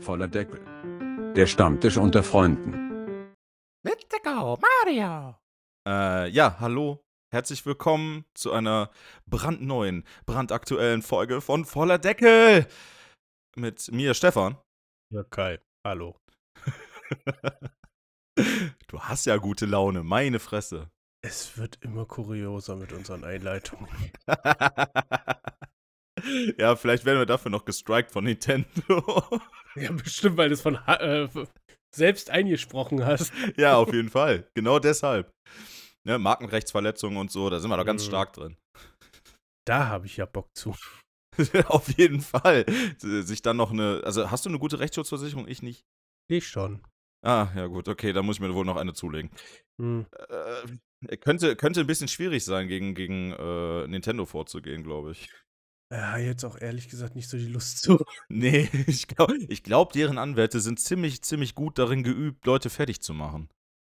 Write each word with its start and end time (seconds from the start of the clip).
Voller 0.00 0.28
Deckel. 0.28 0.60
Der 1.34 1.46
Stammtisch 1.46 1.96
unter 1.96 2.22
Freunden. 2.22 3.32
Let's 3.84 4.04
go, 4.22 4.58
Mario! 4.58 5.36
Äh, 5.86 6.28
ja, 6.30 6.56
hallo. 6.60 7.04
Herzlich 7.30 7.64
willkommen 7.64 8.24
zu 8.34 8.52
einer 8.52 8.90
brandneuen, 9.26 10.04
brandaktuellen 10.26 11.02
Folge 11.02 11.40
von 11.40 11.64
Voller 11.64 11.98
Deckel. 11.98 12.66
Mit 13.56 13.90
mir, 13.92 14.14
Stefan. 14.14 14.56
Ja, 15.12 15.22
Kai. 15.24 15.60
Hallo. 15.86 16.16
du 18.88 19.00
hast 19.00 19.26
ja 19.26 19.36
gute 19.36 19.66
Laune, 19.66 20.02
meine 20.02 20.40
Fresse. 20.40 20.90
Es 21.24 21.56
wird 21.56 21.78
immer 21.82 22.06
kurioser 22.06 22.76
mit 22.76 22.92
unseren 22.92 23.24
Einleitungen. 23.24 23.88
ja, 26.58 26.76
vielleicht 26.76 27.04
werden 27.04 27.18
wir 27.18 27.26
dafür 27.26 27.50
noch 27.50 27.64
gestrikt 27.64 28.10
von 28.10 28.24
Nintendo. 28.24 29.40
Ja, 29.76 29.92
bestimmt, 29.92 30.36
weil 30.36 30.48
du 30.48 30.54
es 30.54 30.62
von 30.62 30.76
äh, 30.86 31.28
selbst 31.94 32.30
eingesprochen 32.30 33.04
hast. 33.04 33.32
ja, 33.56 33.76
auf 33.76 33.92
jeden 33.92 34.10
Fall. 34.10 34.48
Genau 34.54 34.78
deshalb. 34.78 35.30
Ne, 36.04 36.18
Markenrechtsverletzungen 36.18 37.18
und 37.18 37.30
so, 37.30 37.48
da 37.48 37.60
sind 37.60 37.70
wir 37.70 37.76
doch 37.76 37.86
ganz 37.86 38.04
mhm. 38.04 38.08
stark 38.08 38.32
drin. 38.32 38.56
Da 39.66 39.86
habe 39.86 40.06
ich 40.06 40.16
ja 40.16 40.26
Bock 40.26 40.48
zu. 40.56 40.74
auf 41.66 41.88
jeden 41.96 42.20
Fall. 42.20 42.66
Sich 42.98 43.42
dann 43.42 43.56
noch 43.56 43.70
eine. 43.70 44.02
Also, 44.04 44.30
hast 44.30 44.44
du 44.44 44.48
eine 44.48 44.58
gute 44.58 44.80
Rechtsschutzversicherung? 44.80 45.46
Ich 45.46 45.62
nicht. 45.62 45.84
Ich 46.28 46.48
schon. 46.48 46.82
Ah, 47.24 47.48
ja, 47.54 47.66
gut, 47.68 47.88
okay, 47.88 48.12
da 48.12 48.22
muss 48.22 48.36
ich 48.36 48.40
mir 48.40 48.52
wohl 48.52 48.64
noch 48.64 48.76
eine 48.76 48.94
zulegen. 48.94 49.30
Hm. 49.80 50.06
Äh, 50.28 51.16
könnte, 51.18 51.54
könnte 51.54 51.80
ein 51.80 51.86
bisschen 51.86 52.08
schwierig 52.08 52.44
sein, 52.44 52.66
gegen, 52.66 52.94
gegen 52.94 53.32
äh, 53.32 53.86
Nintendo 53.86 54.26
vorzugehen, 54.26 54.82
glaube 54.82 55.12
ich. 55.12 55.30
Ja, 55.92 56.16
jetzt 56.16 56.42
auch 56.44 56.58
ehrlich 56.58 56.88
gesagt 56.88 57.14
nicht 57.16 57.28
so 57.28 57.36
die 57.36 57.48
Lust 57.48 57.82
zu. 57.82 57.98
Nee, 58.30 58.70
ich 58.86 59.08
glaube, 59.08 59.36
ich 59.48 59.62
glaub, 59.62 59.92
deren 59.92 60.16
Anwälte 60.16 60.60
sind 60.60 60.80
ziemlich, 60.80 61.20
ziemlich 61.20 61.54
gut 61.54 61.78
darin 61.78 62.02
geübt, 62.02 62.46
Leute 62.46 62.70
fertig 62.70 63.02
zu 63.02 63.12
machen. 63.12 63.50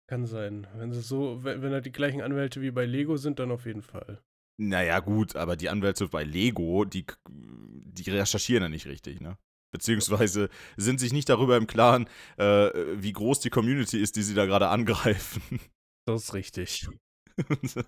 Kann 0.09 0.25
sein. 0.25 0.67
Wenn 0.75 0.93
sie 0.93 1.03
so, 1.03 1.45
wenn, 1.45 1.61
wenn 1.61 1.73
da 1.73 1.83
die 1.83 1.93
gleichen 1.93 2.23
Anwälte 2.23 2.62
wie 2.62 2.71
bei 2.71 2.87
Lego 2.87 3.19
sind, 3.19 3.39
dann 3.39 3.51
auf 3.51 3.67
jeden 3.67 3.83
Fall. 3.83 4.23
Naja, 4.59 5.01
gut, 5.01 5.37
aber 5.37 5.56
die 5.56 5.69
Anwälte 5.69 6.09
bei 6.09 6.25
Lego, 6.25 6.87
die, 6.87 7.05
die 7.28 8.11
recherchieren 8.11 8.62
ja 8.62 8.69
nicht 8.71 8.87
richtig, 8.87 9.21
ne? 9.21 9.37
Beziehungsweise 9.71 10.48
sind 10.78 11.01
sich 11.01 11.12
nicht 11.12 11.28
darüber 11.28 11.59
im 11.59 11.67
Klaren, 11.67 12.09
äh, 12.39 12.71
wie 12.97 13.12
groß 13.12 13.41
die 13.41 13.51
Community 13.51 14.01
ist, 14.01 14.17
die 14.17 14.23
sie 14.23 14.34
da 14.34 14.47
gerade 14.47 14.69
angreifen. 14.71 15.61
Das 16.06 16.25
ist 16.25 16.34
richtig. 16.34 16.89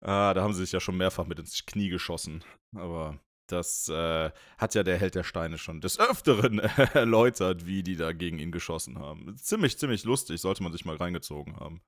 ah, 0.00 0.34
da 0.34 0.42
haben 0.42 0.52
sie 0.52 0.60
sich 0.60 0.72
ja 0.72 0.80
schon 0.80 0.96
mehrfach 0.96 1.26
mit 1.26 1.38
ins 1.38 1.64
Knie 1.66 1.88
geschossen. 1.88 2.44
Aber 2.74 3.18
das 3.48 3.88
äh, 3.88 4.30
hat 4.58 4.74
ja 4.74 4.82
der 4.82 4.98
Held 4.98 5.14
der 5.14 5.24
Steine 5.24 5.58
schon 5.58 5.80
des 5.80 5.98
Öfteren 5.98 6.58
erläutert, 6.94 7.66
wie 7.66 7.82
die 7.82 7.96
da 7.96 8.12
gegen 8.12 8.38
ihn 8.38 8.52
geschossen 8.52 8.98
haben. 8.98 9.36
Ziemlich, 9.36 9.78
ziemlich 9.78 10.04
lustig, 10.04 10.40
sollte 10.40 10.62
man 10.62 10.72
sich 10.72 10.84
mal 10.84 10.96
reingezogen 10.96 11.56
haben. 11.56 11.80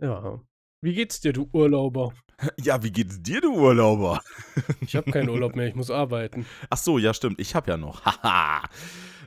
Ja. 0.00 0.40
Wie 0.80 0.94
geht's 0.94 1.20
dir, 1.20 1.32
du 1.32 1.48
Urlauber? 1.52 2.12
Ja, 2.62 2.80
wie 2.84 2.92
geht's 2.92 3.20
dir, 3.20 3.40
du 3.40 3.52
Urlauber? 3.52 4.22
Ich 4.80 4.94
habe 4.94 5.10
keinen 5.10 5.28
Urlaub 5.28 5.56
mehr, 5.56 5.66
ich 5.66 5.74
muss 5.74 5.90
arbeiten. 5.90 6.46
Ach 6.70 6.76
so, 6.76 6.96
ja, 6.98 7.12
stimmt, 7.12 7.40
ich 7.40 7.56
habe 7.56 7.68
ja 7.68 7.76
noch. 7.76 8.04
Haha. 8.04 8.62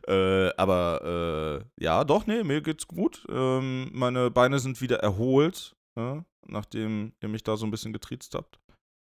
äh, 0.07 0.49
aber 0.55 1.65
äh, 1.77 1.83
ja, 1.83 2.05
doch, 2.05 2.25
nee, 2.25 2.43
mir 2.43 2.61
geht's 2.61 2.87
gut. 2.87 3.25
Ähm, 3.29 3.89
meine 3.91 4.31
Beine 4.31 4.59
sind 4.59 4.79
wieder 4.79 4.99
erholt, 4.99 5.75
ja, 5.97 6.25
nachdem 6.47 7.13
ihr 7.21 7.29
mich 7.29 7.43
da 7.43 7.57
so 7.57 7.65
ein 7.65 7.71
bisschen 7.71 7.93
getriezt 7.93 8.35
habt. 8.35 8.59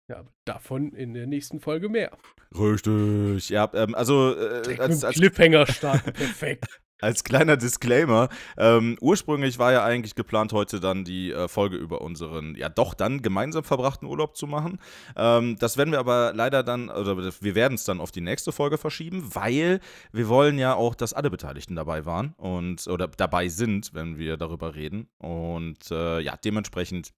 Ja, 0.09 0.25
davon 0.45 0.93
in 0.93 1.15
der 1.15 1.27
nächsten 1.27 1.59
Folge 1.59 1.89
mehr. 1.89 2.17
Richtig. 2.57 3.49
Ja, 3.49 3.69
ähm, 3.75 3.95
also 3.95 4.37
äh, 4.37 4.79
als, 4.79 5.03
als 5.03 5.17
Cliffhanger 5.17 5.67
starten, 5.67 6.13
perfekt. 6.13 6.81
Als 7.03 7.25
kleiner 7.25 7.59
Disclaimer, 7.59 8.31
ähm, 8.57 8.97
ursprünglich 9.03 9.59
war 9.59 9.71
ja 9.71 9.85
eigentlich 9.85 10.15
geplant, 10.15 10.55
heute 10.55 10.81
dann 10.81 11.05
die 11.05 11.31
äh, 11.31 11.47
Folge 11.47 11.77
über 11.77 12.01
unseren, 12.01 12.55
ja 12.55 12.71
doch 12.71 12.95
dann 12.95 13.21
gemeinsam 13.21 13.65
verbrachten 13.65 14.09
Urlaub 14.09 14.34
zu 14.34 14.47
machen. 14.47 14.79
Ähm, 15.15 15.56
das 15.59 15.77
werden 15.77 15.91
wir 15.91 15.99
aber 15.99 16.33
leider 16.35 16.62
dann, 16.62 16.89
oder 16.89 17.19
wir 17.19 17.55
werden 17.55 17.75
es 17.75 17.85
dann 17.85 18.01
auf 18.01 18.12
die 18.12 18.23
nächste 18.23 18.51
Folge 18.51 18.79
verschieben, 18.79 19.35
weil 19.35 19.81
wir 20.12 20.29
wollen 20.29 20.59
ja 20.59 20.75
auch, 20.75 20.95
dass 20.95 21.12
alle 21.12 21.29
Beteiligten 21.29 21.77
dabei 21.77 22.06
waren 22.06 22.33
und 22.39 22.87
oder 22.87 23.09
dabei 23.09 23.49
sind, 23.49 23.93
wenn 23.93 24.17
wir 24.17 24.39
darüber 24.39 24.75
reden. 24.75 25.11
Und 25.19 25.91
äh, 25.91 26.21
ja, 26.21 26.35
dementsprechend 26.39 27.12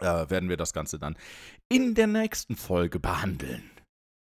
äh, 0.00 0.30
werden 0.30 0.48
wir 0.48 0.56
das 0.56 0.72
Ganze 0.72 1.00
dann 1.00 1.16
in 1.68 1.96
der 1.96 2.06
nächsten 2.06 2.54
Folge 2.54 3.00
behandeln. 3.00 3.68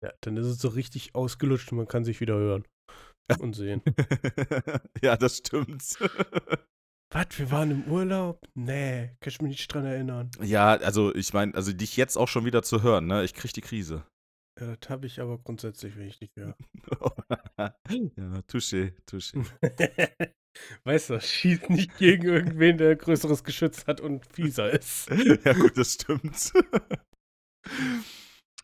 Ja, 0.03 0.13
dann 0.23 0.39
ist 0.39 0.47
es 0.47 0.59
so 0.59 0.69
richtig 0.69 1.15
ausgelutscht 1.15 1.71
und 1.73 1.79
man 1.79 1.89
kann 1.89 2.07
sich 2.07 2.21
wieder 2.21 2.37
hören 2.37 2.65
und 3.39 3.55
sehen. 3.55 3.83
ja, 5.03 5.17
das 5.17 5.39
stimmt. 5.39 5.83
Was, 7.11 7.27
wir 7.39 7.51
waren 7.51 7.71
im 7.71 7.85
Urlaub? 7.85 8.45
Nee, 8.55 9.17
kann 9.21 9.31
ich 9.31 9.41
mich 9.41 9.51
nicht 9.51 9.73
dran 9.73 9.85
erinnern. 9.85 10.31
Ja, 10.43 10.73
also 10.73 11.15
ich 11.15 11.33
meine, 11.33 11.55
also 11.55 11.73
dich 11.73 11.97
jetzt 11.97 12.17
auch 12.17 12.27
schon 12.27 12.45
wieder 12.45 12.63
zu 12.65 12.83
hören, 12.83 13.07
ne? 13.07 13.23
Ich 13.23 13.35
krieg 13.35 13.53
die 13.53 13.61
Krise. 13.61 14.05
Ja, 14.61 14.75
das 14.75 14.91
habe 14.91 15.07
ich 15.07 15.21
aber 15.21 15.39
grundsätzlich, 15.39 15.97
wenn 15.97 16.09
ich 16.09 16.19
dich 16.19 16.31
höre. 16.37 16.57
ja, 17.59 18.39
touché, 18.49 18.95
touché. 19.07 19.45
weißt 20.85 21.11
du, 21.11 21.21
schießt 21.21 21.71
nicht 21.71 21.97
gegen 21.99 22.27
irgendwen, 22.27 22.79
der 22.79 22.97
größeres 22.97 23.45
Geschütz 23.45 23.87
hat 23.87 24.01
und 24.01 24.27
fieser 24.27 24.71
ist. 24.71 25.09
ja, 25.11 25.53
gut, 25.53 25.77
das 25.77 25.95
stimmt. 25.95 26.53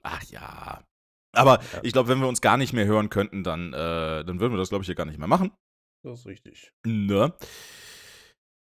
Ach 0.02 0.22
ja. 0.24 0.84
Aber 1.32 1.60
ja. 1.72 1.80
ich 1.82 1.92
glaube, 1.92 2.08
wenn 2.08 2.20
wir 2.20 2.28
uns 2.28 2.40
gar 2.40 2.56
nicht 2.56 2.72
mehr 2.72 2.86
hören 2.86 3.10
könnten, 3.10 3.44
dann, 3.44 3.72
äh, 3.72 4.24
dann 4.24 4.40
würden 4.40 4.52
wir 4.52 4.58
das, 4.58 4.70
glaube 4.70 4.82
ich, 4.82 4.86
hier 4.86 4.94
gar 4.94 5.06
nicht 5.06 5.18
mehr 5.18 5.28
machen. 5.28 5.52
Das 6.04 6.20
ist 6.20 6.26
richtig. 6.26 6.72
Ne? 6.84 7.32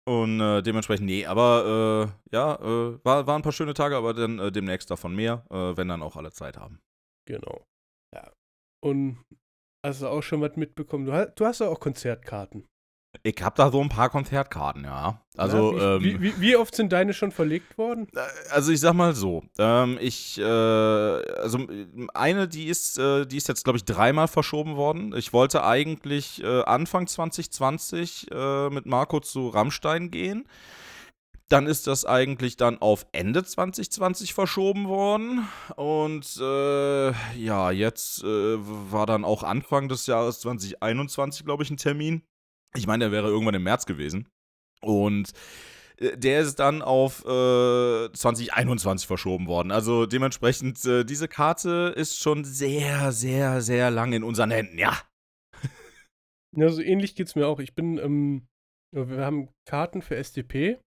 Und 0.07 0.41
äh, 0.41 0.63
dementsprechend, 0.63 1.07
nee, 1.07 1.25
aber 1.25 2.13
äh, 2.31 2.35
ja, 2.35 2.57
äh, 2.57 3.05
war, 3.05 3.27
waren 3.27 3.41
ein 3.41 3.43
paar 3.43 3.53
schöne 3.53 3.75
Tage, 3.75 3.97
aber 3.97 4.13
dann 4.13 4.39
äh, 4.39 4.53
demnächst 4.53 4.91
davon 4.91 5.15
mehr, 5.15 5.47
äh, 5.51 5.77
wenn 5.77 5.89
dann 5.89 6.03
auch 6.03 6.17
alle 6.17 6.31
Zeit 6.31 6.59
haben. 6.59 6.81
Genau. 7.27 7.67
Ja. 8.15 8.31
Und 8.85 9.25
hast 9.85 10.03
du 10.03 10.09
auch 10.09 10.23
schon 10.23 10.43
was 10.43 10.57
mitbekommen? 10.57 11.07
Du 11.07 11.13
hast, 11.13 11.35
du 11.37 11.47
hast 11.47 11.61
ja 11.61 11.69
auch 11.69 11.81
Konzertkarten. 11.81 12.67
Ich 13.27 13.37
habe 13.41 13.57
da 13.57 13.71
so 13.71 13.81
ein 13.81 13.89
paar 13.89 14.11
Konzertkarten, 14.11 14.85
ja. 14.85 15.19
Also, 15.39 15.79
ja, 15.79 15.99
wie, 15.99 16.11
ähm, 16.11 16.21
wie, 16.21 16.41
wie, 16.43 16.57
oft 16.57 16.75
sind 16.75 16.93
deine 16.93 17.15
schon 17.15 17.33
verlegt 17.33 17.79
worden? 17.79 18.07
Äh, 18.15 18.21
also 18.51 18.71
ich 18.71 18.81
sag 18.81 18.93
mal 18.93 19.15
so, 19.15 19.43
ähm, 19.59 19.97
ich, 19.99 20.39
äh, 20.39 20.45
also 20.45 21.67
eine, 22.13 22.49
die 22.49 22.67
ist, 22.67 22.99
äh, 22.99 23.25
die 23.25 23.39
ist 23.39 23.49
jetzt, 23.49 23.65
glaube 23.65 23.79
ich, 23.79 23.87
dreimal 23.87 24.29
verschoben 24.29 24.77
worden. 24.77 25.15
Ich 25.17 25.33
wollte 25.33 25.65
eigentlich 25.65 26.45
äh, 26.45 26.65
Anfang 26.65 27.07
2020 27.07 28.31
äh, 28.31 28.69
mit 28.69 28.85
Marco 28.85 29.21
zu 29.21 29.49
Rammstein 29.49 30.11
gehen. 30.11 30.47
Dann 31.49 31.67
ist 31.67 31.87
das 31.87 32.05
eigentlich 32.05 32.59
dann 32.59 32.77
auf 32.83 33.07
Ende 33.13 33.43
2020 33.43 34.35
verschoben 34.35 34.87
worden. 34.87 35.49
Und 35.77 36.37
äh, 36.43 37.13
ja, 37.39 37.71
jetzt 37.71 38.23
war 38.23 39.07
dann 39.07 39.25
auch 39.25 39.43
Anfang 39.43 39.89
des 39.89 40.07
Jahres 40.07 40.41
2021, 40.41 41.47
glaube 41.47 41.63
ich, 41.63 41.71
ein 41.71 41.79
Termin. 41.79 42.23
Ich 42.77 42.87
meine, 42.87 43.05
der 43.05 43.13
wäre 43.13 43.29
irgendwann 43.29 43.55
im 43.55 43.63
März 43.63 43.87
gewesen. 43.87 44.29
Und 44.81 45.33
äh, 45.99 46.17
der 46.17 46.41
ist 46.41 46.57
dann 46.57 46.83
auf 46.83 47.25
äh, 47.25 48.13
2021 48.13 49.07
verschoben 49.07 49.47
worden. 49.47 49.71
Also 49.71 50.07
dementsprechend, 50.07 50.85
äh, 50.85 51.05
diese 51.05 51.29
Karte 51.29 51.95
ist 51.97 52.19
schon 52.19 52.45
sehr, 52.45 53.13
sehr, 53.13 53.61
sehr 53.61 53.91
lang 53.91 54.13
in 54.13 54.25
unseren 54.25 54.51
Händen, 54.51 54.79
ja. 54.79 54.99
Ja, 56.57 56.69
so 56.69 56.83
ähnlich 56.83 57.17
geht 57.17 57.29
es 57.29 57.35
mir 57.35 57.49
auch. 57.49 57.59
Ich 57.59 57.75
bin, 57.75 57.99
ähm, 57.99 58.47
wir 58.93 59.25
haben 59.25 59.49
Karten 59.69 60.03
für 60.03 60.17
SDP 60.17 60.79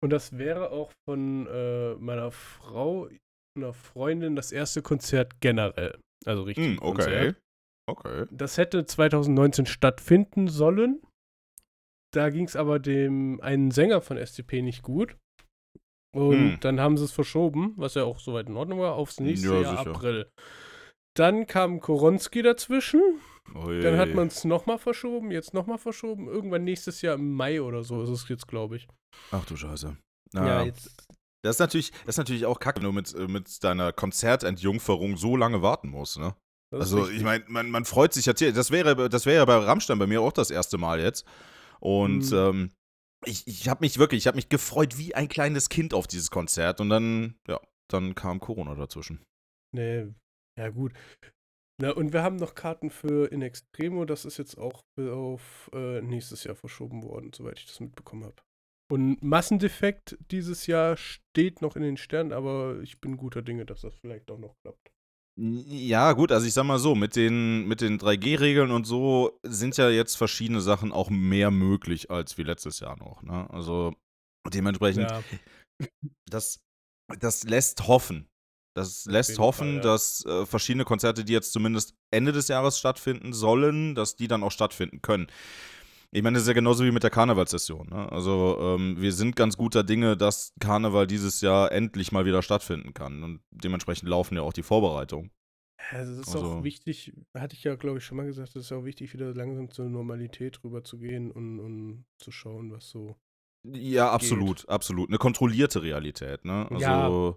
und 0.00 0.10
das 0.10 0.38
wäre 0.38 0.70
auch 0.70 0.92
von 1.04 1.46
äh, 1.48 1.94
meiner 1.96 2.30
Frau, 2.30 3.08
einer 3.56 3.72
Freundin, 3.72 4.36
das 4.36 4.52
erste 4.52 4.82
Konzert 4.82 5.40
generell. 5.40 5.98
Also 6.24 6.42
richtig. 6.42 6.76
Mm, 6.76 6.78
okay. 6.80 7.02
Konzert. 7.02 7.36
Okay. 7.88 8.26
Das 8.30 8.58
hätte 8.58 8.84
2019 8.84 9.66
stattfinden 9.66 10.48
sollen. 10.48 11.00
Da 12.16 12.30
ging 12.30 12.46
es 12.46 12.56
aber 12.56 12.78
dem 12.78 13.42
einen 13.42 13.70
Sänger 13.70 14.00
von 14.00 14.16
SDP 14.16 14.62
nicht 14.62 14.82
gut. 14.82 15.18
Und 16.14 16.32
hm. 16.52 16.56
dann 16.60 16.80
haben 16.80 16.96
sie 16.96 17.04
es 17.04 17.12
verschoben, 17.12 17.74
was 17.76 17.92
ja 17.92 18.04
auch 18.04 18.20
soweit 18.20 18.48
in 18.48 18.56
Ordnung 18.56 18.80
war, 18.80 18.94
aufs 18.94 19.20
nächste 19.20 19.48
ja, 19.48 19.60
Jahr 19.60 19.76
sicher. 19.76 19.90
April. 19.90 20.30
Dann 21.14 21.46
kam 21.46 21.78
Koronski 21.78 22.40
dazwischen. 22.40 23.20
Ui. 23.54 23.82
Dann 23.82 23.98
hat 23.98 24.14
man 24.14 24.28
es 24.28 24.44
nochmal 24.44 24.78
verschoben, 24.78 25.30
jetzt 25.30 25.52
nochmal 25.52 25.76
verschoben. 25.76 26.26
Irgendwann 26.26 26.64
nächstes 26.64 27.02
Jahr 27.02 27.16
im 27.16 27.34
Mai 27.34 27.60
oder 27.60 27.84
so 27.84 28.02
ist 28.02 28.08
es 28.08 28.26
jetzt, 28.30 28.48
glaube 28.48 28.76
ich. 28.76 28.88
Ach 29.30 29.44
du 29.44 29.54
Scheiße. 29.54 29.94
Na, 30.32 30.46
ja, 30.46 30.62
jetzt. 30.62 31.06
Das 31.44 31.56
ist, 31.56 31.60
natürlich, 31.60 31.90
das 31.90 32.14
ist 32.14 32.18
natürlich 32.18 32.46
auch 32.46 32.60
kacke, 32.60 32.78
wenn 32.78 32.86
du 32.86 32.92
mit, 32.92 33.14
äh, 33.14 33.28
mit 33.28 33.62
deiner 33.62 33.92
Konzertentjungferung 33.92 35.18
so 35.18 35.36
lange 35.36 35.60
warten 35.60 35.90
musst, 35.90 36.18
ne? 36.18 36.34
Also, 36.72 37.08
ich 37.10 37.22
meine, 37.22 37.44
man, 37.46 37.70
man 37.70 37.84
freut 37.84 38.14
sich 38.14 38.24
ja, 38.24 38.32
das 38.32 38.70
wäre, 38.70 39.08
das 39.10 39.26
wäre 39.26 39.36
ja 39.36 39.44
bei 39.44 39.56
Rammstein 39.56 39.98
bei 39.98 40.06
mir 40.06 40.22
auch 40.22 40.32
das 40.32 40.50
erste 40.50 40.78
Mal 40.78 40.98
jetzt. 40.98 41.26
Und 41.86 42.32
mhm. 42.32 42.36
ähm, 42.36 42.70
ich, 43.24 43.46
ich 43.46 43.68
habe 43.68 43.84
mich 43.84 43.96
wirklich, 43.96 44.18
ich 44.18 44.26
habe 44.26 44.34
mich 44.34 44.48
gefreut 44.48 44.98
wie 44.98 45.14
ein 45.14 45.28
kleines 45.28 45.68
Kind 45.68 45.94
auf 45.94 46.08
dieses 46.08 46.32
Konzert. 46.32 46.80
Und 46.80 46.88
dann, 46.88 47.36
ja, 47.46 47.60
dann 47.88 48.16
kam 48.16 48.40
Corona 48.40 48.74
dazwischen. 48.74 49.22
Nee, 49.72 50.08
ja 50.58 50.70
gut. 50.70 50.92
Na, 51.80 51.92
und 51.92 52.12
wir 52.12 52.24
haben 52.24 52.36
noch 52.36 52.56
Karten 52.56 52.90
für 52.90 53.30
In 53.30 53.40
Extremo. 53.40 54.04
Das 54.04 54.24
ist 54.24 54.36
jetzt 54.36 54.58
auch 54.58 54.82
auf 54.98 55.70
äh, 55.72 56.00
nächstes 56.00 56.42
Jahr 56.42 56.56
verschoben 56.56 57.04
worden, 57.04 57.32
soweit 57.32 57.60
ich 57.60 57.66
das 57.66 57.78
mitbekommen 57.78 58.24
habe. 58.24 58.42
Und 58.90 59.22
Massendefekt 59.22 60.18
dieses 60.32 60.66
Jahr 60.66 60.96
steht 60.96 61.62
noch 61.62 61.76
in 61.76 61.82
den 61.82 61.96
Sternen, 61.96 62.32
aber 62.32 62.80
ich 62.80 63.00
bin 63.00 63.16
guter 63.16 63.42
Dinge, 63.42 63.64
dass 63.64 63.82
das 63.82 63.94
vielleicht 63.94 64.28
auch 64.30 64.38
noch 64.38 64.56
klappt. 64.62 64.90
Ja, 65.38 66.12
gut, 66.12 66.32
also 66.32 66.46
ich 66.46 66.54
sag 66.54 66.64
mal 66.64 66.78
so, 66.78 66.94
mit 66.94 67.14
den, 67.14 67.66
mit 67.68 67.82
den 67.82 67.98
3G-Regeln 67.98 68.70
und 68.70 68.86
so 68.86 69.38
sind 69.42 69.76
ja 69.76 69.90
jetzt 69.90 70.16
verschiedene 70.16 70.62
Sachen 70.62 70.92
auch 70.92 71.10
mehr 71.10 71.50
möglich 71.50 72.10
als 72.10 72.38
wie 72.38 72.42
letztes 72.42 72.80
Jahr 72.80 72.96
noch. 72.96 73.22
Ne? 73.22 73.48
Also 73.50 73.94
dementsprechend, 74.50 75.10
Ja, 75.10 75.22
das, 76.30 76.60
das 77.20 77.44
lässt 77.44 77.86
hoffen. 77.86 78.28
Das 78.74 79.06
lässt 79.06 79.38
hoffen, 79.38 79.68
Fall, 79.68 79.76
ja. 79.76 79.82
dass 79.82 80.24
äh, 80.26 80.44
verschiedene 80.44 80.84
Konzerte, 80.84 81.24
die 81.24 81.32
jetzt 81.32 81.52
zumindest 81.52 81.94
Ende 82.10 82.32
des 82.32 82.48
Jahres 82.48 82.78
stattfinden 82.78 83.32
sollen, 83.32 83.94
dass 83.94 84.16
die 84.16 84.28
dann 84.28 84.42
auch 84.42 84.52
stattfinden 84.52 85.00
können. 85.00 85.28
Ich 86.12 86.22
meine, 86.22 86.34
das 86.34 86.42
ist 86.42 86.48
ja 86.48 86.54
genauso 86.54 86.84
wie 86.84 86.92
mit 86.92 87.02
der 87.02 87.10
Karnevalssession. 87.10 87.88
Ne? 87.88 88.10
Also 88.10 88.58
ähm, 88.60 88.96
wir 89.00 89.12
sind 89.12 89.36
ganz 89.36 89.56
guter 89.56 89.84
Dinge, 89.84 90.16
dass 90.16 90.52
Karneval 90.60 91.06
dieses 91.06 91.40
Jahr 91.40 91.72
endlich 91.72 92.12
mal 92.12 92.24
wieder 92.24 92.42
stattfinden 92.42 92.94
kann. 92.94 93.22
Und 93.22 93.40
dementsprechend 93.50 94.08
laufen 94.08 94.36
ja 94.36 94.42
auch 94.42 94.52
die 94.52 94.62
Vorbereitungen. 94.62 95.30
Ja, 95.92 96.00
es 96.00 96.08
ist 96.08 96.28
Also- 96.34 96.46
auch 96.46 96.64
wichtig, 96.64 97.12
hatte 97.36 97.54
ich 97.54 97.64
ja, 97.64 97.74
glaube 97.76 97.98
ich, 97.98 98.04
schon 98.04 98.16
mal 98.16 98.26
gesagt, 98.26 98.56
es 98.56 98.66
ist 98.66 98.72
auch 98.72 98.84
wichtig, 98.84 99.12
wieder 99.12 99.34
langsam 99.34 99.70
zur 99.70 99.88
Normalität 99.88 100.62
rüber 100.64 100.82
zu 100.82 100.98
gehen 100.98 101.30
und, 101.30 101.60
und 101.60 102.04
zu 102.18 102.30
schauen, 102.32 102.72
was 102.72 102.88
so. 102.88 103.16
Ja, 103.68 104.10
absolut, 104.12 104.68
absolut. 104.68 105.08
Eine 105.10 105.18
kontrollierte 105.18 105.82
Realität, 105.82 106.44
ne? 106.44 106.68
Ja. 106.78 107.34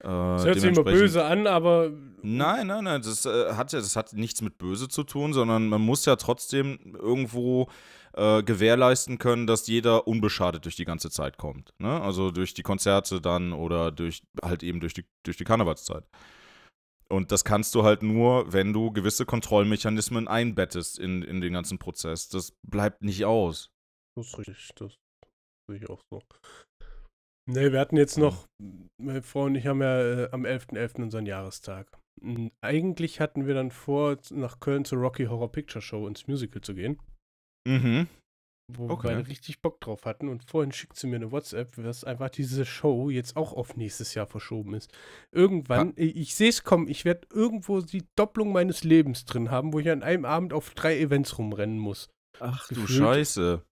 Äh, 0.00 0.08
Das 0.08 0.44
hört 0.44 0.60
sich 0.60 0.70
immer 0.70 0.84
böse 0.84 1.24
an, 1.24 1.46
aber. 1.46 1.90
Nein, 2.22 2.66
nein, 2.66 2.84
nein, 2.84 3.02
das 3.02 3.24
äh, 3.24 3.52
hat 3.54 3.72
ja, 3.72 3.78
das 3.78 3.96
hat 3.96 4.12
nichts 4.12 4.42
mit 4.42 4.58
böse 4.58 4.88
zu 4.88 5.04
tun, 5.04 5.32
sondern 5.32 5.68
man 5.68 5.80
muss 5.80 6.04
ja 6.04 6.16
trotzdem 6.16 6.78
irgendwo 6.94 7.68
äh, 8.14 8.42
gewährleisten 8.42 9.18
können, 9.18 9.46
dass 9.46 9.66
jeder 9.66 10.06
unbeschadet 10.08 10.64
durch 10.64 10.76
die 10.76 10.84
ganze 10.84 11.10
Zeit 11.10 11.38
kommt. 11.38 11.72
Ne? 11.78 12.00
Also 12.00 12.30
durch 12.30 12.54
die 12.54 12.62
Konzerte 12.62 13.20
dann 13.20 13.52
oder 13.52 13.92
durch 13.92 14.22
halt 14.42 14.62
eben 14.62 14.80
durch 14.80 14.94
die, 14.94 15.04
durch 15.22 15.36
die 15.36 15.44
Karnevalszeit. 15.44 16.04
Und 17.08 17.30
das 17.30 17.44
kannst 17.44 17.74
du 17.74 17.84
halt 17.84 18.02
nur, 18.02 18.52
wenn 18.52 18.72
du 18.72 18.90
gewisse 18.90 19.26
Kontrollmechanismen 19.26 20.26
einbettest 20.26 20.98
in, 20.98 21.22
in 21.22 21.40
den 21.40 21.52
ganzen 21.52 21.78
Prozess. 21.78 22.28
Das 22.28 22.56
bleibt 22.62 23.02
nicht 23.02 23.24
aus. 23.24 23.70
Das 24.16 24.26
ist 24.26 24.38
richtig, 24.38 24.70
das 24.74 24.92
sehe 25.68 25.78
ich 25.78 25.88
auch 25.88 26.00
so. 26.10 26.20
Ne, 27.48 27.72
wir 27.72 27.78
hatten 27.78 27.96
jetzt 27.96 28.18
noch, 28.18 28.46
meine 29.00 29.22
Frau 29.22 29.44
und 29.44 29.54
ich 29.54 29.66
haben 29.66 29.80
ja 29.80 30.00
äh, 30.24 30.28
am 30.32 30.44
11.11. 30.44 31.02
unseren 31.02 31.26
Jahrestag. 31.26 31.86
M, 32.20 32.50
Eigentlich 32.60 33.20
hatten 33.20 33.46
wir 33.46 33.54
dann 33.54 33.70
vor, 33.70 34.16
nach 34.30 34.58
Köln 34.58 34.84
zur 34.84 34.98
Rocky 34.98 35.26
Horror 35.26 35.52
Picture 35.52 35.82
Show 35.82 36.08
ins 36.08 36.26
Musical 36.26 36.60
zu 36.62 36.74
gehen, 36.74 36.98
Mhm. 37.68 38.08
wo 38.74 38.88
Okay. 38.90 39.16
wir 39.16 39.28
richtig 39.28 39.60
Bock 39.62 39.80
drauf 39.80 40.06
hatten. 40.06 40.28
Und 40.28 40.42
vorhin 40.50 40.72
schickt 40.72 40.96
sie 40.96 41.06
mir 41.06 41.16
eine 41.16 41.30
WhatsApp, 41.30 41.76
dass 41.76 42.02
einfach 42.02 42.30
diese 42.30 42.64
Show 42.64 43.10
jetzt 43.10 43.36
auch 43.36 43.52
auf 43.52 43.76
nächstes 43.76 44.14
Jahr 44.14 44.26
verschoben 44.26 44.74
ist. 44.74 44.92
Irgendwann, 45.32 45.92
ich, 45.94 46.16
ich 46.16 46.34
sehe 46.34 46.48
es 46.48 46.64
kommen, 46.64 46.88
ich 46.88 47.04
werde 47.04 47.28
irgendwo 47.32 47.80
die 47.80 48.08
Doppelung 48.16 48.50
meines 48.52 48.82
Lebens 48.82 49.24
drin 49.24 49.52
haben, 49.52 49.72
wo 49.72 49.78
ich 49.78 49.88
an 49.90 50.02
einem 50.02 50.24
Abend 50.24 50.52
auf 50.52 50.70
drei 50.74 50.98
Events 50.98 51.38
rumrennen 51.38 51.78
muss. 51.78 52.08
Ach 52.40 52.66
du 52.68 52.74
Gefühlt- 52.74 52.98
Scheiße. 52.98 53.62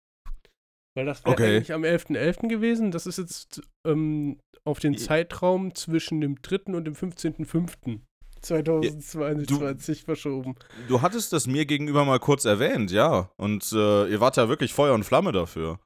Weil 0.94 1.06
das 1.06 1.24
wäre 1.24 1.32
Okay. 1.34 1.56
eigentlich 1.56 1.72
am 1.72 1.82
11.11. 1.82 2.48
gewesen. 2.48 2.90
Das 2.90 3.06
ist 3.06 3.18
jetzt 3.18 3.62
ähm, 3.86 4.38
auf 4.64 4.78
den 4.78 4.96
Zeitraum 4.96 5.74
zwischen 5.74 6.20
dem 6.20 6.40
3. 6.40 6.72
und 6.72 6.84
dem 6.84 6.94
15.05. 6.94 8.00
2022 8.40 10.04
verschoben. 10.04 10.54
Du 10.88 11.00
hattest 11.02 11.32
das 11.32 11.46
mir 11.46 11.64
gegenüber 11.66 12.04
mal 12.04 12.18
kurz 12.20 12.44
erwähnt, 12.44 12.90
ja. 12.90 13.30
Und 13.36 13.72
äh, 13.72 14.06
ihr 14.08 14.20
wart 14.20 14.36
ja 14.36 14.48
wirklich 14.48 14.74
Feuer 14.74 14.94
und 14.94 15.04
Flamme 15.04 15.32
dafür. 15.32 15.80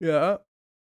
Ja. 0.00 0.40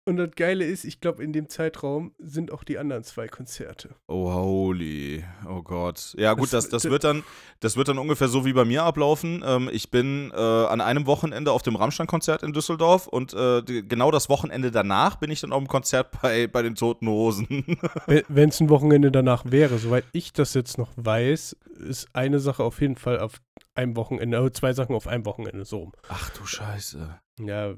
Und 0.10 0.18
das 0.18 0.32
Geile 0.36 0.66
ist, 0.66 0.86
ich 0.86 1.02
glaube, 1.02 1.24
in 1.24 1.34
dem 1.34 1.50
Zeitraum 1.50 2.14
sind 2.18 2.52
auch 2.52 2.64
die 2.64 2.80
anderen 2.80 3.04
zwei 3.04 3.28
Konzerte. 3.28 3.90
Oh, 4.08 4.34
holy. 4.34 5.24
Oh 5.48 5.62
Gott. 5.62 6.16
Ja, 6.18 6.34
gut, 6.34 6.52
das, 6.52 6.70
Das- 6.70 6.82
das, 6.84 6.92
wird, 6.92 7.04
dann, 7.04 7.24
das 7.60 7.78
wird 7.78 7.90
dann 7.90 8.00
ungefähr 8.00 8.28
so 8.28 8.44
wie 8.44 8.54
bei 8.54 8.66
mir 8.66 8.84
ablaufen. 8.84 9.44
Ähm, 9.46 9.70
ich 9.72 9.92
bin 9.92 10.32
äh, 10.32 10.36
an 10.36 10.82
einem 10.82 11.06
Wochenende 11.06 11.52
auf 11.52 11.62
dem 11.62 11.76
Rammstein-Konzert 11.76 12.42
in 12.42 12.54
Düsseldorf 12.54 13.06
und 13.08 13.34
äh, 13.34 13.62
genau 13.84 14.10
das 14.10 14.30
Wochenende 14.30 14.72
danach 14.72 15.18
bin 15.18 15.30
ich 15.30 15.42
dann 15.42 15.54
auf 15.54 15.60
dem 15.64 15.68
Konzert 15.68 16.10
bei, 16.22 16.48
bei 16.48 16.64
den 16.64 16.74
Toten 16.76 17.08
Hosen. 17.08 17.48
Wenn 18.08 18.50
es 18.50 18.60
ein 18.60 18.70
Wochenende 18.70 19.12
danach 19.12 19.44
wäre, 19.46 19.78
soweit 19.78 20.06
ich 20.12 20.34
das 20.34 20.56
jetzt 20.56 20.78
noch 20.80 20.90
weiß, 20.96 21.56
ist 21.88 22.08
eine 22.14 22.40
Sache 22.40 22.64
auf 22.64 22.82
jeden 22.82 22.96
Fall 22.96 23.20
auf 23.20 23.42
einem 23.76 23.96
Wochenende, 23.96 24.38
äh, 24.38 24.52
zwei 24.52 24.74
Sachen 24.74 24.96
auf 24.96 25.06
einem 25.08 25.26
Wochenende, 25.26 25.66
so. 25.66 25.92
Ach 26.10 26.30
du 26.32 26.46
Scheiße. 26.48 27.20
Ja, 27.42 27.76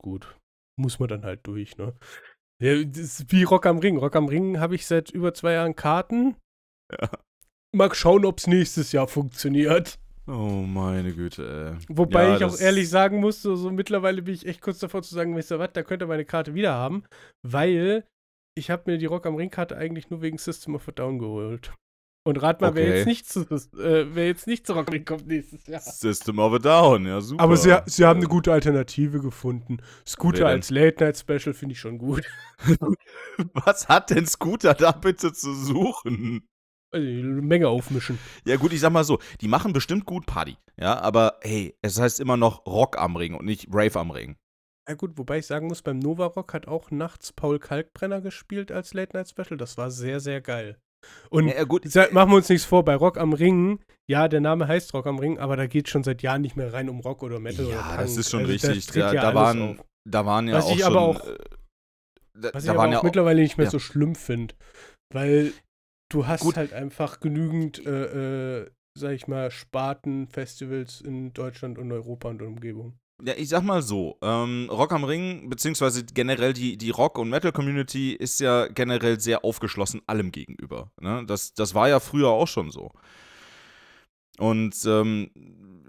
gut. 0.00 0.36
Muss 0.76 0.98
man 0.98 1.08
dann 1.08 1.24
halt 1.24 1.46
durch, 1.46 1.76
ne? 1.76 1.94
Ja, 2.62 2.82
das 2.84 3.20
ist 3.20 3.32
wie 3.32 3.42
Rock 3.42 3.66
am 3.66 3.78
Ring. 3.78 3.98
Rock 3.98 4.16
am 4.16 4.28
Ring 4.28 4.58
habe 4.60 4.74
ich 4.74 4.86
seit 4.86 5.10
über 5.10 5.34
zwei 5.34 5.52
Jahren 5.52 5.76
Karten. 5.76 6.36
Ja. 6.92 7.10
Mal 7.74 7.94
schauen, 7.94 8.24
ob 8.24 8.38
es 8.38 8.46
nächstes 8.46 8.92
Jahr 8.92 9.08
funktioniert. 9.08 9.98
Oh, 10.26 10.64
meine 10.66 11.12
Güte, 11.14 11.78
ey. 11.78 11.86
Wobei 11.88 12.28
Ja, 12.28 12.36
ich 12.36 12.44
auch 12.44 12.58
ehrlich 12.58 12.88
sagen 12.88 13.20
muss, 13.20 13.42
so, 13.42 13.54
so 13.54 13.70
mittlerweile 13.70 14.22
bin 14.22 14.34
ich 14.34 14.46
echt 14.46 14.60
kurz 14.60 14.78
davor 14.80 15.02
zu 15.02 15.14
sagen, 15.14 15.36
wisst 15.36 15.52
ihr 15.52 15.58
was, 15.58 15.72
da 15.72 15.82
könnt 15.82 16.02
ihr 16.02 16.06
meine 16.06 16.24
Karte 16.24 16.54
wieder 16.54 16.72
haben, 16.74 17.04
weil 17.42 18.04
ich 18.56 18.70
habe 18.70 18.90
mir 18.90 18.98
die 18.98 19.06
Rock 19.06 19.26
am 19.26 19.36
Ring 19.36 19.50
Karte 19.50 19.76
eigentlich 19.76 20.10
nur 20.10 20.22
wegen 20.22 20.38
System 20.38 20.74
of 20.74 20.88
a 20.88 20.92
Down 20.92 21.18
geholt. 21.18 21.72
Und 22.26 22.42
rat 22.42 22.60
mal, 22.60 22.74
wer 22.74 22.82
Okay. 22.86 22.96
jetzt 22.96 23.06
nicht 23.06 23.28
zu, 23.28 23.40
äh, 23.42 24.14
wer 24.14 24.26
jetzt 24.26 24.46
nicht 24.48 24.66
zu 24.66 24.72
Rock 24.72 24.88
am 24.88 24.92
Ring 24.94 25.04
kommt 25.04 25.26
nächstes 25.28 25.66
Jahr. 25.66 25.80
System 25.80 26.38
of 26.40 26.54
a 26.54 26.58
Down, 26.58 27.06
ja, 27.06 27.20
super. 27.20 27.42
Aber 27.44 27.56
sie, 27.56 27.74
sie 27.86 28.04
haben 28.04 28.18
eine 28.18 28.26
gute 28.28 28.52
Alternative 28.52 29.20
gefunden. 29.20 29.78
Scooter 30.06 30.40
Wer 30.40 30.46
denn? 30.46 30.56
als 30.56 30.70
Late-Night-Special 30.70 31.54
finde 31.54 31.74
ich 31.74 31.80
schon 31.80 31.98
gut. 31.98 32.24
Was 33.52 33.88
hat 33.88 34.10
denn 34.10 34.26
Scooter 34.26 34.74
da 34.74 34.90
bitte 34.92 35.32
zu 35.32 35.54
suchen? 35.54 36.48
Also, 36.92 37.06
eine 37.06 37.42
Menge 37.42 37.68
aufmischen. 37.68 38.18
Ja, 38.44 38.56
gut, 38.56 38.72
ich 38.72 38.80
sag 38.80 38.92
mal 38.92 39.04
so, 39.04 39.18
die 39.40 39.48
machen 39.48 39.72
bestimmt 39.72 40.04
gut 40.04 40.26
Party. 40.26 40.56
Ja, 40.76 40.98
aber 41.00 41.38
hey, 41.42 41.76
es 41.82 42.00
heißt 42.00 42.20
immer 42.20 42.36
noch 42.36 42.66
Rock 42.66 42.98
am 42.98 43.16
Ring 43.16 43.34
und 43.34 43.44
nicht 43.44 43.68
Rave 43.70 43.98
am 44.00 44.10
Ring. 44.10 44.36
Ja 44.88 44.94
gut, 44.94 45.18
wobei 45.18 45.38
ich 45.38 45.46
sagen 45.46 45.66
muss, 45.66 45.82
beim 45.82 45.98
Nova 45.98 46.26
Rock 46.26 46.54
hat 46.54 46.68
auch 46.68 46.90
nachts 46.90 47.32
Paul 47.32 47.58
Kalkbrenner 47.58 48.20
gespielt 48.20 48.70
als 48.72 48.94
Late-Night-Special. 48.94 49.56
Das 49.56 49.76
war 49.78 49.90
sehr, 49.90 50.20
sehr 50.20 50.40
geil. 50.40 50.80
Und 51.30 51.48
Ja, 51.48 51.64
gut, 51.64 51.84
Machen 52.12 52.30
wir 52.30 52.36
uns 52.36 52.48
nichts 52.48 52.64
vor, 52.64 52.84
bei 52.84 52.94
Rock 52.94 53.18
am 53.18 53.32
Ring, 53.32 53.80
ja, 54.08 54.28
der 54.28 54.40
Name 54.40 54.68
heißt 54.68 54.94
Rock 54.94 55.06
am 55.06 55.18
Ring, 55.18 55.38
aber 55.38 55.56
da 55.56 55.66
geht 55.66 55.88
schon 55.88 56.04
seit 56.04 56.22
Jahren 56.22 56.42
nicht 56.42 56.56
mehr 56.56 56.72
rein 56.72 56.88
um 56.88 57.00
Rock 57.00 57.22
oder 57.22 57.40
Metal 57.40 57.66
oder 57.66 57.74
ja, 57.74 57.82
Punk. 57.82 57.98
das 57.98 58.16
ist 58.16 58.30
schon 58.30 58.40
Also 58.40 58.52
richtig. 58.52 58.86
Da, 58.86 59.12
ja 59.12 59.22
da, 59.22 59.34
waren, 59.34 59.80
da 60.04 60.24
waren 60.26 60.48
ja 60.48 60.56
Was 60.56 60.66
auch 60.66 60.72
ich 60.72 60.82
schon. 60.82 60.92
aber 60.92 61.00
auch- 61.00 61.26
äh, 61.26 61.36
da, 62.34 62.50
Was 62.52 62.62
ich 62.62 62.66
da 62.68 62.72
aber 62.72 62.82
waren 62.82 62.88
auch 62.90 62.92
ja 62.92 62.98
auch, 63.00 63.04
mittlerweile 63.04 63.42
nicht 63.42 63.58
mehr 63.58 63.70
so 63.70 63.78
schlimm 63.78 64.14
finde, 64.14 64.54
weil 65.12 65.52
du 66.12 66.26
hast 66.26 66.42
Gut. 66.42 66.56
halt 66.56 66.72
einfach 66.72 67.20
genügend, 67.20 67.84
äh, 67.86 68.60
äh, 68.62 68.70
sag 68.98 69.12
ich 69.12 69.26
mal, 69.26 69.50
Sparten-Festivals 69.50 71.00
in 71.00 71.32
Deutschland 71.32 71.78
und 71.78 71.90
Europa 71.92 72.28
und 72.28 72.42
Umgebung. 72.42 72.98
Ja, 73.24 73.32
ich 73.34 73.48
sag 73.48 73.62
mal 73.62 73.80
so, 73.80 74.18
ähm, 74.20 74.68
Rock 74.70 74.92
am 74.92 75.04
Ring, 75.04 75.48
beziehungsweise 75.48 76.04
generell 76.04 76.52
die, 76.52 76.76
die 76.76 76.90
Rock- 76.90 77.18
und 77.18 77.30
Metal-Community 77.30 78.12
ist 78.12 78.40
ja 78.40 78.66
generell 78.66 79.18
sehr 79.20 79.42
aufgeschlossen 79.42 80.02
allem 80.06 80.32
gegenüber. 80.32 80.90
Ne? 81.00 81.24
Das, 81.26 81.54
das 81.54 81.74
war 81.74 81.88
ja 81.88 81.98
früher 81.98 82.28
auch 82.28 82.48
schon 82.48 82.70
so. 82.70 82.90
Und 84.38 84.76
ähm, 84.84 85.30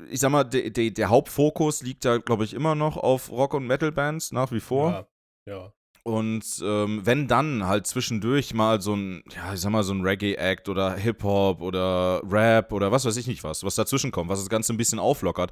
ich 0.10 0.22
sag 0.22 0.30
mal, 0.32 0.46
de, 0.46 0.70
de, 0.70 0.90
der 0.90 1.10
Hauptfokus 1.10 1.82
liegt 1.82 2.06
ja, 2.06 2.18
glaube 2.18 2.46
ich, 2.46 2.54
immer 2.54 2.76
noch 2.76 2.96
auf 2.96 3.30
Rock- 3.30 3.56
und 3.56 3.68
Metal-Bands 3.68 4.32
nach 4.32 4.52
wie 4.52 4.62
vor. 4.62 5.08
Ja, 5.46 5.54
ja. 5.54 5.74
Und 6.04 6.46
ähm, 6.64 7.02
wenn 7.04 7.28
dann 7.28 7.68
halt 7.68 7.86
zwischendurch 7.86 8.54
mal 8.54 8.80
so 8.80 8.96
ein, 8.96 9.24
ja, 9.36 9.54
ich 9.54 9.60
sag 9.60 9.72
mal, 9.72 9.84
so 9.84 9.94
ein 9.94 10.04
Reggae-Act 10.04 10.70
oder 10.70 10.96
Hip-Hop 10.96 11.62
oder 11.62 12.22
Rap 12.24 12.72
oder 12.72 12.94
was 12.94 13.04
weiß 13.04 13.18
ich 13.18 13.28
nicht 13.28 13.44
was, 13.44 13.66
was 13.66 13.76
dazwischen 13.76 14.12
kommt, 14.12 14.30
was 14.30 14.40
das 14.40 14.48
Ganze 14.48 14.72
ein 14.72 14.78
bisschen 14.78 15.00
auflockert, 15.00 15.52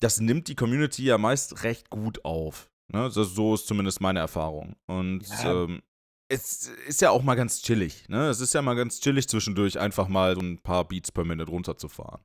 das 0.00 0.20
nimmt 0.20 0.48
die 0.48 0.54
Community 0.54 1.04
ja 1.04 1.18
meist 1.18 1.62
recht 1.64 1.90
gut 1.90 2.24
auf. 2.24 2.70
Ne? 2.92 3.02
Das, 3.02 3.14
so 3.14 3.54
ist 3.54 3.66
zumindest 3.66 4.00
meine 4.00 4.20
Erfahrung. 4.20 4.76
Und 4.86 5.26
Ja. 5.42 5.64
ähm, 5.64 5.82
es 6.28 6.68
ist 6.88 7.00
ja 7.00 7.10
auch 7.10 7.22
mal 7.22 7.34
ganz 7.36 7.62
chillig. 7.62 8.08
Ne? 8.08 8.28
Es 8.28 8.40
ist 8.40 8.52
ja 8.54 8.60
mal 8.62 8.74
ganz 8.74 9.00
chillig 9.00 9.28
zwischendurch 9.28 9.78
einfach 9.78 10.08
mal 10.08 10.34
so 10.34 10.40
ein 10.40 10.58
paar 10.58 10.86
Beats 10.86 11.12
per 11.12 11.24
Minute 11.24 11.50
runterzufahren. 11.50 12.20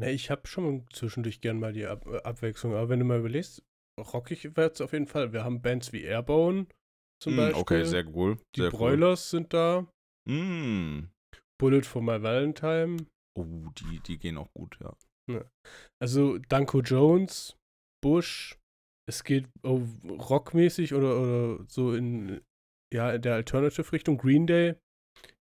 Na, 0.00 0.08
ich 0.08 0.30
habe 0.30 0.46
schon 0.46 0.86
zwischendurch 0.92 1.40
gern 1.42 1.58
mal 1.60 1.72
die 1.74 1.84
Ab 1.86 2.06
Abwechslung, 2.24 2.72
aber 2.74 2.88
wenn 2.88 2.98
du 3.00 3.04
mal 3.04 3.18
überlegst, 3.18 3.62
rockig 4.00 4.56
wird 4.56 4.74
es 4.76 4.80
auf 4.80 4.92
jeden 4.94 5.06
Fall. 5.06 5.32
Wir 5.34 5.44
haben 5.44 5.60
Bands 5.60 5.92
wie 5.92 6.00
Airborne 6.02 6.66
zum 7.22 7.34
Mm, 7.34 7.36
Beispiel. 7.36 7.60
okay, 7.60 7.84
sehr 7.84 8.06
cool. 8.16 8.38
Die 8.56 8.62
sehr 8.62 8.70
Broilers 8.70 9.28
sind 9.30 9.52
da. 9.52 9.86
Cool. 10.26 10.34
Mm. 10.34 11.10
Bullet 11.60 11.82
for 11.82 12.00
My 12.02 12.22
Valentine. 12.22 13.06
Oh, 13.38 13.44
die, 13.78 14.00
die 14.00 14.18
gehen 14.18 14.38
auch 14.38 14.50
gut, 14.54 14.78
ja. 14.82 14.94
Also 16.02 16.38
Danko 16.38 16.80
Jones, 16.80 17.56
Bush. 18.02 18.58
Es 19.08 19.24
geht 19.24 19.48
oh, 19.64 19.82
rockmäßig 20.08 20.94
oder, 20.94 21.20
oder 21.20 21.64
so 21.68 21.94
in, 21.94 22.40
ja, 22.94 23.12
in 23.12 23.22
der 23.22 23.34
Alternative-Richtung. 23.34 24.16
Green 24.18 24.46
Day 24.46 24.74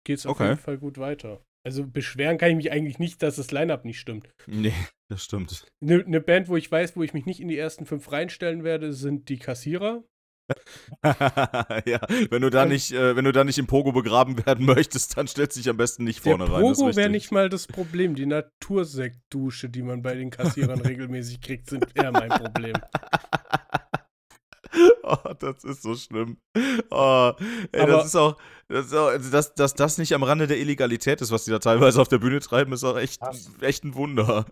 geht 0.07 0.19
es 0.19 0.27
auf 0.27 0.37
Okay. 0.37 0.51
jeden 0.51 0.61
Fall 0.61 0.79
gut 0.79 0.99
weiter. 0.99 1.43
Also 1.67 1.87
beschweren 1.87 2.39
kann 2.39 2.51
ich 2.51 2.57
mich 2.57 2.73
eigentlich 2.73 2.99
nicht, 2.99 3.23
dass 3.23 3.37
das 3.37 3.51
Line-Up 3.51 3.85
nicht 3.85 3.99
stimmt. 3.99 4.31
Nee, 4.47 4.73
das 5.11 5.25
stimmt. 5.25 5.67
Eine 5.83 5.99
ne 6.09 6.21
Band, 6.21 6.49
wo 6.49 6.57
ich 6.57 6.71
weiß, 6.71 6.97
wo 6.97 7.03
ich 7.03 7.13
mich 7.15 7.27
nicht 7.27 7.41
in 7.41 7.49
die 7.49 7.59
ersten 7.59 7.85
fünf 7.85 8.11
reinstellen 8.11 8.65
werde, 8.65 8.93
sind 8.93 9.29
die 9.29 9.39
Kassierer. 9.39 10.05
ja, 11.05 12.01
wenn 12.31 12.43
du 12.43 12.51
da 12.51 12.65
nicht, 12.65 12.93
äh, 12.93 13.15
wenn 13.17 13.25
du 13.25 13.33
da 13.33 13.45
nicht 13.45 13.59
im 13.59 13.67
Pogo 13.67 13.93
begraben 13.93 14.45
werden 14.47 14.65
möchtest, 14.65 15.17
dann 15.17 15.27
stellst 15.27 15.57
du 15.57 15.61
dich 15.61 15.69
am 15.69 15.77
besten 15.77 16.05
nicht 16.05 16.21
vorne 16.21 16.47
Der 16.47 16.55
rein. 16.55 16.63
Pogo 16.63 16.97
wäre 16.97 17.11
nicht 17.11 17.31
mal 17.33 17.49
das 17.49 17.67
Problem. 17.67 18.15
Die 18.15 18.27
Natursektdusche, 18.27 19.69
die 19.69 19.83
man 19.83 20.03
bei 20.03 20.15
den 20.15 20.31
Kassierern 20.31 20.81
regelmäßig 20.81 21.41
kriegt, 21.41 21.69
sind 21.69 21.87
eher 21.95 22.13
mein 22.13 22.31
Problem. 22.31 22.75
Oh, 25.03 25.33
das 25.39 25.65
ist 25.65 25.83
so 25.83 25.95
schlimm. 25.95 26.37
Oh, 26.91 27.33
ey, 27.73 27.87
das 27.87 28.07
ist 28.07 28.17
auch, 28.17 28.37
das 28.69 28.87
ist 28.87 28.95
auch 28.95 29.09
also 29.09 29.31
dass, 29.31 29.55
dass 29.55 29.75
das 29.75 29.97
nicht 29.97 30.13
am 30.15 30.23
Rande 30.23 30.47
der 30.47 30.59
Illegalität 30.59 31.23
ist, 31.23 31.31
was 31.31 31.47
die 31.47 31.51
da 31.51 31.59
teilweise 31.59 32.01
auf 32.01 32.09
der 32.09 32.19
Bühne 32.19 32.41
treiben, 32.41 32.73
ist 32.73 32.85
auch 32.85 32.99
echt, 32.99 33.21
echt 33.63 33.85
ein 33.85 33.95
Wunder. 33.95 34.45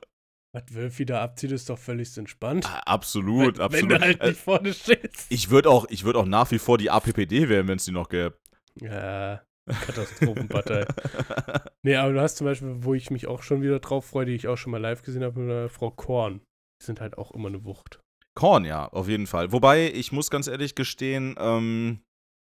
Was 0.57 0.75
Wölfi 0.75 1.05
da 1.05 1.23
abzieht, 1.23 1.53
ist 1.53 1.69
doch 1.69 1.79
völlig 1.79 2.17
entspannt. 2.17 2.65
Ah, 2.67 2.81
Absolut, 2.87 3.59
wenn, 3.59 3.65
absolut. 3.65 3.91
Wenn 3.91 3.99
du 3.99 4.05
halt 4.07 4.21
Äh, 4.23 4.29
nicht 4.29 4.41
vorne 4.41 4.73
stehst. 4.73 5.27
ich 5.29 5.51
würde 5.51 5.69
auch, 5.69 5.85
ich 5.91 6.05
würd 6.05 6.17
auch 6.17 6.25
nach 6.25 6.51
wie 6.51 6.59
vor 6.59 6.79
die 6.79 6.91
APPD 6.91 7.51
wählen, 7.51 7.69
wenn 7.69 7.77
es 7.77 7.85
die 7.85 7.93
noch 7.93 8.09
gäbe. 8.09 8.39
Ja, 8.81 9.43
Katastrophenpartei. 9.69 10.87
nee, 11.83 11.97
aber 11.97 12.13
du 12.15 12.21
hast 12.23 12.37
zum 12.39 12.47
Beispiel, 12.47 12.75
wo 12.85 12.95
ich 12.95 13.11
mich 13.11 13.27
auch 13.27 13.43
schon 13.43 13.61
wieder 13.61 13.81
drauf 13.81 14.07
freue, 14.07 14.25
die 14.25 14.33
ich 14.35 14.49
auch 14.49 14.57
schon 14.57 14.71
mal 14.73 14.81
live 14.81 15.03
gesehen 15.03 15.25
habe, 15.25 15.39
mit 15.41 15.51
der 15.51 15.69
Frau 15.69 15.91
Korn. 15.91 16.41
Die 16.81 16.87
sind 16.87 17.01
halt 17.03 17.19
auch 17.19 17.33
immer 17.33 17.49
eine 17.49 17.65
Wucht. 17.65 18.01
Korn, 18.35 18.65
ja, 18.65 18.87
auf 18.89 19.09
jeden 19.09 19.27
Fall. 19.27 19.53
Wobei, 19.53 19.91
ich 19.93 20.11
muss 20.11 20.31
ganz 20.31 20.47
ehrlich 20.47 20.75
gestehen, 20.75 21.35
ähm, 21.39 22.01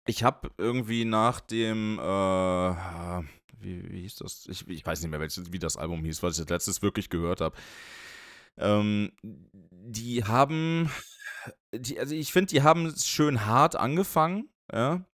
ich 0.07 0.23
habe 0.23 0.51
irgendwie 0.59 1.05
nach 1.07 1.41
dem, 1.41 1.99
äh, 1.99 3.23
wie, 3.63 3.91
wie 3.91 4.01
hieß 4.03 4.17
das? 4.17 4.47
Ich, 4.49 4.67
ich 4.69 4.85
weiß 4.85 5.01
nicht 5.01 5.11
mehr, 5.11 5.21
welches, 5.21 5.53
wie 5.53 5.59
das 5.59 5.77
Album 5.77 6.05
hieß, 6.05 6.23
was 6.23 6.35
ich 6.35 6.41
als 6.41 6.51
letztes 6.51 6.83
wirklich 6.83 7.11
gehört 7.11 7.41
habe. 7.41 7.57
Ähm, 8.57 9.13
die 9.23 10.25
haben, 10.25 10.91
die, 11.75 11.99
also 11.99 12.15
ich 12.15 12.33
finde, 12.33 12.51
die 12.51 12.63
haben 12.63 12.95
schön 12.97 13.47
hart 13.47 13.77
angefangen, 13.77 14.49
ja. 14.73 15.05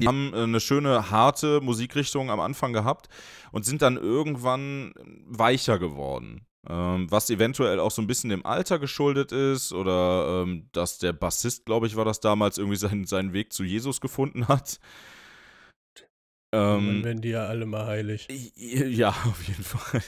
Die 0.00 0.08
haben 0.08 0.32
äh, 0.34 0.42
eine 0.42 0.58
schöne, 0.58 1.10
harte 1.10 1.60
Musikrichtung 1.60 2.30
am 2.30 2.40
Anfang 2.40 2.72
gehabt 2.72 3.08
und 3.52 3.64
sind 3.64 3.80
dann 3.80 3.96
irgendwann 3.96 4.92
weicher 5.24 5.78
geworden. 5.78 6.46
Ähm, 6.68 7.10
was 7.10 7.30
eventuell 7.30 7.78
auch 7.78 7.90
so 7.90 8.00
ein 8.00 8.06
bisschen 8.06 8.30
dem 8.30 8.44
Alter 8.46 8.78
geschuldet 8.78 9.32
ist 9.32 9.72
oder 9.72 10.42
ähm, 10.42 10.68
dass 10.72 10.98
der 10.98 11.12
Bassist, 11.12 11.66
glaube 11.66 11.86
ich, 11.86 11.94
war 11.94 12.04
das 12.04 12.20
damals, 12.20 12.58
irgendwie 12.58 12.76
seinen, 12.76 13.04
seinen 13.04 13.32
Weg 13.32 13.52
zu 13.52 13.64
Jesus 13.64 14.00
gefunden 14.00 14.48
hat. 14.48 14.80
Dann 16.54 16.86
Ähm, 16.86 17.04
werden 17.04 17.20
die 17.20 17.30
ja 17.30 17.46
alle 17.46 17.66
mal 17.66 17.86
heilig. 17.86 18.28
ja, 18.56 19.08
auf 19.26 19.42
jeden 19.42 19.64
Fall. 19.64 20.02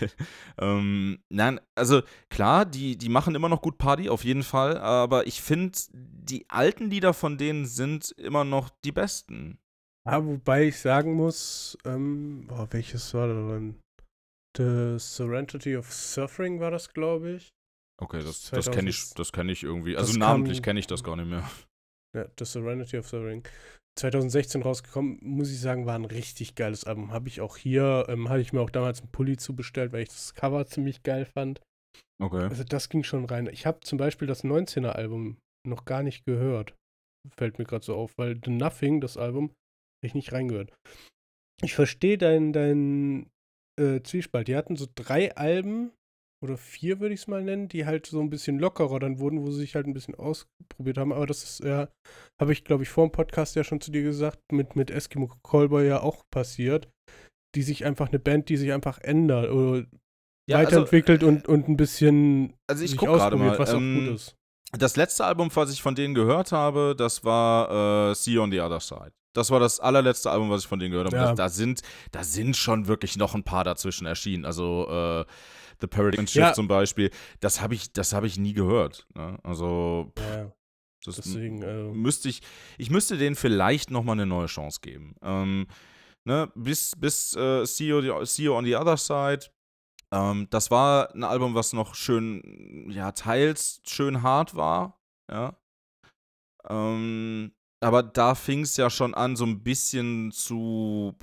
ähm, 0.58 1.18
nein, 1.28 1.60
also 1.74 2.02
klar, 2.30 2.64
die, 2.64 2.96
die 2.96 3.08
machen 3.08 3.34
immer 3.34 3.48
noch 3.48 3.62
gut 3.62 3.78
Party, 3.78 4.08
auf 4.08 4.22
jeden 4.22 4.44
Fall, 4.44 4.78
aber 4.78 5.26
ich 5.26 5.42
finde, 5.42 5.76
die 5.92 6.48
alten 6.48 6.88
Lieder 6.88 7.14
von 7.14 7.36
denen 7.36 7.66
sind 7.66 8.12
immer 8.12 8.44
noch 8.44 8.70
die 8.84 8.92
besten. 8.92 9.58
Ah, 10.06 10.24
wobei 10.24 10.68
ich 10.68 10.78
sagen 10.78 11.14
muss, 11.14 11.76
ähm, 11.84 12.46
boah, 12.46 12.68
welches 12.70 13.12
war 13.12 13.26
das 13.26 13.48
denn? 13.48 13.80
The 14.56 14.98
Serenity 15.00 15.76
of 15.76 15.92
Suffering 15.92 16.60
war 16.60 16.70
das, 16.70 16.94
glaube 16.94 17.32
ich. 17.32 17.48
Okay, 18.00 18.22
das, 18.22 18.50
Das 18.50 18.70
kenne 18.70 18.90
ich, 18.90 18.98
2000 19.00 19.18
das 19.18 19.32
kenn 19.32 19.48
ich 19.48 19.64
irgendwie. 19.64 19.96
Also 19.96 20.16
namentlich 20.16 20.62
kenne 20.62 20.78
ich 20.78 20.86
das 20.86 21.02
gar 21.02 21.16
nicht 21.16 21.28
mehr. 21.28 21.48
Ja, 22.16 22.26
The 22.38 22.44
Serenity 22.44 22.98
of 22.98 23.08
Suffering. 23.08 23.42
2016 23.96 24.62
rausgekommen, 24.62 25.18
muss 25.22 25.50
ich 25.50 25.60
sagen, 25.60 25.86
war 25.86 25.94
ein 25.94 26.04
richtig 26.04 26.54
geiles 26.54 26.84
Album. 26.84 27.12
Habe 27.12 27.28
ich 27.28 27.40
auch 27.40 27.56
hier, 27.56 28.06
ähm, 28.08 28.28
hatte 28.28 28.40
ich 28.40 28.52
mir 28.52 28.60
auch 28.60 28.70
damals 28.70 29.00
einen 29.00 29.10
Pulli 29.10 29.36
zubestellt, 29.36 29.92
weil 29.92 30.02
ich 30.02 30.10
das 30.10 30.34
Cover 30.34 30.66
ziemlich 30.66 31.02
geil 31.02 31.24
fand. 31.24 31.60
Okay. 32.22 32.44
Also 32.44 32.64
das 32.64 32.88
ging 32.88 33.04
schon 33.04 33.24
rein. 33.24 33.48
Ich 33.50 33.66
habe 33.66 33.80
zum 33.80 33.98
Beispiel 33.98 34.28
das 34.28 34.44
19er 34.44 34.90
Album 34.90 35.38
noch 35.66 35.84
gar 35.84 36.02
nicht 36.02 36.24
gehört. 36.24 36.74
Fällt 37.36 37.58
mir 37.58 37.64
gerade 37.64 37.84
so 37.84 37.96
auf, 37.96 38.16
weil 38.18 38.38
The 38.44 38.50
Nothing, 38.50 39.00
das 39.00 39.16
Album, 39.16 39.48
habe 39.48 40.06
ich 40.06 40.14
nicht 40.14 40.32
reingehört. 40.32 40.72
Ich 41.62 41.74
verstehe 41.74 42.18
deinen 42.18 42.52
dein, 42.52 43.30
äh, 43.80 44.02
Zwiespalt. 44.02 44.48
Die 44.48 44.56
hatten 44.56 44.76
so 44.76 44.86
drei 44.94 45.34
Alben 45.36 45.92
oder 46.44 46.56
vier, 46.56 47.00
würde 47.00 47.14
ich 47.14 47.20
es 47.20 47.26
mal 47.28 47.42
nennen, 47.42 47.68
die 47.68 47.86
halt 47.86 48.06
so 48.06 48.20
ein 48.20 48.30
bisschen 48.30 48.58
lockerer 48.58 48.98
dann 48.98 49.18
wurden, 49.18 49.40
wo 49.42 49.50
sie 49.50 49.60
sich 49.60 49.74
halt 49.74 49.86
ein 49.86 49.94
bisschen 49.94 50.14
ausprobiert 50.14 50.98
haben. 50.98 51.12
Aber 51.12 51.26
das 51.26 51.42
ist 51.42 51.64
ja, 51.64 51.88
habe 52.40 52.52
ich, 52.52 52.64
glaube 52.64 52.82
ich, 52.82 52.88
vor 52.88 53.06
dem 53.06 53.12
Podcast 53.12 53.56
ja 53.56 53.64
schon 53.64 53.80
zu 53.80 53.90
dir 53.90 54.02
gesagt, 54.02 54.38
mit, 54.52 54.76
mit 54.76 54.90
Eskimo 54.90 55.30
Callboy 55.42 55.86
ja 55.86 56.00
auch 56.00 56.22
passiert. 56.30 56.88
Die 57.54 57.62
sich 57.62 57.86
einfach 57.86 58.08
eine 58.08 58.18
Band, 58.18 58.50
die 58.50 58.58
sich 58.58 58.72
einfach 58.72 58.98
ändert 58.98 59.50
oder 59.50 59.86
Ja, 60.48 60.58
also- 60.58 60.66
weiterentwickelt 60.70 61.22
und, 61.22 61.48
und 61.48 61.68
ein 61.68 61.76
bisschen 61.76 62.52
Also 62.70 62.84
ich 62.84 62.90
sich 62.90 63.08
ausprobiert, 63.08 63.52
mal, 63.52 63.58
was 63.58 63.70
auch 63.70 63.78
ähm, 63.78 64.06
gut 64.06 64.14
ist. 64.16 64.34
Das 64.72 64.96
letzte 64.96 65.24
Album, 65.24 65.48
was 65.54 65.72
ich 65.72 65.80
von 65.80 65.94
denen 65.94 66.14
gehört 66.14 66.52
habe, 66.52 66.94
das 66.96 67.24
war 67.24 68.10
äh, 68.10 68.14
See 68.14 68.32
You 68.32 68.42
on 68.42 68.50
the 68.50 68.60
Other 68.60 68.80
Side. 68.80 69.12
Das 69.34 69.50
war 69.50 69.60
das 69.60 69.80
allerletzte 69.80 70.30
Album, 70.30 70.50
was 70.50 70.62
ich 70.62 70.66
von 70.66 70.78
denen 70.78 70.90
gehört 70.90 71.06
habe. 71.08 71.16
Ja. 71.16 71.26
Da, 71.26 71.34
da, 71.34 71.48
sind, 71.48 71.82
da 72.10 72.24
sind 72.24 72.56
schon 72.56 72.88
wirklich 72.88 73.16
noch 73.16 73.34
ein 73.34 73.44
paar 73.44 73.64
dazwischen 73.64 74.06
erschienen. 74.06 74.44
Also 74.44 74.88
äh, 74.90 75.24
The 75.80 75.86
Paradigm 75.86 76.26
Shift 76.26 76.36
Ja. 76.36 76.52
zum 76.52 76.68
Beispiel. 76.68 77.10
Das 77.40 77.60
habe 77.60 77.74
ich, 77.74 77.92
das 77.92 78.12
hab 78.12 78.24
ich 78.24 78.38
nie 78.38 78.52
gehört. 78.52 79.06
Ne? 79.14 79.38
Also 79.42 80.12
Ja, 80.18 80.52
das 81.04 81.16
deswegen, 81.16 81.62
äh, 81.62 81.84
müsste 81.92 82.28
ich, 82.28 82.42
ich 82.78 82.90
müsste 82.90 83.16
denen 83.18 83.36
vielleicht 83.36 83.90
noch 83.90 84.02
mal 84.02 84.12
eine 84.12 84.26
neue 84.26 84.46
Chance 84.46 84.80
geben. 84.82 85.14
Ähm, 85.22 85.66
ne, 86.24 86.50
bis 86.54 86.92
bis 86.96 87.36
äh, 87.36 87.64
See, 87.64 87.88
you, 87.88 88.24
See 88.24 88.44
You 88.44 88.54
on 88.54 88.64
the 88.64 88.74
Other 88.76 88.96
Side. 88.96 89.46
Ähm, 90.12 90.46
das 90.50 90.70
war 90.70 91.14
ein 91.14 91.24
Album, 91.24 91.54
was 91.54 91.72
noch 91.72 91.94
schön, 91.94 92.88
ja, 92.90 93.12
teils 93.12 93.80
schön 93.86 94.22
hart 94.22 94.54
war, 94.54 95.00
ja. 95.30 95.56
Ähm, 96.68 97.52
aber 97.80 98.02
da 98.02 98.34
fing 98.34 98.62
es 98.62 98.76
ja 98.76 98.90
schon 98.90 99.14
an, 99.14 99.36
so 99.36 99.44
ein 99.44 99.62
bisschen 99.62 100.32
zu, 100.32 101.14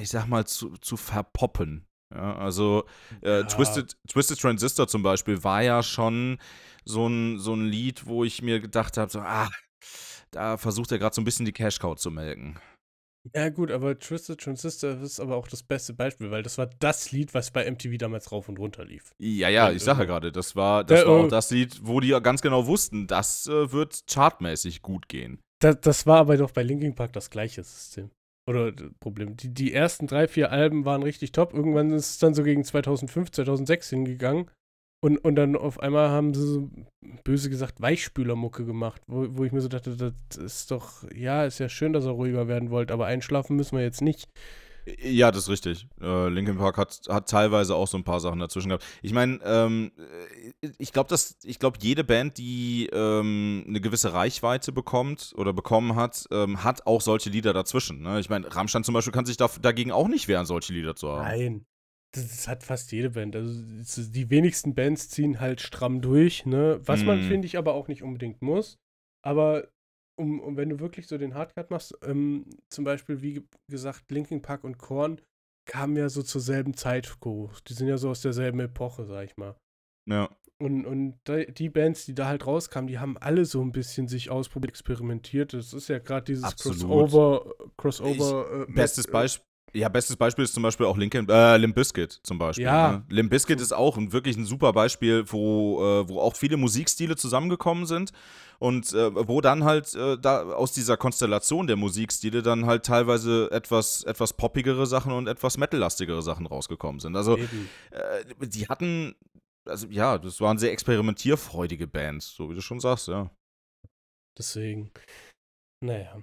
ich 0.00 0.08
sag 0.08 0.26
mal, 0.26 0.46
zu, 0.46 0.70
zu 0.78 0.96
verpoppen. 0.96 1.86
Ja, 2.14 2.36
also 2.36 2.84
äh, 3.22 3.40
Ja. 3.40 3.42
Twisted, 3.44 3.96
Twisted 4.08 4.40
Transistor 4.40 4.88
zum 4.88 5.02
Beispiel 5.02 5.42
war 5.44 5.62
ja 5.62 5.82
schon 5.82 6.38
so 6.84 7.06
ein, 7.06 7.38
so 7.38 7.54
ein 7.54 7.66
Lied, 7.66 8.06
wo 8.06 8.24
ich 8.24 8.42
mir 8.42 8.60
gedacht 8.60 8.96
habe, 8.96 9.10
so, 9.10 9.20
ah, 9.20 9.48
da 10.30 10.56
versucht 10.56 10.92
er 10.92 10.98
gerade 10.98 11.14
so 11.14 11.20
ein 11.20 11.24
bisschen 11.24 11.46
die 11.46 11.52
Cash 11.52 11.78
Cow 11.78 11.96
zu 11.96 12.10
melken. 12.10 12.58
ja 13.34 13.48
gut, 13.50 13.70
aber 13.70 13.98
Twisted 13.98 14.40
Transistor 14.40 15.00
ist 15.00 15.20
aber 15.20 15.36
auch 15.36 15.46
das 15.46 15.62
beste 15.62 15.94
Beispiel, 15.94 16.30
weil 16.30 16.42
das 16.42 16.58
war 16.58 16.66
das 16.66 17.12
Lied, 17.12 17.34
was 17.34 17.50
bei 17.50 17.70
MTV 17.70 17.98
damals 17.98 18.32
rauf 18.32 18.48
und 18.48 18.58
runter 18.58 18.84
lief. 18.84 19.12
Ja, 19.18 19.48
ja, 19.48 19.68
Und, 19.68 19.76
ich 19.76 19.82
sage 19.82 20.00
ja 20.00 20.04
gerade, 20.06 20.32
das 20.32 20.56
war, 20.56 20.84
das 20.84 21.06
war 21.06 21.24
auch 21.24 21.28
das 21.28 21.50
Lied, 21.50 21.80
wo 21.82 22.00
die 22.00 22.08
ja 22.08 22.18
ganz 22.18 22.42
genau 22.42 22.66
wussten, 22.66 23.06
das 23.06 23.46
äh, 23.46 23.72
wird 23.72 24.02
chartmäßig 24.10 24.82
gut 24.82 25.08
gehen. 25.08 25.38
Das, 25.60 25.80
das 25.80 26.06
war 26.06 26.18
aber 26.18 26.36
doch 26.36 26.50
bei 26.50 26.62
Linkin 26.62 26.94
Park 26.94 27.12
das 27.12 27.30
gleiche 27.30 27.62
System. 27.62 28.10
Oder 28.48 28.68
äh, 28.68 28.90
Problem. 29.00 29.36
Die, 29.36 29.52
die 29.52 29.72
ersten 29.72 30.06
drei, 30.06 30.28
vier 30.28 30.50
Alben 30.50 30.84
waren 30.84 31.02
richtig 31.02 31.32
top. 31.32 31.54
Irgendwann 31.54 31.90
ist 31.90 32.10
es 32.10 32.18
dann 32.18 32.34
so 32.34 32.42
gegen 32.42 32.64
2005, 32.64 33.30
2006 33.30 33.90
hingegangen. 33.90 34.50
Und, 35.04 35.18
und 35.18 35.34
dann 35.34 35.56
auf 35.56 35.80
einmal 35.80 36.10
haben 36.10 36.32
sie 36.32 36.46
so, 36.46 36.70
böse 37.24 37.50
gesagt, 37.50 37.80
Weichspülermucke 37.80 38.64
gemacht, 38.64 39.02
wo, 39.08 39.26
wo 39.36 39.44
ich 39.44 39.50
mir 39.50 39.60
so 39.60 39.68
dachte, 39.68 39.96
das 39.96 40.36
ist 40.36 40.70
doch, 40.70 41.04
ja, 41.12 41.44
ist 41.44 41.58
ja 41.58 41.68
schön, 41.68 41.92
dass 41.92 42.04
er 42.04 42.12
ruhiger 42.12 42.46
werden 42.46 42.70
wollt, 42.70 42.92
aber 42.92 43.06
einschlafen 43.06 43.56
müssen 43.56 43.76
wir 43.76 43.82
jetzt 43.82 44.00
nicht. 44.00 44.28
Ja, 45.02 45.30
das 45.30 45.44
ist 45.44 45.48
richtig. 45.48 45.86
Äh, 46.00 46.28
Linkin 46.28 46.58
Park 46.58 46.76
hat, 46.76 47.00
hat 47.08 47.28
teilweise 47.28 47.74
auch 47.74 47.86
so 47.86 47.96
ein 47.96 48.04
paar 48.04 48.20
Sachen 48.20 48.40
dazwischen 48.40 48.68
gehabt. 48.68 48.84
Ich 49.02 49.12
meine, 49.12 49.38
ähm, 49.44 49.92
äh, 50.60 50.70
ich 50.78 50.92
glaube, 50.92 51.08
dass 51.08 51.36
ich 51.44 51.58
glaube, 51.58 51.78
jede 51.80 52.02
Band, 52.04 52.38
die 52.38 52.88
ähm, 52.92 53.64
eine 53.68 53.80
gewisse 53.80 54.12
Reichweite 54.12 54.72
bekommt 54.72 55.32
oder 55.36 55.52
bekommen 55.52 55.94
hat, 55.94 56.26
ähm, 56.32 56.64
hat 56.64 56.86
auch 56.86 57.00
solche 57.00 57.30
Lieder 57.30 57.52
dazwischen. 57.52 58.02
Ne? 58.02 58.18
Ich 58.18 58.28
meine, 58.28 58.52
Rammstein 58.54 58.82
zum 58.84 58.94
Beispiel 58.94 59.12
kann 59.12 59.26
sich 59.26 59.36
da, 59.36 59.48
dagegen 59.60 59.92
auch 59.92 60.08
nicht 60.08 60.26
wehren, 60.28 60.46
solche 60.46 60.72
Lieder 60.72 60.96
zu 60.96 61.10
haben. 61.10 61.22
Nein. 61.24 61.66
Das, 62.14 62.28
das 62.28 62.48
hat 62.48 62.62
fast 62.62 62.92
jede 62.92 63.10
Band. 63.10 63.34
Also 63.36 63.62
die 64.10 64.28
wenigsten 64.28 64.74
Bands 64.74 65.08
ziehen 65.08 65.40
halt 65.40 65.62
stramm 65.62 66.02
durch, 66.02 66.44
ne? 66.44 66.80
Was 66.84 67.04
man, 67.04 67.20
Mhm. 67.20 67.28
finde 67.28 67.46
ich, 67.46 67.56
aber 67.56 67.72
auch 67.72 67.88
nicht 67.88 68.02
unbedingt 68.02 68.42
muss. 68.42 68.78
Aber 69.24 69.68
um, 70.16 70.40
um 70.40 70.56
wenn 70.56 70.68
du 70.68 70.80
wirklich 70.80 71.06
so 71.06 71.18
den 71.18 71.34
Hardcut 71.34 71.70
machst, 71.70 71.96
ähm, 72.02 72.44
zum 72.68 72.84
Beispiel, 72.84 73.22
wie 73.22 73.34
ge- 73.34 73.44
gesagt, 73.68 74.10
Linkin 74.10 74.42
Park 74.42 74.64
und 74.64 74.78
Korn 74.78 75.20
kamen 75.64 75.96
ja 75.96 76.08
so 76.08 76.22
zur 76.22 76.40
selben 76.40 76.74
Zeit 76.74 77.16
hoch. 77.24 77.60
Die 77.60 77.72
sind 77.74 77.88
ja 77.88 77.96
so 77.98 78.10
aus 78.10 78.20
derselben 78.20 78.60
Epoche, 78.60 79.04
sag 79.06 79.24
ich 79.24 79.36
mal. 79.36 79.56
Ja. 80.08 80.28
Und, 80.58 80.86
und 80.86 81.18
die 81.58 81.68
Bands, 81.70 82.04
die 82.04 82.14
da 82.14 82.26
halt 82.26 82.46
rauskamen, 82.46 82.86
die 82.86 82.98
haben 83.00 83.16
alle 83.18 83.44
so 83.44 83.60
ein 83.62 83.72
bisschen 83.72 84.06
sich 84.06 84.30
ausprobiert, 84.30 84.70
experimentiert. 84.70 85.54
Das 85.54 85.72
ist 85.72 85.88
ja 85.88 85.98
gerade 85.98 86.24
dieses 86.24 86.44
Absolut. 86.44 86.80
Crossover, 86.80 87.54
Crossover. 87.76 88.66
äh, 88.68 88.72
Bestes, 88.72 89.06
äh, 89.06 89.10
Beisp 89.10 89.42
Ja, 89.74 89.88
bestes 89.88 90.16
Beispiel 90.16 90.44
ist 90.44 90.52
zum 90.52 90.62
Beispiel 90.62 90.84
auch 90.84 90.98
Linkin, 90.98 91.26
äh, 91.28 91.56
Limp 91.56 91.74
Bizkit 91.74 92.20
zum 92.22 92.38
Beispiel. 92.38 92.64
Ja. 92.66 92.92
Ne? 92.92 93.04
Limp 93.08 93.30
Bizkit 93.30 93.60
ist 93.60 93.72
auch 93.72 93.96
ein, 93.96 94.12
wirklich 94.12 94.36
ein 94.36 94.44
super 94.44 94.72
Beispiel, 94.72 95.24
wo, 95.26 95.80
äh, 95.82 96.08
wo 96.08 96.20
auch 96.20 96.36
viele 96.36 96.58
Musikstile 96.58 97.16
zusammengekommen 97.16 97.86
sind 97.86 98.12
und 98.58 98.92
äh, 98.92 99.28
wo 99.28 99.40
dann 99.40 99.64
halt 99.64 99.94
äh, 99.94 100.18
da 100.18 100.42
aus 100.42 100.72
dieser 100.72 100.98
Konstellation 100.98 101.66
der 101.66 101.76
Musikstile 101.76 102.42
dann 102.42 102.66
halt 102.66 102.84
teilweise 102.84 103.50
etwas, 103.50 104.04
etwas 104.04 104.34
poppigere 104.34 104.86
Sachen 104.86 105.12
und 105.12 105.26
etwas 105.26 105.56
metallastigere 105.56 106.20
Sachen 106.20 106.46
rausgekommen 106.46 107.00
sind. 107.00 107.16
Also 107.16 107.38
äh, 107.38 108.24
die 108.40 108.68
hatten, 108.68 109.14
also 109.66 109.86
ja, 109.88 110.18
das 110.18 110.40
waren 110.42 110.58
sehr 110.58 110.72
experimentierfreudige 110.72 111.86
Bands, 111.86 112.34
so 112.34 112.50
wie 112.50 112.54
du 112.54 112.60
schon 112.60 112.78
sagst, 112.78 113.08
ja. 113.08 113.30
Deswegen. 114.36 114.90
Naja. 115.82 116.22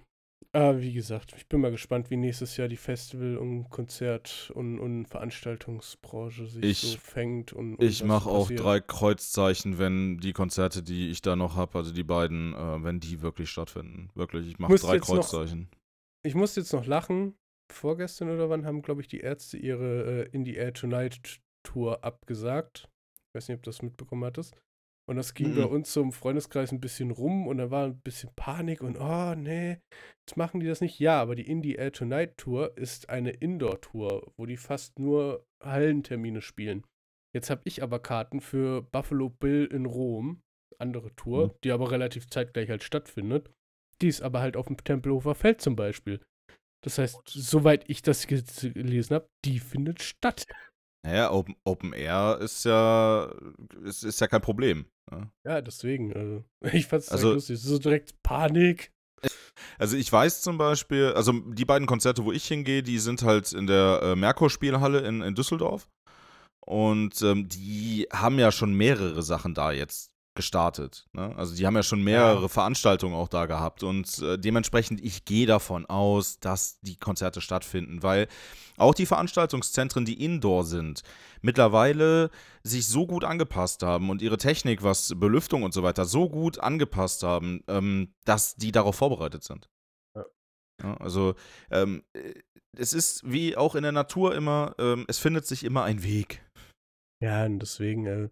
Aber 0.52 0.82
wie 0.82 0.94
gesagt, 0.94 1.34
ich 1.38 1.48
bin 1.48 1.62
mal 1.62 1.70
gespannt, 1.70 2.10
wie 2.10 2.18
nächstes 2.18 2.58
Jahr 2.58 2.68
die 2.68 2.76
Festival- 2.78 3.38
und 3.38 3.70
Konzert- 3.70 4.52
und, 4.56 4.80
und 4.80 5.06
Veranstaltungsbranche 5.06 6.48
sich 6.48 6.64
Ich- 6.64 6.78
so 6.94 6.98
fängt. 6.98 7.54
Und, 7.54 7.76
und 7.76 7.84
Ich 7.86 8.04
mache 8.04 8.30
auch 8.30 8.50
drei 8.50 8.80
Kreuzzeichen, 8.80 9.78
wenn 9.78 10.18
die 10.18 10.34
Konzerte, 10.34 10.82
die 10.82 11.10
ich 11.12 11.22
da 11.22 11.36
noch 11.36 11.56
habe, 11.56 11.78
also 11.78 11.94
die 11.94 12.04
beiden, 12.04 12.54
äh, 12.56 12.84
wenn 12.84 13.00
die 13.00 13.22
wirklich 13.22 13.50
stattfinden. 13.52 14.10
Wirklich, 14.16 14.48
ich 14.48 14.58
mache 14.60 14.74
drei 14.76 14.96
jetzt 14.96 15.08
noch- 15.10 15.16
Kreuzzeichen. 15.18 15.70
Ich 16.24 16.34
musste 16.36 16.62
jetzt 16.62 16.74
noch 16.74 16.86
lachen. 16.86 17.36
Vorgestern 17.72 18.32
oder 18.32 18.50
wann 18.50 18.66
haben, 18.66 18.82
glaube 18.82 19.02
ich, 19.02 19.08
die 19.08 19.20
Ärzte 19.20 19.56
ihre 19.58 20.24
äh, 20.26 20.30
In 20.32 20.44
the 20.46 20.56
Air 20.56 20.74
Tonight 20.74 21.40
Tour 21.62 22.04
abgesagt. 22.04 22.90
Ich 23.28 23.36
weiß 23.36 23.48
nicht, 23.50 23.58
ob 23.58 23.64
du 23.64 23.70
das 23.70 23.84
mitbekommen 23.84 24.26
hattest. 24.26 24.56
Und 25.10 25.16
das 25.16 25.34
ging 25.34 25.56
bei 25.56 25.66
Mhm. 25.66 25.72
uns 25.72 25.92
so 25.92 26.04
im 26.04 26.12
Freundeskreis 26.12 26.72
ein 26.72 26.80
bisschen 26.80 27.10
rum 27.10 27.48
und 27.48 27.58
da 27.58 27.72
war 27.72 27.86
ein 27.88 28.00
bisschen 28.00 28.30
Panik 28.36 28.82
und 28.84 28.96
oh 29.00 29.34
nee, 29.36 29.80
jetzt 30.28 30.38
machen 30.38 30.60
die 30.60 30.68
das 30.68 30.82
nicht. 30.82 31.00
Ja, 31.00 31.20
aber 31.20 31.34
die 31.34 31.50
In 31.50 31.64
the 31.64 31.74
Air 31.76 31.92
Tonight 31.92 32.38
Tour 32.38 32.78
ist 32.78 33.10
eine 33.10 33.32
Indoor-Tour, 33.32 34.32
wo 34.38 34.46
die 34.46 34.58
fast 34.58 35.00
nur 35.00 35.44
Hallentermine 35.64 36.42
spielen. 36.42 36.86
Jetzt 37.36 37.50
habe 37.50 37.62
ich 37.64 37.82
aber 37.82 37.98
Karten 38.00 38.40
für 38.40 38.84
Buffalo 38.84 39.30
Bill 39.30 39.66
in 39.66 39.88
Rom, 39.88 40.42
andere 40.78 41.16
Tour, 41.16 41.48
Mhm. 41.48 41.52
die 41.64 41.72
aber 41.72 41.90
relativ 41.90 42.28
zeitgleich 42.30 42.70
halt 42.70 42.84
stattfindet. 42.84 43.50
Die 44.02 44.08
ist 44.10 44.22
aber 44.22 44.42
halt 44.42 44.56
auf 44.56 44.68
dem 44.68 44.78
Tempelhofer 44.78 45.34
Feld 45.34 45.60
zum 45.60 45.76
Beispiel. 45.76 46.22
Das 46.82 47.00
heißt, 47.00 47.20
soweit 47.26 47.90
ich 47.90 48.04
das 48.04 48.28
ge- 48.28 48.44
gelesen 48.74 49.16
habe, 49.16 49.28
die 49.44 49.60
findet 49.60 50.04
statt. 50.04 50.46
Naja, 51.06 51.32
Open, 51.32 51.56
Open 51.64 51.94
Air 51.94 52.40
ist 52.42 52.66
ja, 52.66 53.32
ist, 53.84 54.04
ist 54.04 54.20
ja 54.20 54.28
kein 54.28 54.42
Problem. 54.42 54.86
Ne? 55.12 55.32
Ja, 55.46 55.62
deswegen. 55.62 56.14
Also, 56.14 56.44
ich 56.78 56.88
fand 56.88 57.04
es 57.04 57.10
Also- 57.10 57.34
lustig. 57.34 57.60
So 57.60 57.78
direkt 57.80 58.22
Panik. 58.24 58.92
Also 59.78 59.98
ich 59.98 60.10
weiß 60.12 60.42
zum 60.42 60.58
Beispiel, 60.58 61.12
also 61.14 61.34
die 61.34 61.66
beiden 61.66 61.86
Konzerte, 61.86 62.24
wo 62.24 62.32
ich 62.32 62.46
hingehe, 62.46 62.82
die 62.84 62.98
sind 63.00 63.24
halt 63.24 63.52
in 63.52 63.68
der 63.68 64.00
äh, 64.02 64.16
Merkur-Spielhalle 64.16 65.00
in, 65.00 65.22
in 65.22 65.36
Düsseldorf. 65.36 65.90
Und 66.66 67.22
ähm, 67.24 67.50
die 67.50 68.08
haben 68.14 68.40
ja 68.40 68.52
schon 68.52 68.74
mehrere 68.74 69.22
Sachen 69.22 69.54
da 69.54 69.72
jetzt 69.74 70.12
gestartet. 70.40 71.06
Ne? 71.12 71.36
Also 71.36 71.54
die 71.54 71.68
haben 71.68 71.76
ja 71.76 71.84
schon 71.84 72.02
mehrere 72.02 72.44
Ja. 72.44 72.48
Veranstaltungen 72.48 73.14
auch 73.14 73.28
da 73.28 73.46
gehabt. 73.46 73.84
Und 73.84 74.20
äh, 74.20 74.38
dementsprechend, 74.38 75.04
ich 75.04 75.26
gehe 75.26 75.46
davon 75.46 75.86
aus, 75.86 76.40
dass 76.40 76.80
die 76.80 76.96
Konzerte 76.96 77.42
stattfinden, 77.42 78.02
weil 78.04 78.30
auch 78.78 78.94
die 78.94 79.06
Veranstaltungszentren, 79.06 80.06
die 80.06 80.24
indoor 80.24 80.64
sind, 80.64 81.02
mittlerweile 81.42 82.30
sich 82.64 82.88
so 82.88 83.06
gut 83.06 83.26
angepasst 83.26 83.84
haben 83.84 84.10
und 84.10 84.22
ihre 84.22 84.38
Technik, 84.38 84.82
was 84.82 85.14
Belüftung 85.18 85.64
und 85.64 85.74
so 85.74 85.84
weiter, 85.84 86.06
so 86.06 86.30
gut 86.30 86.60
angepasst 86.60 87.24
haben, 87.24 87.62
ähm, 87.68 88.14
dass 88.24 88.56
die 88.56 88.72
darauf 88.72 88.96
vorbereitet 88.96 89.44
sind. 89.44 89.68
Ja. 90.16 90.26
Ja, 90.82 90.94
also 90.98 91.36
ähm, 91.70 92.04
äh, 92.14 92.34
es 92.78 92.94
ist 92.94 93.30
wie 93.30 93.58
auch 93.58 93.76
in 93.76 93.84
der 93.84 93.92
Natur 93.92 94.34
immer, 94.34 94.76
ähm, 94.80 95.04
es 95.10 95.20
findet 95.20 95.46
sich 95.46 95.66
immer 95.66 95.84
ein 95.84 96.04
Weg. 96.04 96.42
Ja, 97.22 97.46
und 97.46 97.60
deswegen, 97.60 98.06
äh, 98.06 98.30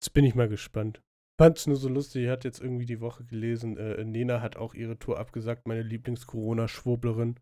jetzt 0.00 0.12
bin 0.12 0.24
ich 0.24 0.36
mal 0.36 0.48
gespannt. 0.48 1.00
Fand's 1.38 1.66
nur 1.66 1.76
so 1.76 1.88
lustig, 1.88 2.24
ich 2.24 2.30
hatte 2.30 2.46
jetzt 2.46 2.60
irgendwie 2.60 2.86
die 2.86 3.00
Woche 3.00 3.24
gelesen, 3.24 3.76
äh, 3.76 4.04
Nena 4.04 4.40
hat 4.40 4.56
auch 4.56 4.74
ihre 4.74 4.98
Tour 4.98 5.18
abgesagt, 5.18 5.66
meine 5.66 5.82
Lieblings-Corona-Schwurblerin. 5.82 7.36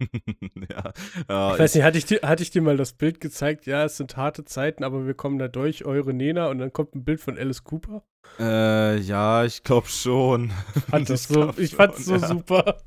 ja, 0.70 0.92
ja, 1.28 1.52
Ich 1.52 1.58
weiß 1.58 1.74
nicht, 1.74 1.84
hatte 1.84 1.98
ich, 1.98 2.04
dir, 2.04 2.20
hatte 2.22 2.42
ich 2.42 2.50
dir 2.50 2.62
mal 2.62 2.76
das 2.76 2.92
Bild 2.92 3.20
gezeigt? 3.20 3.66
Ja, 3.66 3.84
es 3.84 3.96
sind 3.96 4.16
harte 4.16 4.44
Zeiten, 4.44 4.84
aber 4.84 5.06
wir 5.06 5.14
kommen 5.14 5.38
da 5.38 5.48
durch, 5.48 5.84
eure 5.84 6.12
Nena, 6.12 6.48
und 6.48 6.58
dann 6.58 6.72
kommt 6.72 6.94
ein 6.94 7.04
Bild 7.04 7.20
von 7.20 7.38
Alice 7.38 7.64
Cooper. 7.64 8.02
Äh, 8.38 8.98
ja, 8.98 9.44
ich 9.44 9.62
glaube 9.62 9.88
schon. 9.88 10.50
Fand 10.90 11.10
Ich 11.10 11.22
so, 11.22 11.52
ich 11.56 11.70
schon, 11.70 11.76
fand's 11.76 12.04
so 12.04 12.16
ja. 12.16 12.26
super. 12.26 12.78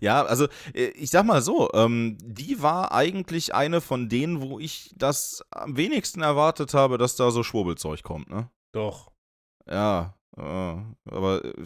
Ja, 0.00 0.24
also 0.24 0.46
äh, 0.72 0.86
ich 0.94 1.10
sag 1.10 1.26
mal 1.26 1.42
so, 1.42 1.68
ähm, 1.74 2.16
die 2.22 2.62
war 2.62 2.92
eigentlich 2.92 3.54
eine 3.54 3.82
von 3.82 4.08
denen, 4.08 4.40
wo 4.40 4.58
ich 4.58 4.94
das 4.96 5.44
am 5.50 5.76
wenigsten 5.76 6.22
erwartet 6.22 6.72
habe, 6.72 6.96
dass 6.96 7.16
da 7.16 7.30
so 7.30 7.42
Schwurbelzeug 7.42 8.02
kommt, 8.02 8.30
ne? 8.30 8.48
Doch. 8.72 9.10
Ja, 9.66 10.14
aber 10.36 11.44
äh, 11.44 11.64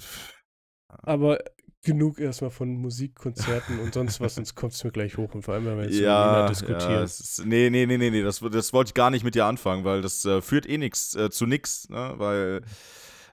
Aber 0.88 1.38
genug 1.82 2.18
erstmal 2.18 2.50
von 2.50 2.74
Musikkonzerten 2.76 3.78
und 3.78 3.94
sonst 3.94 4.20
was, 4.20 4.36
sonst 4.36 4.54
kommt 4.54 4.72
es 4.72 4.82
mir 4.84 4.90
gleich 4.90 5.16
hoch. 5.16 5.34
Und 5.34 5.42
vor 5.42 5.54
allem, 5.54 5.66
wenn 5.66 5.76
wir 5.76 5.84
jetzt 5.84 5.98
ja, 5.98 6.48
diskutieren. 6.48 6.90
ja 6.90 7.04
ist, 7.04 7.44
nee, 7.44 7.70
nee, 7.70 7.86
nee, 7.86 7.98
nee, 7.98 8.10
nee, 8.10 8.22
das, 8.22 8.40
das 8.40 8.72
wollte 8.72 8.90
ich 8.90 8.94
gar 8.94 9.10
nicht 9.10 9.24
mit 9.24 9.34
dir 9.34 9.44
anfangen, 9.44 9.84
weil 9.84 10.02
das 10.02 10.24
äh, 10.24 10.40
führt 10.40 10.66
eh 10.66 10.78
nix 10.78 11.14
äh, 11.14 11.30
zu 11.30 11.46
nix, 11.46 11.88
ne? 11.88 12.14
Weil 12.16 12.62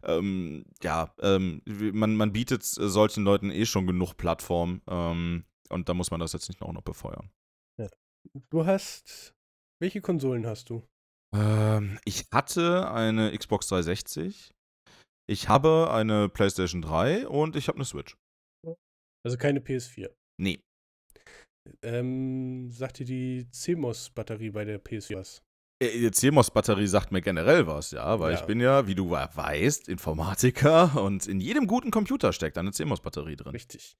ähm, 0.03 0.65
ja, 0.83 1.13
ähm, 1.21 1.61
man, 1.65 2.15
man 2.15 2.33
bietet 2.33 2.63
solchen 2.63 3.23
Leuten 3.23 3.51
eh 3.51 3.65
schon 3.65 3.87
genug 3.87 4.15
Plattform 4.15 4.81
ähm, 4.89 5.45
und 5.69 5.89
da 5.89 5.93
muss 5.93 6.11
man 6.11 6.19
das 6.19 6.33
jetzt 6.33 6.49
nicht 6.49 6.61
auch 6.61 6.73
noch 6.73 6.81
befeuern. 6.81 7.29
Du 8.49 8.65
hast. 8.65 9.35
Welche 9.79 10.01
Konsolen 10.01 10.45
hast 10.45 10.69
du? 10.69 10.83
Ähm, 11.35 11.99
ich 12.05 12.27
hatte 12.31 12.91
eine 12.91 13.35
Xbox 13.37 13.67
360, 13.67 14.51
ich 15.29 15.49
habe 15.49 15.91
eine 15.91 16.29
PlayStation 16.29 16.81
3 16.81 17.27
und 17.27 17.55
ich 17.55 17.67
habe 17.67 17.77
eine 17.77 17.85
Switch. 17.85 18.17
Also 19.25 19.37
keine 19.37 19.59
PS4. 19.59 20.09
Nee. 20.41 20.59
Ähm, 21.83 22.71
sagt 22.71 22.99
dir 22.99 23.05
die 23.05 23.47
CMOS-Batterie 23.51 24.49
bei 24.49 24.65
der 24.65 24.83
PS4 24.83 25.15
was? 25.17 25.43
Äh, 25.81 25.91
Die 25.99 26.11
CMOS-Batterie 26.11 26.87
sagt 26.87 27.11
mir 27.11 27.21
generell 27.21 27.67
was, 27.67 27.91
ja, 27.91 28.19
weil 28.19 28.33
Ja. 28.33 28.39
ich 28.39 28.45
bin 28.47 28.59
ja, 28.59 28.87
wie 28.87 28.95
du 28.95 29.11
weißt, 29.11 29.87
Informatiker 29.87 30.99
und 31.05 31.27
in 31.27 31.39
jedem 31.39 31.67
guten 31.67 31.91
Computer 31.91 32.33
steckt 32.33 32.57
eine 32.57 32.71
CMOS-Batterie 32.71 33.35
drin. 33.35 33.51
Richtig. 33.51 33.95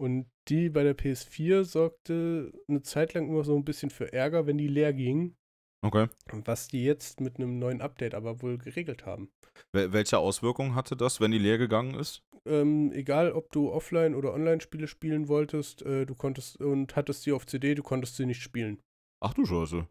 Und 0.00 0.28
die 0.48 0.70
bei 0.70 0.82
der 0.82 0.96
PS4 0.96 1.64
sorgte 1.64 2.52
eine 2.68 2.82
Zeit 2.82 3.14
lang 3.14 3.28
immer 3.28 3.44
so 3.44 3.56
ein 3.56 3.64
bisschen 3.64 3.90
für 3.90 4.12
Ärger, 4.12 4.46
wenn 4.46 4.58
die 4.58 4.68
leer 4.68 4.92
ging. 4.92 5.36
Okay. 5.84 6.08
Was 6.46 6.68
die 6.68 6.82
jetzt 6.82 7.20
mit 7.20 7.36
einem 7.36 7.58
neuen 7.58 7.82
Update 7.82 8.14
aber 8.14 8.40
wohl 8.40 8.56
geregelt 8.56 9.04
haben. 9.04 9.28
Wel 9.72 9.92
welche 9.92 10.18
Auswirkungen 10.18 10.74
hatte 10.74 10.96
das, 10.96 11.20
wenn 11.20 11.30
die 11.30 11.38
leer 11.38 11.58
gegangen 11.58 11.94
ist? 11.94 12.22
Ähm, 12.46 12.90
egal, 12.92 13.32
ob 13.32 13.52
du 13.52 13.70
Offline- 13.70 14.14
oder 14.14 14.32
Online-Spiele 14.32 14.88
spielen 14.88 15.28
wolltest, 15.28 15.82
äh, 15.82 16.06
du 16.06 16.14
konntest 16.14 16.60
und 16.60 16.96
hattest 16.96 17.24
sie 17.24 17.32
auf 17.32 17.46
CD, 17.46 17.74
du 17.74 17.82
konntest 17.82 18.16
sie 18.16 18.24
nicht 18.24 18.42
spielen. 18.42 18.80
Ach 19.22 19.34
du 19.34 19.44
Scheiße. 19.44 19.86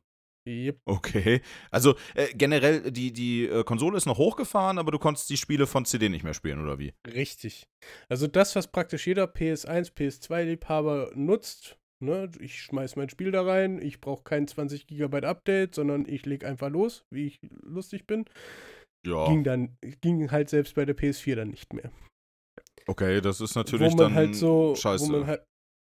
Yep. 0.47 0.79
Okay. 0.85 1.41
Also 1.71 1.95
äh, 2.15 2.33
generell, 2.33 2.91
die, 2.91 3.13
die 3.13 3.45
äh, 3.45 3.63
Konsole 3.63 3.95
ist 3.95 4.07
noch 4.07 4.17
hochgefahren, 4.17 4.79
aber 4.79 4.91
du 4.91 4.99
konntest 4.99 5.29
die 5.29 5.37
Spiele 5.37 5.67
von 5.67 5.85
CD 5.85 6.09
nicht 6.09 6.23
mehr 6.23 6.33
spielen, 6.33 6.61
oder 6.61 6.79
wie? 6.79 6.93
Richtig. 7.07 7.67
Also 8.09 8.27
das, 8.27 8.55
was 8.55 8.67
praktisch 8.67 9.07
jeder 9.07 9.25
PS1, 9.25 9.93
PS2-Liebhaber 9.93 11.11
nutzt, 11.15 11.77
ne, 12.03 12.29
ich 12.39 12.61
schmeiß 12.61 12.95
mein 12.95 13.09
Spiel 13.09 13.31
da 13.31 13.43
rein, 13.43 13.81
ich 13.81 14.01
brauche 14.01 14.23
kein 14.23 14.47
20 14.47 14.87
GB 14.87 15.25
Update, 15.25 15.75
sondern 15.75 16.07
ich 16.07 16.25
leg 16.25 16.43
einfach 16.45 16.69
los, 16.69 17.03
wie 17.09 17.25
ich 17.27 17.39
lustig 17.63 18.05
bin, 18.07 18.25
Ja. 19.05 19.27
ging 19.27 19.43
dann, 19.43 19.77
ging 20.01 20.31
halt 20.31 20.49
selbst 20.49 20.75
bei 20.75 20.85
der 20.85 20.95
PS4 20.95 21.35
dann 21.35 21.49
nicht 21.49 21.73
mehr. 21.73 21.91
Okay, 22.87 23.21
das 23.21 23.39
ist 23.41 23.55
natürlich 23.55 23.91
wo 23.91 23.95
man 23.95 23.97
dann 23.97 24.13
halt 24.13 24.35
so, 24.35 24.75
scheiße. 24.75 25.05
wo 25.07 25.11
man 25.11 25.27
halt, 25.27 25.43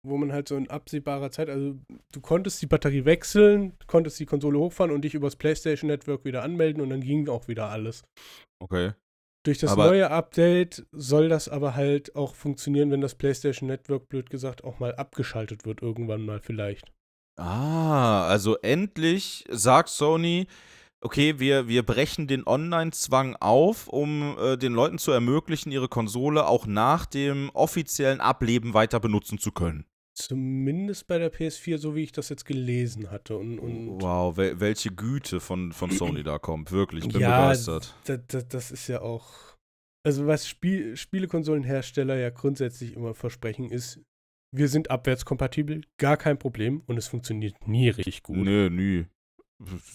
wo 0.07 0.17
man 0.17 0.33
halt 0.33 0.49
so 0.49 0.57
in 0.57 0.71
absehbarer 0.71 1.31
Zeit, 1.31 1.49
also 1.49 1.77
du 2.13 2.21
konntest 2.21 2.63
die 2.63 2.67
Batterie 2.67 3.05
wechseln, 3.05 3.73
konntest 3.87 4.21
die 4.21 4.27
Konsole 4.27 4.59
hochfahren 4.59 4.93
und 4.93 5.03
dich 5.03 5.15
übers 5.15 5.35
PlayStation 5.37 5.89
Network 5.89 6.25
wieder 6.25 6.43
anmelden 6.43 6.83
und 6.83 6.91
dann 6.91 7.01
ging 7.01 7.29
auch 7.29 7.49
wieder 7.49 7.69
alles. 7.71 8.05
okay. 8.63 8.93
Durch 9.45 9.59
das 9.59 9.73
Aber- 9.73 9.87
neue 9.87 10.11
Update 10.11 10.87
soll 10.91 11.29
das 11.29 11.49
aber 11.49 11.75
halt 11.75 12.17
auch 12.17 12.35
funktionieren, 12.35 12.91
wenn 12.91 13.03
das 13.03 13.15
PlayStation 13.15 13.69
Network, 13.69 14.09
blöd 14.09 14.31
gesagt, 14.31 14.65
auch 14.65 14.79
mal 14.79 14.95
abgeschaltet 14.95 15.67
wird, 15.67 15.83
irgendwann 15.83 16.23
mal 16.25 16.41
vielleicht. 16.41 16.91
Ah, 17.37 18.27
also 18.27 18.57
endlich 18.59 19.45
sagt 19.51 19.91
Sony, 19.91 20.47
okay, 21.03 21.39
wir, 21.39 21.69
wir 21.69 21.83
brechen 21.83 22.27
den 22.27 22.47
Online-Zwang 22.47 23.37
auf, 23.37 23.89
um 23.89 24.37
äh, 24.39 24.57
den 24.57 24.73
Leuten 24.73 24.99
zu 24.99 25.11
ermöglichen, 25.11 25.71
ihre 25.73 25.89
Konsole 25.89 26.47
auch 26.47 26.67
nach 26.67 27.05
dem 27.05 27.51
offiziellen 27.53 28.21
Ableben 28.21 28.73
weiter 28.73 28.99
benutzen 28.99 29.39
zu 29.39 29.53
können. 29.53 29.85
Zumindest 30.15 31.07
bei 31.09 31.19
der 31.19 31.33
PS4, 31.33 31.77
so 31.79 31.97
wie 31.97 32.05
ich 32.05 32.13
das 32.13 32.29
jetzt 32.29 32.45
gelesen 32.45 33.11
hatte. 33.11 33.37
Und, 33.37 33.59
und 33.59 34.01
Wow, 34.01 34.37
wel 34.37 34.61
welche 34.61 34.91
Güte 34.91 35.41
von, 35.41 35.73
von 35.73 35.91
Sony 35.91 36.23
da 36.23 36.39
kommt. 36.39 36.71
Wirklich, 36.71 37.05
ich 37.05 37.13
bin 37.13 37.21
Ja, 37.21 37.49
begeistert. 37.49 37.95
da, 38.05 38.17
da, 38.17 38.41
das 38.43 38.71
ist 38.71 38.87
ja 38.89 39.03
auch. 39.03 39.29
Also, 40.07 40.27
was 40.27 40.47
Spiel, 40.49 40.97
Spielekonsolenhersteller 40.97 42.17
ja 42.17 42.31
grundsätzlich 42.31 42.95
immer 42.95 43.15
versprechen, 43.15 43.71
ist, 43.71 44.01
wir 44.53 44.69
sind 44.69 44.91
abwärtskompatibel, 44.91 45.83
gar 45.99 46.17
kein 46.17 46.39
Problem 46.39 46.83
und 46.87 46.97
es 46.97 47.09
funktioniert 47.09 47.67
nie 47.67 47.89
richtig 47.89 48.23
gut. 48.23 48.37
Nö, 48.37 48.71
nie. 48.71 49.07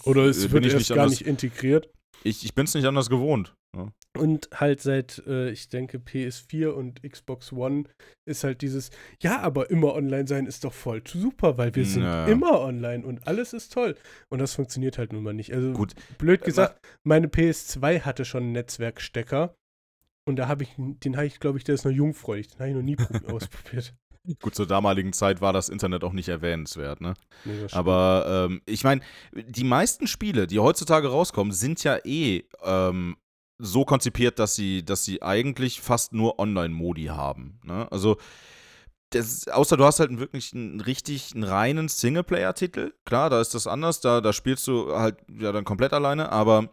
Oder 0.04 0.26
es 0.26 0.42
Bin 0.44 0.52
wird 0.54 0.66
erst 0.66 0.76
nicht 0.78 0.90
gar 0.90 1.00
anders- 1.00 1.12
nicht 1.20 1.28
integriert. 1.28 1.90
Ich, 2.24 2.44
ich 2.44 2.54
bin 2.54 2.66
es 2.66 2.74
nicht 2.74 2.86
anders 2.86 3.10
gewohnt. 3.10 3.54
Ja. 3.78 3.88
Und 4.18 4.50
halt 4.54 4.82
seit, 4.82 5.22
äh, 5.28 5.52
ich 5.52 5.70
denke, 5.70 6.00
PS4 6.00 6.70
und 6.70 7.04
Xbox 7.04 7.54
One 7.54 7.84
ist 8.28 8.44
halt 8.44 8.62
dieses, 8.62 8.90
ja, 9.22 9.40
aber 9.42 9.70
immer 9.70 9.94
online 9.94 10.28
sein 10.28 10.48
ist 10.48 10.64
doch 10.64 10.74
voll 10.74 11.04
super, 11.06 11.58
weil 11.58 11.76
wir 11.76 11.86
sind 11.86 12.02
Ja. 12.04 12.26
immer 12.26 12.60
online 12.62 13.06
und 13.06 13.28
alles 13.28 13.54
ist 13.54 13.72
toll. 13.72 13.96
Und 14.30 14.40
das 14.40 14.56
funktioniert 14.56 14.98
halt 14.98 15.14
nun 15.14 15.24
mal 15.24 15.34
nicht. 15.34 15.54
Also 15.54 15.72
Gut. 15.74 15.94
blöd 16.18 16.42
gesagt, 16.44 16.80
meine 17.06 17.28
PS2 17.28 18.02
hatte 18.02 18.26
schon 18.26 18.44
einen 18.44 18.52
Netzwerkstecker. 18.54 19.56
Und 20.28 20.36
da 20.38 20.48
habe 20.48 20.64
ich, 20.64 20.70
den 20.78 21.16
habe 21.16 21.28
ich, 21.28 21.40
glaube 21.40 21.58
ich, 21.60 21.64
der 21.64 21.76
ist 21.76 21.86
noch 21.86 21.92
jungfräulich. 21.92 22.48
Den 22.50 22.60
habe 22.60 22.70
ich 22.70 22.76
noch 22.76 22.84
nie 22.84 22.96
prob- 22.96 23.26
ausprobiert. 23.32 23.94
Gut, 24.42 24.56
zur 24.56 24.68
damaligen 24.68 25.14
Zeit 25.14 25.42
war 25.42 25.54
das 25.54 25.70
Internet 25.70 26.04
auch 26.04 26.14
nicht 26.14 26.30
erwähnenswert, 26.30 27.02
ne? 27.02 27.14
Nee. 27.46 27.68
Aber 27.72 28.48
ähm, 28.50 28.62
ich 28.66 28.84
meine, 28.84 29.02
die 29.34 29.64
meisten 29.64 30.08
Spiele, 30.08 30.46
die 30.46 30.60
heutzutage 30.60 31.08
rauskommen, 31.08 31.54
sind 31.54 31.84
ja 31.84 31.98
eh 32.04 32.44
ähm, 32.64 33.18
so 33.58 33.86
konzipiert, 33.86 34.40
dass 34.40 34.56
sie, 34.56 34.84
dass 34.84 35.04
sie 35.04 35.22
eigentlich 35.22 35.82
fast 35.82 36.14
nur 36.14 36.40
Online-Modi 36.40 37.06
haben. 37.06 37.60
Ne? 37.64 37.88
Also, 37.92 38.18
das, 39.12 39.48
außer 39.48 39.76
du 39.76 39.86
hast 39.86 40.00
halt 40.00 40.10
einen 40.10 40.20
wirklich 40.20 40.54
einen 40.54 40.82
richtig 40.82 41.34
einen 41.34 41.44
reinen 41.44 41.88
Singleplayer-Titel. 41.88 42.94
Klar, 43.06 43.30
da 43.30 43.42
ist 43.42 43.56
das 43.56 43.68
anders, 43.68 44.02
da, 44.02 44.22
da 44.22 44.34
spielst 44.34 44.68
du 44.68 44.96
halt 44.96 45.18
ja 45.30 45.52
dann 45.52 45.66
komplett 45.66 45.94
alleine, 45.94 46.32
aber 46.32 46.70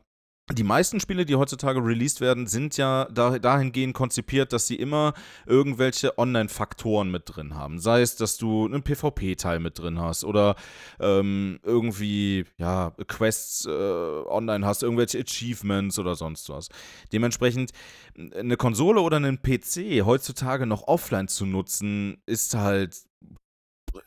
die 0.53 0.63
meisten 0.63 1.01
Spiele, 1.01 1.27
die 1.27 1.35
heutzutage 1.35 1.81
released 1.85 2.21
werden, 2.21 2.47
sind 2.47 2.77
ja 2.77 3.07
da, 3.07 3.37
dahingehend 3.39 3.95
konzipiert, 3.95 4.53
dass 4.53 4.69
sie 4.69 4.77
immer 4.77 5.13
irgendwelche 5.45 6.19
Online-Faktoren 6.19 7.11
mit 7.11 7.23
drin 7.27 7.57
haben. 7.57 7.81
Sei 7.81 8.01
es, 8.01 8.15
dass 8.15 8.37
du 8.37 8.65
einen 8.65 8.85
PvP-Teil 8.85 9.59
mit 9.59 9.81
drin 9.81 10.01
hast 10.01 10.23
oder 10.23 10.55
ähm, 11.01 11.59
irgendwie, 11.65 12.45
ja, 12.59 12.93
Quests 13.09 13.67
äh, 13.67 13.71
online 13.71 14.65
hast, 14.65 14.85
irgendwelche 14.85 15.19
Achievements 15.19 15.99
oder 15.99 16.15
sonst 16.15 16.49
was. 16.49 16.69
Dementsprechend, 17.13 17.73
eine 18.17 18.57
Konsole 18.57 19.01
oder 19.01 19.17
einen 19.17 19.43
PC 19.43 20.05
heutzutage 20.05 20.67
noch 20.67 20.87
offline 20.87 21.27
zu 21.27 21.45
nutzen, 21.45 22.23
ist 22.25 22.55
halt, 22.55 23.03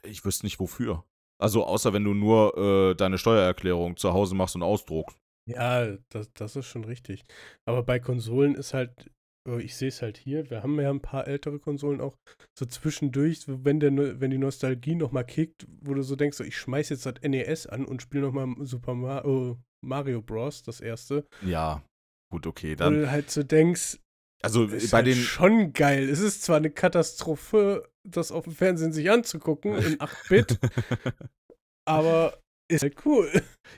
ich 0.04 0.24
wüsste 0.24 0.46
nicht 0.46 0.62
wofür. 0.62 1.04
Also 1.38 1.66
außer 1.66 1.92
wenn 1.92 2.06
du 2.06 2.14
nur 2.14 2.58
äh, 2.58 2.96
deine 2.96 3.18
Steuererklärung 3.18 3.98
zu 3.98 4.14
Hause 4.14 4.36
machst 4.36 4.56
und 4.56 4.64
ausdruckst. 4.64 5.18
Ja, 5.50 5.98
das, 6.10 6.32
das 6.34 6.56
ist 6.56 6.66
schon 6.68 6.84
richtig. 6.84 7.24
Aber 7.66 7.84
bei 7.84 8.00
Konsolen 8.00 8.56
ist 8.56 8.74
halt, 8.74 9.12
äh, 9.48 9.62
ich 9.62 9.76
sehe 9.76 9.90
es 9.90 10.02
halt 10.02 10.18
hier, 10.18 10.50
wir 10.50 10.64
haben 10.64 10.80
ja 10.80 10.90
ein 10.90 11.02
paar 11.02 11.28
ältere 11.28 11.60
Konsolen 11.60 12.02
auch, 12.02 12.16
so 12.58 12.66
zwischendurch, 12.66 13.44
wenn, 13.48 13.80
der, 13.80 14.20
wenn 14.20 14.32
die 14.32 14.38
Nostalgie 14.38 14.96
nochmal 14.96 15.26
kickt, 15.26 15.68
wo 15.82 15.94
du 15.94 16.02
so 16.04 16.16
denkst, 16.16 16.38
so, 16.38 16.44
ich 16.44 16.58
schmeiß 16.58 16.90
jetzt 16.90 17.06
das 17.06 17.16
NES 17.22 17.68
an 17.68 17.86
und 17.86 18.02
spiele 18.02 18.24
nochmal 18.24 18.54
Super 18.66 18.94
Mario, 18.94 19.60
Mario 19.84 20.22
Bros., 20.22 20.64
das 20.64 20.82
erste. 20.82 21.26
Ja, 21.42 21.84
gut, 22.32 22.48
okay. 22.48 22.74
Wo 22.74 22.84
Dann, 22.84 22.94
du 22.94 23.12
halt 23.12 23.30
so 23.32 23.44
denkst, 23.44 24.00
also 24.42 24.66
ist 24.66 24.92
bei 24.92 24.98
halt 24.98 25.08
den. 25.08 25.16
schon 25.16 25.74
geil. 25.74 26.08
Es 26.08 26.20
ist 26.20 26.44
zwar 26.44 26.58
eine 26.58 26.72
Katastrophe, 26.72 27.90
das 28.08 28.32
auf 28.32 28.46
dem 28.46 28.54
Fernsehen 28.54 28.94
sich 28.94 29.12
anzugucken 29.12 29.76
in 29.76 29.98
8-Bit, 29.98 30.60
aber 31.86 32.40
ist 32.70 32.84
halt 32.84 33.06
cool. 33.06 33.30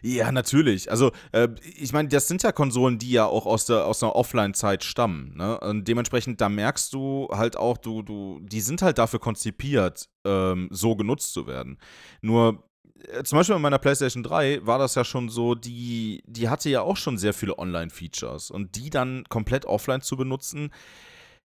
Ja, 0.01 0.31
natürlich. 0.31 0.89
Also, 0.91 1.11
äh, 1.31 1.47
ich 1.63 1.93
meine, 1.93 2.09
das 2.09 2.27
sind 2.27 2.43
ja 2.43 2.51
Konsolen, 2.51 2.97
die 2.99 3.11
ja 3.11 3.25
auch 3.25 3.45
aus 3.45 3.65
der 3.65 3.85
aus 3.85 4.01
einer 4.03 4.15
Offline-Zeit 4.15 4.83
stammen. 4.83 5.35
Ne? 5.35 5.59
Und 5.59 5.87
dementsprechend, 5.87 6.41
da 6.41 6.49
merkst 6.49 6.93
du 6.93 7.27
halt 7.31 7.57
auch, 7.57 7.77
du, 7.77 8.01
du, 8.01 8.39
die 8.41 8.61
sind 8.61 8.81
halt 8.81 8.97
dafür 8.97 9.19
konzipiert, 9.19 10.09
ähm, 10.25 10.67
so 10.71 10.95
genutzt 10.95 11.33
zu 11.33 11.47
werden. 11.47 11.77
Nur, 12.21 12.63
äh, 13.07 13.23
zum 13.23 13.37
Beispiel 13.37 13.55
bei 13.55 13.61
meiner 13.61 13.79
PlayStation 13.79 14.23
3 14.23 14.65
war 14.65 14.77
das 14.79 14.95
ja 14.95 15.03
schon 15.03 15.29
so, 15.29 15.55
die, 15.55 16.21
die 16.25 16.49
hatte 16.49 16.69
ja 16.69 16.81
auch 16.81 16.97
schon 16.97 17.17
sehr 17.17 17.33
viele 17.33 17.57
Online-Features. 17.57 18.51
Und 18.51 18.75
die 18.75 18.89
dann 18.89 19.23
komplett 19.29 19.65
offline 19.65 20.01
zu 20.01 20.17
benutzen, 20.17 20.71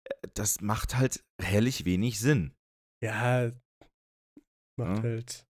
äh, 0.04 0.28
das 0.35 0.61
macht 0.61 0.96
halt 0.96 1.22
herrlich 1.40 1.85
wenig 1.85 2.18
Sinn. 2.20 2.54
Ja, 3.02 3.50
macht 4.78 4.98
Ja. 4.98 5.02
halt. 5.02 5.45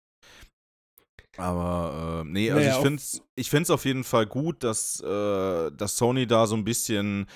Aber 1.38 2.22
äh, 2.24 2.28
nee, 2.28 2.50
also 2.50 2.60
Naja, 2.62 2.76
ich 2.76 2.82
finde 2.82 2.96
es 2.96 3.22
ich 3.34 3.50
find's 3.50 3.70
auf 3.70 3.84
jeden 3.84 4.04
Fall 4.04 4.26
gut, 4.26 4.64
dass, 4.64 5.00
äh, 5.00 5.70
dass 5.70 5.96
Sony 5.96 6.26
da 6.26 6.46
so 6.46 6.56
ein 6.56 6.64
bisschen 6.64 7.26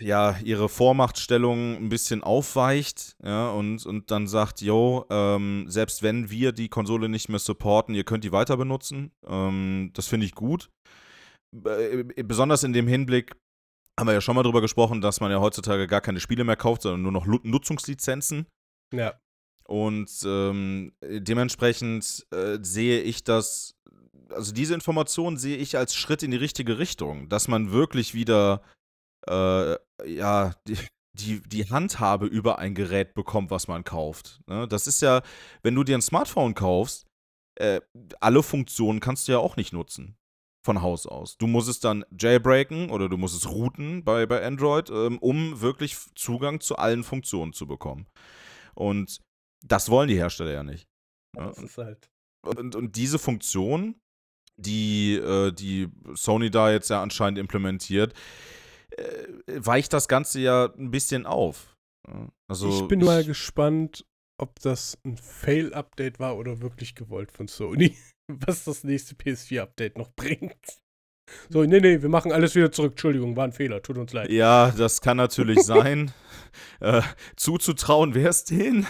ja, 0.00 0.36
ihre 0.42 0.68
Vormachtstellung 0.68 1.76
ein 1.76 1.88
bisschen 1.88 2.22
aufweicht, 2.22 3.16
ja, 3.22 3.50
und, 3.50 3.84
und 3.86 4.10
dann 4.10 4.26
sagt, 4.26 4.60
yo, 4.60 5.06
ähm, 5.10 5.66
selbst 5.68 6.02
wenn 6.02 6.30
wir 6.30 6.52
die 6.52 6.68
Konsole 6.68 7.08
nicht 7.08 7.28
mehr 7.28 7.38
supporten, 7.38 7.94
ihr 7.94 8.04
könnt 8.04 8.24
die 8.24 8.32
weiter 8.32 8.56
benutzen. 8.56 9.12
Ähm, 9.26 9.90
das 9.94 10.08
finde 10.08 10.26
ich 10.26 10.34
gut. 10.34 10.70
Äh, 11.64 12.04
besonders 12.24 12.64
in 12.64 12.72
dem 12.72 12.88
Hinblick, 12.88 13.36
haben 13.98 14.08
wir 14.08 14.14
ja 14.14 14.20
schon 14.20 14.34
mal 14.34 14.42
drüber 14.42 14.60
gesprochen, 14.60 15.00
dass 15.00 15.20
man 15.20 15.30
ja 15.30 15.40
heutzutage 15.40 15.86
gar 15.86 16.00
keine 16.00 16.18
Spiele 16.18 16.44
mehr 16.44 16.56
kauft, 16.56 16.82
sondern 16.82 17.02
nur 17.02 17.12
noch 17.12 17.26
Nutzungslizenzen. 17.26 18.46
Ja. 18.92 19.20
Und 19.72 20.10
ähm, 20.26 20.92
dementsprechend 21.00 22.26
äh, 22.30 22.58
sehe 22.60 23.00
ich 23.00 23.24
das, 23.24 23.74
also 24.28 24.52
diese 24.52 24.74
Information 24.74 25.38
sehe 25.38 25.56
ich 25.56 25.78
als 25.78 25.94
Schritt 25.94 26.22
in 26.22 26.30
die 26.30 26.36
richtige 26.36 26.78
Richtung, 26.78 27.30
dass 27.30 27.48
man 27.48 27.72
wirklich 27.72 28.12
wieder 28.12 28.60
äh, 29.26 29.76
ja, 30.04 30.54
die, 30.68 30.76
die, 31.14 31.40
die 31.48 31.70
Handhabe 31.70 32.26
über 32.26 32.58
ein 32.58 32.74
Gerät 32.74 33.14
bekommt, 33.14 33.50
was 33.50 33.66
man 33.66 33.82
kauft. 33.82 34.42
Ne? 34.46 34.68
Das 34.68 34.86
ist 34.86 35.00
ja, 35.00 35.22
wenn 35.62 35.74
du 35.74 35.84
dir 35.84 35.96
ein 35.96 36.02
Smartphone 36.02 36.52
kaufst, 36.52 37.06
äh, 37.58 37.80
alle 38.20 38.42
Funktionen 38.42 39.00
kannst 39.00 39.26
du 39.26 39.32
ja 39.32 39.38
auch 39.38 39.56
nicht 39.56 39.72
nutzen. 39.72 40.18
Von 40.66 40.82
Haus 40.82 41.06
aus. 41.06 41.38
Du 41.38 41.46
musst 41.46 41.70
es 41.70 41.80
dann 41.80 42.04
jailbreaken 42.20 42.90
oder 42.90 43.08
du 43.08 43.16
musst 43.16 43.36
es 43.36 43.48
routen 43.48 44.04
bei, 44.04 44.26
bei 44.26 44.44
Android, 44.44 44.90
ähm, 44.90 45.16
um 45.18 45.62
wirklich 45.62 45.96
Zugang 46.14 46.60
zu 46.60 46.76
allen 46.76 47.04
Funktionen 47.04 47.54
zu 47.54 47.66
bekommen. 47.66 48.06
Und 48.74 49.18
das 49.62 49.88
wollen 49.88 50.08
die 50.08 50.16
Hersteller 50.16 50.52
ja 50.52 50.62
nicht. 50.62 50.88
Ja, 51.36 51.46
Das 51.48 51.58
ist 51.58 51.78
halt. 51.78 52.10
und, 52.44 52.74
und 52.74 52.96
diese 52.96 53.18
Funktion, 53.18 53.96
die, 54.56 55.14
äh, 55.14 55.52
die 55.52 55.88
Sony 56.14 56.50
da 56.50 56.70
jetzt 56.70 56.90
ja 56.90 57.02
anscheinend 57.02 57.38
implementiert, 57.38 58.14
äh, 58.90 59.26
weicht 59.46 59.92
das 59.92 60.08
Ganze 60.08 60.40
ja 60.40 60.72
ein 60.76 60.90
bisschen 60.90 61.26
auf. 61.26 61.76
Ja, 62.08 62.28
Also 62.48 62.68
ich 62.68 62.88
bin 62.88 63.04
mal 63.04 63.24
gespannt, 63.24 64.04
ob 64.40 64.58
das 64.60 64.98
ein 65.04 65.16
Fail-Update 65.16 66.18
war 66.18 66.36
oder 66.36 66.60
wirklich 66.60 66.94
gewollt 66.94 67.30
von 67.30 67.48
Sony, 67.48 67.96
was 68.28 68.64
das 68.64 68.84
nächste 68.84 69.14
PS4-Update 69.14 69.96
noch 69.96 70.10
bringt. 70.14 70.81
So, 71.48 71.62
nee, 71.64 71.80
nee, 71.80 72.02
wir 72.02 72.08
machen 72.08 72.32
alles 72.32 72.54
wieder 72.54 72.72
zurück. 72.72 72.92
Entschuldigung, 72.92 73.36
war 73.36 73.44
ein 73.44 73.52
Fehler, 73.52 73.80
tut 73.82 73.96
uns 73.98 74.12
leid. 74.12 74.30
Ja, 74.30 74.70
das 74.70 75.00
kann 75.00 75.16
natürlich 75.16 75.60
sein. 75.64 76.12
Äh, 76.80 77.00
zuzutrauen 77.36 78.14
wäre 78.14 78.28
es 78.28 78.44
denen. 78.44 78.86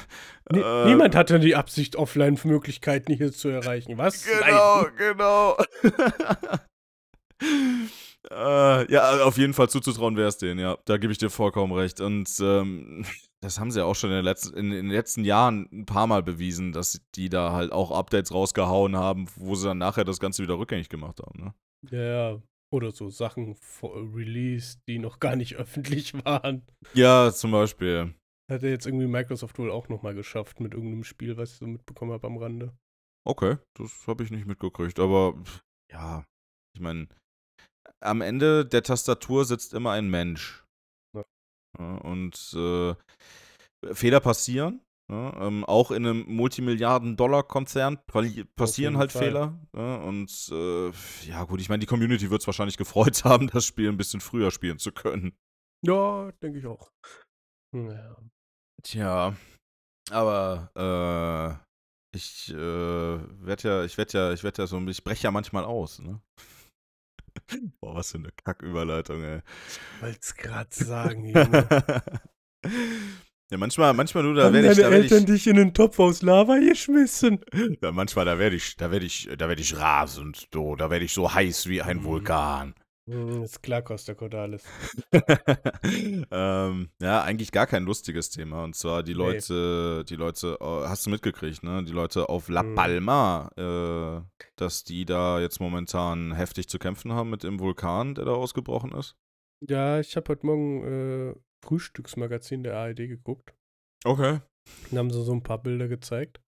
Nie- 0.51 0.61
Äh, 0.61 0.87
Niemand 0.87 1.15
hatte 1.15 1.39
die 1.39 1.55
Absicht, 1.55 1.95
Offline-Möglichkeiten 1.97 3.13
hier 3.13 3.33
zu 3.33 3.49
erreichen. 3.49 3.97
Was? 3.99 4.25
Genau, 4.25 4.83
Nein. 4.83 4.93
genau. 4.99 5.57
äh, 8.31 8.93
ja, 8.93 9.25
auf 9.25 9.37
jeden 9.39 9.55
Fall 9.55 9.69
zuzutrauen 9.69 10.17
wäre 10.17 10.29
es 10.29 10.39
denen, 10.39 10.59
ja. 10.61 10.77
Da 10.85 10.97
gebe 10.97 11.13
ich 11.13 11.19
dir 11.19 11.31
vollkommen 11.31 11.73
recht. 11.73 12.01
Und 12.01 12.29
ähm, 12.41 13.05
das 13.41 13.59
haben 13.61 13.71
sie 13.71 13.81
ja 13.81 13.85
auch 13.85 13.95
schon 13.95 14.11
in, 14.11 14.15
der 14.17 14.23
letzten, 14.23 14.57
in, 14.57 14.67
in 14.73 14.87
den 14.87 14.91
letzten 14.91 15.25
Jahren 15.25 15.69
ein 15.73 15.87
paar 15.87 16.07
Mal 16.07 16.23
bewiesen, 16.23 16.73
dass 16.73 17.01
die 17.15 17.29
da 17.29 17.53
halt 17.53 17.73
auch 17.73 17.91
Updates 17.91 18.33
rausgehauen 18.33 18.97
haben, 18.97 19.27
wo 19.37 19.55
sie 19.55 19.67
dann 19.69 19.79
nachher 19.79 20.05
das 20.05 20.19
Ganze 20.21 20.43
wieder 20.43 20.59
rückgängig 20.59 20.89
gemacht 20.89 21.21
haben. 21.21 21.45
Ne? 21.45 21.55
Ja, 21.91 22.41
oder 22.73 22.91
so 22.91 23.11
Sachen 23.11 23.55
vor 23.57 23.95
Release, 24.15 24.79
die 24.89 24.99
noch 24.99 25.21
gar 25.21 25.37
nicht 25.37 25.57
öffentlich 25.57 26.15
waren. 26.25 26.63
Ja, 26.95 27.33
zum 27.33 27.51
Beispiel. 27.51 28.15
Hat 28.51 28.63
ja 28.63 28.69
jetzt 28.69 28.87
irgendwie 28.87 29.07
Microsoft 29.07 29.59
wohl 29.59 29.71
auch 29.71 29.89
nochmal 29.89 30.15
geschafft 30.15 30.61
mit 30.61 30.75
irgendeinem 30.75 31.05
Spiel, 31.05 31.37
was 31.37 31.53
ich 31.53 31.59
so 31.59 31.67
mitbekommen 31.67 32.13
habe 32.13 32.27
am 32.27 32.39
Rande. 32.39 32.77
Okay, 33.25 33.59
das 33.75 34.07
habe 34.07 34.25
ich 34.25 34.31
nicht 34.31 34.47
mitgekriegt. 34.47 34.99
Aber 34.99 35.41
ja, 35.91 36.25
ich 36.75 36.81
meine, 36.81 37.09
am 38.01 38.21
Ende 38.21 38.67
der 38.67 38.83
Tastatur 38.83 39.45
sitzt 39.45 39.75
immer 39.75 39.93
ein 39.93 40.11
Mensch. 40.11 40.65
Ja, 41.79 41.97
und 41.99 42.53
äh, 42.55 42.95
Fehler 43.95 44.21
passieren. 44.21 44.83
Ja, 45.13 45.47
ähm, 45.47 45.63
auch 45.67 45.91
in 45.91 46.07
einem 46.07 46.25
Multimilliarden-Dollar-Konzern 46.27 47.99
passieren 48.57 48.97
halt 48.97 49.13
Fall. 49.13 49.23
Fehler. 49.23 49.61
Ja, 49.77 49.97
und 49.97 50.49
äh, 50.51 50.91
ja, 51.27 51.45
gut, 51.45 51.61
ich 51.61 51.69
meine, 51.69 51.81
die 51.81 51.87
Community 51.87 52.31
wird 52.31 52.41
es 52.41 52.47
wahrscheinlich 52.47 52.79
gefreut 52.79 53.23
haben, 53.25 53.49
das 53.49 53.67
Spiel 53.67 53.91
ein 53.91 53.99
bisschen 53.99 54.23
früher 54.23 54.51
spielen 54.51 54.79
zu 54.79 54.91
können. 54.91 55.37
Ja, 55.85 56.33
denke 56.43 56.61
ich 56.61 56.67
auch. 56.67 56.91
Ja. 57.77 58.17
Tja, 58.83 59.37
aber 60.11 60.71
äh, 60.75 62.17
ich 62.17 62.49
äh, 62.49 62.57
werde 62.57 63.69
ja, 63.69 63.85
ich 63.85 63.99
werde 63.99 64.19
ja, 64.19 64.33
ich 64.33 64.43
werde 64.43 64.63
ja 64.63 64.67
so, 64.67 64.81
ich 64.81 65.05
breche 65.05 65.25
ja 65.25 65.31
manchmal 65.31 65.67
aus, 65.67 65.99
ne? 65.99 66.23
Boah, 67.83 67.97
was 67.97 68.13
für 68.13 68.19
eine 68.19 68.31
Kacküberleitung, 68.45 69.23
ey. 69.23 69.43
Wollt's 70.01 70.35
gerade 70.35 70.75
sagen, 70.75 71.27
Junge. 71.27 72.03
Ja, 73.53 73.59
manchmal, 73.59 73.93
manchmal, 73.93 74.23
du, 74.25 74.33
da 74.33 74.51
werde 74.51 74.71
ich, 74.71 74.77
deine 74.79 74.89
da 74.89 74.91
werd 74.91 75.03
Eltern 75.03 75.19
ich, 75.25 75.27
dich 75.27 75.47
in 75.47 75.59
einen 75.59 75.75
Topf 75.75 75.99
aus 75.99 76.23
Lava 76.23 76.57
geschmissen? 76.59 77.45
ja, 77.83 77.93
manchmal, 77.93 78.25
da 78.25 78.39
werde 78.39 78.57
ich, 78.57 78.79
da 78.79 78.91
werde 78.91 79.05
ich, 79.05 79.29
da 79.37 79.47
werde 79.47 79.61
ich 79.61 79.77
rasend, 79.77 80.49
so, 80.55 80.75
da 80.75 80.89
werde 80.89 81.05
ich 81.05 81.13
so 81.13 81.35
heiß 81.35 81.69
wie 81.69 81.83
ein 81.83 81.99
Mhm. 81.99 82.05
Vulkan. 82.05 82.75
Hm, 83.11 83.43
ist 83.43 83.63
klar, 83.63 83.83
Costa 83.83 84.15
Cordalis. 84.15 84.65
ähm, 86.31 86.89
ja, 87.01 87.23
eigentlich 87.25 87.53
gar 87.53 87.67
kein 87.67 87.83
lustiges 87.85 88.31
Thema. 88.31 88.65
Und 88.65 88.75
zwar 88.75 89.03
die 89.03 89.13
Nee. 89.13 89.19
Leute, 89.19 90.05
die 90.09 90.17
Leute, 90.17 90.57
äh, 90.59 90.89
hast 90.89 91.05
du 91.05 91.11
mitgekriegt, 91.11 91.63
ne? 91.63 91.85
Die 91.85 91.93
Leute 91.93 92.31
auf 92.31 92.49
La 92.49 92.63
Mhm. 92.63 92.75
Palma, 92.75 93.51
äh, 93.59 94.45
dass 94.57 94.85
die 94.85 95.05
da 95.05 95.41
jetzt 95.41 95.61
momentan 95.61 96.33
heftig 96.33 96.69
zu 96.71 96.79
kämpfen 96.79 97.13
haben 97.13 97.29
mit 97.29 97.43
dem 97.43 97.61
Vulkan, 97.61 98.15
der 98.15 98.25
da 98.25 98.33
ausgebrochen 98.33 98.93
ist. 98.93 99.15
Ja, 99.69 100.01
ich 100.01 100.17
habe 100.17 100.29
heute 100.31 100.47
Morgen 100.47 100.83
äh, 100.85 101.35
Frühstücksmagazin 101.65 102.63
der 102.63 102.77
ARD 102.77 103.09
geguckt. 103.09 103.55
Okay. 104.05 104.41
Da 104.91 104.99
haben 104.99 105.11
sie 105.11 105.23
so 105.23 105.33
ein 105.33 105.43
paar 105.43 105.63
Bilder 105.63 105.89
gezeigt. 105.89 106.41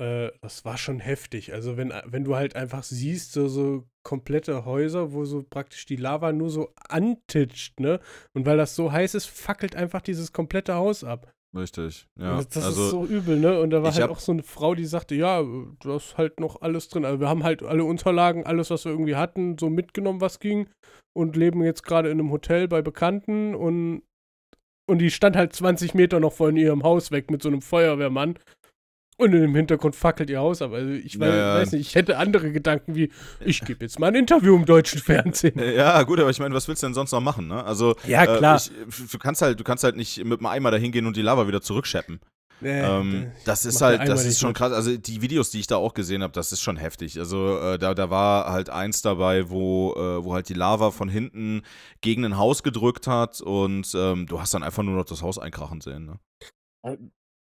Äh, 0.00 0.30
das 0.40 0.64
war 0.64 0.76
schon 0.76 0.98
heftig. 0.98 1.52
Also 1.52 1.76
wenn, 1.76 1.92
wenn 2.06 2.24
du 2.24 2.34
halt 2.34 2.56
einfach 2.56 2.82
siehst, 2.82 3.32
so, 3.32 3.48
so 3.48 3.86
komplette 4.02 4.64
Häuser, 4.64 5.12
wo 5.12 5.24
so 5.24 5.42
praktisch 5.42 5.86
die 5.86 5.96
Lava 5.96 6.32
nur 6.32 6.50
so 6.50 6.72
antitscht, 6.88 7.80
ne? 7.80 8.00
Und 8.34 8.44
weil 8.44 8.56
das 8.56 8.74
so 8.74 8.90
heiß 8.90 9.14
ist, 9.14 9.26
fackelt 9.26 9.76
einfach 9.76 10.02
dieses 10.02 10.32
komplette 10.32 10.74
Haus 10.74 11.04
ab. 11.04 11.32
Richtig. 11.56 12.08
Ja. 12.18 12.36
das 12.36 12.48
das 12.48 12.64
also, 12.64 12.84
ist 12.84 12.90
so 12.90 13.06
übel, 13.06 13.38
ne? 13.38 13.60
Und 13.60 13.70
da 13.70 13.82
war 13.82 13.94
halt 13.94 14.10
auch 14.10 14.18
so 14.18 14.32
eine 14.32 14.42
Frau, 14.42 14.74
die 14.74 14.84
sagte, 14.84 15.14
ja, 15.14 15.44
da 15.80 15.96
ist 15.96 16.18
halt 16.18 16.40
noch 16.40 16.62
alles 16.62 16.88
drin. 16.88 17.04
Also 17.04 17.20
wir 17.20 17.28
haben 17.28 17.44
halt 17.44 17.62
alle 17.62 17.84
Unterlagen, 17.84 18.44
alles, 18.44 18.70
was 18.70 18.84
wir 18.84 18.92
irgendwie 18.92 19.14
hatten, 19.14 19.56
so 19.58 19.70
mitgenommen, 19.70 20.20
was 20.20 20.40
ging. 20.40 20.68
Und 21.16 21.36
leben 21.36 21.62
jetzt 21.62 21.84
gerade 21.84 22.10
in 22.10 22.18
einem 22.18 22.32
Hotel 22.32 22.66
bei 22.66 22.82
Bekannten 22.82 23.54
und, 23.54 24.02
und 24.86 24.98
die 24.98 25.10
stand 25.10 25.36
halt 25.36 25.52
20 25.54 25.94
Meter 25.94 26.20
noch 26.20 26.32
von 26.32 26.56
ihrem 26.56 26.82
Haus 26.82 27.10
weg 27.10 27.30
mit 27.30 27.42
so 27.42 27.48
einem 27.48 27.62
Feuerwehrmann. 27.62 28.38
Und 29.16 29.32
im 29.32 29.54
Hintergrund 29.54 29.94
fackelt 29.94 30.28
ihr 30.28 30.40
Haus 30.40 30.60
ab. 30.60 30.72
Also 30.72 30.90
ich 30.90 31.20
weiß, 31.20 31.28
Ja, 31.28 31.36
ja. 31.36 31.54
weiß 31.60 31.70
nicht, 31.72 31.82
ich 31.88 31.94
hätte 31.94 32.18
andere 32.18 32.50
Gedanken 32.50 32.96
wie, 32.96 33.10
ich 33.44 33.60
gebe 33.64 33.84
jetzt 33.84 34.00
mal 34.00 34.08
ein 34.08 34.16
Interview 34.16 34.56
im 34.56 34.64
deutschen 34.64 35.00
Fernsehen. 35.00 35.54
Ja, 35.76 36.02
gut, 36.02 36.18
aber 36.18 36.30
ich 36.30 36.40
meine, 36.40 36.52
was 36.52 36.66
willst 36.66 36.82
du 36.82 36.88
denn 36.88 36.94
sonst 36.94 37.12
noch 37.12 37.20
machen, 37.20 37.46
ne? 37.46 37.64
Also, 37.64 37.94
Ja, 38.08 38.26
klar. 38.26 38.56
Äh, 38.56 38.88
ich, 38.88 39.10
du 39.10 39.18
kannst 39.18 39.40
halt, 39.40 39.60
du 39.60 39.62
kannst 39.62 39.84
halt 39.84 39.94
nicht 39.94 40.24
mit 40.24 40.40
dem 40.40 40.46
Eimer 40.46 40.72
dahin 40.72 40.90
gehen 40.90 41.06
und 41.06 41.16
die 41.16 41.22
Lava 41.22 41.46
wieder 41.46 41.60
zurückscheppen. 41.62 42.18
Äh, 42.64 43.00
ähm, 43.00 43.32
das 43.44 43.64
ist 43.64 43.80
halt, 43.80 44.08
das 44.08 44.24
ist 44.24 44.40
schon 44.40 44.50
mit. 44.50 44.56
krass. 44.56 44.72
Also 44.72 44.96
die 44.96 45.22
Videos, 45.22 45.50
die 45.50 45.60
ich 45.60 45.66
da 45.66 45.76
auch 45.76 45.94
gesehen 45.94 46.22
habe, 46.22 46.32
das 46.32 46.52
ist 46.52 46.60
schon 46.60 46.76
heftig. 46.76 47.18
Also 47.18 47.58
äh, 47.58 47.78
da, 47.78 47.94
da 47.94 48.10
war 48.10 48.50
halt 48.50 48.70
eins 48.70 49.02
dabei, 49.02 49.50
wo, 49.50 49.92
äh, 49.92 50.24
wo 50.24 50.34
halt 50.34 50.48
die 50.48 50.54
Lava 50.54 50.90
von 50.90 51.08
hinten 51.08 51.62
gegen 52.00 52.24
ein 52.24 52.38
Haus 52.38 52.62
gedrückt 52.62 53.06
hat 53.06 53.40
und 53.40 53.92
ähm, 53.94 54.26
du 54.26 54.40
hast 54.40 54.54
dann 54.54 54.62
einfach 54.62 54.82
nur 54.82 54.96
noch 54.96 55.04
das 55.04 55.22
Haus 55.22 55.38
einkrachen 55.38 55.80
sehen. 55.80 56.06
Ne? 56.82 56.98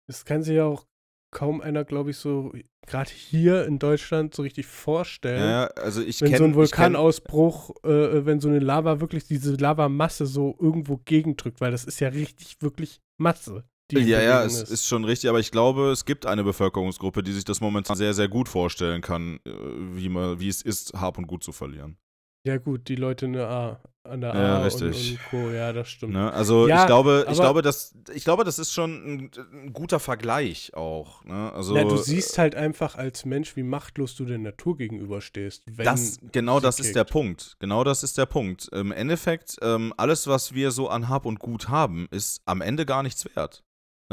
Das 0.07 0.25
kann 0.25 0.43
sich 0.43 0.57
ja 0.57 0.65
auch 0.65 0.87
kaum 1.35 1.61
einer, 1.61 1.85
glaube 1.85 2.11
ich, 2.11 2.17
so 2.17 2.53
gerade 2.87 3.11
hier 3.11 3.67
in 3.67 3.79
Deutschland 3.79 4.35
so 4.35 4.43
richtig 4.43 4.67
vorstellen. 4.67 5.43
Ja, 5.43 5.65
also 5.83 6.01
ich 6.01 6.21
wenn 6.21 6.29
kenne 6.29 6.39
so 6.39 6.45
ein 6.45 6.55
Vulkanausbruch, 6.55 7.71
äh, 7.85 8.25
wenn 8.25 8.41
so 8.41 8.49
eine 8.49 8.61
Lava 8.61 9.01
wirklich 9.01 9.25
diese 9.27 9.55
Lavamasse 9.55 10.27
so 10.27 10.57
irgendwo 10.59 11.01
gegendrückt, 11.05 11.61
weil 11.61 11.73
das 11.73 11.85
ist 11.85 12.01
ja 12.01 12.09
richtig 12.09 12.57
wirklich 12.61 13.01
Masse. 13.19 13.65
Die 13.91 13.99
Ja, 13.99 14.21
ja, 14.23 14.45
es 14.45 14.63
ist 14.63 14.87
schon 14.87 15.05
richtig, 15.05 15.29
aber 15.29 15.41
ich 15.41 15.51
glaube, 15.51 15.91
es 15.91 16.05
gibt 16.05 16.25
eine 16.25 16.43
Bevölkerungsgruppe, 16.43 17.23
die 17.23 17.33
sich 17.33 17.45
das 17.45 17.61
momentan 17.61 17.97
sehr, 17.97 18.15
sehr 18.15 18.29
gut 18.29 18.49
vorstellen 18.49 19.03
kann, 19.03 19.41
äh, 19.45 19.51
wie, 19.93 20.09
man, 20.09 20.41
wie 20.41 20.49
es 20.49 20.63
ist, 20.63 20.95
Hab 20.95 21.19
und 21.19 21.27
Gut 21.27 21.45
zu 21.45 21.53
verlieren. 21.53 21.99
Ja 22.47 22.59
gut, 22.59 22.89
die 22.89 22.97
Leute 22.97 23.25
in 23.25 23.33
der 23.33 23.49
A, 23.49 23.81
an 24.05 24.21
der 24.21 24.35
Ja, 24.35 24.59
A 24.59 24.63
richtig. 24.65 24.83
Und, 24.83 25.19
und 25.19 25.25
Co. 25.31 25.51
Ja, 25.51 25.73
das 25.73 25.89
stimmt. 25.89 26.13
Ne? 26.13 26.31
Also 26.33 26.69
Ja, 26.69 26.83
ich 26.83 26.87
glaube, 26.87 27.27
ich 27.31 27.39
glaube, 27.39 27.63
das, 27.63 27.95
ich 28.13 28.25
glaube, 28.25 28.45
das 28.45 28.59
ist 28.59 28.73
schon 28.73 28.91
ein, 28.93 29.31
ein 29.53 29.73
guter 29.73 29.99
Vergleich 29.99 30.75
auch. 30.75 31.25
Ne? 31.25 31.53
Also 31.55 31.75
Na, 31.75 31.85
du 31.85 31.97
siehst 31.97 32.37
halt 32.37 32.55
einfach 32.55 32.97
als 32.97 33.25
Mensch, 33.25 33.57
wie 33.57 33.63
machtlos 33.63 34.15
du 34.15 34.27
der 34.27 34.39
Natur 34.39 34.77
gegenüberstehst. 34.77 35.65
Das, 35.77 36.19
genau 36.33 36.61
das 36.61 36.81
ist 36.81 36.95
der. 36.95 37.05
Punkt. 37.05 37.57
Genau 37.61 37.83
das 37.83 38.03
ist 38.03 38.19
der 38.19 38.27
Punkt. 38.27 38.69
Im 38.73 38.93
Endeffekt, 38.93 39.57
ähm, 39.63 39.95
alles, 39.97 40.27
was 40.27 40.53
wir 40.55 40.71
so 40.71 40.89
an 40.89 41.09
Hab 41.09 41.25
und 41.25 41.39
Gut 41.39 41.69
haben, 41.69 42.09
ist 42.11 42.43
am 42.45 42.61
Ende 42.61 42.85
gar 42.85 43.03
nichts 43.03 43.25
wert. 43.35 43.63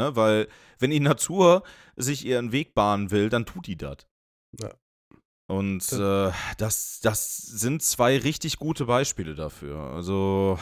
Ne? 0.01 0.15
Weil, 0.15 0.47
wenn 0.79 0.89
die 0.89 0.99
Natur 0.99 1.63
sich 1.95 2.25
ihren 2.25 2.51
Weg 2.51 2.73
bahnen 2.73 3.11
will, 3.11 3.29
dann 3.29 3.45
tut 3.45 3.67
die 3.67 3.77
das. 3.77 3.97
Ja. 4.59 4.73
Und 5.47 5.91
äh, 5.91 6.31
das, 6.57 7.01
das 7.01 7.37
sind 7.37 7.83
zwei 7.83 8.17
richtig 8.17 8.57
gute 8.57 8.85
Beispiele 8.85 9.35
dafür. 9.35 9.79
Also, 9.79 10.57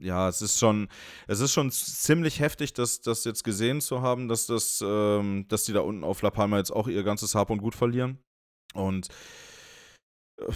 ja, 0.00 0.28
es 0.28 0.42
ist 0.42 0.58
schon, 0.58 0.88
es 1.26 1.40
ist 1.40 1.52
schon 1.52 1.70
ziemlich 1.70 2.40
heftig, 2.40 2.72
das, 2.74 3.00
das 3.00 3.24
jetzt 3.24 3.42
gesehen 3.42 3.80
zu 3.80 4.02
haben, 4.02 4.28
dass 4.28 4.46
das, 4.46 4.84
ähm, 4.86 5.46
dass 5.48 5.64
die 5.64 5.72
da 5.72 5.80
unten 5.80 6.04
auf 6.04 6.22
La 6.22 6.30
Palma 6.30 6.58
jetzt 6.58 6.72
auch 6.72 6.88
ihr 6.88 7.02
ganzes 7.02 7.34
Hab 7.34 7.50
und 7.50 7.58
Gut 7.58 7.74
verlieren. 7.74 8.18
Und 8.74 9.08
äh, 10.40 10.52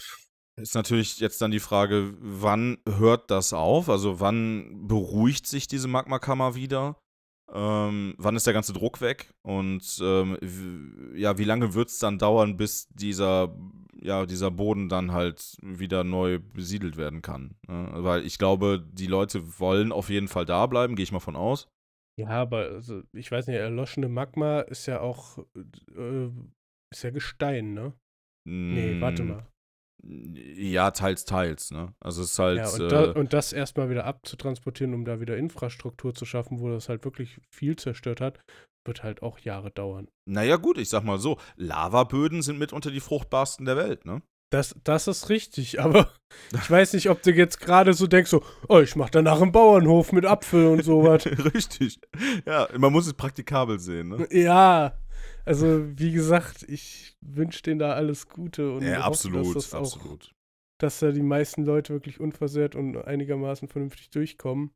ist 0.61 0.75
natürlich 0.75 1.19
jetzt 1.19 1.41
dann 1.41 1.51
die 1.51 1.61
Frage, 1.61 2.15
wann 2.21 2.79
hört 2.87 3.31
das 3.31 3.53
auf? 3.53 3.89
Also 3.89 4.21
wann 4.21 4.87
beruhigt 4.87 5.47
sich 5.47 5.67
diese 5.67 5.89
Magmakammer 5.89 6.55
wieder? 6.55 7.01
Ähm, 7.53 8.15
wann 8.19 8.37
ist 8.37 8.47
der 8.47 8.55
ganze 8.55 8.73
Druck 8.73 9.01
weg? 9.01 9.33
Und 9.43 9.99
ähm, 10.03 10.39
ja, 11.15 11.39
wie 11.39 11.45
lange 11.45 11.75
wird 11.75 11.89
es 11.89 11.99
dann 11.99 12.19
dauern, 12.19 12.57
bis 12.57 12.89
dieser, 12.91 13.55
ja, 14.01 14.25
dieser 14.27 14.51
Boden 14.51 14.89
dann 14.89 15.13
halt 15.13 15.57
wieder 15.63 16.05
neu 16.05 16.39
besiedelt 16.39 16.97
werden 16.97 17.23
kann? 17.23 17.57
Ne? 17.67 17.91
Weil 17.95 18.25
ich 18.25 18.39
glaube, 18.39 18.85
die 18.93 19.07
Leute 19.07 19.59
wollen 19.59 19.93
auf 19.93 20.11
jeden 20.11 20.29
Fall 20.29 20.45
da 20.47 20.67
bleiben, 20.67 20.95
gehe 20.97 21.03
ich 21.05 21.13
mal 21.13 21.21
von 21.21 21.37
aus. 21.37 21.69
Ja, 22.17 22.29
aber 22.29 22.69
also, 22.69 23.03
ich 23.13 23.31
weiß 23.31 23.47
nicht, 23.47 23.57
erloschene 23.57 24.09
Magma 24.09 24.61
ist 24.61 24.87
ja 24.87 25.01
auch, 25.01 25.39
äh, 25.97 26.29
ist 26.93 27.03
ja 27.03 27.11
Gestein, 27.11 27.73
ne? 27.73 27.95
Nee, 28.71 28.97
warte 29.01 29.25
Mm, 29.25 29.31
mal. 29.31 29.47
Ja, 30.03 30.91
teils, 30.93 31.25
teils, 31.25 31.71
ne? 31.71 31.93
Also 32.01 32.23
es 32.23 32.33
ist 32.33 32.39
halt. 32.39 32.59
Ja, 32.59 32.69
und, 32.69 32.81
äh, 32.81 32.89
da, 32.89 33.13
und 33.13 33.33
das 33.33 33.53
erstmal 33.53 33.91
wieder 33.91 34.05
abzutransportieren, 34.07 34.95
um 34.95 35.05
da 35.05 35.21
wieder 35.21 35.37
Infrastruktur 35.37 36.15
zu 36.15 36.25
schaffen, 36.25 36.61
wo 36.61 36.71
das 36.71 36.89
halt 36.89 37.05
wirklich 37.05 37.41
viel 37.51 37.77
zerstört 37.77 38.21
hat, 38.21 38.39
wird 38.87 39.03
halt 39.03 39.23
auch 39.23 39.39
Jahre 39.41 39.71
dauern. 39.71 40.09
Naja, 40.27 40.57
gut, 40.57 40.79
ich 40.79 40.89
sag 40.89 41.05
mal 41.05 41.19
so, 41.19 41.39
Lavaböden 41.57 42.43
sind 42.43 42.59
mitunter 42.59 42.91
die 42.91 43.01
fruchtbarsten 43.01 43.67
der 43.67 43.77
Welt, 43.77 44.07
ne? 44.07 44.23
Das, 44.53 44.75
das 44.83 45.07
ist 45.07 45.29
richtig, 45.29 45.81
aber 45.83 46.11
ich 46.53 46.71
weiß 46.71 46.95
nicht, 46.95 47.09
ob 47.11 47.23
du 47.23 47.31
jetzt 47.31 47.61
gerade 47.61 47.93
so 47.95 48.07
denkst, 48.07 48.31
so, 48.31 48.43
oh, 48.69 48.81
ich 48.81 48.97
mach 48.97 49.11
danach 49.11 49.41
einen 49.41 49.53
Bauernhof 49.53 50.13
mit 50.13 50.27
Apfel 50.27 50.67
und 50.67 50.85
sowas. 50.85 51.27
Richtig. 51.55 52.01
Ja, 52.47 52.69
man 52.77 52.93
muss 52.93 53.07
es 53.07 53.15
praktikabel 53.15 53.79
sehen, 53.79 54.09
ne? 54.09 54.29
ja, 54.31 54.95
also 55.51 55.99
wie 55.99 56.13
gesagt, 56.13 56.63
ich 56.69 57.17
wünsche 57.21 57.63
denen 57.63 57.81
da 57.81 57.95
alles 57.95 58.29
Gute 58.29 58.73
und 58.73 58.83
Ja, 58.83 58.99
hoffe, 58.99 59.07
absolut, 59.07 59.57
dass 59.57 59.71
das 59.71 59.75
auch, 59.75 59.97
absolut. 59.97 60.33
dass 60.81 61.01
da 61.01 61.11
die 61.11 61.23
meisten 61.23 61.65
Leute 61.65 61.93
wirklich 61.93 62.21
unversehrt 62.21 62.77
und 62.77 62.97
einigermaßen 62.97 63.67
vernünftig 63.67 64.11
durchkommen. 64.11 64.71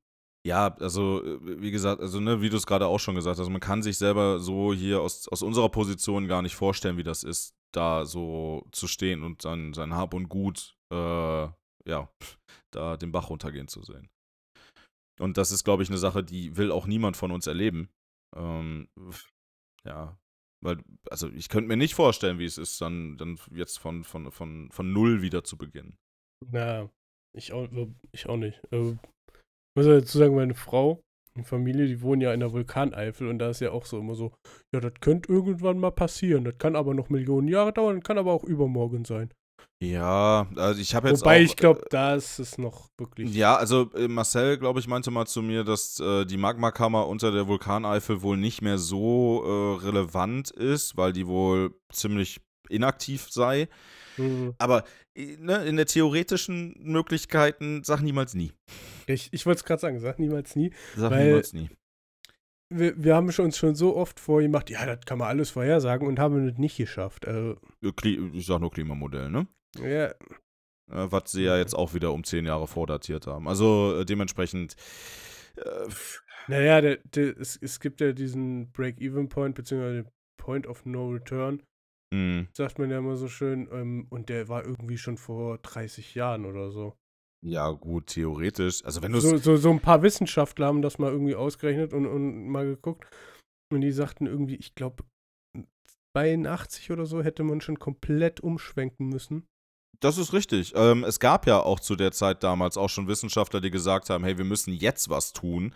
Ja, 0.44 0.74
also, 0.80 1.24
äh, 1.24 1.62
wie 1.62 1.70
gesagt, 1.70 2.00
also, 2.00 2.18
ne, 2.18 2.42
wie 2.42 2.50
du 2.50 2.56
es 2.56 2.66
gerade 2.66 2.88
auch 2.88 2.98
schon 2.98 3.14
gesagt 3.14 3.38
hast, 3.38 3.48
man 3.48 3.60
kann 3.60 3.84
sich 3.84 3.98
selber 3.98 4.40
so 4.40 4.74
hier 4.74 5.00
aus, 5.00 5.28
aus 5.28 5.42
unserer 5.42 5.68
Position 5.68 6.26
gar 6.26 6.42
nicht 6.42 6.56
vorstellen, 6.56 6.96
wie 6.96 7.04
das 7.04 7.22
ist, 7.22 7.54
da 7.72 8.04
so 8.04 8.66
zu 8.72 8.88
stehen 8.88 9.22
und 9.22 9.42
sein, 9.42 9.74
sein 9.74 9.94
Hab 9.94 10.12
und 10.12 10.28
Gut, 10.28 10.76
äh, 10.92 11.46
ja, 11.86 12.10
da 12.72 12.96
den 12.96 13.12
Bach 13.12 13.30
runtergehen 13.30 13.68
zu 13.68 13.84
sehen. 13.84 14.08
Und 15.20 15.38
das 15.38 15.52
ist, 15.52 15.62
glaube 15.62 15.84
ich, 15.84 15.88
eine 15.88 15.98
Sache, 15.98 16.24
die 16.24 16.56
will 16.56 16.72
auch 16.72 16.86
niemand 16.88 17.16
von 17.16 17.30
uns 17.30 17.46
erleben. 17.46 17.88
Ähm, 18.36 18.88
ja, 19.86 20.18
weil, 20.64 20.78
also 21.10 21.28
ich 21.30 21.48
könnte 21.48 21.68
mir 21.68 21.76
nicht 21.76 21.94
vorstellen, 21.94 22.38
wie 22.38 22.46
es 22.46 22.58
ist, 22.58 22.80
dann, 22.80 23.16
dann 23.16 23.38
jetzt 23.54 23.78
von, 23.78 24.02
von, 24.02 24.30
von, 24.32 24.70
von 24.70 24.92
null 24.92 25.22
wieder 25.22 25.44
zu 25.44 25.58
beginnen. 25.58 25.96
Na, 26.50 26.90
ich 27.36 27.52
auch, 27.52 27.68
ich 28.12 28.26
auch 28.26 28.36
nicht. 28.36 28.60
Also, 28.70 28.98
ich 29.32 29.76
muss 29.76 29.86
dazu 29.86 30.18
sagen, 30.18 30.34
meine 30.34 30.54
Frau, 30.54 31.02
die 31.36 31.42
Familie, 31.42 31.86
die 31.86 32.00
wohnen 32.00 32.22
ja 32.22 32.32
in 32.32 32.40
der 32.40 32.52
Vulkaneifel 32.52 33.28
und 33.28 33.38
da 33.38 33.50
ist 33.50 33.60
ja 33.60 33.72
auch 33.72 33.84
so 33.84 33.98
immer 33.98 34.14
so, 34.14 34.34
ja, 34.72 34.80
das 34.80 34.94
könnte 35.00 35.30
irgendwann 35.30 35.78
mal 35.78 35.90
passieren. 35.90 36.44
Das 36.44 36.58
kann 36.58 36.76
aber 36.76 36.94
noch 36.94 37.10
Millionen 37.10 37.48
Jahre 37.48 37.72
dauern, 37.72 38.02
kann 38.02 38.18
aber 38.18 38.32
auch 38.32 38.44
übermorgen 38.44 39.04
sein. 39.04 39.32
Ja, 39.80 40.46
also 40.56 40.80
ich 40.80 40.94
habe 40.94 41.08
jetzt 41.08 41.20
Wobei 41.20 41.38
auch, 41.38 41.42
ich 41.42 41.56
glaube, 41.56 41.82
da 41.90 42.14
ist 42.14 42.38
es 42.38 42.58
noch 42.58 42.88
wirklich. 42.98 43.34
Ja, 43.34 43.56
also 43.56 43.90
äh, 43.94 44.08
Marcel, 44.08 44.58
glaube 44.58 44.80
ich, 44.80 44.88
meinte 44.88 45.10
mal 45.10 45.26
zu 45.26 45.42
mir, 45.42 45.64
dass 45.64 46.00
äh, 46.00 46.24
die 46.24 46.36
Magmakammer 46.36 47.06
unter 47.06 47.32
der 47.32 47.46
Vulkaneifel 47.46 48.22
wohl 48.22 48.36
nicht 48.36 48.62
mehr 48.62 48.78
so 48.78 49.42
äh, 49.44 49.84
relevant 49.84 50.50
ist, 50.50 50.96
weil 50.96 51.12
die 51.12 51.26
wohl 51.26 51.74
ziemlich 51.92 52.40
inaktiv 52.68 53.28
sei. 53.30 53.68
Mhm. 54.16 54.54
Aber 54.58 54.84
äh, 55.14 55.36
ne, 55.38 55.64
in 55.64 55.76
der 55.76 55.86
theoretischen 55.86 56.74
Möglichkeiten 56.80 57.82
sag 57.84 58.00
niemals 58.00 58.34
nie. 58.34 58.52
Ich, 59.06 59.28
ich 59.32 59.44
wollte 59.44 59.58
es 59.58 59.64
gerade 59.64 59.80
sagen, 59.80 60.00
sag 60.00 60.18
niemals 60.18 60.56
nie. 60.56 60.72
Sag 60.96 61.12
niemals 61.12 61.52
nie. 61.52 61.68
Wir, 62.76 62.92
wir 63.02 63.14
haben 63.14 63.26
uns 63.28 63.56
schon 63.56 63.74
so 63.74 63.96
oft 63.96 64.18
vorgemacht, 64.18 64.68
ja, 64.70 64.84
das 64.84 65.04
kann 65.06 65.18
man 65.18 65.28
alles 65.28 65.50
vorhersagen 65.50 66.06
und 66.08 66.18
haben 66.18 66.48
es 66.48 66.58
nicht 66.58 66.76
geschafft. 66.76 67.26
Also, 67.26 67.56
Ich 67.80 68.46
sag 68.46 68.60
nur 68.60 68.70
Klimamodell, 68.70 69.30
ne? 69.30 69.46
ja, 69.78 70.06
Äh, 70.90 71.10
was 71.10 71.32
sie 71.32 71.44
ja 71.44 71.56
jetzt 71.56 71.74
auch 71.74 71.94
wieder 71.94 72.12
um 72.12 72.24
zehn 72.24 72.46
Jahre 72.46 72.66
vordatiert 72.66 73.26
haben. 73.26 73.48
Also 73.48 74.00
äh, 74.00 74.04
dementsprechend, 74.04 74.76
Äh, 75.56 75.88
Naja, 76.48 76.80
der, 76.80 76.98
der, 77.14 77.38
es, 77.38 77.56
es 77.56 77.80
gibt 77.80 78.00
ja 78.00 78.12
diesen 78.12 78.70
Break-Even-Point, 78.72 79.54
beziehungsweise 79.54 80.04
Point 80.36 80.66
of 80.66 80.84
No 80.84 81.08
Return, 81.10 81.62
hm. 82.12 82.48
sagt 82.52 82.78
man 82.78 82.90
ja 82.90 82.98
immer 82.98 83.16
so 83.16 83.28
schön, 83.28 83.68
ähm, 83.72 84.06
und 84.10 84.28
der 84.28 84.48
war 84.48 84.64
irgendwie 84.64 84.98
schon 84.98 85.16
vor 85.16 85.58
30 85.58 86.14
Jahren 86.14 86.44
oder 86.44 86.70
so. 86.70 86.94
Ja, 87.44 87.70
gut, 87.70 88.06
theoretisch. 88.06 88.82
Also 88.84 89.02
wenn 89.02 89.12
du 89.12 89.20
So, 89.20 89.36
so, 89.36 89.56
so 89.56 89.70
ein 89.70 89.80
paar 89.80 90.02
Wissenschaftler 90.02 90.66
haben 90.66 90.80
das 90.80 90.98
mal 90.98 91.12
irgendwie 91.12 91.34
ausgerechnet 91.34 91.92
und, 91.92 92.06
und 92.06 92.48
mal 92.48 92.64
geguckt. 92.64 93.06
Und 93.70 93.82
die 93.82 93.92
sagten 93.92 94.26
irgendwie, 94.26 94.56
ich 94.56 94.74
glaube, 94.74 95.04
82 96.16 96.90
oder 96.90 97.04
so 97.04 97.22
hätte 97.22 97.42
man 97.42 97.60
schon 97.60 97.78
komplett 97.78 98.40
umschwenken 98.40 99.08
müssen. 99.08 99.46
Das 100.00 100.16
ist 100.16 100.32
richtig. 100.32 100.72
Ähm, 100.74 101.04
es 101.04 101.20
gab 101.20 101.46
ja 101.46 101.60
auch 101.60 101.80
zu 101.80 101.96
der 101.96 102.12
Zeit 102.12 102.42
damals 102.42 102.76
auch 102.76 102.88
schon 102.88 103.08
Wissenschaftler, 103.08 103.60
die 103.60 103.70
gesagt 103.70 104.10
haben, 104.10 104.24
hey, 104.24 104.38
wir 104.38 104.44
müssen 104.44 104.72
jetzt 104.72 105.10
was 105.10 105.32
tun, 105.32 105.74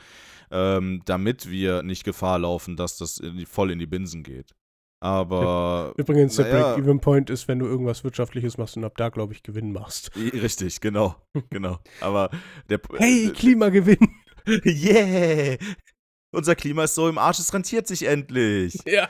ähm, 0.50 1.02
damit 1.04 1.50
wir 1.50 1.83
nicht 1.83 2.04
Gefahr 2.04 2.38
laufen, 2.38 2.76
dass 2.76 2.96
das 2.96 3.18
in 3.18 3.37
die, 3.37 3.46
voll 3.46 3.70
in 3.70 3.78
die 3.78 3.87
Binsen 3.87 4.22
geht. 4.22 4.54
Aber 5.00 5.94
Übrigens, 5.96 6.37
der 6.37 6.46
naja, 6.46 6.74
Break-Even-Point 6.74 7.30
ist, 7.30 7.46
wenn 7.46 7.61
du 7.61 7.66
irgendwas 7.66 8.02
Wirtschaftliches 8.02 8.58
machst 8.58 8.76
und 8.76 8.84
ab 8.84 8.96
da, 8.96 9.11
glaube 9.11 9.32
ich, 9.32 9.42
Gewinn 9.44 9.72
machst. 9.72 10.11
richtig, 10.16 10.80
genau, 10.80 11.14
genau. 11.50 11.78
Aber 12.00 12.30
der 12.68 12.80
Hey, 12.96 13.32
Klimagewinn! 13.32 14.08
yeah, 14.64 15.56
unser 16.32 16.54
Klima 16.56 16.84
ist 16.84 16.94
so 16.94 17.08
im 17.08 17.18
Arsch, 17.18 17.38
es 17.38 17.52
rentiert 17.52 17.87
sich 17.87 18.06
endlich. 18.06 18.78
Ja. 18.87 19.08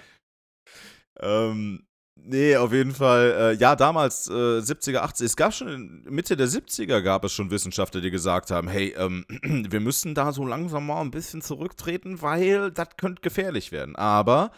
Ähm, 1.20 1.84
nee, 2.14 2.56
auf 2.56 2.72
jeden 2.72 2.92
Fall, 2.92 3.30
äh, 3.32 3.52
ja, 3.54 3.74
damals, 3.74 4.28
äh, 4.28 4.32
70er, 4.60 5.00
80er, 5.00 5.24
es 5.24 5.36
gab 5.36 5.52
schon, 5.52 5.68
in 5.68 6.14
Mitte 6.14 6.36
der 6.36 6.46
70er 6.46 7.00
gab 7.00 7.24
es 7.24 7.32
schon 7.32 7.50
Wissenschaftler, 7.50 8.00
die 8.00 8.12
gesagt 8.12 8.52
haben, 8.52 8.68
hey, 8.68 8.94
ähm, 8.96 9.24
wir 9.42 9.80
müssen 9.80 10.14
da 10.14 10.32
so 10.32 10.44
langsam 10.44 10.86
mal 10.86 11.00
ein 11.00 11.10
bisschen 11.10 11.42
zurücktreten, 11.42 12.22
weil 12.22 12.70
das 12.70 12.88
könnte 12.98 13.20
gefährlich 13.22 13.72
werden. 13.72 13.96
Aber 13.96 14.52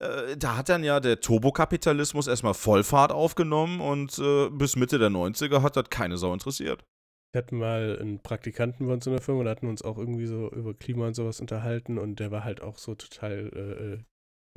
äh, 0.00 0.36
da 0.36 0.56
hat 0.56 0.68
dann 0.68 0.84
ja 0.84 1.00
der 1.00 1.20
Turbokapitalismus 1.20 2.26
erstmal 2.26 2.54
Vollfahrt 2.54 3.12
aufgenommen 3.12 3.80
und 3.80 4.18
äh, 4.18 4.48
bis 4.50 4.76
Mitte 4.76 4.98
der 4.98 5.10
90er 5.10 5.62
hat 5.62 5.76
das 5.76 5.90
keine 5.90 6.16
Sau 6.18 6.32
interessiert. 6.32 6.84
Wir 7.32 7.42
hatten 7.42 7.58
mal 7.58 7.98
einen 8.00 8.20
Praktikanten 8.22 8.86
bei 8.86 8.92
uns 8.94 9.06
in 9.06 9.12
der 9.12 9.20
Firma, 9.20 9.44
da 9.44 9.50
hatten 9.50 9.66
wir 9.66 9.70
uns 9.70 9.82
auch 9.82 9.98
irgendwie 9.98 10.26
so 10.26 10.50
über 10.52 10.74
Klima 10.74 11.06
und 11.08 11.14
sowas 11.14 11.40
unterhalten 11.40 11.98
und 11.98 12.18
der 12.20 12.30
war 12.30 12.44
halt 12.44 12.62
auch 12.62 12.78
so 12.78 12.94
total, 12.94 13.50
äh, 13.54 13.84
äh, 13.94 13.98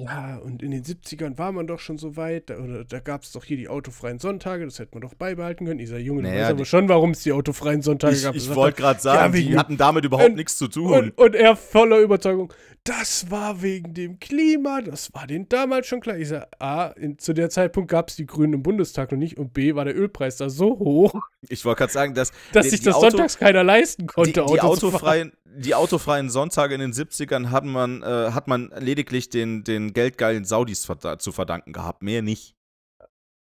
ja, 0.01 0.37
und 0.37 0.63
in 0.63 0.71
den 0.71 0.83
70ern 0.85 1.37
war 1.37 1.51
man 1.51 1.67
doch 1.67 1.79
schon 1.79 1.97
so 1.97 2.15
weit, 2.15 2.49
da, 2.49 2.57
oder, 2.59 2.85
da 2.85 2.99
gab 3.01 3.23
es 3.23 3.33
doch 3.33 3.43
hier 3.43 3.57
die 3.57 3.67
autofreien 3.67 4.17
Sonntage, 4.19 4.63
das 4.63 4.79
hätte 4.79 4.91
man 4.93 5.01
doch 5.01 5.13
beibehalten 5.13 5.65
können. 5.65 5.77
Dieser 5.79 5.97
Junge, 5.99 6.21
du 6.21 6.29
Naja, 6.29 6.43
weißt 6.43 6.51
aber 6.51 6.63
schon, 6.63 6.87
warum 6.87 7.11
es 7.11 7.23
die 7.23 7.33
autofreien 7.33 7.81
Sonntage 7.81 8.15
Ich, 8.15 8.23
gab. 8.23 8.33
ich 8.33 8.55
wollte 8.55 8.77
gerade 8.81 9.01
sagen, 9.01 9.33
ja, 9.35 9.41
die 9.41 9.57
hatten 9.57 9.75
damit 9.75 10.05
überhaupt 10.05 10.29
und- 10.29 10.35
nichts 10.37 10.55
zu 10.57 10.69
tun. 10.69 10.93
Und, 10.93 11.17
und 11.17 11.35
er 11.35 11.57
voller 11.57 11.99
Überzeugung, 11.99 12.53
das 12.89 13.29
war 13.29 13.61
wegen 13.61 13.93
dem 13.93 14.19
Klima, 14.19 14.81
das 14.81 15.13
war 15.13 15.27
denen 15.27 15.47
damals 15.47 15.87
schon 15.87 15.99
klar. 16.01 16.17
Ich 16.17 16.29
sage, 16.29 16.47
A, 16.59 16.87
in, 16.87 17.19
zu 17.19 17.33
der 17.33 17.49
Zeitpunkt 17.49 17.91
gab 17.91 18.09
es 18.09 18.15
die 18.15 18.25
Grünen 18.25 18.53
im 18.53 18.63
Bundestag 18.63 19.11
noch 19.11 19.17
nicht 19.19 19.37
und 19.37 19.53
B, 19.53 19.75
war 19.75 19.85
der 19.85 19.95
Ölpreis 19.95 20.37
da 20.37 20.49
so 20.49 20.79
hoch, 20.79 21.13
ich 21.47 21.63
wollte 21.65 21.79
gerade 21.79 21.93
sagen, 21.93 22.13
dass 22.15 22.31
dass 22.51 22.63
die- 22.65 22.71
sich 22.71 22.81
das 22.81 22.95
Auto- 22.95 23.09
sonntags 23.11 23.37
keiner 23.37 23.63
leisten 23.63 24.07
konnte, 24.07 24.31
die, 24.31 24.39
Auto 24.41 24.57
autofreien, 24.67 25.33
die 25.45 25.75
autofreien 25.75 26.29
Sonntage 26.29 26.73
in 26.75 26.81
den 26.81 26.93
70ern 26.93 27.51
hat 27.51 27.63
man, 27.65 28.01
äh, 28.01 28.31
hat 28.31 28.47
man 28.47 28.71
lediglich 28.79 29.29
den, 29.29 29.63
den 29.63 29.93
geldgeilen 29.93 30.45
Saudis 30.45 30.85
verda 30.85 31.19
zu 31.19 31.31
verdanken 31.31 31.73
gehabt, 31.73 32.01
mehr 32.03 32.21
nicht. 32.21 32.55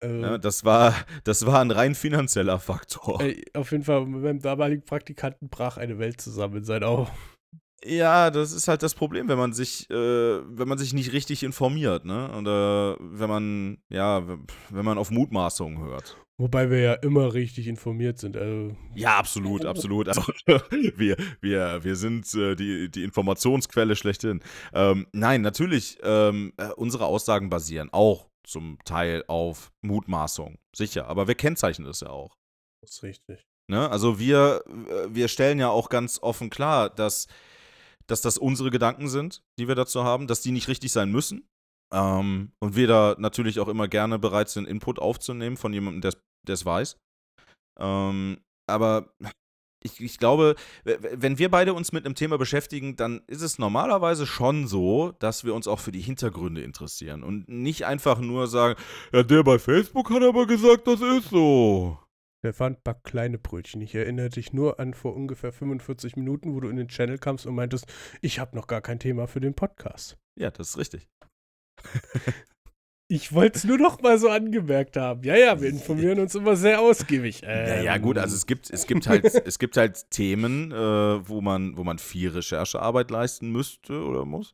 Äh, 0.04 0.22
Ja, 0.22 0.38
das, 0.38 0.64
war, 0.66 0.94
das 1.24 1.46
war 1.46 1.62
ein 1.62 1.72
rein 1.72 1.96
finanzieller 1.96 2.60
Faktor. 2.60 3.22
Ey, 3.22 3.44
auf 3.54 3.72
jeden 3.72 3.84
Fall, 3.84 4.06
mit 4.06 4.22
meinem 4.22 4.42
damaligen 4.42 4.84
Praktikanten 4.84 5.50
brach 5.50 5.78
eine 5.78 5.98
Welt 6.00 6.22
zusammen 6.22 6.58
in 6.58 6.64
seinen 6.66 6.84
Augen. 6.84 7.10
Ja, 7.86 8.32
das 8.32 8.54
ist 8.54 8.68
halt 8.68 8.82
das 8.82 8.96
Problem, 8.96 9.28
wenn 9.30 9.38
man 9.38 9.54
sich, 9.54 9.90
äh, 9.90 9.94
wenn 9.94 10.68
man 10.68 10.78
sich 10.78 10.94
nicht 10.94 11.14
richtig 11.14 11.44
informiert, 11.44 12.06
ne? 12.06 12.32
Oder 12.36 12.98
wenn 13.00 13.30
man, 13.30 13.78
ja, 13.90 14.28
wenn 14.70 14.86
man 14.86 14.98
auf 14.98 15.12
Mutmaßungen 15.12 15.84
hört. 15.84 16.18
Wobei 16.40 16.70
wir 16.70 16.80
ja 16.80 16.94
immer 16.94 17.34
richtig 17.34 17.68
informiert 17.68 18.20
sind. 18.20 18.38
Also, 18.38 18.76
Ja, 18.94 19.18
absolut, 19.18 19.66
absolut. 19.66 20.08
Also, 20.08 20.22
wir, 20.96 21.18
wir, 21.42 21.84
wir 21.84 21.96
sind 21.96 22.32
äh, 22.36 22.56
die, 22.56 22.90
die 22.90 23.04
Informationsquelle 23.04 23.96
schlechthin. 23.96 24.42
Ähm, 24.74 25.08
nein, 25.14 25.42
natürlich, 25.42 25.98
ähm, 26.04 26.54
äh, 26.58 26.70
unsere 26.76 27.06
Aussagen 27.06 27.50
basieren 27.50 27.90
auch 27.92 28.30
zum 28.44 28.78
Teil 28.86 29.24
auf 29.28 29.72
Mutmaßung. 29.82 30.58
Sicher, 30.76 31.08
aber 31.08 31.28
wir 31.28 31.36
kennzeichnen 31.36 31.88
das 31.88 32.02
ja 32.02 32.10
auch. 32.10 32.38
das 32.82 32.92
ist 32.92 33.04
richtig. 33.04 33.48
Ne? 33.68 33.90
Also 33.90 34.20
wir, 34.20 34.64
äh, 34.68 35.08
wir 35.10 35.28
stellen 35.28 35.60
ja 35.60 35.70
auch 35.70 35.90
ganz 35.90 36.20
offen 36.22 36.50
klar, 36.50 36.90
dass, 36.90 37.28
dass 38.08 38.22
das 38.22 38.38
unsere 38.38 38.72
Gedanken 38.72 39.10
sind, 39.10 39.44
die 39.60 39.68
wir 39.68 39.76
dazu 39.76 40.04
haben, 40.04 40.28
dass 40.28 40.42
die 40.42 40.52
nicht 40.52 40.68
richtig 40.68 40.92
sein 40.92 41.12
müssen. 41.12 41.48
Ähm, 41.94 42.52
und 42.60 42.76
wir 42.76 42.88
da 42.88 43.16
natürlich 43.18 43.60
auch 43.60 43.68
immer 43.68 43.88
gerne 43.88 44.20
bereit 44.20 44.50
sind, 44.50 44.68
Input 44.68 45.00
aufzunehmen 45.00 45.58
von 45.58 45.74
jemandem, 45.74 46.02
der 46.02 46.54
es 46.54 46.66
weiß. 46.66 46.98
Ähm, 47.80 48.40
aber 48.70 49.14
ich, 49.84 50.02
ich 50.02 50.18
glaube, 50.18 50.56
wenn 50.84 51.38
wir 51.38 51.50
beide 51.50 51.74
uns 51.74 51.92
mit 51.92 52.06
einem 52.06 52.16
Thema 52.16 52.38
beschäftigen, 52.38 52.96
dann 52.96 53.22
ist 53.28 53.42
es 53.42 53.60
normalerweise 53.60 54.26
schon 54.26 54.68
so, 54.68 55.14
dass 55.20 55.44
wir 55.44 55.54
uns 55.54 55.68
auch 55.68 55.80
für 55.80 55.92
die 55.92 56.02
Hintergründe 56.02 56.62
interessieren 56.62 57.24
und 57.24 57.48
nicht 57.48 57.86
einfach 57.86 58.20
nur 58.20 58.48
sagen, 58.48 58.80
ja, 59.14 59.24
der 59.24 59.44
bei 59.44 59.60
Facebook 59.60 60.10
hat 60.10 60.24
aber 60.24 60.48
gesagt, 60.48 60.88
das 60.88 61.02
ist 61.02 61.30
so. 61.30 62.00
Der 62.44 62.54
fand 62.54 62.84
back 62.84 63.04
kleine 63.04 63.38
Brötchen. 63.38 63.82
Ich 63.82 63.96
erinnere 63.96 64.30
dich 64.30 64.54
nur 64.54 64.80
an 64.80 64.94
vor 64.94 65.16
ungefähr 65.16 65.52
45 65.52 66.16
Minuten, 66.16 66.54
wo 66.54 66.60
du 66.60 66.70
in 66.70 66.78
den 66.78 66.88
Channel 66.88 67.18
kamst 67.18 67.46
und 67.46 67.56
meintest, 67.56 67.88
ich 68.22 68.40
habe 68.40 68.56
noch 68.56 68.68
gar 68.68 68.82
kein 68.82 69.00
Thema 69.00 69.28
für 69.28 69.40
den 69.40 69.56
Podcast. 69.56 70.18
Ja, 70.40 70.52
das 70.52 70.70
ist 70.70 70.78
richtig. 70.78 71.08
Ich 73.10 73.32
wollte 73.32 73.58
es 73.58 73.64
nur 73.64 73.78
noch 73.78 74.02
mal 74.02 74.20
so 74.20 74.28
angemerkt 74.30 74.98
haben. 74.98 75.24
Ja, 75.24 75.38
ja, 75.38 75.62
wir 75.62 75.70
informieren 75.70 76.20
uns 76.20 76.36
immer 76.36 76.58
sehr 76.58 76.82
ausgiebig. 76.82 77.40
Ja, 77.40 77.50
Ähm, 77.50 77.86
ja, 77.86 77.98
gut, 78.00 78.18
also 78.18 78.36
es 78.36 78.46
gibt, 78.46 78.70
es 78.70 78.86
gibt 78.86 79.08
halt, 79.08 79.24
es 79.46 79.60
gibt 79.60 79.78
halt 79.78 80.12
Themen, 80.12 80.74
äh, 80.74 80.76
wo 80.76 81.40
man, 81.40 81.78
wo 81.78 81.86
man 81.86 82.00
viel 82.00 82.32
Recherchearbeit 82.32 83.10
leisten 83.10 83.50
müsste 83.50 84.04
oder 84.04 84.26
muss. 84.26 84.54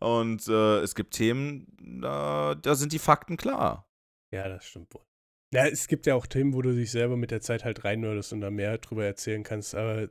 Und 0.00 0.46
äh, 0.48 0.80
es 0.80 0.94
gibt 0.94 1.14
Themen, 1.14 1.66
da, 2.02 2.54
da 2.56 2.74
sind 2.74 2.92
die 2.92 2.98
Fakten 2.98 3.38
klar. 3.38 3.88
Ja, 4.34 4.48
das 4.48 4.66
stimmt 4.66 4.92
wohl. 4.94 5.06
Ja, 5.54 5.66
es 5.66 5.86
gibt 5.88 6.06
ja 6.06 6.14
auch 6.14 6.26
Themen, 6.26 6.52
wo 6.54 6.62
du 6.62 6.74
dich 6.74 6.90
selber 6.90 7.16
mit 7.16 7.30
der 7.30 7.40
Zeit 7.40 7.64
halt 7.64 7.84
reinnördest 7.84 8.32
und 8.32 8.40
da 8.40 8.50
mehr 8.50 8.78
drüber 8.78 9.04
erzählen 9.04 9.42
kannst. 9.42 9.74
Aber 9.74 10.08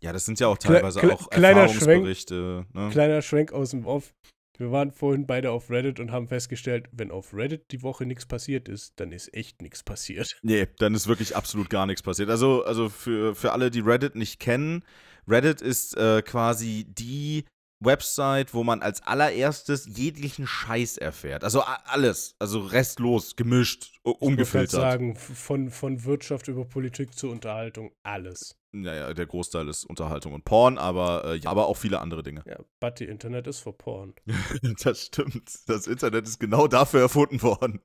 Ja, 0.00 0.12
das 0.12 0.24
sind 0.24 0.40
ja 0.40 0.46
auch 0.48 0.58
teilweise 0.58 1.00
kle- 1.00 1.12
auch 1.12 1.28
kleiner 1.30 1.60
Erfahrungsberichte. 1.62 2.66
Ne? 2.72 2.88
kleiner 2.92 3.22
Schwenk 3.22 3.52
aus 3.52 3.70
dem 3.70 3.84
Off. 3.86 4.14
Wir 4.58 4.70
waren 4.70 4.92
vorhin 4.92 5.26
beide 5.26 5.50
auf 5.52 5.70
Reddit 5.70 6.00
und 6.00 6.12
haben 6.12 6.28
festgestellt, 6.28 6.86
wenn 6.92 7.10
auf 7.10 7.32
Reddit 7.32 7.72
die 7.72 7.82
Woche 7.82 8.04
nichts 8.04 8.26
passiert 8.26 8.68
ist, 8.68 8.92
dann 9.00 9.10
ist 9.10 9.32
echt 9.32 9.62
nichts 9.62 9.82
passiert. 9.82 10.38
Nee, 10.42 10.66
dann 10.78 10.94
ist 10.94 11.06
wirklich 11.08 11.34
absolut 11.34 11.70
gar 11.70 11.86
nichts 11.86 12.02
passiert. 12.02 12.28
Also, 12.28 12.62
also 12.64 12.90
für, 12.90 13.34
für 13.34 13.52
alle, 13.52 13.70
die 13.70 13.80
Reddit 13.80 14.16
nicht 14.16 14.38
kennen, 14.38 14.84
Reddit 15.26 15.62
ist 15.62 15.96
äh, 15.96 16.20
quasi 16.20 16.84
die 16.88 17.44
Website, 17.82 18.52
wo 18.54 18.62
man 18.62 18.82
als 18.82 19.02
allererstes 19.06 19.86
jeglichen 19.86 20.46
Scheiß 20.46 20.98
erfährt. 20.98 21.44
Also 21.44 21.62
alles. 21.62 22.36
Also 22.38 22.60
restlos, 22.60 23.36
gemischt, 23.36 23.98
u- 24.06 24.10
Ich 24.12 24.20
ungefiltert. 24.20 24.70
sagen, 24.70 25.16
von, 25.16 25.70
von 25.70 26.04
Wirtschaft 26.04 26.48
über 26.48 26.64
Politik 26.66 27.14
zur 27.14 27.30
Unterhaltung, 27.32 27.92
alles. 28.02 28.56
Naja, 28.72 29.12
der 29.14 29.26
Großteil 29.26 29.66
ist 29.68 29.84
Unterhaltung 29.84 30.32
und 30.34 30.44
Porn, 30.44 30.78
aber, 30.78 31.24
äh, 31.24 31.36
ja, 31.36 31.50
aber 31.50 31.66
auch 31.66 31.76
viele 31.76 32.00
andere 32.00 32.22
Dinge. 32.22 32.42
Ja, 32.46 32.58
but 32.80 32.98
the 32.98 33.04
Internet 33.06 33.46
ist 33.46 33.60
for 33.60 33.76
porn. 33.76 34.14
das 34.84 35.06
stimmt. 35.06 35.68
Das 35.68 35.86
Internet 35.86 36.26
ist 36.28 36.38
genau 36.38 36.68
dafür 36.68 37.00
erfunden 37.00 37.42
worden. 37.42 37.80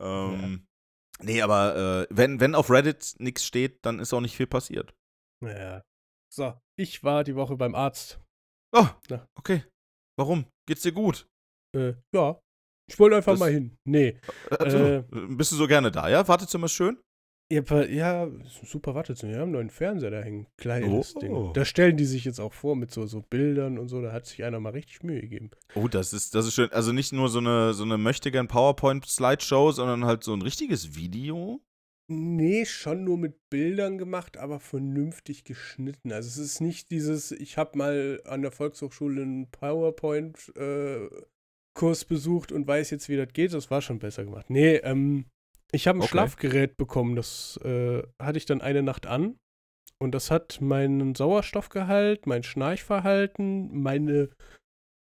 Ähm, 0.00 0.66
Nee, 1.22 1.42
aber 1.42 1.76
äh, 1.76 2.06
wenn, 2.08 2.40
wenn 2.40 2.54
auf 2.54 2.70
Reddit 2.70 3.16
nichts 3.18 3.44
steht, 3.44 3.84
dann 3.84 3.98
ist 3.98 4.14
auch 4.14 4.22
nicht 4.22 4.34
viel 4.38 4.46
passiert. 4.46 4.94
Ja. 5.44 5.82
So, 6.32 6.54
ich 6.78 7.04
war 7.04 7.24
die 7.24 7.34
Woche 7.36 7.56
beim 7.56 7.74
Arzt. 7.74 8.18
Oh, 8.72 8.86
Ja. 9.10 9.26
okay. 9.36 9.64
Warum? 10.18 10.44
Geht's 10.66 10.82
dir 10.82 10.92
gut? 10.92 11.26
Äh, 11.76 11.94
ja. 12.14 12.38
Ich 12.88 12.98
wollte 12.98 13.16
einfach 13.16 13.32
Das- 13.32 13.40
mal 13.40 13.50
hin. 13.50 13.76
Nee. 13.84 14.18
Also, 14.50 14.78
Äh. 14.78 15.04
bist 15.30 15.52
du 15.52 15.56
so 15.56 15.66
gerne 15.66 15.90
da, 15.90 16.08
ja? 16.08 16.26
Wartezimmer 16.26 16.66
ist 16.66 16.72
schön? 16.72 16.98
Ja 17.52 18.28
super 18.62 18.94
Wartezimmer. 18.94 19.32
Wir 19.32 19.38
haben 19.40 19.44
einen 19.48 19.52
neuen 19.54 19.70
Fernseher 19.70 20.10
da 20.12 20.20
hängen. 20.20 20.46
Kleines 20.56 21.16
Oh. 21.16 21.18
Ding. 21.18 21.52
Da 21.52 21.64
stellen 21.64 21.96
die 21.96 22.04
sich 22.04 22.24
jetzt 22.24 22.38
auch 22.38 22.52
vor 22.52 22.76
mit 22.76 22.92
so, 22.92 23.06
so 23.06 23.22
Bildern 23.22 23.76
und 23.76 23.88
so. 23.88 24.00
Da 24.00 24.12
hat 24.12 24.26
sich 24.26 24.44
einer 24.44 24.60
mal 24.60 24.70
richtig 24.70 25.02
Mühe 25.02 25.20
gegeben. 25.20 25.50
Oh, 25.74 25.88
das 25.88 26.12
ist, 26.12 26.36
das 26.36 26.46
ist 26.46 26.54
schön. 26.54 26.70
Also 26.70 26.92
nicht 26.92 27.12
nur 27.12 27.28
so 27.28 27.40
eine, 27.40 27.74
so 27.74 27.82
eine 27.82 27.98
möchtegern 27.98 28.46
PowerPoint-Slideshow, 28.46 29.72
sondern 29.72 30.04
halt 30.04 30.22
so 30.22 30.32
ein 30.32 30.42
richtiges 30.42 30.94
Video. 30.94 31.60
Nee, 32.12 32.64
schon 32.64 33.04
nur 33.04 33.18
mit 33.18 33.50
Bildern 33.50 33.96
gemacht, 33.96 34.36
aber 34.36 34.58
vernünftig 34.58 35.44
geschnitten. 35.44 36.10
Also 36.10 36.28
es 36.28 36.38
ist 36.38 36.60
nicht 36.60 36.90
dieses, 36.90 37.30
ich 37.30 37.56
habe 37.56 37.78
mal 37.78 38.20
an 38.24 38.42
der 38.42 38.50
Volkshochschule 38.50 39.22
einen 39.22 39.48
PowerPoint-Kurs 39.52 42.04
besucht 42.06 42.50
und 42.50 42.66
weiß 42.66 42.90
jetzt, 42.90 43.08
wie 43.08 43.16
das 43.16 43.32
geht. 43.32 43.54
Das 43.54 43.70
war 43.70 43.80
schon 43.80 44.00
besser 44.00 44.24
gemacht. 44.24 44.50
Nee, 44.50 44.78
ähm, 44.78 45.26
ich 45.70 45.86
habe 45.86 45.98
ein 45.98 46.02
Okay. 46.02 46.10
Schlafgerät 46.10 46.76
bekommen. 46.76 47.14
Das 47.14 47.60
äh, 47.62 48.02
hatte 48.20 48.38
ich 48.38 48.46
dann 48.46 48.60
eine 48.60 48.82
Nacht 48.82 49.06
an. 49.06 49.38
Und 50.02 50.12
das 50.12 50.32
hat 50.32 50.60
meinen 50.60 51.14
Sauerstoffgehalt, 51.14 52.26
mein 52.26 52.42
Schnarchverhalten, 52.42 53.82
meine, 53.82 54.30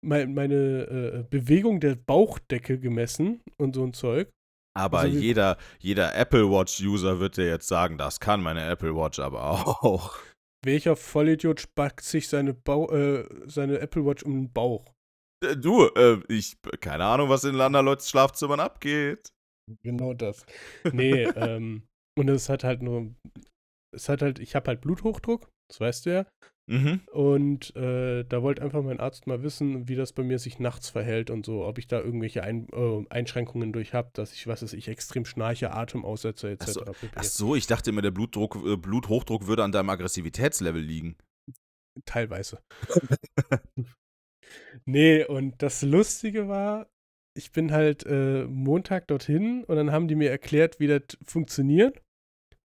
mein, 0.05 0.35
meine 0.35 0.55
äh, 0.55 1.23
Bewegung 1.31 1.79
der 1.79 1.95
Bauchdecke 1.95 2.81
gemessen 2.81 3.43
und 3.59 3.77
so 3.77 3.85
ein 3.85 3.93
Zeug. 3.93 4.29
Aber 4.77 5.01
Also 5.01 5.17
jeder, 5.17 5.57
jeder 5.79 6.15
Apple 6.15 6.51
Watch-User 6.51 7.19
wird 7.19 7.37
dir 7.37 7.47
jetzt 7.47 7.67
sagen, 7.67 7.97
das 7.99 8.21
kann 8.21 8.43
meine 8.43 8.65
Apple 8.67 8.95
Watch 8.95 9.19
aber 9.19 9.45
auch. 9.45 10.19
Welcher 10.65 10.97
Vollidiot 10.97 11.61
spackt 11.61 12.03
sich 12.05 12.29
seine, 12.29 12.53
Bau 12.53 12.91
äh, 12.91 13.27
seine 13.47 13.79
Apple 13.79 14.05
Watch 14.05 14.23
um 14.25 14.35
den 14.35 14.53
Bauch? 14.53 14.93
Äh, 15.45 15.57
Du, 15.57 15.87
äh, 15.87 16.21
ich, 16.29 16.57
keine 16.81 17.05
Ahnung, 17.05 17.29
was 17.29 17.45
in 17.45 17.61
anderen 17.61 17.87
Leuten 17.87 18.03
Schlafzimmern 18.03 18.61
abgeht. 18.61 19.29
Genau 19.83 20.13
das. 20.15 20.45
Nee, 20.93 21.25
ähm, 21.25 21.87
und 22.19 22.29
es 22.29 22.49
hat 22.49 22.65
halt 22.65 22.83
nur, 22.83 23.15
es 23.95 24.09
hat 24.09 24.23
halt, 24.23 24.39
ich 24.39 24.55
habe 24.55 24.69
halt 24.69 24.81
Bluthochdruck, 24.81 25.49
das 25.71 25.81
weißt 25.81 26.07
du 26.07 26.11
ja. 26.11 26.27
Mhm. 26.69 27.01
Und 27.13 27.77
äh, 27.77 28.25
da 28.25 28.43
wollte 28.43 28.63
einfach 28.63 28.83
mein 28.83 28.99
Arzt 28.99 29.29
mal 29.29 29.43
wissen, 29.43 29.89
wie 29.89 29.95
das 29.95 30.13
bei 30.13 30.25
mir 30.25 30.39
sich 30.39 30.59
nachts 30.59 30.91
verhält 30.91 31.31
und 31.31 31.47
so, 31.47 31.65
ob 31.65 31.79
ich 31.79 31.87
da 31.87 32.01
irgendwelche 32.01 32.43
Ein 32.43 32.67
äh, 32.73 33.05
Einschränkungen 33.09 33.73
durch 33.73 33.95
habe, 33.95 34.11
dass 34.15 34.33
ich, 34.33 34.49
was 34.49 34.63
weiß 34.63 34.73
ich, 34.73 34.89
extrem 34.89 35.25
schnarche, 35.25 35.73
Atem 35.73 36.05
aussetze, 36.05 36.51
etc. 36.51 36.65
Ach 36.65 36.69
so. 36.69 36.85
Ach 37.15 37.23
so, 37.23 37.57
ich 37.57 37.69
dachte 37.69 37.91
immer, 37.91 38.03
der 38.03 38.11
Blutdruck, 38.11 38.57
äh, 38.67 38.77
Bluthochdruck 38.77 39.47
würde 39.47 39.63
an 39.63 39.73
deinem 39.73 39.91
Aggressivitätslevel 39.91 40.83
liegen. 40.83 41.17
Teilweise. 42.05 42.61
nee, 44.85 45.25
und 45.25 45.63
das 45.63 45.83
Lustige 45.83 46.49
war, 46.49 46.89
ich 47.37 47.53
bin 47.53 47.71
halt 47.71 48.05
äh, 48.07 48.45
Montag 48.47 49.07
dorthin 49.07 49.63
und 49.65 49.77
dann 49.77 49.93
haben 49.93 50.09
die 50.09 50.17
mir 50.17 50.31
erklärt, 50.31 50.81
wie 50.81 50.89
das 50.89 51.17
funktioniert. 51.25 52.03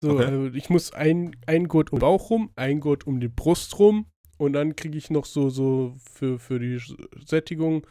So, 0.03 0.13
Okay. 0.13 0.47
äh, 0.47 0.57
ich 0.57 0.71
muss 0.71 0.93
ein, 0.93 1.37
ein 1.47 1.69
Gurt 1.69 1.93
um 1.93 1.99
den 1.99 2.01
Bauch 2.01 2.31
rum, 2.31 2.51
ein 2.57 2.81
Gurt 2.81 3.07
um 3.07 3.21
die 3.21 3.29
Brust 3.29 3.79
rum 3.79 4.07
und 4.39 4.55
dann 4.55 4.75
kriege 4.77 4.97
ich 4.97 5.11
noch 5.11 5.27
so, 5.27 5.51
so 5.51 5.95
für, 6.13 6.39
für 6.39 6.59
die 6.59 6.81
Sättigung 7.27 7.87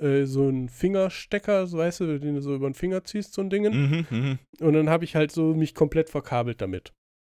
äh, 0.00 0.24
so 0.24 0.48
einen 0.48 0.68
Fingerstecker, 0.68 1.66
so, 1.68 1.78
weißt 1.78 2.00
du, 2.00 2.18
den 2.18 2.34
du 2.34 2.42
so 2.42 2.54
über 2.54 2.68
den 2.68 2.74
Finger 2.74 3.04
ziehst, 3.04 3.34
so 3.34 3.42
ein 3.42 3.50
Ding. 3.50 3.62
Mhm, 3.62 4.06
mhm. 4.10 4.38
Und 4.60 4.72
dann 4.72 4.88
habe 4.90 5.04
ich 5.04 5.14
halt 5.14 5.30
so 5.30 5.54
mich 5.54 5.74
komplett 5.74 6.10
verkabelt 6.10 6.60
damit. 6.60 6.92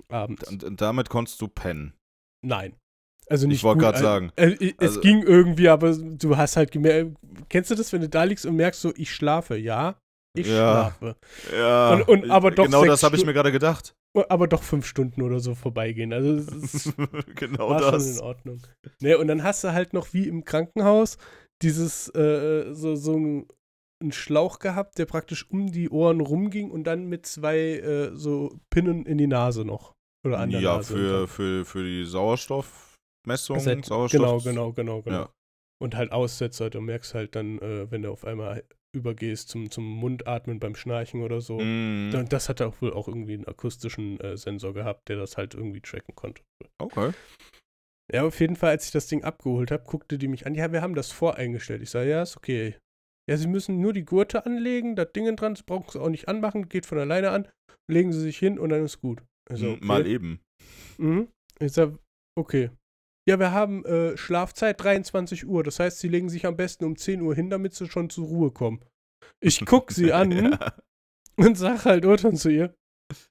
Abends. 0.10 0.48
Und, 0.52 0.80
damit 0.82 1.10
konntest 1.10 1.42
du 1.42 1.48
pennen. 1.48 1.94
Nein. 2.46 2.76
Also 3.30 3.48
nicht 3.48 3.58
Ich 3.58 3.64
wollte 3.64 3.80
gerade 3.82 3.98
Al- 3.98 4.04
sagen. 4.04 4.32
Äh, 4.36 4.50
äh, 4.52 4.74
es 4.78 4.90
Also- 4.90 5.02
ging 5.02 5.24
irgendwie, 5.24 5.70
aber 5.70 5.96
du 5.96 6.38
hast 6.38 6.58
halt 6.58 6.72
gemerkt. 6.72 7.16
Kennst 7.50 7.72
du 7.72 7.76
das, 7.76 7.92
wenn 7.94 8.02
du 8.02 8.10
da 8.10 8.24
liegst 8.26 8.46
und 8.46 8.56
merkst 8.56 8.82
so, 8.82 8.94
ich 8.96 9.12
schlafe? 9.12 9.58
Ja, 9.58 9.98
ich 10.38 10.48
Ja. 10.48 10.54
schlafe. 11.00 11.16
Ja. 11.56 11.94
Und- 11.96 12.08
und 12.10 12.30
aber 12.32 12.52
doch 12.52 12.66
Genau 12.66 12.86
das 12.86 13.02
habe 13.04 13.16
ich 13.16 13.26
mir 13.26 13.34
gerade 13.34 13.52
gedacht. 13.52 13.94
Aber 14.30 14.48
doch 14.48 14.62
fünf 14.64 14.86
Stunden 14.86 15.22
oder 15.22 15.40
so 15.40 15.56
vorbeigehen. 15.56 16.12
Also 16.12 16.34
es 16.34 16.48
ist, 16.86 16.94
genau 17.36 17.70
war 17.70 17.80
schon 17.82 17.92
das. 17.94 18.18
in 18.18 18.24
Ordnung. 18.24 18.62
Ne, 19.02 19.18
und 19.18 19.28
dann 19.28 19.44
hast 19.44 19.64
du 19.64 19.72
halt 19.72 19.94
noch 19.94 20.14
wie 20.14 20.28
im 20.28 20.44
Krankenhaus 20.44 21.18
dieses, 21.62 22.10
äh, 22.16 22.74
so, 22.74 22.96
so 22.96 23.16
ein, 23.16 23.48
einen 24.02 24.12
Schlauch 24.12 24.60
gehabt, 24.60 24.98
der 24.98 25.06
praktisch 25.06 25.50
um 25.50 25.72
die 25.72 25.90
Ohren 25.90 26.20
rumging 26.22 26.72
und 26.72 26.84
dann 26.86 27.06
mit 27.06 27.26
zwei 27.26 27.58
äh, 27.58 28.16
so 28.16 28.60
Pinnen 28.70 29.06
in 29.06 29.18
die 29.18 29.28
Nase 29.28 29.64
noch. 29.64 29.94
Oder 30.26 30.40
an 30.40 30.50
der 30.52 30.60
Ja, 30.60 30.76
Nase. 30.78 30.94
für, 30.96 31.28
für, 31.28 31.66
für 31.66 31.84
die 31.84 32.04
Sauerstoffmessung. 32.06 33.60
Set- 33.60 33.86
Sauerstoff 33.86 34.12
Genau, 34.12 34.40
genau, 34.40 34.72
genau, 34.74 35.02
genau. 35.04 35.16
Ja. 35.22 35.30
Und 35.82 35.96
halt 35.96 36.12
Aussetzer, 36.12 36.70
du 36.70 36.82
merkst 36.82 37.14
halt 37.14 37.36
dann, 37.36 37.60
äh, 37.60 37.90
wenn 37.90 38.02
du 38.04 38.12
auf 38.12 38.26
einmal 38.26 38.64
übergehst 38.94 39.50
zum, 39.50 39.72
zum 39.72 39.86
Mundatmen 39.86 40.60
beim 40.60 40.76
Schnarchen 40.76 41.22
oder 41.22 41.42
so. 41.42 41.58
Und 41.58 42.28
das 42.30 42.50
hat 42.50 42.60
er 42.60 42.68
auch 42.68 42.82
wohl 42.82 42.94
auch 42.94 43.08
irgendwie 43.08 43.34
einen 43.34 43.48
akustischen 43.48 44.20
äh, 44.20 44.38
Sensor 44.38 44.74
gehabt, 44.74 45.10
der 45.10 45.18
das 45.18 45.38
halt 45.38 45.54
irgendwie 45.54 45.82
tracken 45.82 46.16
konnte. 46.16 46.44
Okay. 46.78 47.12
Ja, 48.12 48.26
auf 48.26 48.40
jeden 48.40 48.58
Fall, 48.58 48.72
als 48.72 48.86
ich 48.86 48.92
das 48.92 49.08
Ding 49.08 49.24
abgeholt 49.24 49.72
habe, 49.72 49.84
guckte 49.86 50.18
die 50.18 50.28
mich 50.28 50.46
an. 50.46 50.56
Ja, 50.56 50.72
wir 50.72 50.82
haben 50.82 50.96
das 50.96 51.12
voreingestellt. 51.12 51.82
Ich 51.82 51.90
sage, 51.90 52.10
ja, 52.10 52.24
ist 52.24 52.36
okay. 52.36 52.76
Ja, 53.30 53.38
Sie 53.38 53.48
müssen 53.48 53.80
nur 53.80 53.94
die 53.94 54.04
Gurte 54.04 54.46
anlegen, 54.46 54.96
das 54.96 55.14
Ding 55.14 55.34
dran, 55.36 55.54
das 55.54 55.64
brauchen 55.64 55.90
Sie 55.90 56.02
auch 56.02 56.10
nicht 56.10 56.28
anmachen, 56.28 56.68
geht 56.68 56.86
von 56.86 56.98
alleine 56.98 57.30
an, 57.30 57.48
legen 57.90 58.12
Sie 58.12 58.20
sich 58.20 58.38
hin 58.38 58.60
und 58.60 58.70
dann 58.70 58.84
ist 58.84 59.00
gut. 59.00 59.24
Also, 59.50 59.72
okay. 59.72 59.86
Mal 59.86 60.08
eben. 60.08 60.42
Mhm. 60.98 61.30
Ich 61.60 61.72
sag, 61.72 61.98
okay. 62.38 62.72
Ja, 63.28 63.40
wir 63.40 63.52
haben 63.52 63.86
äh, 63.86 64.18
Schlafzeit 64.18 64.82
23 64.82 65.46
Uhr. 65.48 65.64
Das 65.64 65.80
heißt, 65.80 66.00
sie 66.00 66.08
legen 66.08 66.30
sich 66.30 66.46
am 66.46 66.58
besten 66.58 66.86
um 66.86 66.96
10 66.96 67.22
Uhr 67.22 67.36
hin, 67.36 67.50
damit 67.50 67.74
sie 67.74 67.88
schon 67.88 68.10
zur 68.10 68.28
Ruhe 68.28 68.52
kommen. 68.52 68.84
Ich 69.40 69.64
guck 69.66 69.92
sie 69.92 70.12
an 70.12 70.32
ja. 70.32 70.74
und 71.36 71.58
sag 71.58 71.86
halt 71.86 72.06
Urton 72.06 72.36
zu 72.36 72.50
ihr, 72.50 72.76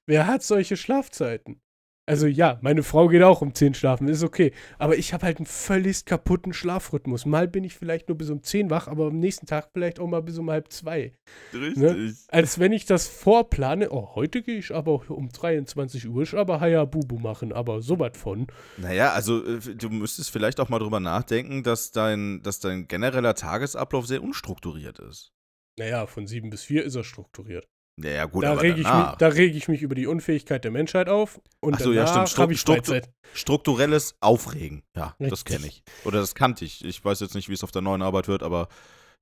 wer 0.05 0.27
hat 0.27 0.43
solche 0.43 0.77
Schlafzeiten? 0.77 1.61
Also 2.07 2.25
ja, 2.25 2.57
meine 2.61 2.81
Frau 2.81 3.07
geht 3.07 3.21
auch 3.21 3.41
um 3.41 3.53
10 3.53 3.75
schlafen, 3.75 4.07
ist 4.07 4.23
okay. 4.23 4.53
Aber 4.79 4.97
ich 4.97 5.13
habe 5.13 5.25
halt 5.25 5.37
einen 5.37 5.45
völlig 5.45 6.05
kaputten 6.05 6.51
Schlafrhythmus. 6.51 7.25
Mal 7.25 7.47
bin 7.47 7.63
ich 7.63 7.75
vielleicht 7.75 8.09
nur 8.09 8.17
bis 8.17 8.29
um 8.29 8.41
10 8.41 8.69
wach, 8.71 8.87
aber 8.87 9.07
am 9.07 9.19
nächsten 9.19 9.45
Tag 9.45 9.69
vielleicht 9.71 9.99
auch 9.99 10.07
mal 10.07 10.21
bis 10.21 10.37
um 10.39 10.49
halb 10.49 10.71
zwei. 10.71 11.13
Richtig. 11.53 12.15
Als 12.27 12.59
wenn 12.59 12.71
ich 12.71 12.85
das 12.85 13.07
vorplane, 13.07 13.91
oh, 13.91 14.15
heute 14.15 14.41
gehe 14.41 14.57
ich 14.57 14.73
aber 14.73 15.09
um 15.09 15.29
23 15.29 16.09
Uhr, 16.09 16.23
ich 16.23 16.33
aber 16.33 16.59
Hayabubu 16.59 17.19
machen, 17.19 17.53
aber 17.53 17.81
sowas 17.81 18.17
von. 18.17 18.47
Naja, 18.77 19.11
also 19.11 19.45
äh, 19.45 19.59
du 19.59 19.89
müsstest 19.89 20.31
vielleicht 20.31 20.59
auch 20.59 20.69
mal 20.69 20.79
drüber 20.79 20.99
nachdenken, 20.99 21.61
dass 21.61 21.91
dein, 21.91 22.41
dass 22.41 22.59
dein 22.59 22.87
genereller 22.87 23.35
Tagesablauf 23.35 24.07
sehr 24.07 24.23
unstrukturiert 24.23 24.97
ist. 24.99 25.33
Naja, 25.77 26.07
von 26.07 26.25
7 26.25 26.49
bis 26.49 26.63
4 26.63 26.83
ist 26.83 26.95
er 26.95 27.03
strukturiert. 27.03 27.67
Naja, 28.03 28.25
gut, 28.25 28.43
da 28.43 28.51
aber 28.53 28.61
rege 28.61 28.73
ich, 28.73 28.77
mich- 28.79 28.87
danach. 28.87 29.17
da 29.17 29.27
reg 29.27 29.55
ich 29.55 29.67
mich 29.67 29.81
über 29.81 29.95
die 29.95 30.07
Unfähigkeit 30.07 30.63
der 30.63 30.71
Menschheit 30.71 31.07
auf 31.09 31.39
und 31.61 31.75
Ach 31.75 31.79
so, 31.79 31.91
ja, 31.93 32.05
danach 32.05 32.27
stimmt. 32.27 32.53
Stru- 32.53 32.75
Freizeit. 32.75 33.09
Strukturelles 33.33 34.15
Aufregen. 34.21 34.83
Ja, 34.95 35.15
das 35.19 35.31
Richtig. 35.31 35.45
kenne 35.55 35.67
ich. 35.67 35.83
Oder 36.05 36.19
das 36.19 36.35
kannte 36.35 36.65
ich. 36.65 36.83
Ich 36.83 37.03
weiß 37.03 37.19
jetzt 37.21 37.35
nicht, 37.35 37.49
wie 37.49 37.53
es 37.53 37.63
auf 37.63 37.71
der 37.71 37.81
neuen 37.81 38.01
Arbeit 38.01 38.27
wird, 38.27 38.43
aber 38.43 38.67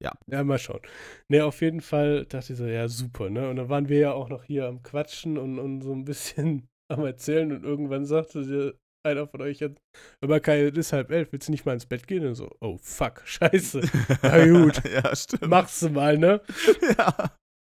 Ja, 0.02 0.14
mal 0.46 0.58
schauen. 0.58 0.80
Ne, 1.28 1.42
auf 1.44 1.62
jeden 1.62 1.82
Fall 1.82 2.26
dachte 2.26 2.54
ich 2.54 2.58
so, 2.60 2.66
ja, 2.66 2.88
super, 2.88 3.30
ne? 3.30 3.50
Und 3.50 3.58
dann 3.58 3.68
waren 3.70 3.90
wir 3.90 4.00
ja 4.00 4.12
auch 4.14 4.30
noch 4.30 4.44
hier 4.46 4.66
am 4.68 4.82
Quatschen 4.82 5.38
und, 5.38 5.60
und 5.60 5.82
so 5.82 5.92
ein 5.94 6.06
bisschen 6.06 6.68
am 6.92 7.06
Erzählen 7.06 7.52
und 7.52 7.64
irgendwann 7.66 8.06
sagte 8.06 8.44
dir 8.46 8.76
einer 9.06 9.28
von 9.28 9.42
euch 9.42 9.60
jetzt, 9.60 9.80
aber 10.22 10.40
Kai, 10.40 10.62
es 10.64 10.78
ist 10.78 10.92
halb 10.94 11.12
elf, 11.12 11.32
willst 11.32 11.48
du 11.48 11.52
nicht 11.52 11.66
mal 11.66 11.74
ins 11.74 11.86
Bett 11.86 12.06
gehen? 12.08 12.26
Und 12.26 12.36
so, 12.36 12.50
oh 12.62 12.78
fuck, 12.82 13.22
scheiße. 13.26 13.82
Na 14.22 14.46
gut, 14.48 14.82
ja, 14.92 15.16
stimmt. 15.16 15.48
machst 15.48 15.82
du 15.82 15.90
mal, 15.90 16.18
ne? 16.18 16.42
Ja. 16.98 17.32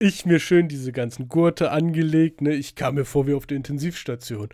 Ich 0.02 0.24
mir 0.24 0.40
schön 0.40 0.66
diese 0.66 0.92
ganzen 0.92 1.28
Gurte 1.28 1.70
angelegt, 1.70 2.40
ne? 2.40 2.54
Ich 2.54 2.74
kam 2.74 2.94
mir 2.94 3.04
vor 3.04 3.26
wie 3.26 3.34
auf 3.34 3.46
der 3.46 3.58
Intensivstation. 3.58 4.48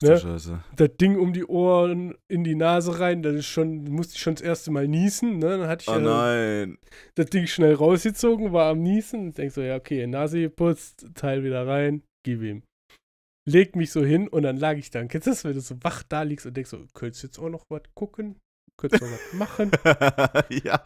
Ne? 0.00 0.18
Scheiße. 0.18 0.62
das 0.76 0.90
Ding 1.00 1.16
um 1.18 1.32
die 1.32 1.44
Ohren 1.44 2.14
in 2.28 2.44
die 2.44 2.54
Nase 2.54 2.98
rein, 3.00 3.22
das 3.22 3.34
ist 3.34 3.46
schon, 3.46 3.84
musste 3.84 4.14
ich 4.14 4.20
schon 4.20 4.34
das 4.34 4.42
erste 4.42 4.70
Mal 4.70 4.86
niesen, 4.88 5.38
ne? 5.38 5.58
Dann 5.58 5.68
hatte 5.68 5.82
ich 5.82 5.88
Oh 5.88 5.98
äh, 5.98 6.66
nein. 6.66 6.78
das 7.16 7.26
Ding 7.26 7.46
schnell 7.46 7.74
rausgezogen, 7.74 8.52
war 8.52 8.70
am 8.70 8.82
Niesen 8.82 9.26
und 9.26 9.38
denk 9.38 9.52
so, 9.52 9.60
ja, 9.60 9.76
okay, 9.76 10.06
Nase 10.06 10.40
geputzt, 10.40 11.06
Teil 11.14 11.42
wieder 11.44 11.66
rein, 11.66 12.02
gib 12.24 12.42
ihm. 12.42 12.62
Leg 13.48 13.74
mich 13.74 13.90
so 13.90 14.04
hin 14.04 14.28
und 14.28 14.44
dann 14.44 14.56
lag 14.56 14.76
ich 14.76 14.90
da. 14.90 15.04
Kennst 15.04 15.26
du 15.26 15.30
das, 15.30 15.44
wenn 15.44 15.54
du 15.54 15.60
so 15.60 15.76
wach 15.82 16.04
da 16.04 16.22
liegst 16.22 16.46
und 16.46 16.56
denkst 16.56 16.70
so, 16.70 16.84
könntest 16.94 17.22
du 17.22 17.26
jetzt 17.26 17.38
auch 17.38 17.48
noch 17.48 17.64
was 17.68 17.82
gucken? 17.94 18.36
Könntest 18.78 19.02
du 19.02 19.06
was 19.06 19.32
machen? 19.32 19.70
ja, 20.64 20.82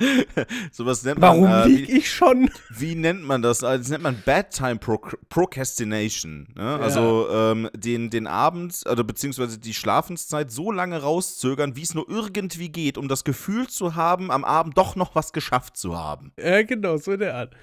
sowas 0.71 1.03
nennt 1.05 1.21
Warum 1.21 1.45
man. 1.45 1.63
äh, 1.63 1.73
lieg 1.73 1.89
wie, 1.89 1.93
ich 1.99 2.11
schon? 2.11 2.51
wie 2.71 2.95
nennt 2.95 3.23
man 3.23 3.43
das? 3.43 3.63
Also, 3.65 3.79
Das 3.83 3.91
nennt 3.91 4.03
man 4.03 4.23
Bad 4.27 4.51
Time 4.51 4.77
Pro 4.77 5.01
Procrastination. 5.29 6.49
Ne? 6.55 6.79
Also 6.79 7.29
ähm, 7.31 7.71
den, 7.75 8.11
den 8.11 8.27
Abend, 8.27 8.83
oder 8.91 9.05
beziehungsweise 9.05 9.59
die 9.59 9.73
Schlafenszeit 9.75 10.51
so 10.51 10.71
lange 10.73 11.01
rauszögern, 11.01 11.77
wie 11.77 11.83
es 11.83 11.95
nur 11.95 12.09
irgendwie 12.09 12.69
geht, 12.69 12.99
um 12.99 13.09
das 13.09 13.25
Gefühl 13.25 13.69
zu 13.69 13.95
haben, 13.95 14.31
am 14.31 14.45
Abend 14.45 14.77
doch 14.77 14.97
noch 14.97 15.15
was 15.15 15.33
geschafft 15.33 15.77
zu 15.77 15.97
haben. 15.97 16.33
Ja, 16.39 16.63
genau, 16.63 16.97
so 16.99 17.13
in 17.13 17.21
der 17.21 17.35
Art. 17.35 17.55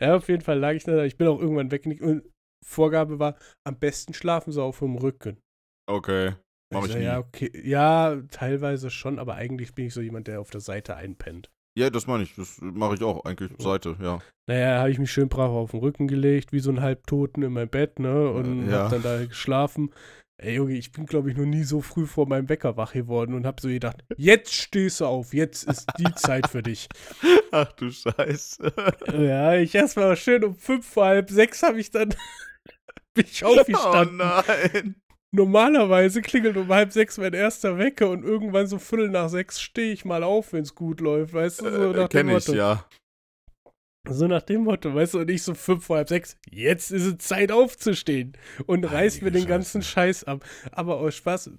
Ja, 0.00 0.16
auf 0.16 0.28
jeden 0.28 0.42
Fall 0.42 0.58
lag 0.58 0.72
ich 0.72 0.84
da. 0.84 1.04
Ich 1.04 1.16
bin 1.16 1.26
auch 1.26 1.40
irgendwann 1.40 1.70
weggenickt 1.70 2.02
und 2.02 2.22
Vorgabe 2.64 3.18
war, 3.18 3.36
am 3.64 3.78
besten 3.78 4.14
schlafen 4.14 4.52
sie 4.52 4.62
auf 4.62 4.78
dem 4.78 4.96
Rücken. 4.96 5.38
Okay. 5.86 6.34
Mach 6.72 6.80
Ich 6.80 6.86
ich 6.86 6.92
so, 6.92 6.98
nie. 6.98 7.04
ja, 7.04 7.18
okay. 7.18 7.50
Ja, 7.64 8.16
teilweise 8.30 8.90
schon, 8.90 9.18
aber 9.18 9.34
eigentlich 9.34 9.74
bin 9.74 9.86
ich 9.86 9.94
so 9.94 10.00
jemand, 10.00 10.26
der 10.28 10.40
auf 10.40 10.50
der 10.50 10.60
Seite 10.60 10.96
einpennt. 10.96 11.50
Ja, 11.78 11.88
das 11.88 12.06
meine 12.06 12.22
ich. 12.24 12.34
Das 12.34 12.58
mache 12.60 12.94
ich 12.96 13.02
auch 13.02 13.24
eigentlich. 13.24 13.52
Seite, 13.58 13.96
ja. 14.00 14.20
Naja, 14.46 14.78
habe 14.80 14.90
ich 14.90 14.98
mich 14.98 15.10
schön 15.10 15.28
brav 15.30 15.50
auf 15.50 15.70
den 15.70 15.80
Rücken 15.80 16.06
gelegt, 16.06 16.52
wie 16.52 16.60
so 16.60 16.70
ein 16.70 16.80
Halbtoten 16.82 17.42
in 17.42 17.52
mein 17.52 17.68
Bett, 17.68 17.98
ne? 17.98 18.30
Und 18.30 18.68
Ja. 18.68 18.84
hab 18.84 18.90
dann 18.90 19.02
da 19.02 19.24
geschlafen. 19.24 19.90
Ey, 20.38 20.56
Junge, 20.56 20.74
ich 20.74 20.90
bin, 20.92 21.06
glaube 21.06 21.30
ich, 21.30 21.36
noch 21.36 21.44
nie 21.46 21.62
so 21.62 21.80
früh 21.80 22.04
vor 22.04 22.26
meinem 22.26 22.48
Wecker 22.48 22.76
wach 22.76 22.92
geworden 22.94 23.32
und 23.34 23.46
hab 23.46 23.60
so 23.60 23.68
gedacht, 23.68 24.02
jetzt 24.16 24.52
stehst 24.52 25.00
du 25.00 25.06
auf, 25.06 25.32
jetzt 25.32 25.62
ist 25.62 25.88
die 25.98 26.12
Zeit 26.16 26.48
für 26.48 26.62
dich. 26.64 26.88
Ach 27.52 27.70
du 27.72 27.90
Scheiße. 27.90 28.72
Ja, 29.18 29.54
ich 29.54 29.74
erstmal 29.74 30.16
schön 30.16 30.42
um 30.44 30.56
fünf 30.56 30.86
vor 30.86 31.04
halb 31.06 31.30
sechs 31.30 31.62
habe 31.62 31.78
ich 31.78 31.90
dann 31.90 32.08
bin 33.14 33.24
ich 33.30 33.44
Oh 33.44 33.56
aufgestanden. 33.58 34.16
nein. 34.16 34.96
Normalerweise 35.34 36.20
klingelt 36.20 36.56
um 36.58 36.68
halb 36.68 36.92
sechs 36.92 37.16
mein 37.16 37.32
erster 37.32 37.78
Wecker 37.78 38.10
und 38.10 38.22
irgendwann 38.22 38.66
so 38.66 38.78
viertel 38.78 39.08
nach 39.08 39.28
sechs 39.30 39.60
stehe 39.60 39.92
ich 39.92 40.04
mal 40.04 40.22
auf, 40.22 40.52
wenn 40.52 40.62
es 40.62 40.74
gut 40.74 41.00
läuft, 41.00 41.32
weißt 41.32 41.62
du, 41.62 41.70
so 41.70 41.92
Äh, 41.92 41.96
nach 41.96 42.08
dem 42.08 42.26
Kenn 42.28 42.36
ich, 42.36 42.46
ja. 42.48 42.86
So 44.08 44.26
nach 44.26 44.42
dem 44.42 44.64
Motto, 44.64 44.94
weißt 44.94 45.14
du, 45.14 45.20
und 45.20 45.30
ich 45.30 45.42
so 45.42 45.54
fünf 45.54 45.86
vor 45.86 45.96
halb 45.96 46.08
sechs, 46.08 46.36
jetzt 46.50 46.90
ist 46.90 47.06
es 47.06 47.18
Zeit 47.18 47.50
aufzustehen 47.52 48.36
und 48.66 48.84
reiß 48.84 49.20
mir 49.22 49.26
Heilige 49.26 49.38
den 49.40 49.48
ganzen 49.48 49.80
Scheiße. 49.82 50.24
Scheiß 50.24 50.24
ab. 50.24 50.44
Aber 50.72 50.96
aus 50.98 51.14
Spaß, 51.14 51.50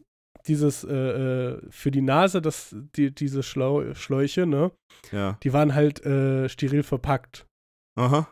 dieses, 0.46 0.84
äh, 0.84 0.94
äh, 0.94 1.62
für 1.70 1.90
die 1.90 2.02
Nase, 2.02 2.42
das, 2.42 2.76
die, 2.96 3.16
diese 3.16 3.42
Schlau 3.44 3.94
Schläuche, 3.96 4.46
ne, 4.46 4.72
Ja. 5.12 5.40
die 5.42 5.54
waren 5.54 5.74
halt 5.74 6.06
äh, 6.06 6.48
steril 6.50 6.84
verpackt. 6.84 7.48
Aha. 7.98 8.28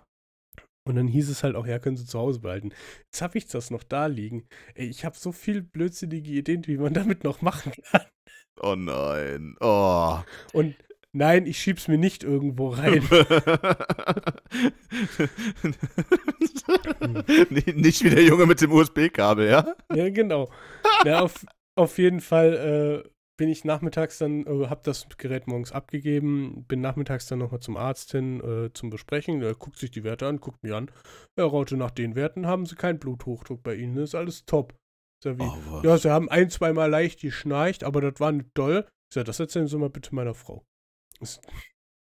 Und 0.83 0.95
dann 0.95 1.07
hieß 1.07 1.29
es 1.29 1.43
halt 1.43 1.55
auch, 1.55 1.67
ja, 1.67 1.77
können 1.79 1.95
Sie 1.97 2.05
zu 2.05 2.17
Hause 2.19 2.39
behalten. 2.39 2.71
Jetzt 3.05 3.21
habe 3.21 3.37
ich 3.37 3.45
das 3.47 3.69
noch 3.69 3.83
da 3.83 4.07
liegen. 4.07 4.47
Ey, 4.73 4.87
ich 4.87 5.05
habe 5.05 5.15
so 5.17 5.31
viel 5.31 5.61
blödsinnige 5.61 6.31
Ideen, 6.31 6.65
wie 6.67 6.77
man 6.77 6.93
damit 6.95 7.23
noch 7.23 7.41
machen 7.41 7.71
kann. 7.91 8.01
Oh 8.59 8.75
nein. 8.75 9.55
Oh. 9.59 10.17
Und 10.53 10.75
nein, 11.13 11.45
ich 11.45 11.59
schieb's 11.59 11.87
mir 11.87 11.97
nicht 11.97 12.23
irgendwo 12.23 12.69
rein. 12.69 13.07
Nicht- 17.49 17.75
Nicht 17.77 18.03
wie 18.03 18.09
der 18.09 18.23
Junge 18.23 18.45
mit 18.45 18.61
dem 18.61 18.71
USB-Kabel, 18.71 19.49
ja? 19.49 19.75
ja, 19.93 20.09
genau. 20.09 20.51
Ja, 21.05 21.21
auf, 21.21 21.45
auf 21.75 21.97
jeden 21.97 22.21
Fall 22.21 23.03
äh, 23.05 23.09
bin 23.41 23.49
ich 23.49 23.65
nachmittags 23.65 24.19
dann, 24.19 24.45
äh, 24.45 24.67
habe 24.67 24.81
das 24.83 25.07
Gerät 25.17 25.47
morgens 25.47 25.71
abgegeben, 25.71 26.63
bin 26.67 26.79
nachmittags 26.79 27.25
dann 27.25 27.39
nochmal 27.39 27.59
zum 27.59 27.75
Arzt 27.75 28.11
hin 28.11 28.39
äh, 28.39 28.71
zum 28.71 28.91
Besprechen. 28.91 29.41
Er 29.41 29.55
guckt 29.55 29.77
sich 29.79 29.89
die 29.89 30.03
Werte 30.03 30.27
an, 30.27 30.39
guckt 30.39 30.61
mir 30.61 30.75
an. 30.75 30.91
Ja, 31.39 31.45
Raute, 31.45 31.75
nach 31.75 31.89
den 31.89 32.13
Werten 32.13 32.45
haben 32.45 32.67
Sie 32.67 32.75
keinen 32.75 32.99
Bluthochdruck 32.99 33.63
bei 33.63 33.73
Ihnen. 33.73 33.95
Das 33.95 34.03
ist 34.09 34.15
alles 34.15 34.45
top. 34.45 34.73
Ich 34.73 35.23
sag, 35.23 35.39
wie? 35.39 35.41
Oh? 35.41 35.81
Ja, 35.83 35.97
sie 35.97 36.11
haben 36.11 36.29
ein, 36.29 36.51
zweimal 36.51 36.87
leicht 36.91 37.21
geschnarcht, 37.21 37.83
aber 37.83 37.99
das 38.01 38.19
war 38.19 38.31
nicht 38.31 38.49
doll. 38.53 38.85
Ich 39.09 39.15
sag, 39.15 39.25
das 39.25 39.39
erzählen 39.39 39.65
Sie 39.65 39.75
mal 39.79 39.89
bitte 39.89 40.13
meiner 40.13 40.35
Frau. 40.35 40.63
Ist- 41.19 41.41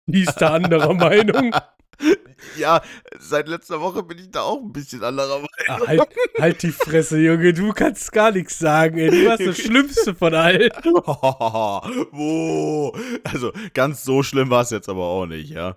Die 0.07 0.22
ist 0.22 0.35
da 0.43 0.53
anderer 0.55 0.95
Meinung. 0.95 1.53
Ja, 2.57 2.82
seit 3.18 3.49
letzter 3.49 3.80
Woche 3.80 4.03
bin 4.03 4.18
ich 4.18 4.30
da 4.30 4.43
auch 4.43 4.61
ein 4.61 4.72
bisschen 4.72 5.03
anderer 5.03 5.43
Ah, 5.68 5.78
halt, 5.86 6.03
halt 6.38 6.62
die 6.62 6.72
Fresse, 6.72 7.18
Junge, 7.18 7.53
du 7.53 7.72
kannst 7.72 8.12
gar 8.12 8.32
nichts 8.32 8.59
sagen, 8.59 8.99
ey. 8.99 9.11
Du 9.11 9.26
warst 9.26 9.47
das 9.47 9.59
Schlimmste 9.59 10.14
von 10.14 10.34
allen. 10.34 10.70
Wo? 12.12 12.97
Also, 13.24 13.53
ganz 13.74 14.05
so 14.05 14.22
schlimm 14.22 14.51
war 14.51 14.62
es 14.62 14.70
jetzt 14.70 14.88
aber 14.88 15.05
auch 15.05 15.26
nicht, 15.26 15.51
ja. 15.51 15.76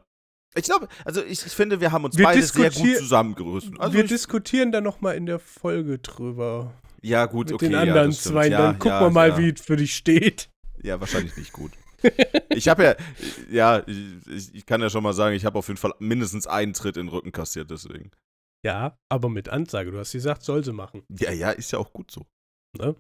Ich 0.55 0.66
glaube, 0.66 0.88
also 1.03 1.24
ich, 1.24 1.45
ich 1.45 1.53
finde, 1.53 1.82
wir 1.82 1.91
haben 1.91 2.05
uns 2.05 2.18
Wir 2.18 2.26
beide 2.26 2.41
sehr 2.43 2.70
gut 2.70 2.97
zusammengerüstet. 2.97 3.80
Also 3.80 3.93
Wir 3.93 4.03
diskutieren 4.03 4.72
dann 4.72 4.84
nochmal 4.84 5.16
in 5.16 5.26
der 5.26 5.39
Folge 5.39 5.97
drüber. 5.99 6.74
ja, 7.01 7.26
gut, 7.26 7.47
Mit 7.47 7.55
okay. 7.55 7.66
den 7.66 7.74
ja, 7.74 7.82
anderen 7.82 8.14
stimmt. 8.14 8.34
zwei. 8.34 8.47
Ja, 8.49 8.57
dann 8.59 8.80
gucken 8.80 8.91
ja, 8.91 9.01
wir 9.01 9.09
mal, 9.09 9.30
ja. 9.30 9.38
wie 9.39 9.49
es 9.49 9.61
für 9.61 9.76
dich 9.78 9.95
steht. 9.95 10.49
Ja, 10.84 10.99
wahrscheinlich 10.99 11.36
nicht 11.38 11.53
gut. 11.53 11.72
Ich 12.49 12.68
habe 12.68 12.84
ja, 12.84 12.95
ja, 13.49 13.84
ich, 13.88 14.54
ich 14.56 14.66
kann 14.66 14.82
ja 14.82 14.89
schon 14.89 15.04
mal 15.04 15.14
sagen, 15.14 15.36
ich 15.36 15.45
habe 15.45 15.58
auf 15.60 15.68
jeden 15.68 15.78
Fall 15.80 15.93
mindestens 15.99 16.47
einen 16.47 16.74
Tritt 16.74 16.97
in 16.97 17.08
den 17.08 17.14
Rücken 17.14 17.32
kassiert, 17.32 17.72
deswegen. 17.72 18.12
Ja, 18.66 18.97
aber 19.12 19.30
mit 19.30 19.49
Ansage. 19.49 19.91
Du 19.91 19.97
hast 19.99 20.12
gesagt, 20.14 20.43
soll 20.43 20.64
sie 20.64 20.72
machen. 20.74 21.04
Ja, 21.20 21.32
ja, 21.32 21.51
ist 21.51 21.72
ja 21.72 21.80
auch 21.80 21.91
gut 21.93 22.12
so. 22.12 22.26
Ne? 22.78 22.95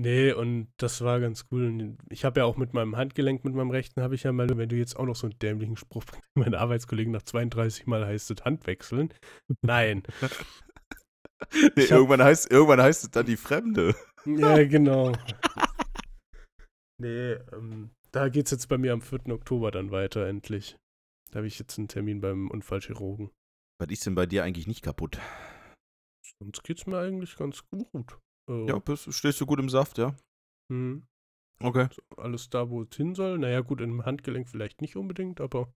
Nee, 0.00 0.32
und 0.32 0.68
das 0.78 1.02
war 1.02 1.20
ganz 1.20 1.44
cool. 1.50 1.96
Ich 2.08 2.24
habe 2.24 2.40
ja 2.40 2.46
auch 2.46 2.56
mit 2.56 2.72
meinem 2.72 2.96
Handgelenk, 2.96 3.44
mit 3.44 3.54
meinem 3.54 3.70
rechten, 3.70 4.02
habe 4.02 4.14
ich 4.14 4.22
ja 4.22 4.32
mal, 4.32 4.48
wenn 4.56 4.68
du 4.68 4.76
jetzt 4.76 4.96
auch 4.96 5.04
noch 5.04 5.16
so 5.16 5.26
einen 5.26 5.38
dämlichen 5.38 5.76
Spruch 5.76 6.04
bringst, 6.04 6.26
meine 6.34 6.58
Arbeitskollegen 6.58 7.12
nach 7.12 7.22
32 7.22 7.86
Mal 7.86 8.06
heißt 8.06 8.30
es 8.30 8.44
Hand 8.44 8.66
wechseln. 8.66 9.12
Nein. 9.62 10.02
Nee, 11.52 11.70
Ich 11.82 11.90
hab- 11.90 11.98
irgendwann, 11.98 12.22
heißt, 12.22 12.50
irgendwann 12.52 12.80
heißt 12.80 13.02
es 13.02 13.10
dann 13.10 13.26
die 13.26 13.36
Fremde. 13.36 13.96
Ja, 14.24 14.62
genau. 14.64 15.10
nee, 17.02 17.32
ähm, 17.52 17.90
da 18.12 18.28
geht 18.28 18.46
es 18.46 18.50
jetzt 18.52 18.68
bei 18.68 18.78
mir 18.78 18.92
am 18.92 19.02
4. 19.02 19.32
Oktober 19.34 19.70
dann 19.70 19.90
weiter, 19.90 20.26
endlich. 20.26 20.76
Da 21.30 21.38
habe 21.38 21.46
ich 21.46 21.58
jetzt 21.58 21.78
einen 21.78 21.88
Termin 21.88 22.20
beim 22.20 22.50
Unfallchirurgen. 22.50 23.30
Was 23.80 23.90
ist 23.90 24.06
denn 24.06 24.14
bei 24.14 24.26
dir 24.26 24.44
eigentlich 24.44 24.66
nicht 24.66 24.82
kaputt? 24.82 25.18
Sonst 26.38 26.62
geht 26.64 26.78
es 26.78 26.86
mir 26.86 26.98
eigentlich 26.98 27.36
ganz 27.36 27.62
gut. 27.68 28.18
Äh, 28.48 28.68
Ja, 28.68 28.78
bist, 28.78 29.12
stehst 29.12 29.40
du 29.40 29.46
gut 29.46 29.58
im 29.58 29.68
Saft, 29.68 29.98
ja? 29.98 30.14
hm, 30.70 31.06
Okay. 31.62 31.88
alles 32.16 32.50
da, 32.50 32.68
wo 32.70 32.82
es 32.82 32.96
hin 32.96 33.14
soll. 33.14 33.38
Naja, 33.38 33.60
gut, 33.60 33.80
im 33.80 34.04
Handgelenk 34.04 34.48
vielleicht 34.48 34.80
nicht 34.80 34.96
unbedingt, 34.96 35.40
aber 35.40 35.72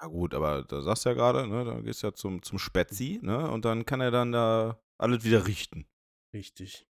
Ja 0.00 0.06
gut, 0.08 0.32
aber 0.34 0.62
da 0.62 0.80
sagst 0.80 1.04
du 1.04 1.08
ja 1.10 1.14
gerade, 1.14 1.46
ne, 1.48 1.64
da 1.64 1.80
gehst 1.80 2.02
du 2.02 2.06
ja 2.08 2.14
zum, 2.14 2.42
zum 2.42 2.58
Spätzi, 2.58 3.18
ne, 3.22 3.50
und 3.50 3.64
dann 3.64 3.84
kann 3.84 4.00
er 4.00 4.10
dann 4.12 4.32
da 4.32 4.80
alles 5.00 5.24
wieder 5.24 5.46
richten. 5.46 5.86
richtig. 6.34 6.86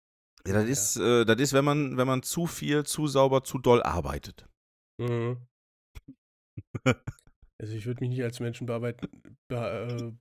Ja, 0.47 0.53
das 0.53 0.65
Ja. 0.65 0.71
ist, 0.71 0.95
äh, 0.97 1.25
das 1.25 1.39
ist, 1.39 1.53
wenn 1.53 1.65
man, 1.65 1.97
wenn 1.97 2.07
man 2.07 2.23
zu 2.23 2.47
viel, 2.47 2.83
zu 2.85 3.07
sauber, 3.07 3.43
zu 3.43 3.57
doll 3.59 3.81
arbeitet. 3.81 4.47
Mhm. 4.99 5.45
Also 7.61 7.75
ich 7.75 7.85
würde 7.85 8.01
mich 8.01 8.09
nicht 8.09 8.23
als 8.23 8.39
Menschen 8.41 8.65
bearbeiten, 8.67 9.07
be 9.47 9.55
äh, 9.55 10.11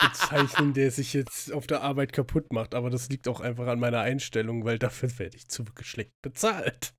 bezeichnen, 0.00 0.72
der 0.72 0.90
sich 0.90 1.12
jetzt 1.12 1.52
auf 1.52 1.66
der 1.66 1.82
Arbeit 1.82 2.12
kaputt 2.12 2.52
macht, 2.52 2.74
aber 2.74 2.88
das 2.88 3.10
liegt 3.10 3.28
auch 3.28 3.40
einfach 3.40 3.66
an 3.66 3.80
meiner 3.80 4.00
Einstellung, 4.00 4.64
weil 4.64 4.78
dafür 4.78 5.10
werde 5.18 5.36
ich 5.36 5.48
zu 5.48 5.64
schlecht 5.82 6.14
bezahlt. 6.22 6.94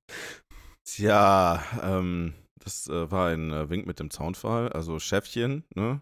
Tja, 0.84 1.62
ähm, 1.82 2.34
das 2.60 2.86
äh, 2.86 3.10
war 3.10 3.30
ein 3.30 3.50
äh, 3.50 3.68
Wink 3.70 3.86
mit 3.86 3.98
dem 3.98 4.10
Zaunfall, 4.10 4.68
also 4.72 4.98
Chefchen, 5.00 5.64
ne, 5.74 6.00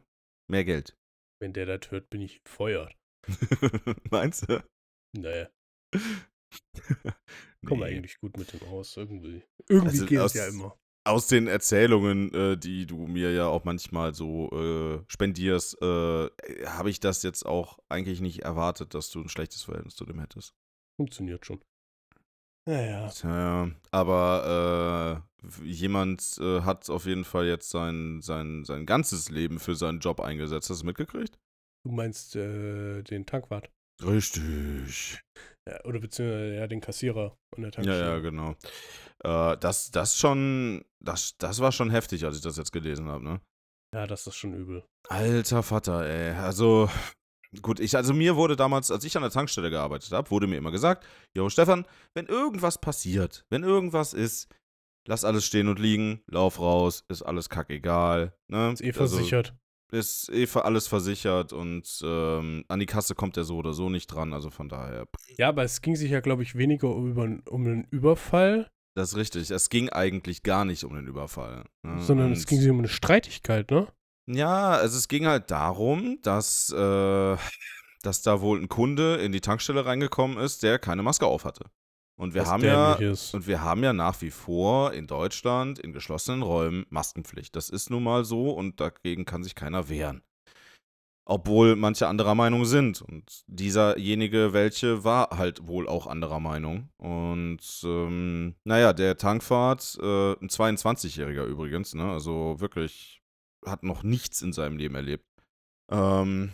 mehr 0.51 0.65
Geld. 0.65 0.97
Wenn 1.41 1.53
der 1.53 1.67
das 1.67 1.91
hört, 1.91 2.11
bin 2.11 2.21
ich 2.21 2.43
gefeuert. 2.45 2.95
Meinst 4.11 4.49
du? 4.51 4.63
Naja, 5.17 5.49
komm 7.67 7.79
Nee. 7.81 7.85
eigentlich 7.87 8.19
gut 8.19 8.37
mit 8.37 8.53
dem 8.53 8.63
aus, 8.69 8.97
irgendwie. 8.97 9.43
Irgendwie 9.69 9.89
Also 9.91 10.07
geht 10.07 10.19
es 10.21 10.35
ja 10.35 10.47
immer. 10.49 10.77
Aus 11.05 11.29
den 11.29 11.47
Erzählungen, 11.47 12.35
äh, 12.35 12.57
die 12.59 12.85
du 12.87 13.07
mir 13.07 13.31
ja 13.33 13.47
auch 13.47 13.63
manchmal 13.65 14.13
so 14.13 14.51
äh, 14.51 15.05
spendierst, 15.07 15.81
äh, 15.81 16.29
habe 16.67 16.91
ich 16.91 16.99
das 16.99 17.23
jetzt 17.23 17.47
auch 17.47 17.79
eigentlich 17.89 18.21
nicht 18.21 18.41
erwartet, 18.43 18.93
dass 18.95 19.11
du 19.11 19.21
ein 19.21 19.29
schlechtes 19.29 19.63
Verhältnis 19.63 19.95
zu 19.95 20.05
dem 20.05 20.19
hättest. 20.19 20.55
Funktioniert 21.01 21.47
schon. 21.47 21.61
Naja, 22.69 23.09
Tja, 23.11 23.71
aber 23.93 25.23
äh, 25.45 25.65
jemand 25.65 26.39
äh, 26.41 26.63
hat 26.63 26.91
auf 26.91 27.07
jeden 27.07 27.23
Fall 27.25 27.47
jetzt 27.47 27.71
sein, 27.71 28.21
sein, 28.23 28.65
sein 28.65 28.87
ganzes 28.87 29.31
Leben 29.31 29.61
für 29.61 29.77
seinen 29.77 30.01
Job 30.01 30.21
eingesetzt. 30.21 30.69
Hast 30.71 30.81
du 30.81 30.83
es 30.83 30.85
mitgekriegt? 30.85 31.39
du 31.85 31.93
meinst 31.93 32.35
äh, 32.35 33.03
den 33.05 33.27
Tankwart. 33.27 33.71
Richtig. 34.03 35.21
Ja, 35.69 35.85
oder 35.85 35.99
beziehungsweise 36.01 36.55
ja, 36.55 36.67
den 36.67 36.81
Kassierer 36.81 37.37
an 37.57 37.63
der 37.63 37.71
Ja, 37.71 37.73
Tankstelle. 37.73 38.01
ja, 38.05 38.19
genau. 38.21 38.55
Äh, 39.25 39.57
das, 39.59 39.91
das 39.91 40.17
schon, 40.17 40.85
das, 41.01 41.37
das 41.39 41.61
war 41.61 41.73
schon 41.73 41.91
heftig, 41.91 42.25
als 42.25 42.37
ich 42.37 42.43
das 42.43 42.57
jetzt 42.57 42.73
gelesen 42.73 43.09
habe, 43.09 43.25
ne? 43.25 43.41
Ja, 43.95 44.07
das 44.07 44.27
ist 44.27 44.37
schon 44.37 44.55
übel. 44.55 44.85
Alter 45.09 45.63
Vater, 45.63 46.05
ey. 46.07 46.33
Also, 46.35 46.89
gut, 47.63 47.81
ich, 47.81 47.97
also 47.97 48.13
mir 48.15 48.37
wurde 48.37 48.55
damals, 48.57 48.91
als 48.91 49.05
ich 49.05 49.17
an 49.17 49.23
der 49.23 49.31
Tankstelle 49.31 49.71
gearbeitet 49.71 50.13
habe, 50.13 50.31
wurde 50.31 50.47
mir 50.47 50.57
immer 50.59 50.71
gesagt, 50.73 51.07
Jo, 51.35 51.49
Stefan, 51.49 51.87
wenn 52.15 52.27
irgendwas 52.27 52.81
passiert, 52.81 53.45
wenn 53.49 53.63
irgendwas 53.65 54.13
ist, 54.13 54.49
lass 55.09 55.25
alles 55.25 55.45
stehen 55.47 55.69
und 55.69 55.79
liegen, 55.79 56.23
lauf 56.27 56.61
raus, 56.61 57.05
ist 57.09 57.23
alles 57.23 57.49
kackegal. 57.49 58.37
Ne? 58.49 58.73
Ist 58.73 58.83
eh 58.83 58.93
versichert. 58.93 59.55
Ist 59.93 60.29
eh 60.31 60.47
für 60.47 60.65
alles 60.65 60.87
versichert 60.89 61.53
und 61.53 62.01
ähm, 62.05 62.65
an 62.69 62.81
die 62.81 62.87
Kasse 62.87 63.15
kommt 63.15 63.37
er 63.37 63.45
so 63.45 63.57
oder 63.57 63.73
so 63.73 63.89
nicht 63.89 64.09
dran, 64.09 64.33
also 64.33 64.51
von 64.51 64.69
daher. 64.69 65.07
Ja, 65.39 65.49
aber 65.49 65.63
es 65.63 65.81
ging 65.81 65.97
sich 65.97 66.11
ja, 66.11 66.21
glaube 66.21 66.43
ich, 66.43 66.57
weniger 66.57 66.89
über, 66.95 67.23
um 67.51 67.65
einen 67.67 67.87
Überfall, 67.91 68.69
Das 68.95 69.11
ist 69.11 69.17
richtig. 69.17 69.51
Es 69.51 69.69
ging 69.71 69.89
eigentlich 69.91 70.43
gar 70.43 70.65
nicht 70.65 70.83
um 70.85 70.95
den 70.95 71.07
Überfall. 71.07 71.65
Ne? 71.83 72.01
sondern 72.03 72.33
es 72.33 72.41
Und- 72.41 72.47
ging 72.49 72.61
sich 72.61 72.71
um 72.71 72.79
eine 72.79 72.89
Streitigkeit, 72.89 73.71
ne? 73.71 73.87
Ja, 74.29 74.71
also 74.73 74.97
es 74.99 75.07
ging 75.07 75.27
halt 75.27 75.51
darum, 75.53 76.19
dass, 76.23 76.73
äh, 76.73 77.37
dass 78.03 78.23
da 78.23 78.41
wohl 78.41 78.61
ein 78.61 78.69
Kunde 78.69 79.17
in 79.17 79.31
die 79.31 79.41
Tankstelle 79.41 79.87
reingekommen 79.87 80.37
ist, 80.39 80.63
der 80.65 80.79
keine 80.81 81.03
Maske 81.05 81.27
auf 81.27 81.45
hatte. 81.45 81.67
Und 82.19 82.33
wir 82.33 82.43
Was 82.43 82.49
haben 82.49 82.65
ja 82.65 82.95
ist. 82.95 83.35
und 83.35 83.47
wir 83.47 83.63
haben 83.63 83.85
ja 83.85 83.93
nach 83.93 84.23
wie 84.23 84.31
vor 84.31 84.93
in 84.95 85.07
Deutschland 85.07 85.79
in 85.79 85.93
geschlossenen 85.93 86.43
Räumen 86.43 86.87
Maskenpflicht. 86.89 87.55
Das 87.55 87.69
ist 87.69 87.91
nun 87.91 88.05
mal 88.05 88.25
so 88.25 88.51
und 88.51 88.81
dagegen 88.81 89.27
kann 89.27 89.45
sich 89.45 89.55
keiner 89.55 89.89
wehren. 89.91 90.23
Obwohl 91.29 91.75
manche 91.75 92.07
anderer 92.07 92.35
Meinung 92.37 92.65
sind. 92.65 93.03
Und 93.03 93.43
dieserjenige, 93.49 94.53
welche, 94.53 95.03
war 95.03 95.37
halt 95.37 95.67
wohl 95.67 95.89
auch 95.89 96.07
anderer 96.07 96.39
Meinung. 96.39 96.89
Und 96.99 97.61
ähm, 97.85 98.55
naja, 98.65 98.93
der 98.93 99.19
Tankfahrt, 99.19 99.99
äh, 100.01 100.33
ein 100.35 100.49
22-Jähriger 100.49 101.45
übrigens, 101.45 101.95
ne? 101.95 102.13
Also 102.13 102.61
wirklich 102.61 103.21
hat 103.67 103.83
noch 103.83 104.05
nichts 104.05 104.41
in 104.41 104.53
seinem 104.53 104.77
Leben 104.77 104.95
erlebt. 104.95 105.27
Ähm, 105.91 106.53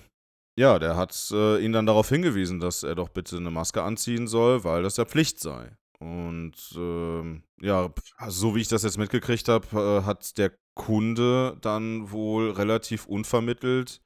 ja, 0.58 0.78
der 0.78 0.96
hat 0.96 1.30
äh, 1.32 1.64
ihn 1.64 1.72
dann 1.72 1.86
darauf 1.86 2.08
hingewiesen, 2.08 2.60
dass 2.60 2.82
er 2.82 2.94
doch 2.94 3.08
bitte 3.08 3.36
eine 3.36 3.50
Maske 3.50 3.82
anziehen 3.82 4.26
soll, 4.26 4.64
weil 4.64 4.82
das 4.82 4.96
ja 4.96 5.04
Pflicht 5.04 5.40
sei. 5.40 5.76
Und 5.98 6.56
ähm, 6.76 7.44
ja, 7.60 7.92
also 8.16 8.48
so 8.48 8.54
wie 8.56 8.60
ich 8.60 8.68
das 8.68 8.82
jetzt 8.82 8.98
mitgekriegt 8.98 9.48
habe, 9.48 9.66
äh, 10.02 10.04
hat 10.04 10.36
der 10.36 10.52
Kunde 10.74 11.56
dann 11.60 12.10
wohl 12.10 12.50
relativ 12.50 13.06
unvermittelt 13.06 14.00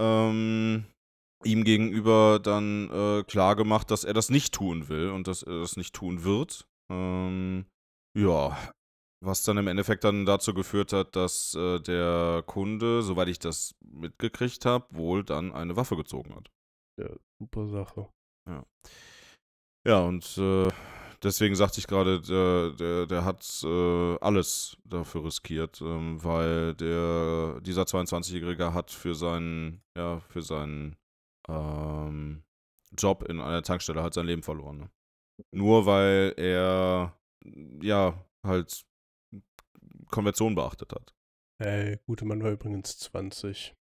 ähm, 0.00 0.86
ihm 1.44 1.64
gegenüber 1.64 2.40
dann 2.42 2.90
äh, 2.90 3.22
klar 3.24 3.56
dass 3.84 4.04
er 4.04 4.14
das 4.14 4.30
nicht 4.30 4.54
tun 4.54 4.88
will 4.88 5.10
und 5.10 5.28
dass 5.28 5.42
er 5.42 5.60
das 5.60 5.76
nicht 5.76 5.94
tun 5.94 6.24
wird. 6.24 6.66
Ähm, 6.90 7.66
ja, 8.18 8.56
was 9.22 9.42
dann 9.42 9.58
im 9.58 9.68
Endeffekt 9.68 10.04
dann 10.04 10.24
dazu 10.24 10.54
geführt 10.54 10.92
hat, 10.92 11.14
dass 11.14 11.54
äh, 11.54 11.78
der 11.80 12.42
Kunde, 12.46 13.02
soweit 13.02 13.28
ich 13.28 13.38
das 13.38 13.74
mitgekriegt 13.80 14.64
habe, 14.64 14.86
wohl 14.90 15.24
dann 15.24 15.52
eine 15.52 15.76
Waffe 15.76 15.96
gezogen 15.96 16.34
hat. 16.34 16.50
Super 17.38 17.66
Sache. 17.66 18.08
Ja, 19.86 20.00
und 20.00 20.36
äh, 20.36 20.68
deswegen 21.22 21.54
sagte 21.54 21.78
ich 21.80 21.86
gerade, 21.86 22.20
der, 22.20 22.70
der, 22.70 23.06
der 23.06 23.24
hat 23.24 23.44
äh, 23.64 24.18
alles 24.20 24.76
dafür 24.84 25.24
riskiert, 25.24 25.80
ähm, 25.80 26.22
weil 26.22 26.74
der, 26.74 27.60
dieser 27.60 27.82
22-Jährige 27.82 28.74
hat 28.74 28.90
für 28.90 29.14
seinen, 29.14 29.82
ja, 29.96 30.20
für 30.28 30.42
seinen 30.42 30.96
ähm, 31.48 32.42
Job 32.96 33.24
in 33.24 33.40
einer 33.40 33.62
Tankstelle 33.62 34.02
halt 34.02 34.14
sein 34.14 34.26
Leben 34.26 34.42
verloren. 34.42 34.78
Ne? 34.78 34.90
Nur 35.52 35.86
weil 35.86 36.34
er, 36.36 37.16
ja, 37.80 38.22
halt 38.44 38.84
Konvention 40.10 40.54
beachtet 40.54 40.92
hat. 40.92 41.14
Ey, 41.58 41.98
gute 42.06 42.24
Mann 42.24 42.42
war 42.42 42.50
übrigens 42.52 42.98
20. 42.98 43.74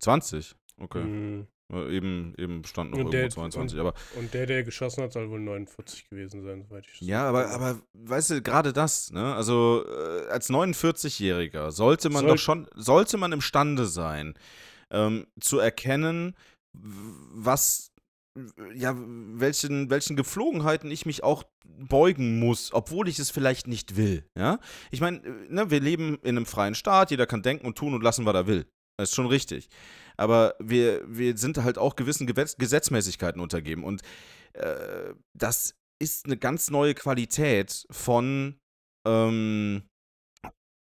20? 0.00 0.54
Okay. 0.78 1.02
Mhm. 1.02 1.46
Eben, 1.72 2.34
eben 2.36 2.64
stand 2.64 2.90
noch 2.90 2.98
Und 2.98 3.04
irgendwo 3.06 3.16
der- 3.16 3.30
22, 3.30 3.78
und- 3.80 3.86
aber 3.86 3.94
Und 4.18 4.34
der, 4.34 4.44
der 4.44 4.62
geschossen 4.62 5.02
hat, 5.04 5.12
soll 5.14 5.30
wohl 5.30 5.40
49 5.40 6.06
gewesen 6.10 6.42
sein, 6.42 6.62
soweit 6.68 6.84
ich 6.86 6.98
das 6.98 7.08
Ja, 7.08 7.26
aber, 7.26 7.48
aber 7.48 7.80
weißt 7.94 8.30
du, 8.30 8.42
gerade 8.42 8.74
das, 8.74 9.10
ne? 9.10 9.34
Also 9.34 9.82
äh, 9.88 10.26
als 10.28 10.50
49-Jähriger 10.50 11.70
sollte 11.70 12.10
man 12.10 12.22
Soll- 12.26 12.30
doch 12.32 12.38
schon, 12.38 12.68
sollte 12.74 13.16
man 13.16 13.32
imstande 13.32 13.86
sein, 13.86 14.34
ähm, 14.90 15.26
zu 15.40 15.60
erkennen, 15.60 16.36
was, 16.74 17.91
ja, 18.74 18.94
welchen, 18.96 19.90
welchen 19.90 20.16
Gepflogenheiten 20.16 20.90
ich 20.90 21.06
mich 21.06 21.22
auch 21.22 21.44
beugen 21.64 22.38
muss, 22.38 22.72
obwohl 22.72 23.08
ich 23.08 23.18
es 23.18 23.30
vielleicht 23.30 23.66
nicht 23.66 23.96
will, 23.96 24.28
ja? 24.36 24.58
Ich 24.90 25.00
meine, 25.00 25.18
äh, 25.18 25.30
ne, 25.48 25.70
wir 25.70 25.80
leben 25.80 26.18
in 26.22 26.36
einem 26.36 26.46
freien 26.46 26.74
Staat, 26.74 27.10
jeder 27.10 27.26
kann 27.26 27.42
denken 27.42 27.66
und 27.66 27.76
tun 27.76 27.94
und 27.94 28.02
lassen, 28.02 28.24
was 28.24 28.34
er 28.34 28.46
will. 28.46 28.66
Das 28.98 29.10
ist 29.10 29.14
schon 29.14 29.26
richtig. 29.26 29.68
Aber 30.16 30.54
wir, 30.58 31.02
wir 31.08 31.36
sind 31.36 31.58
halt 31.58 31.78
auch 31.78 31.96
gewissen 31.96 32.26
Gesetz 32.26 32.56
Gesetzmäßigkeiten 32.56 33.40
untergeben. 33.40 33.84
Und 33.84 34.02
äh, 34.52 35.14
das 35.34 35.74
ist 35.98 36.26
eine 36.26 36.36
ganz 36.36 36.70
neue 36.70 36.94
Qualität 36.94 37.86
von, 37.90 38.58
ähm, 39.06 39.82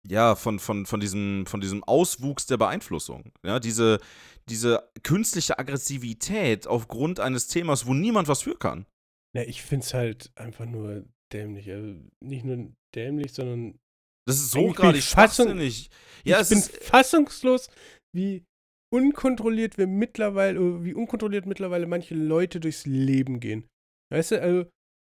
ja, 0.10 0.36
von, 0.36 0.60
von, 0.60 0.86
von, 0.86 1.00
diesem, 1.00 1.46
von 1.46 1.62
diesem 1.62 1.84
Auswuchs 1.84 2.46
der 2.46 2.58
Beeinflussung. 2.58 3.32
Ja, 3.46 3.60
diese, 3.60 4.00
diese 4.50 4.90
künstliche 5.04 5.60
Aggressivität 5.60 6.68
aufgrund 6.68 7.20
eines 7.20 7.48
Themas, 7.48 7.86
wo 7.86 7.94
niemand 7.94 8.28
was 8.28 8.44
für 8.44 8.58
kann. 8.58 8.86
Na, 9.36 9.44
ich 9.44 9.62
find's 9.62 9.94
halt 9.94 10.32
einfach 10.36 10.66
nur 10.66 11.06
dämlich. 11.34 11.70
Also 11.70 11.96
nicht 12.24 12.46
nur 12.46 12.72
dämlich, 12.96 13.34
sondern 13.34 13.78
Das 14.28 14.38
ist 14.38 14.52
so 14.52 14.72
gerade 14.72 15.02
schwachsinnig. 15.02 15.90
Ja, 16.24 16.38
ich 16.38 16.44
es 16.44 16.50
bin 16.50 16.60
ist, 16.60 16.84
fassungslos, 16.84 17.70
wie 18.16 18.46
unkontrolliert 18.94 19.78
wir 19.78 19.88
mittlerweile, 19.88 20.60
oder 20.62 20.86
wie 20.86 20.94
unkontrolliert 20.94 21.46
mittlerweile 21.46 21.88
manche 21.88 22.16
Leute 22.16 22.60
durchs 22.60 22.86
Leben 22.86 23.40
gehen. 23.40 23.68
Weißt 24.12 24.32
du, 24.32 24.42
also, 24.42 24.70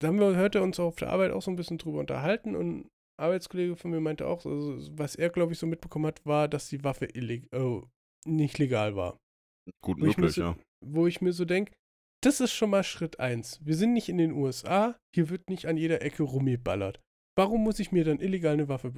da 0.01 0.09
haben 0.09 0.19
wir 0.19 0.37
heute 0.37 0.63
uns 0.63 0.81
auf 0.81 0.97
der 0.97 1.11
Arbeit 1.11 1.33
auch 1.33 1.43
so 1.43 1.51
ein 1.51 1.57
bisschen 1.57 1.77
drüber 1.77 2.01
unterhalten 2.01 2.57
und 2.57 2.89
Arbeitskollege 3.19 3.77
von 3.77 3.91
mir 3.91 4.01
meinte 4.01 4.27
auch, 4.27 4.45
also, 4.47 4.79
was 4.97 5.15
er, 5.15 5.31
glaube 5.31 5.53
ich, 5.53 5.59
so 5.59 5.67
mitbekommen 5.67 6.07
hat, 6.07 6.25
war, 6.25 6.49
dass 6.49 6.69
die 6.69 6.83
Waffe 6.85 7.07
illeg 7.07 7.49
oh, 7.55 7.85
nicht 8.27 8.59
legal 8.59 8.97
war. 8.97 9.19
gut 9.85 10.01
wo 10.01 10.07
möglich, 10.07 10.35
so- 10.35 10.41
ja. 10.41 10.57
Wo 10.85 11.07
ich 11.07 11.21
mir 11.21 11.33
so 11.33 11.45
denke, 11.45 11.73
das 12.23 12.41
ist 12.41 12.53
schon 12.53 12.71
mal 12.71 12.85
Schritt 12.85 13.21
eins. 13.21 13.59
Wir 13.65 13.77
sind 13.77 13.93
nicht 13.93 14.09
in 14.09 14.19
den 14.19 14.33
USA, 14.33 14.97
hier 15.15 15.29
wird 15.31 15.49
nicht 15.51 15.67
an 15.67 15.77
jeder 15.77 16.03
Ecke 16.03 16.23
rumgeballert. 16.23 17.01
Warum 17.37 17.63
muss 17.63 17.79
ich 17.79 17.93
mir 17.93 18.05
dann 18.05 18.19
illegal 18.21 18.55
eine 18.55 18.69
Waffe 18.69 18.93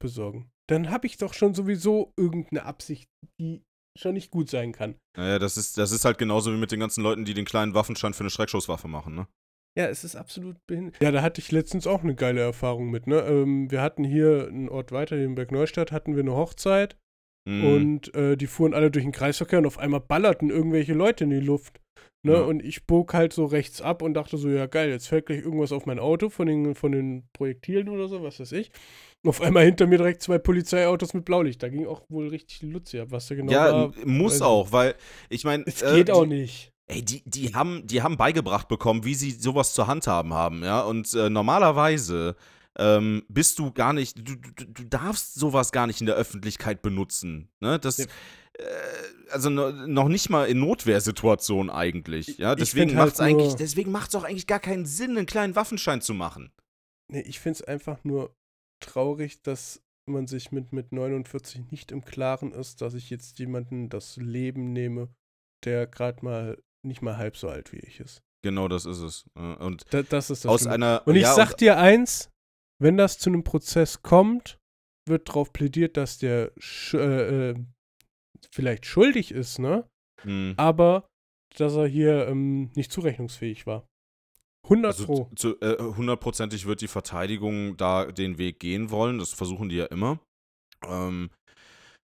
besorgen? 0.00 0.50
Dann 0.68 0.90
habe 0.90 1.06
ich 1.06 1.16
doch 1.16 1.34
schon 1.34 1.54
sowieso 1.54 2.12
irgendeine 2.16 2.64
Absicht, 2.64 3.08
die 3.40 3.62
schon 3.96 4.14
nicht 4.14 4.30
gut 4.30 4.48
sein 4.48 4.72
kann. 4.72 4.96
Naja, 5.16 5.38
das 5.38 5.56
ist, 5.56 5.78
das 5.78 5.92
ist 5.92 6.04
halt 6.04 6.18
genauso 6.18 6.52
wie 6.52 6.56
mit 6.58 6.72
den 6.72 6.80
ganzen 6.80 7.02
Leuten, 7.02 7.24
die 7.24 7.34
den 7.34 7.44
kleinen 7.44 7.74
Waffenschein 7.74 8.14
für 8.14 8.20
eine 8.24 8.30
Schreckschusswaffe 8.30 8.88
machen, 8.88 9.14
ne? 9.14 9.26
Ja, 9.78 9.86
es 9.86 10.04
ist 10.04 10.16
absolut 10.16 10.56
behindert. 10.66 11.02
Ja, 11.02 11.10
da 11.10 11.22
hatte 11.22 11.40
ich 11.40 11.50
letztens 11.50 11.86
auch 11.86 12.02
eine 12.02 12.14
geile 12.14 12.40
Erfahrung 12.42 12.90
mit, 12.90 13.06
ne? 13.06 13.20
Ähm, 13.20 13.70
wir 13.70 13.80
hatten 13.80 14.04
hier 14.04 14.46
einen 14.48 14.68
Ort 14.68 14.92
weiter, 14.92 15.16
hier 15.16 15.24
in 15.24 15.34
Bergneustadt, 15.34 15.92
hatten 15.92 16.14
wir 16.14 16.22
eine 16.22 16.36
Hochzeit 16.36 16.96
Mhm. 17.48 17.64
und 17.64 18.14
äh, 18.14 18.36
die 18.36 18.46
fuhren 18.46 18.72
alle 18.72 18.92
durch 18.92 19.04
den 19.04 19.10
Kreisverkehr 19.10 19.58
und 19.58 19.66
auf 19.66 19.78
einmal 19.78 19.98
ballerten 20.00 20.48
irgendwelche 20.50 20.94
Leute 20.94 21.24
in 21.24 21.30
die 21.30 21.40
Luft. 21.40 21.80
Ne? 22.24 22.34
Ja. 22.34 22.40
Und 22.42 22.62
ich 22.64 22.86
bog 22.86 23.14
halt 23.14 23.32
so 23.32 23.46
rechts 23.46 23.82
ab 23.82 24.00
und 24.00 24.14
dachte 24.14 24.36
so, 24.36 24.48
ja 24.48 24.66
geil, 24.66 24.90
jetzt 24.90 25.08
fällt 25.08 25.26
gleich 25.26 25.40
irgendwas 25.40 25.72
auf 25.72 25.84
mein 25.84 25.98
Auto 25.98 26.28
von 26.30 26.46
den, 26.46 26.76
von 26.76 26.92
den 26.92 27.24
Projektilen 27.32 27.88
oder 27.88 28.06
so, 28.06 28.22
was 28.22 28.38
weiß 28.38 28.52
ich. 28.52 28.70
Und 29.24 29.30
auf 29.30 29.40
einmal 29.40 29.64
hinter 29.64 29.88
mir 29.88 29.98
direkt 29.98 30.22
zwei 30.22 30.38
Polizeiautos 30.38 31.14
mit 31.14 31.24
Blaulicht. 31.24 31.60
Da 31.64 31.68
ging 31.68 31.84
auch 31.86 32.02
wohl 32.08 32.28
richtig 32.28 32.62
Luzi 32.62 33.00
ab, 33.00 33.08
was 33.10 33.26
da 33.26 33.34
genau 33.34 33.50
ja, 33.50 33.72
war. 33.72 33.96
m- 33.96 34.18
muss 34.18 34.40
auch, 34.40 34.70
weil 34.70 34.94
ich 35.28 35.42
meine. 35.42 35.64
Es 35.66 35.80
geht 35.80 36.12
auch 36.12 36.26
nicht. 36.26 36.71
Ey, 36.92 37.02
die, 37.02 37.22
die, 37.24 37.54
haben, 37.54 37.86
die 37.86 38.02
haben 38.02 38.16
beigebracht 38.16 38.68
bekommen, 38.68 39.04
wie 39.04 39.14
sie 39.14 39.30
sowas 39.30 39.72
zu 39.74 39.86
handhaben 39.86 40.32
haben, 40.34 40.62
ja. 40.62 40.80
Und 40.82 41.12
äh, 41.14 41.30
normalerweise 41.30 42.36
ähm, 42.78 43.22
bist 43.28 43.58
du 43.58 43.70
gar 43.72 43.92
nicht, 43.92 44.16
du, 44.18 44.34
du, 44.36 44.64
du 44.66 44.84
darfst 44.84 45.34
sowas 45.34 45.72
gar 45.72 45.86
nicht 45.86 46.00
in 46.00 46.06
der 46.06 46.16
Öffentlichkeit 46.16 46.82
benutzen. 46.82 47.48
Ne? 47.60 47.78
Das, 47.78 47.98
Ja. 47.98 48.04
äh, 48.58 48.64
also 49.30 49.50
no, 49.50 49.70
noch 49.70 50.08
nicht 50.08 50.30
mal 50.30 50.44
in 50.46 50.60
Notwehrsituationen 50.60 51.70
eigentlich. 51.70 52.38
Ja, 52.38 52.54
deswegen 52.54 52.96
halt 52.98 53.18
eigentlich, 53.20 53.48
nur- 53.48 53.56
deswegen 53.56 53.90
macht's 53.92 54.14
auch 54.14 54.24
eigentlich 54.24 54.46
gar 54.46 54.60
keinen 54.60 54.86
Sinn, 54.86 55.16
einen 55.16 55.26
kleinen 55.26 55.54
Waffenschein 55.56 56.00
zu 56.00 56.14
machen. 56.14 56.50
Nee, 57.10 57.20
ich 57.22 57.40
finde 57.40 57.58
es 57.60 57.62
einfach 57.62 58.04
nur 58.04 58.34
traurig, 58.80 59.42
dass 59.42 59.82
man 60.06 60.26
sich 60.26 60.50
mit, 60.50 60.72
mit 60.72 60.92
49 60.92 61.70
nicht 61.70 61.92
im 61.92 62.04
Klaren 62.04 62.52
ist, 62.52 62.80
dass 62.80 62.94
ich 62.94 63.10
jetzt 63.10 63.38
jemanden 63.38 63.88
das 63.88 64.16
Leben 64.16 64.72
nehme, 64.72 65.08
der 65.64 65.86
gerade 65.86 66.24
mal 66.24 66.58
nicht 66.84 67.02
mal 67.02 67.16
halb 67.16 67.36
so 67.36 67.48
alt 67.48 67.72
wie 67.72 67.78
ich 67.80 68.00
ist. 68.00 68.22
Genau, 68.44 68.66
das 68.68 68.86
ist 68.86 68.98
es. 68.98 69.24
äh, 69.36 69.40
Und 69.56 69.84
Da, 69.90 70.02
das 70.02 70.30
ist 70.30 70.44
das 70.44 70.50
aus 70.50 70.60
Schlimme. 70.62 70.74
einer. 70.74 71.02
Und 71.06 71.14
ich 71.16 71.22
ja, 71.22 71.34
sag 71.34 71.56
dir 71.56 71.78
eins, 71.78 72.28
wenn 72.80 72.96
das 72.96 73.18
zu 73.18 73.30
einem 73.30 73.44
Prozess 73.44 74.02
kommt, 74.02 74.58
wird 75.08 75.28
darauf 75.28 75.52
plädiert, 75.52 75.96
dass 75.96 76.18
der 76.18 76.52
sch 76.58 76.94
äh, 76.94 77.50
äh, 77.50 77.64
vielleicht 78.50 78.86
schuldig 78.86 79.30
ist, 79.32 79.58
ne? 79.58 79.88
mh. 80.24 80.54
Aber 80.56 81.06
dass 81.56 81.74
er 81.76 81.86
hier 81.86 82.26
ähm, 82.28 82.70
nicht 82.74 82.90
zurechnungsfähig 82.92 83.66
war. 83.66 83.86
100 84.64 84.92
Also 84.98 85.28
zu, 85.36 85.60
äh, 85.60 85.76
hundertprozentig 85.82 86.66
wird 86.66 86.80
die 86.80 86.88
Verteidigung 86.88 87.76
da 87.76 88.06
den 88.10 88.38
Weg 88.38 88.60
gehen 88.60 88.90
wollen. 88.90 89.18
Das 89.18 89.32
versuchen 89.32 89.68
die 89.68 89.76
ja 89.76 89.86
immer. 89.86 90.20
Ähm, 90.86 91.30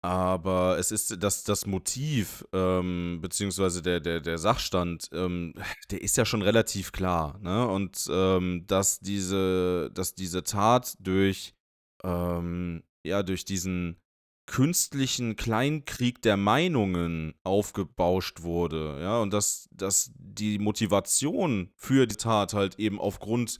aber 0.06 0.78
es 0.78 0.92
ist 0.92 1.24
das, 1.24 1.44
das 1.46 1.66
Motiv, 1.66 2.46
ähm, 2.54 3.18
beziehungsweise 3.22 3.82
der, 3.82 4.00
der, 4.00 4.20
der 4.20 4.38
Sachstand, 4.38 5.10
ähm, 5.12 5.56
der 5.90 6.00
ist 6.04 6.16
ja 6.16 6.26
schon 6.26 6.44
relativ 6.44 6.92
klar. 6.92 7.40
Ne? 7.40 7.68
Und 7.68 8.08
ähm, 8.12 8.66
dass, 8.68 9.00
diese, 9.00 9.90
dass 9.92 10.14
diese 10.14 10.44
Tat 10.44 10.96
durch, 11.00 11.56
ähm, 12.04 12.84
ja, 13.04 13.24
durch 13.24 13.46
diesen 13.46 14.00
künstlichen 14.46 15.38
Kleinkrieg 15.38 16.22
der 16.22 16.38
Meinungen 16.38 17.34
aufgebauscht 17.44 18.44
wurde, 18.44 19.00
ja, 19.02 19.20
und 19.20 19.34
dass, 19.34 19.68
dass 19.72 20.12
die 20.20 20.60
Motivation 20.60 21.72
für 21.78 22.06
die 22.06 22.16
Tat 22.18 22.54
halt 22.54 22.78
eben 22.78 23.00
aufgrund, 23.00 23.58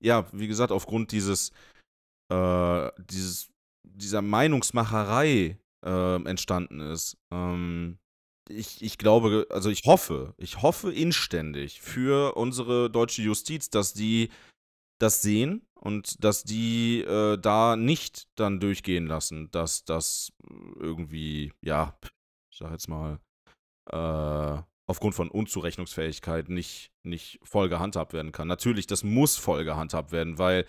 ja, 0.00 0.26
wie 0.32 0.48
gesagt, 0.48 0.72
aufgrund 0.72 1.12
dieses, 1.12 1.52
äh, 2.32 2.90
dieses, 3.08 3.48
dieser 3.84 4.22
Meinungsmacherei 4.22 5.56
äh, 5.84 6.22
entstanden 6.24 6.80
ist. 6.80 7.16
Ähm, 7.30 7.98
ich, 8.48 8.82
ich 8.82 8.98
glaube, 8.98 9.46
also 9.50 9.70
ich 9.70 9.82
hoffe, 9.84 10.34
ich 10.38 10.62
hoffe 10.62 10.92
inständig 10.92 11.80
für 11.80 12.36
unsere 12.36 12.90
deutsche 12.90 13.22
Justiz, 13.22 13.70
dass 13.70 13.92
die 13.92 14.30
das 14.98 15.22
sehen 15.22 15.66
und 15.74 16.24
dass 16.24 16.44
die 16.44 17.02
äh, 17.02 17.38
da 17.38 17.76
nicht 17.76 18.28
dann 18.34 18.58
durchgehen 18.58 19.06
lassen, 19.06 19.50
dass 19.50 19.84
das 19.84 20.32
irgendwie, 20.76 21.52
ja, 21.62 21.96
ich 22.50 22.58
sag 22.58 22.72
jetzt 22.72 22.88
mal, 22.88 23.20
äh, 23.90 24.62
aufgrund 24.86 25.14
von 25.14 25.30
Unzurechnungsfähigkeit 25.30 26.48
nicht, 26.48 26.90
nicht 27.02 27.38
voll 27.42 27.68
gehandhabt 27.68 28.12
werden 28.12 28.32
kann. 28.32 28.48
Natürlich, 28.48 28.86
das 28.86 29.04
muss 29.04 29.36
voll 29.36 29.64
gehandhabt 29.64 30.12
werden, 30.12 30.38
weil 30.38 30.64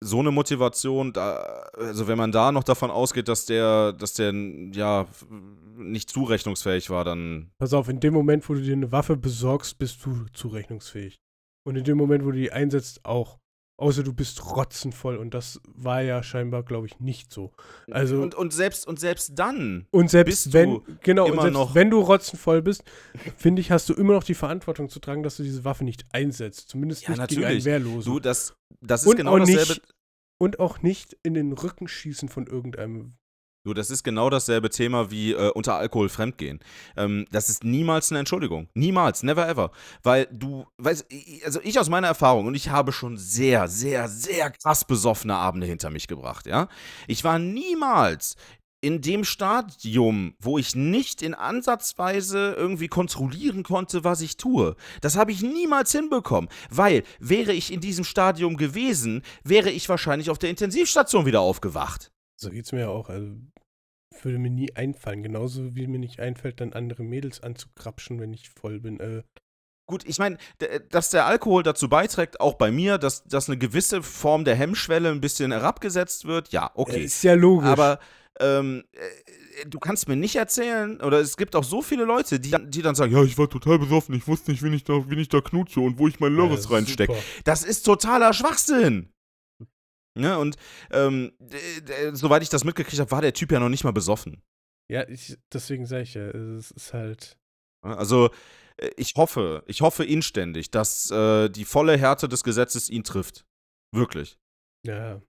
so 0.00 0.20
eine 0.20 0.30
Motivation, 0.30 1.12
da, 1.12 1.36
also 1.76 2.06
wenn 2.06 2.18
man 2.18 2.32
da 2.32 2.52
noch 2.52 2.64
davon 2.64 2.90
ausgeht, 2.90 3.28
dass 3.28 3.46
der, 3.46 3.92
dass 3.92 4.14
der 4.14 4.32
ja 4.72 5.06
nicht 5.76 6.10
zurechnungsfähig 6.10 6.90
war, 6.90 7.04
dann 7.04 7.50
Pass 7.58 7.74
auf, 7.74 7.88
in 7.88 8.00
dem 8.00 8.14
Moment, 8.14 8.48
wo 8.48 8.54
du 8.54 8.60
dir 8.60 8.74
eine 8.74 8.92
Waffe 8.92 9.16
besorgst, 9.16 9.78
bist 9.78 10.04
du 10.04 10.26
zurechnungsfähig. 10.32 11.18
Und 11.64 11.76
in 11.76 11.84
dem 11.84 11.98
Moment, 11.98 12.24
wo 12.24 12.30
du 12.30 12.38
die 12.38 12.52
einsetzt, 12.52 13.04
auch. 13.04 13.38
Außer 13.80 14.02
du 14.02 14.12
bist 14.12 14.44
rotzenvoll. 14.56 15.16
Und 15.16 15.34
das 15.34 15.60
war 15.72 16.02
ja 16.02 16.22
scheinbar, 16.24 16.64
glaube 16.64 16.88
ich, 16.88 16.98
nicht 16.98 17.32
so. 17.32 17.52
Also, 17.90 18.20
und, 18.20 18.34
und 18.34 18.52
selbst 18.52 18.86
und 18.88 18.98
selbst 18.98 19.38
dann 19.38 19.86
und 19.92 20.10
selbst 20.10 20.52
wenn, 20.52 20.70
du 20.70 20.84
genau, 21.02 21.26
und 21.30 21.40
selbst 21.40 21.52
noch- 21.54 21.74
wenn 21.76 21.88
du 21.88 22.00
rotzenvoll 22.00 22.60
bist, 22.60 22.82
finde 23.36 23.60
ich, 23.60 23.70
hast 23.70 23.88
du 23.88 23.94
immer 23.94 24.14
noch 24.14 24.24
die 24.24 24.34
Verantwortung 24.34 24.88
zu 24.88 24.98
tragen, 24.98 25.22
dass 25.22 25.36
du 25.36 25.44
diese 25.44 25.64
Waffe 25.64 25.84
nicht 25.84 26.04
einsetzt. 26.12 26.68
Zumindest 26.68 27.02
Ja, 27.04 27.10
nicht 27.10 27.28
gegen 27.28 27.44
einen 27.44 27.56
natürlich. 27.58 27.64
Wehrlosen. 27.64 28.12
du 28.12 28.18
das 28.20 28.54
das 28.80 29.02
ist 29.02 29.08
und, 29.10 29.16
genau 29.16 29.34
auch 29.34 29.38
dasselbe 29.38 29.74
nicht, 29.74 29.94
und 30.38 30.58
auch 30.60 30.82
nicht 30.82 31.16
in 31.22 31.34
den 31.34 31.52
Rücken 31.52 31.86
schießen 31.86 32.28
von 32.28 32.46
irgendeinem 32.48 33.14
Du, 33.68 33.74
das 33.74 33.90
ist 33.90 34.02
genau 34.02 34.30
dasselbe 34.30 34.70
Thema 34.70 35.10
wie 35.10 35.32
äh, 35.32 35.50
unter 35.50 35.74
Alkohol 35.74 36.08
fremdgehen. 36.08 36.58
Ähm, 36.96 37.26
das 37.30 37.50
ist 37.50 37.64
niemals 37.64 38.10
eine 38.10 38.20
Entschuldigung. 38.20 38.66
Niemals, 38.72 39.22
never 39.22 39.46
ever. 39.46 39.72
Weil 40.02 40.26
du, 40.32 40.64
weißt, 40.78 41.04
also 41.44 41.60
ich 41.62 41.78
aus 41.78 41.90
meiner 41.90 42.06
Erfahrung, 42.06 42.46
und 42.46 42.54
ich 42.54 42.70
habe 42.70 42.92
schon 42.92 43.18
sehr, 43.18 43.68
sehr, 43.68 44.08
sehr 44.08 44.52
krass 44.52 44.86
besoffene 44.86 45.34
Abende 45.34 45.66
hinter 45.66 45.90
mich 45.90 46.08
gebracht, 46.08 46.46
ja. 46.46 46.68
Ich 47.08 47.24
war 47.24 47.38
niemals 47.38 48.36
in 48.80 49.02
dem 49.02 49.22
Stadium, 49.24 50.34
wo 50.40 50.56
ich 50.56 50.74
nicht 50.74 51.20
in 51.20 51.34
Ansatzweise 51.34 52.54
irgendwie 52.56 52.88
kontrollieren 52.88 53.64
konnte, 53.64 54.02
was 54.02 54.22
ich 54.22 54.38
tue. 54.38 54.76
Das 55.02 55.16
habe 55.16 55.30
ich 55.30 55.42
niemals 55.42 55.92
hinbekommen, 55.92 56.48
weil 56.70 57.02
wäre 57.18 57.52
ich 57.52 57.70
in 57.70 57.82
diesem 57.82 58.04
Stadium 58.04 58.56
gewesen, 58.56 59.20
wäre 59.44 59.70
ich 59.70 59.90
wahrscheinlich 59.90 60.30
auf 60.30 60.38
der 60.38 60.48
Intensivstation 60.48 61.26
wieder 61.26 61.42
aufgewacht. 61.42 62.12
So 62.40 62.50
geht's 62.50 62.70
mir 62.70 62.88
auch. 62.88 63.08
Also 63.08 63.34
würde 64.24 64.38
mir 64.38 64.50
nie 64.50 64.74
einfallen. 64.74 65.22
Genauso 65.22 65.74
wie 65.74 65.86
mir 65.86 65.98
nicht 65.98 66.20
einfällt, 66.20 66.60
dann 66.60 66.72
andere 66.72 67.02
Mädels 67.02 67.42
anzukrapschen, 67.42 68.20
wenn 68.20 68.32
ich 68.32 68.48
voll 68.48 68.80
bin. 68.80 69.00
Äh, 69.00 69.22
Gut, 69.86 70.04
ich 70.06 70.18
meine, 70.18 70.36
dass 70.90 71.08
der 71.08 71.24
Alkohol 71.24 71.62
dazu 71.62 71.88
beiträgt, 71.88 72.40
auch 72.40 72.54
bei 72.54 72.70
mir, 72.70 72.98
dass, 72.98 73.24
dass 73.24 73.48
eine 73.48 73.56
gewisse 73.56 74.02
Form 74.02 74.44
der 74.44 74.54
Hemmschwelle 74.54 75.10
ein 75.10 75.22
bisschen 75.22 75.50
herabgesetzt 75.50 76.26
wird, 76.26 76.52
ja, 76.52 76.70
okay. 76.74 77.04
ist 77.04 77.22
ja 77.24 77.32
logisch. 77.32 77.70
Aber 77.70 77.98
ähm, 78.38 78.84
äh, 78.92 79.66
du 79.66 79.78
kannst 79.78 80.06
mir 80.06 80.16
nicht 80.16 80.36
erzählen, 80.36 81.00
oder 81.00 81.20
es 81.20 81.38
gibt 81.38 81.56
auch 81.56 81.64
so 81.64 81.80
viele 81.80 82.04
Leute, 82.04 82.38
die, 82.38 82.54
die 82.66 82.82
dann 82.82 82.94
sagen, 82.94 83.12
ja, 83.12 83.22
ich 83.22 83.38
war 83.38 83.48
total 83.48 83.78
besoffen, 83.78 84.14
ich 84.14 84.28
wusste 84.28 84.50
nicht, 84.50 84.62
wen 84.62 84.74
ich 84.74 84.84
da, 84.84 85.08
wen 85.08 85.18
ich 85.18 85.30
da 85.30 85.40
knutsche 85.40 85.80
und 85.80 85.98
wo 85.98 86.06
ich 86.06 86.20
mein 86.20 86.34
Lörres 86.34 86.64
Ja, 86.64 86.76
reinstecke. 86.76 87.16
Das 87.44 87.64
ist 87.64 87.84
totaler 87.84 88.34
Schwachsinn. 88.34 89.08
Ne, 90.16 90.38
und 90.38 90.56
ähm, 90.90 91.32
soweit 92.12 92.42
ich 92.42 92.48
das 92.48 92.64
mitgekriegt 92.64 92.98
habe, 93.00 93.10
war 93.10 93.22
der 93.22 93.32
Typ 93.34 93.52
ja 93.52 93.60
noch 93.60 93.68
nicht 93.68 93.84
mal 93.84 93.92
besoffen. 93.92 94.42
Ja, 94.90 95.08
ich, 95.08 95.36
deswegen 95.52 95.86
sage 95.86 96.02
ich 96.02 96.14
ja, 96.14 96.28
es 96.28 96.70
ist 96.70 96.92
halt. 96.92 97.36
Ja, 97.84 97.94
Also 97.96 98.30
äh, 98.78 98.90
ich 98.96 99.14
hoffe, 99.16 99.62
ich 99.66 99.80
hoffe 99.82 100.04
inständig, 100.04 100.70
dass 100.70 101.10
äh, 101.10 101.48
die 101.50 101.64
volle 101.64 101.96
Härte 101.96 102.28
des 102.28 102.42
Gesetzes 102.42 102.88
ihn 102.88 103.04
trifft. 103.04 103.44
Wirklich. 103.94 104.38
Ja, 104.86 105.20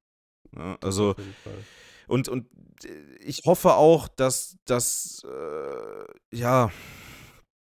Ja, 0.56 0.78
also 0.82 1.16
jeden 1.18 1.34
Fall. 1.44 1.64
und, 2.08 2.30
und 2.30 2.48
äh, 2.86 3.18
ich 3.20 3.42
hoffe 3.46 3.74
auch, 3.74 4.08
dass, 4.08 4.58
dass 4.66 5.22
äh, 5.26 6.06
ja, 6.36 6.72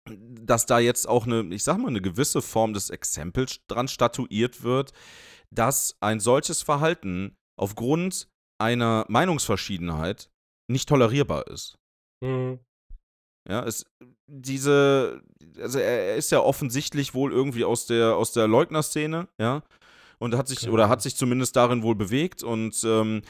dass 0.09 0.65
da 0.65 0.79
jetzt 0.79 1.07
auch 1.07 1.25
eine, 1.25 1.41
ich 1.53 1.63
sag 1.63 1.77
mal, 1.77 1.87
eine 1.87 2.01
gewisse 2.01 2.41
Form 2.41 2.73
des 2.73 2.89
Exempels 2.89 3.59
dran 3.67 3.87
statuiert 3.87 4.63
wird, 4.63 4.93
dass 5.51 5.95
ein 6.01 6.19
solches 6.19 6.61
Verhalten 6.61 7.35
aufgrund 7.59 8.29
einer 8.61 9.05
Meinungsverschiedenheit 9.07 10.29
nicht 10.69 10.89
tolerierbar 10.89 11.47
ist. 11.47 11.77
Mhm. 12.23 12.59
Ja, 13.49 13.63
es, 13.63 13.85
diese, 14.27 15.23
also 15.57 15.79
er, 15.79 16.15
ist 16.17 16.31
ja 16.31 16.41
offensichtlich 16.41 17.13
wohl 17.13 17.31
irgendwie 17.31 17.63
aus 17.63 17.85
der, 17.85 18.15
aus 18.15 18.33
der 18.33 18.47
Leugnerszene, 18.47 19.29
ja, 19.39 19.63
und 20.19 20.35
hat 20.35 20.47
sich, 20.49 20.61
Genau. 20.61 20.73
oder 20.73 20.89
hat 20.89 21.01
sich 21.01 21.15
zumindest 21.15 21.55
darin 21.55 21.81
wohl 21.83 21.95
bewegt 21.95 22.43
und, 22.43 22.83
ähm, 22.83 23.21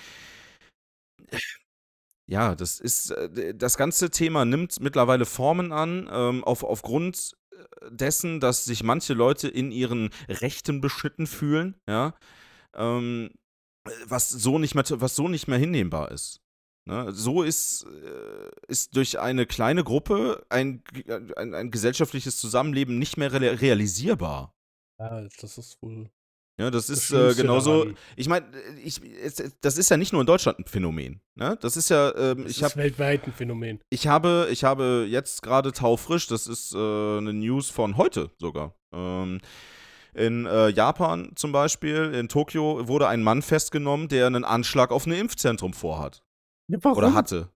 ja, 2.30 2.56
das 2.56 2.80
ist, 2.80 3.12
äh, 3.12 3.56
das 3.56 3.78
ganze 3.78 4.10
Thema 4.10 4.46
nimmt 4.46 4.80
mittlerweile 4.80 5.26
Formen 5.26 5.72
an, 5.72 6.10
ähm, 6.12 6.44
auf, 6.44 6.64
aufgrund 6.64 7.36
äh, 7.52 7.92
dessen, 7.92 8.40
dass 8.40 8.66
sich 8.66 8.84
manche 8.84 9.14
Leute 9.14 9.48
in 9.48 9.72
ihren 9.72 10.10
Rechten 10.28 10.82
beschnitten 10.82 11.28
fühlen, 11.28 11.76
ja, 11.88 12.14
ähm, 12.76 13.32
was 14.06 14.30
so 14.30 14.60
nicht 14.60 14.76
mehr, 14.76 14.84
was 14.90 15.16
so 15.16 15.30
nicht 15.30 15.48
mehr 15.48 15.58
hinnehmbar 15.58 16.12
ist. 16.12 16.42
Ne? 16.86 17.12
So 17.14 17.44
ist, 17.44 17.86
äh, 17.86 18.50
ist 18.68 18.96
durch 18.96 19.20
eine 19.20 19.46
kleine 19.46 19.84
Gruppe 19.84 20.46
ein, 20.50 20.84
ein, 21.36 21.54
ein 21.54 21.72
gesellschaftliches 21.72 22.38
Zusammenleben 22.38 22.98
nicht 23.00 23.18
mehr 23.18 23.32
real- 23.32 23.56
realisierbar. 23.56 24.54
Ja, 25.00 25.22
das 25.40 25.58
ist 25.58 25.82
wohl. 25.82 26.10
Ja, 26.60 26.72
das 26.72 26.88
das 26.88 26.98
ist 26.98 27.12
äh, 27.12 27.34
genauso. 27.36 27.84
daran. 27.84 27.98
Ich 28.16 28.28
meine, 28.28 28.46
ich, 28.84 29.00
es- 29.24 29.58
das 29.62 29.78
ist 29.78 29.90
ja 29.92 29.98
nicht 29.98 30.12
nur 30.12 30.22
in 30.22 30.26
Deutschland 30.28 30.58
ein 30.60 30.66
Phänomen. 30.66 31.22
Ne? 31.36 31.58
Das 31.62 31.78
ist 31.78 31.90
ja, 31.90 32.10
ähm, 32.16 32.44
Das 32.44 32.52
ich 32.52 32.58
ist 32.58 32.64
habe 32.64 32.76
weltweit 32.78 33.26
ein 33.28 33.34
Phänomen. 33.34 33.80
ich 33.92 34.08
habe, 34.08 34.48
ich 34.52 34.64
habe 34.64 35.06
jetzt 35.08 35.44
gerade 35.44 35.72
taufrisch, 35.72 36.26
das 36.28 36.48
ist 36.48 36.74
äh, 36.74 36.78
eine 36.78 37.34
News 37.34 37.70
von 37.70 37.96
heute 37.98 38.32
sogar. 38.40 38.74
Ähm, 38.92 39.40
in 40.16 40.48
äh, 40.48 40.70
Japan 40.70 41.32
zum 41.36 41.52
Beispiel, 41.52 42.12
in 42.16 42.28
Tokio, 42.28 42.88
wurde 42.88 43.08
ein 43.08 43.22
Mann 43.22 43.44
festgenommen, 43.44 44.08
der 44.08 44.26
einen 44.26 44.44
Anschlag 44.44 44.90
auf 44.92 45.06
ein 45.06 45.12
Impfzentrum 45.12 45.74
vorhat. 45.74 46.24
Ja, 46.70 46.80
warum? 46.82 46.98
Oder 46.98 47.14
hatte. 47.14 47.52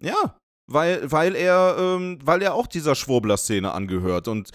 Ja, 0.00 0.38
weil, 0.66 1.10
weil, 1.10 1.34
er, 1.34 1.76
ähm, 1.78 2.18
weil 2.24 2.42
er 2.42 2.54
auch 2.54 2.66
dieser 2.66 2.94
Schwurbler-Szene 2.94 3.72
angehört 3.72 4.28
und 4.28 4.50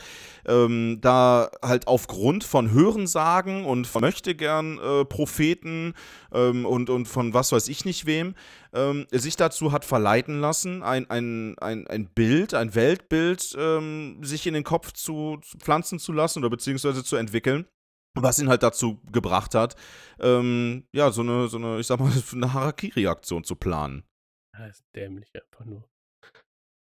ähm, 0.46 1.00
da 1.02 1.50
halt 1.64 1.88
aufgrund 1.88 2.44
von 2.44 2.72
Hörensagen 2.72 3.66
und 3.66 3.88
von 3.88 4.02
Möchtegern 4.02 4.80
äh, 4.80 5.06
Propheten 5.06 5.94
ähm, 6.34 6.66
und, 6.66 6.90
und 6.90 7.08
von 7.08 7.34
was 7.34 7.52
weiß 7.52 7.68
ich 7.68 7.86
nicht 7.86 8.06
wem 8.06 8.36
ähm, 8.74 9.08
sich 9.12 9.36
dazu 9.36 9.72
hat 9.72 9.86
verleiten 9.86 10.40
lassen, 10.40 10.84
ein, 10.84 11.10
ein, 11.10 11.58
ein, 11.60 11.88
ein 11.88 12.08
Bild, 12.08 12.54
ein 12.54 12.76
Weltbild 12.76 13.56
ähm, 13.58 14.24
sich 14.24 14.48
in 14.48 14.54
den 14.54 14.64
Kopf 14.64 14.92
zu, 14.94 15.38
zu 15.42 15.58
pflanzen 15.58 16.00
zu 16.00 16.12
lassen 16.12 16.40
oder 16.40 16.50
beziehungsweise 16.50 17.04
zu 17.04 17.16
entwickeln. 17.16 17.66
Was 18.14 18.40
ihn 18.40 18.50
halt 18.50 18.62
dazu 18.62 19.00
gebracht 19.10 19.56
hat, 19.56 19.78
ähm, 20.20 20.84
ja, 20.92 21.12
so 21.12 21.22
eine, 21.22 21.48
so 21.48 21.56
eine, 21.56 21.80
ich 21.80 21.88
sag 21.88 21.98
mal, 21.98 22.12
eine 22.34 22.52
Harakiri-Aktion 22.52 23.46
zu 23.46 23.56
planen. 23.56 24.04
Ja, 24.54 24.66
ist 24.66 24.84
dämlich 24.94 25.30
einfach 25.34 25.64
nur. 25.64 25.91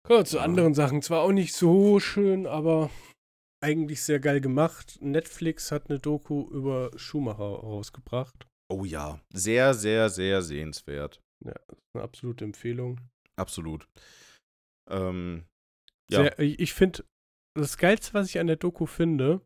Kommen 0.06 0.20
wir 0.20 0.26
zu 0.26 0.38
Ja. 0.38 0.44
anderen 0.44 0.74
Sachen. 0.74 1.02
Zwar 1.02 1.22
auch 1.22 1.32
nicht 1.32 1.54
so 1.54 2.00
schön, 2.00 2.46
aber 2.48 2.90
eigentlich 3.64 4.04
sehr 4.04 4.20
geil 4.20 4.42
gemacht. 4.42 4.98
Netflix 5.02 5.72
hat 5.72 5.90
eine 5.90 6.00
Doku 6.00 6.48
über 6.52 6.92
Schumacher 6.96 7.44
rausgebracht. 7.44 8.48
Oh 8.72 8.86
ja, 8.86 9.20
sehr, 9.34 9.74
sehr, 9.74 10.10
sehr 10.10 10.42
sehenswert. 10.42 11.22
Ja, 11.44 11.54
eine 11.94 12.04
absolute 12.04 12.46
Empfehlung. 12.46 13.02
Absolut. 13.36 13.88
Ähm, 14.90 15.46
ja, 16.12 16.22
Sehr, 16.24 16.40
ich 16.40 16.60
ich 16.60 16.74
finde, 16.74 17.04
das 17.56 17.78
Geilste, 17.78 18.14
was 18.14 18.28
ich 18.30 18.40
an 18.40 18.48
der 18.48 18.56
Doku 18.56 18.86
finde, 18.86 19.42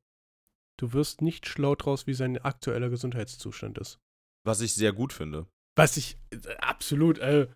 du 0.80 0.94
wirst 0.94 1.22
nicht 1.22 1.48
schlau 1.48 1.76
draus, 1.76 2.08
wie 2.08 2.14
sein 2.14 2.38
aktueller 2.38 2.90
Gesundheitszustand 2.90 3.78
ist. 3.78 4.00
was 4.46 4.62
ich 4.62 4.74
sehr 4.74 4.94
gut 4.94 5.14
finde. 5.14 5.48
Was 5.78 5.96
ich 5.98 6.18
äh, 6.32 6.56
absolut, 6.58 7.20
äh, 7.20 7.48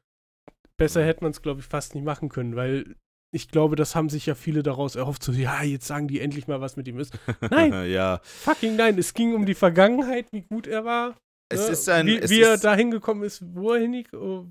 besser 0.84 1.06
hätte 1.06 1.24
man 1.24 1.32
es, 1.32 1.42
glaube 1.42 1.62
ich, 1.62 1.66
fast 1.66 1.96
nicht 1.96 2.04
machen 2.04 2.30
können, 2.30 2.56
weil 2.56 2.96
ich 3.34 3.48
glaube, 3.48 3.76
das 3.76 3.96
haben 3.96 4.10
sich 4.10 4.26
ja 4.26 4.36
viele 4.36 4.62
daraus 4.62 4.96
erhofft, 4.96 5.24
so, 5.24 5.32
ja, 5.32 5.64
jetzt 5.64 5.88
sagen 5.88 6.08
die 6.08 6.20
endlich 6.20 6.48
mal, 6.48 6.62
was 6.62 6.76
mit 6.76 6.88
ihm 6.88 7.00
ist. 7.00 7.18
Nein, 7.50 7.90
ja, 7.90 8.20
fucking 8.24 8.76
nein, 8.76 8.98
es 8.98 9.14
ging 9.14 9.34
um 9.34 9.46
die 9.46 9.56
Vergangenheit, 9.56 10.28
wie 10.32 10.42
gut 10.42 10.68
er 10.68 10.86
war. 10.86 11.18
es 11.50 11.66
ne? 11.66 11.72
ist 11.72 11.90
ein. 11.90 12.08
wie 12.08 12.30
wie 12.30 12.42
er 12.42 12.58
da 12.58 12.76
hingekommen 12.76 13.24
ist, 13.24 13.44
wo 13.56 13.72
er 13.72 13.80
hingeht. 13.80 14.14
Oh, 14.14 14.46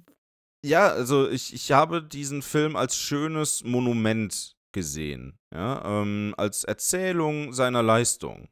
Ja, 0.64 0.88
also 0.88 1.28
ich, 1.28 1.52
ich 1.54 1.70
habe 1.70 2.02
diesen 2.02 2.42
Film 2.42 2.74
als 2.74 2.96
schönes 2.96 3.62
Monument 3.62 4.56
gesehen. 4.72 5.38
Ja, 5.54 6.00
ähm, 6.00 6.34
als 6.38 6.64
Erzählung 6.64 7.52
seiner 7.52 7.82
Leistung. 7.82 8.48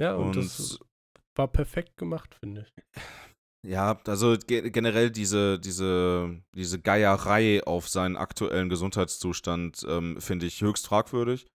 ja, 0.00 0.14
und, 0.14 0.28
Und 0.28 0.36
das 0.36 0.78
war 1.34 1.48
perfekt 1.48 1.96
gemacht, 1.96 2.36
finde 2.36 2.62
ich. 2.62 3.02
Ja, 3.64 3.98
also 4.06 4.36
ge 4.46 4.68
generell 4.70 5.10
diese, 5.10 5.58
diese, 5.58 6.42
diese 6.54 6.80
Geierei 6.80 7.62
auf 7.64 7.88
seinen 7.88 8.16
aktuellen 8.16 8.68
Gesundheitszustand 8.68 9.86
ähm, 9.88 10.20
finde 10.20 10.44
ich 10.44 10.60
höchst 10.60 10.86
fragwürdig. 10.86 11.46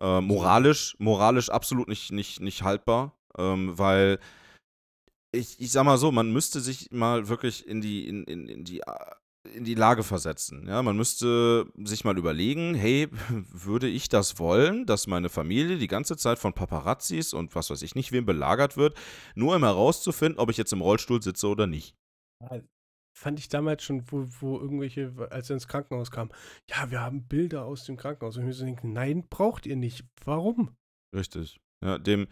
Äh, 0.00 0.20
moralisch, 0.20 0.94
moralisch 1.00 1.50
absolut 1.50 1.88
nicht, 1.88 2.12
nicht, 2.12 2.40
nicht 2.40 2.62
haltbar, 2.62 3.16
ähm, 3.36 3.76
weil 3.76 4.20
ich, 5.32 5.60
ich 5.60 5.72
sag 5.72 5.84
mal 5.84 5.98
so, 5.98 6.12
man 6.12 6.32
müsste 6.32 6.60
sich 6.60 6.90
mal 6.92 7.28
wirklich 7.28 7.66
in 7.66 7.80
die, 7.80 8.06
in, 8.06 8.22
in, 8.24 8.48
in 8.48 8.64
die 8.64 8.80
äh, 8.80 9.10
in 9.54 9.64
die 9.64 9.74
Lage 9.74 10.02
versetzen. 10.02 10.66
Ja, 10.68 10.82
man 10.82 10.96
müsste 10.96 11.66
sich 11.84 12.04
mal 12.04 12.16
überlegen, 12.16 12.74
hey, 12.74 13.08
würde 13.50 13.88
ich 13.88 14.08
das 14.08 14.38
wollen, 14.38 14.86
dass 14.86 15.06
meine 15.06 15.28
Familie 15.28 15.78
die 15.78 15.88
ganze 15.88 16.16
Zeit 16.16 16.38
von 16.38 16.52
Paparazzis 16.52 17.34
und 17.34 17.54
was 17.54 17.70
weiß 17.70 17.82
ich 17.82 17.94
nicht 17.94 18.12
wem 18.12 18.24
belagert 18.24 18.76
wird, 18.76 18.96
nur 19.34 19.56
um 19.56 19.64
herauszufinden, 19.64 20.38
ob 20.38 20.50
ich 20.50 20.56
jetzt 20.56 20.72
im 20.72 20.80
Rollstuhl 20.80 21.22
sitze 21.22 21.48
oder 21.48 21.66
nicht. 21.66 21.96
Fand 23.14 23.38
ich 23.38 23.48
damals 23.48 23.82
schon, 23.82 24.10
wo, 24.10 24.26
wo 24.40 24.58
irgendwelche, 24.58 25.12
als 25.30 25.50
er 25.50 25.54
ins 25.54 25.68
Krankenhaus 25.68 26.10
kam, 26.10 26.30
ja, 26.70 26.90
wir 26.90 27.00
haben 27.00 27.28
Bilder 27.28 27.64
aus 27.64 27.84
dem 27.84 27.96
Krankenhaus. 27.96 28.36
Und 28.36 28.42
ich 28.42 28.46
mir 28.46 28.54
so 28.54 28.64
denke, 28.64 28.88
nein, 28.88 29.28
braucht 29.28 29.66
ihr 29.66 29.76
nicht. 29.76 30.04
Warum? 30.24 30.74
Richtig. 31.14 31.60
Ja, 31.84 31.98
dem, 31.98 32.26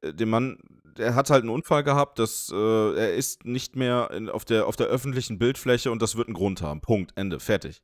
äh, 0.00 0.12
dem 0.12 0.30
Mann, 0.30 0.58
der 0.98 1.14
hat 1.14 1.30
halt 1.30 1.42
einen 1.42 1.50
Unfall 1.50 1.82
gehabt, 1.84 2.18
das, 2.18 2.50
äh, 2.52 2.94
er 2.94 3.14
ist 3.14 3.44
nicht 3.44 3.76
mehr 3.76 4.10
in, 4.12 4.28
auf, 4.28 4.44
der, 4.44 4.66
auf 4.66 4.76
der 4.76 4.88
öffentlichen 4.88 5.38
Bildfläche 5.38 5.90
und 5.90 6.02
das 6.02 6.16
wird 6.16 6.28
einen 6.28 6.34
Grund 6.34 6.60
haben. 6.62 6.80
Punkt, 6.80 7.12
Ende, 7.16 7.40
fertig. 7.40 7.80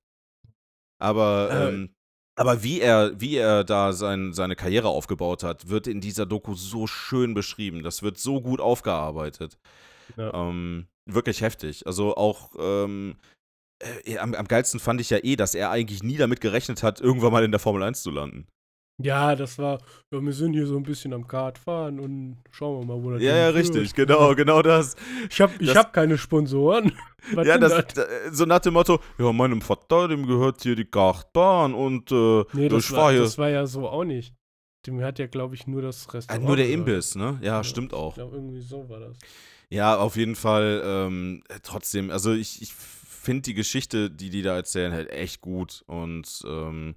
Aber, 0.98 1.48
Äh. 1.50 1.68
ähm, 1.68 1.94
aber 2.36 2.62
wie 2.62 2.80
er, 2.80 3.18
wie 3.20 3.36
er 3.36 3.62
da 3.64 3.92
sein, 3.92 4.32
seine 4.32 4.56
Karriere 4.56 4.88
aufgebaut 4.88 5.42
hat, 5.44 5.68
wird 5.68 5.86
in 5.86 6.00
dieser 6.00 6.26
Doku 6.26 6.54
so 6.54 6.86
schön 6.86 7.32
beschrieben. 7.34 7.82
Das 7.82 8.02
wird 8.02 8.18
so 8.18 8.40
gut 8.40 8.60
aufgearbeitet. 8.60 9.56
Ja. 10.16 10.34
Ähm, 10.34 10.86
wirklich 11.06 11.40
heftig. 11.42 11.86
Also 11.86 12.16
auch, 12.16 12.50
ähm, 12.58 13.16
äh, 14.04 14.18
am, 14.18 14.34
am 14.34 14.48
geilsten 14.48 14.80
fand 14.80 15.00
ich 15.00 15.10
ja 15.10 15.18
eh, 15.22 15.36
dass 15.36 15.54
er 15.54 15.70
eigentlich 15.70 16.02
nie 16.02 16.16
damit 16.16 16.40
gerechnet 16.40 16.82
hat, 16.82 17.00
irgendwann 17.00 17.32
mal 17.32 17.44
in 17.44 17.52
der 17.52 17.60
Formel 17.60 17.82
1 17.82 18.02
zu 18.02 18.10
landen. 18.10 18.46
Ja, 19.02 19.34
das 19.34 19.58
war, 19.58 19.80
ja, 20.12 20.20
wir 20.22 20.32
sind 20.32 20.52
hier 20.52 20.66
so 20.68 20.76
ein 20.76 20.84
bisschen 20.84 21.12
am 21.12 21.26
Kart 21.26 21.58
fahren 21.58 21.98
und 21.98 22.36
schauen 22.52 22.80
wir 22.80 22.94
mal, 22.94 23.02
wo 23.02 23.10
das 23.10 23.22
Ja, 23.22 23.36
ja, 23.36 23.48
richtig, 23.48 23.92
genau, 23.94 24.34
genau 24.36 24.62
das. 24.62 24.94
Ich 25.28 25.40
habe 25.40 25.52
ich 25.58 25.66
Das- 25.68 25.76
hab 25.76 25.92
keine 25.92 26.16
Sponsoren. 26.16 26.92
Was 27.32 27.46
ja, 27.46 27.58
das, 27.58 27.86
da- 27.94 28.06
so 28.30 28.44
nach 28.44 28.60
dem 28.60 28.74
Motto, 28.74 29.00
ja, 29.18 29.32
meinem 29.32 29.62
Vater, 29.62 30.08
dem 30.08 30.26
gehört 30.26 30.62
hier 30.62 30.76
die 30.76 30.84
Kartbahn 30.84 31.74
und 31.74 32.12
äh, 32.12 32.44
Nee, 32.52 32.68
das 32.68 32.92
war, 32.92 33.10
hier. 33.12 33.22
das 33.22 33.36
war 33.38 33.48
ja 33.48 33.66
so 33.66 33.88
auch 33.88 34.04
nicht. 34.04 34.34
Dem 34.86 35.00
hat 35.02 35.18
ja, 35.18 35.26
glaube 35.26 35.54
ich, 35.54 35.66
nur 35.66 35.80
das 35.82 36.06
Ah, 36.06 36.12
Restaurant. 36.12 36.44
nur 36.46 36.56
der 36.56 36.66
gehört. 36.66 36.80
Imbiss, 36.88 37.14
ne? 37.16 37.38
Ja, 37.40 37.56
Ja. 37.56 37.64
stimmt 37.64 37.94
auch. 37.94 38.10
Ich 38.10 38.14
glaube, 38.16 38.36
irgendwie 38.36 38.60
so 38.60 38.88
war 38.90 39.00
das. 39.00 39.16
Ja, 39.70 39.96
auf 39.96 40.16
jeden 40.16 40.36
Fall. 40.36 40.82
Ähm, 40.84 41.42
trotzdem, 41.62 42.10
also 42.10 42.32
ich, 42.34 42.60
ich 42.60 42.74
finde 42.74 43.42
die 43.42 43.54
Geschichte, 43.54 44.10
die 44.10 44.28
die 44.28 44.42
da 44.42 44.54
erzählen, 44.54 44.92
halt 44.92 45.08
echt 45.10 45.40
gut. 45.40 45.82
Und 45.86 46.42
ähm, 46.46 46.94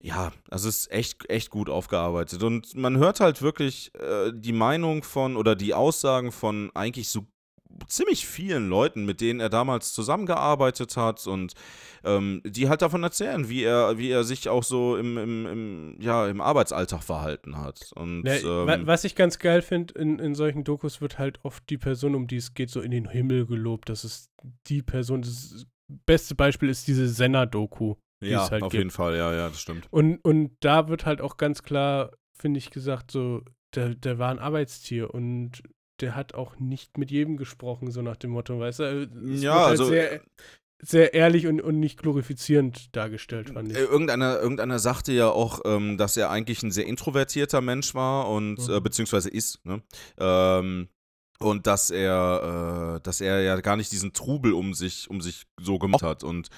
ja, 0.00 0.32
also 0.50 0.68
es 0.68 0.80
ist 0.80 0.92
echt, 0.92 1.28
echt 1.28 1.50
gut 1.50 1.68
aufgearbeitet. 1.68 2.42
Und 2.42 2.74
man 2.76 2.98
hört 2.98 3.20
halt 3.20 3.42
wirklich 3.42 3.92
äh, 3.94 4.32
die 4.34 4.52
Meinung 4.52 5.02
von 5.02 5.36
oder 5.36 5.56
die 5.56 5.74
Aussagen 5.74 6.32
von 6.32 6.70
eigentlich 6.74 7.08
so 7.08 7.26
ziemlich 7.86 8.26
vielen 8.26 8.68
Leuten, 8.68 9.04
mit 9.04 9.20
denen 9.20 9.40
er 9.40 9.50
damals 9.50 9.92
zusammengearbeitet 9.92 10.96
hat 10.96 11.26
und 11.26 11.52
ähm, 12.02 12.42
die 12.44 12.68
halt 12.68 12.82
davon 12.82 13.02
erzählen, 13.02 13.48
wie 13.48 13.62
er, 13.62 13.98
wie 13.98 14.10
er 14.10 14.24
sich 14.24 14.48
auch 14.48 14.62
so 14.64 14.96
im, 14.96 15.16
im, 15.18 15.46
im, 15.46 15.96
ja, 16.00 16.26
im 16.28 16.40
Arbeitsalltag 16.40 17.02
verhalten 17.02 17.58
hat. 17.58 17.90
Und 17.94 18.24
wa- 18.66 18.74
ähm, 18.74 18.86
was 18.86 19.04
ich 19.04 19.14
ganz 19.14 19.38
geil 19.38 19.62
finde, 19.62 19.94
in, 19.94 20.18
in 20.18 20.34
solchen 20.34 20.64
Dokus 20.64 21.00
wird 21.00 21.18
halt 21.18 21.44
oft 21.44 21.68
die 21.70 21.78
Person, 21.78 22.14
um 22.14 22.26
die 22.26 22.36
es 22.36 22.54
geht, 22.54 22.70
so 22.70 22.80
in 22.80 22.90
den 22.90 23.08
Himmel 23.08 23.46
gelobt. 23.46 23.88
Das 23.88 24.04
ist 24.04 24.30
die 24.66 24.82
Person, 24.82 25.22
das 25.22 25.66
beste 26.06 26.34
Beispiel 26.34 26.68
ist 26.70 26.88
diese 26.88 27.08
Senna-Doku. 27.08 27.96
Ja, 28.20 28.50
halt 28.50 28.62
auf 28.62 28.72
gibt. 28.72 28.80
jeden 28.80 28.90
Fall, 28.90 29.16
ja, 29.16 29.32
ja, 29.34 29.48
das 29.48 29.60
stimmt. 29.60 29.86
Und, 29.90 30.18
und 30.24 30.56
da 30.60 30.88
wird 30.88 31.06
halt 31.06 31.20
auch 31.20 31.36
ganz 31.36 31.62
klar, 31.62 32.12
finde 32.32 32.58
ich, 32.58 32.70
gesagt, 32.70 33.10
so, 33.10 33.42
der, 33.74 33.94
der 33.94 34.18
war 34.18 34.30
ein 34.30 34.38
Arbeitstier 34.38 35.12
und 35.14 35.62
der 36.00 36.14
hat 36.14 36.34
auch 36.34 36.58
nicht 36.58 36.96
mit 36.96 37.10
jedem 37.10 37.36
gesprochen, 37.36 37.90
so 37.90 38.02
nach 38.02 38.16
dem 38.16 38.30
Motto, 38.30 38.58
weißt 38.58 38.78
du? 38.80 38.84
Es 39.34 39.42
Ja, 39.42 39.52
halt 39.54 39.64
also, 39.66 39.84
sehr, 39.86 40.20
sehr 40.80 41.12
ehrlich 41.12 41.46
und, 41.48 41.60
und 41.60 41.80
nicht 41.80 42.00
glorifizierend 42.00 42.94
dargestellt, 42.94 43.50
fand 43.50 43.72
ich. 43.72 43.76
Äh, 43.76 43.82
Irgendeiner, 43.82 44.38
irgendeiner 44.40 44.78
sagte 44.78 45.12
ja 45.12 45.28
auch, 45.28 45.60
ähm, 45.64 45.98
dass 45.98 46.16
er 46.16 46.30
eigentlich 46.30 46.62
ein 46.62 46.70
sehr 46.70 46.86
introvertierter 46.86 47.60
Mensch 47.60 47.94
war 47.94 48.30
und 48.30 48.58
Mhm. 48.68 48.74
äh, 48.74 48.80
beziehungsweise 48.80 49.28
ist, 49.28 49.64
ne? 49.64 49.82
Ähm, 50.18 50.88
und 51.40 51.66
dass 51.66 51.90
er, 51.90 52.96
äh, 52.96 53.00
dass 53.02 53.20
er 53.20 53.42
ja 53.42 53.60
gar 53.60 53.76
nicht 53.76 53.92
diesen 53.92 54.12
Trubel 54.12 54.52
um 54.52 54.74
sich, 54.74 55.08
um 55.08 55.20
sich 55.20 55.46
so 55.60 55.78
gemacht 55.78 56.02
hat. 56.02 56.24
Und 56.24 56.48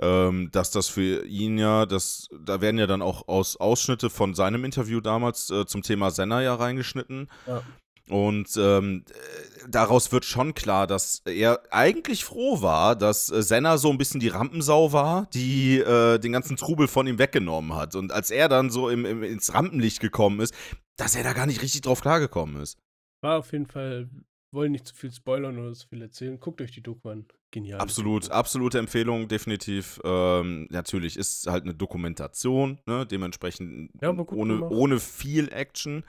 ähm, 0.00 0.50
dass 0.52 0.70
das 0.70 0.88
für 0.88 1.24
ihn 1.26 1.58
ja, 1.58 1.86
das, 1.86 2.28
da 2.40 2.60
werden 2.60 2.78
ja 2.78 2.86
dann 2.86 3.02
auch 3.02 3.26
aus 3.28 3.56
Ausschnitte 3.56 4.10
von 4.10 4.34
seinem 4.34 4.64
Interview 4.64 5.00
damals 5.00 5.50
äh, 5.50 5.66
zum 5.66 5.82
Thema 5.82 6.10
Senna 6.10 6.42
ja 6.42 6.54
reingeschnitten. 6.54 7.28
Ja. 7.46 7.62
Und 8.08 8.56
ähm, 8.56 9.04
äh, 9.08 9.68
daraus 9.68 10.12
wird 10.12 10.24
schon 10.24 10.54
klar, 10.54 10.86
dass 10.86 11.20
er 11.26 11.60
eigentlich 11.70 12.24
froh 12.24 12.62
war, 12.62 12.96
dass 12.96 13.30
äh, 13.30 13.42
Senna 13.42 13.76
so 13.76 13.90
ein 13.90 13.98
bisschen 13.98 14.20
die 14.20 14.28
Rampensau 14.28 14.92
war, 14.92 15.26
die 15.34 15.78
äh, 15.78 16.18
den 16.18 16.32
ganzen 16.32 16.56
Trubel 16.56 16.88
von 16.88 17.06
ihm 17.06 17.18
weggenommen 17.18 17.74
hat. 17.74 17.94
Und 17.94 18.12
als 18.12 18.30
er 18.30 18.48
dann 18.48 18.70
so 18.70 18.88
im, 18.88 19.04
im, 19.04 19.22
ins 19.22 19.52
Rampenlicht 19.52 20.00
gekommen 20.00 20.40
ist, 20.40 20.54
dass 20.96 21.16
er 21.16 21.22
da 21.22 21.34
gar 21.34 21.46
nicht 21.46 21.60
richtig 21.60 21.82
drauf 21.82 22.00
klargekommen 22.00 22.62
ist. 22.62 22.78
War 23.20 23.38
auf 23.38 23.52
jeden 23.52 23.66
Fall, 23.66 24.08
wollen 24.52 24.72
nicht 24.72 24.86
zu 24.86 24.94
viel 24.94 25.12
spoilern 25.12 25.58
oder 25.58 25.72
zu 25.74 25.86
viel 25.88 26.02
erzählen. 26.02 26.38
Guckt 26.40 26.60
euch 26.60 26.72
die 26.72 26.82
Doku 26.82 27.08
an. 27.10 27.26
Genial. 27.50 27.80
Absolut, 27.80 28.30
absolute 28.30 28.78
Empfehlung, 28.78 29.26
definitiv. 29.28 30.00
Ähm, 30.04 30.66
natürlich 30.70 31.16
ist 31.16 31.46
halt 31.46 31.64
eine 31.64 31.74
Dokumentation, 31.74 32.78
ne? 32.86 33.06
dementsprechend 33.06 33.90
Ja, 34.02 34.10
ohne, 34.10 34.56
gemacht. 34.56 34.72
ohne 34.72 35.00
viel 35.00 35.48
Action. 35.52 36.04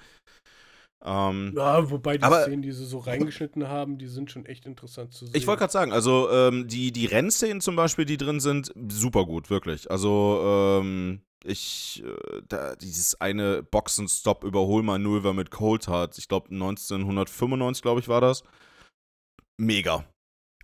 Ähm, 1.02 1.54
Ja, 1.56 1.90
wobei 1.90 2.18
die 2.18 2.24
Aber- 2.24 2.42
Szenen, 2.44 2.62
die 2.62 2.74
sie 2.74 2.86
so 2.86 2.98
reingeschnitten 2.98 3.70
haben, 3.70 3.98
die 3.98 4.08
sind 4.08 4.32
schon 4.32 4.46
echt 4.46 4.66
interessant 4.66 5.14
zu 5.14 5.26
sehen. 5.28 5.36
Ich 5.38 5.48
wollte 5.48 5.60
gerade 5.60 5.72
sagen, 5.72 5.94
also 5.94 6.30
ähm, 6.30 6.68
die, 6.68 6.92
die 6.92 7.06
Rennszenen 7.06 7.62
zum 7.62 7.78
Beispiel, 7.78 8.04
die 8.04 8.18
drin 8.18 8.42
sind, 8.42 8.74
super 8.90 9.26
gut, 9.26 9.50
wirklich. 9.50 9.90
Also 9.90 10.42
ähm, 10.82 11.22
ich, 11.44 12.04
äh, 12.04 12.42
da, 12.48 12.76
dieses 12.76 13.20
eine 13.22 13.64
Boxenstopp-Überholmanöver 13.64 15.34
mit 15.34 15.52
Coulthard, 15.52 16.18
ich 16.18 16.28
glaube 16.28 16.54
1995, 16.54 17.82
glaube 17.82 18.02
ich, 18.02 18.08
war 18.08 18.22
das. 18.22 18.44
Mega. 19.58 20.06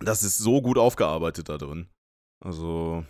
Das 0.00 0.22
ist 0.22 0.38
so 0.38 0.60
gut 0.62 0.78
aufgearbeitet 0.78 1.48
da 1.48 1.58
drin. 1.58 1.88
Also, 2.44 3.04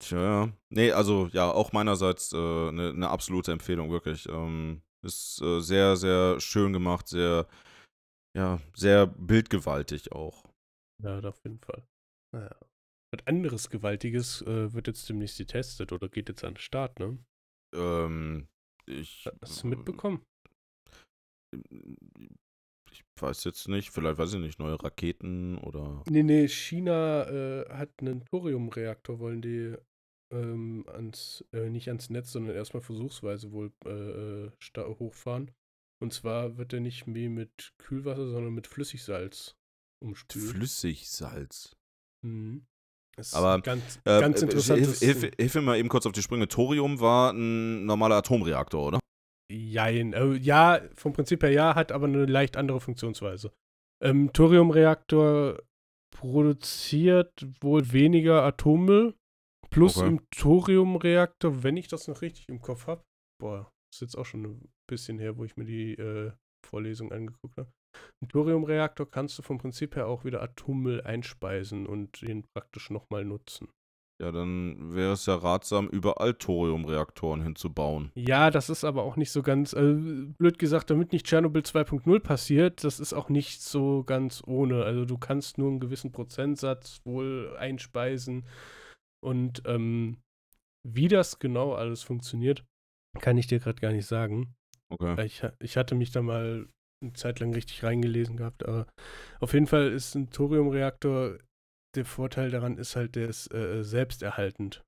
tja, 0.00 0.52
nee, 0.70 0.92
also 0.92 1.28
ja, 1.32 1.50
auch 1.50 1.72
meinerseits 1.72 2.32
eine 2.32 2.68
äh, 2.68 2.72
ne- 2.72 2.94
ne 2.94 3.08
absolute 3.08 3.52
Empfehlung, 3.52 3.90
wirklich. 3.90 4.28
Ähm, 4.28 4.82
ist 5.04 5.40
äh, 5.42 5.60
sehr, 5.60 5.96
sehr 5.96 6.40
schön 6.40 6.72
gemacht, 6.72 7.08
sehr, 7.08 7.46
ja, 8.36 8.60
sehr 8.74 9.06
bildgewaltig 9.06 10.12
auch. 10.12 10.44
Ja, 11.02 11.18
auf 11.20 11.42
jeden 11.44 11.58
Fall. 11.58 11.82
Naja. 12.34 12.54
Was 13.10 13.26
anderes 13.26 13.70
Gewaltiges 13.70 14.42
äh, 14.42 14.72
wird 14.72 14.86
jetzt 14.86 15.08
demnächst 15.08 15.38
getestet 15.38 15.92
oder 15.92 16.08
geht 16.08 16.28
jetzt 16.28 16.44
an 16.44 16.54
den 16.54 16.60
Start, 16.60 16.98
ne? 16.98 17.18
Ähm, 17.74 18.48
ich. 18.86 19.28
Hast 19.40 19.62
du 19.62 19.68
mitbekommen? 19.68 20.24
Ich 22.90 23.04
weiß 23.20 23.44
jetzt 23.44 23.68
nicht, 23.68 23.90
vielleicht 23.90 24.18
weiß 24.18 24.34
ich 24.34 24.40
nicht, 24.40 24.58
neue 24.58 24.82
Raketen 24.82 25.58
oder. 25.58 26.02
Nee, 26.08 26.22
nee, 26.22 26.48
China 26.48 27.28
äh, 27.28 27.68
hat 27.70 27.90
einen 28.00 28.24
Thoriumreaktor, 28.26 29.18
wollen 29.18 29.42
die 29.42 29.74
ähm, 30.32 30.84
ans, 30.88 31.44
äh, 31.52 31.70
nicht 31.70 31.88
ans 31.88 32.10
Netz, 32.10 32.32
sondern 32.32 32.54
erstmal 32.54 32.82
versuchsweise 32.82 33.52
wohl 33.52 33.72
äh, 33.86 34.46
äh, 34.46 34.50
hochfahren. 34.98 35.50
Und 36.00 36.12
zwar 36.12 36.58
wird 36.58 36.72
er 36.72 36.80
nicht 36.80 37.06
mehr 37.06 37.30
mit 37.30 37.72
Kühlwasser, 37.78 38.30
sondern 38.30 38.54
mit 38.54 38.66
Flüssigsalz 38.66 39.56
umspült. 40.02 40.50
Flüssigsalz. 40.50 41.76
Mhm. 42.24 42.66
Das 43.18 43.28
ist 43.28 43.34
Aber, 43.34 43.60
ganz, 43.60 43.96
Äh, 44.04 44.20
ganz 44.20 44.40
äh, 44.40 44.44
interessant. 44.44 44.78
Hilf, 44.78 44.98
hilf, 45.00 45.30
hilf 45.36 45.54
mir 45.56 45.62
mal 45.62 45.76
eben 45.78 45.88
kurz 45.88 46.06
auf 46.06 46.12
die 46.12 46.22
Sprünge. 46.22 46.46
Thorium 46.46 47.00
war 47.00 47.32
ein 47.32 47.84
normaler 47.84 48.16
Atomreaktor, 48.16 48.86
oder? 48.86 49.00
Jein. 49.52 50.12
Äh, 50.12 50.34
ja, 50.36 50.80
vom 50.94 51.12
Prinzip 51.12 51.42
her 51.42 51.50
ja, 51.50 51.74
hat 51.74 51.90
aber 51.90 52.06
eine 52.06 52.26
leicht 52.26 52.56
andere 52.56 52.80
Funktionsweise. 52.80 53.52
Ähm, 54.02 54.32
Thoriumreaktor 54.32 55.60
produziert 56.16 57.44
wohl 57.60 57.92
weniger 57.92 58.44
Atommüll. 58.44 59.14
Plus 59.70 59.98
Okay. 59.98 60.08
im 60.08 60.20
Thoriumreaktor, 60.30 61.62
wenn 61.62 61.76
ich 61.76 61.88
das 61.88 62.08
noch 62.08 62.22
richtig 62.22 62.48
im 62.48 62.62
Kopf 62.62 62.86
habe, 62.86 63.02
boah, 63.40 63.68
ist 63.92 64.00
jetzt 64.00 64.16
auch 64.16 64.24
schon 64.24 64.44
ein 64.44 64.68
bisschen 64.88 65.18
her, 65.18 65.36
wo 65.36 65.44
ich 65.44 65.56
mir 65.56 65.64
die 65.64 65.94
äh, 65.94 66.32
Vorlesung 66.64 67.12
angeguckt 67.12 67.56
habe. 67.58 67.70
Im 68.20 68.28
Thoriumreaktor 68.28 69.10
kannst 69.10 69.38
du 69.38 69.42
vom 69.42 69.58
Prinzip 69.58 69.96
her 69.96 70.08
auch 70.08 70.24
wieder 70.24 70.42
Atommüll 70.42 71.02
einspeisen 71.02 71.86
und 71.86 72.22
ihn 72.22 72.44
praktisch 72.54 72.90
nochmal 72.90 73.24
nutzen. 73.24 73.68
Ja, 74.20 74.32
dann 74.32 74.94
wäre 74.94 75.12
es 75.12 75.26
ja 75.26 75.36
ratsam, 75.36 75.88
überall 75.88 76.34
Thoriumreaktoren 76.34 77.40
hinzubauen. 77.40 78.10
Ja, 78.16 78.50
das 78.50 78.68
ist 78.68 78.82
aber 78.82 79.04
auch 79.04 79.14
nicht 79.14 79.30
so 79.30 79.42
ganz, 79.42 79.74
äh, 79.74 79.94
blöd 80.36 80.58
gesagt, 80.58 80.90
damit 80.90 81.12
nicht 81.12 81.26
Tschernobyl 81.26 81.62
2.0 81.62 82.18
passiert, 82.18 82.82
das 82.82 82.98
ist 82.98 83.12
auch 83.12 83.28
nicht 83.28 83.62
so 83.62 84.02
ganz 84.02 84.42
ohne. 84.44 84.82
Also 84.82 85.04
du 85.04 85.18
kannst 85.18 85.56
nur 85.56 85.68
einen 85.68 85.78
gewissen 85.78 86.10
Prozentsatz 86.10 87.00
wohl 87.04 87.56
einspeisen. 87.58 88.44
Und 89.24 89.62
ähm, 89.66 90.18
wie 90.84 91.06
das 91.06 91.38
genau 91.38 91.74
alles 91.74 92.02
funktioniert, 92.02 92.64
kann 93.20 93.38
ich 93.38 93.46
dir 93.46 93.60
gerade 93.60 93.80
gar 93.80 93.92
nicht 93.92 94.06
sagen. 94.06 94.54
Okay. 94.90 95.24
Ich, 95.26 95.42
ich 95.60 95.76
hatte 95.76 95.94
mich 95.94 96.10
da 96.10 96.22
mal 96.22 96.68
eine 97.02 97.12
Zeit 97.12 97.40
lang 97.40 97.52
richtig 97.54 97.82
reingelesen 97.84 98.36
gehabt, 98.36 98.66
aber 98.66 98.86
auf 99.40 99.52
jeden 99.52 99.66
Fall 99.66 99.92
ist 99.92 100.14
ein 100.14 100.30
Thoriumreaktor, 100.30 101.38
der 101.96 102.04
Vorteil 102.04 102.50
daran 102.50 102.76
ist 102.76 102.96
halt, 102.96 103.14
der 103.14 103.28
ist 103.28 103.52
äh, 103.54 103.82
selbsterhaltend, 103.82 104.82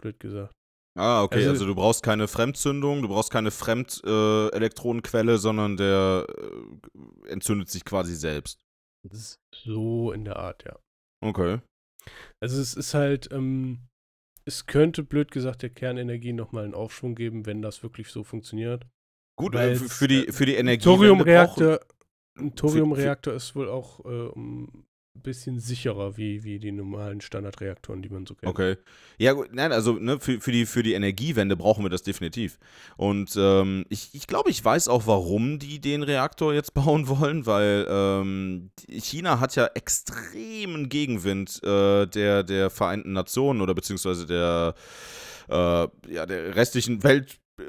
blöd 0.00 0.18
gesagt. 0.20 0.52
Ah, 0.98 1.22
okay, 1.22 1.36
also, 1.36 1.50
Also- 1.50 1.66
du 1.66 1.74
brauchst 1.74 2.02
keine 2.02 2.26
Fremdzündung, 2.28 3.02
du 3.02 3.08
brauchst 3.08 3.30
keine 3.30 3.50
Fremdelektronenquelle, 3.50 5.38
sondern 5.38 5.76
der 5.76 6.26
äh, 6.28 7.28
entzündet 7.30 7.68
sich 7.68 7.84
quasi 7.84 8.14
selbst. 8.14 8.58
So 9.54 10.12
in 10.12 10.24
der 10.24 10.36
Art, 10.36 10.64
ja. 10.64 10.78
Okay. 11.24 11.60
Also 12.42 12.60
es 12.60 12.74
ist 12.74 12.94
halt, 12.94 13.30
ähm, 13.32 13.80
es 14.44 14.66
könnte 14.66 15.02
blöd 15.02 15.30
gesagt 15.30 15.62
der 15.62 15.70
Kernenergie 15.70 16.32
nochmal 16.32 16.64
einen 16.64 16.74
Aufschwung 16.74 17.14
geben, 17.14 17.46
wenn 17.46 17.62
das 17.62 17.82
wirklich 17.82 18.08
so 18.08 18.24
funktioniert. 18.24 18.86
Gut, 19.36 19.54
Weil 19.54 19.72
äh, 19.72 19.76
für, 19.76 20.08
die, 20.08 20.26
äh, 20.26 20.32
für 20.32 20.46
die 20.46 20.54
Energie. 20.54 20.84
Thoriumreaktor, 20.84 21.80
ein 22.38 22.54
Thoriumreaktor 22.54 23.34
ist 23.34 23.54
wohl 23.54 23.68
auch 23.68 24.00
äh, 24.04 24.08
um 24.08 24.86
ein 25.16 25.22
bisschen 25.22 25.58
sicherer 25.58 26.16
wie, 26.16 26.44
wie 26.44 26.58
die 26.58 26.72
normalen 26.72 27.20
Standardreaktoren, 27.20 28.02
die 28.02 28.08
man 28.08 28.26
so 28.26 28.34
kennt. 28.34 28.50
Okay. 28.50 28.76
Ja, 29.18 29.32
gut, 29.32 29.48
nein, 29.52 29.72
also 29.72 29.92
ne, 29.92 30.20
für, 30.20 30.40
für, 30.40 30.52
die, 30.52 30.66
für 30.66 30.82
die 30.82 30.92
Energiewende 30.92 31.56
brauchen 31.56 31.84
wir 31.84 31.88
das 31.88 32.02
definitiv. 32.02 32.58
Und 32.96 33.34
ähm, 33.36 33.86
ich, 33.88 34.14
ich 34.14 34.26
glaube, 34.26 34.50
ich 34.50 34.62
weiß 34.64 34.88
auch, 34.88 35.06
warum 35.06 35.58
die 35.58 35.80
den 35.80 36.02
Reaktor 36.02 36.54
jetzt 36.54 36.74
bauen 36.74 37.08
wollen, 37.08 37.46
weil 37.46 37.86
ähm, 37.88 38.70
China 38.88 39.40
hat 39.40 39.56
ja 39.56 39.66
extremen 39.74 40.88
Gegenwind 40.88 41.62
äh, 41.62 42.06
der, 42.06 42.42
der 42.42 42.70
Vereinten 42.70 43.12
Nationen 43.12 43.60
oder 43.60 43.74
beziehungsweise 43.74 44.26
der, 44.26 44.74
äh, 45.48 46.12
ja, 46.12 46.26
der 46.26 46.56
restlichen 46.56 47.02
Welt. 47.02 47.38
Äh, 47.58 47.64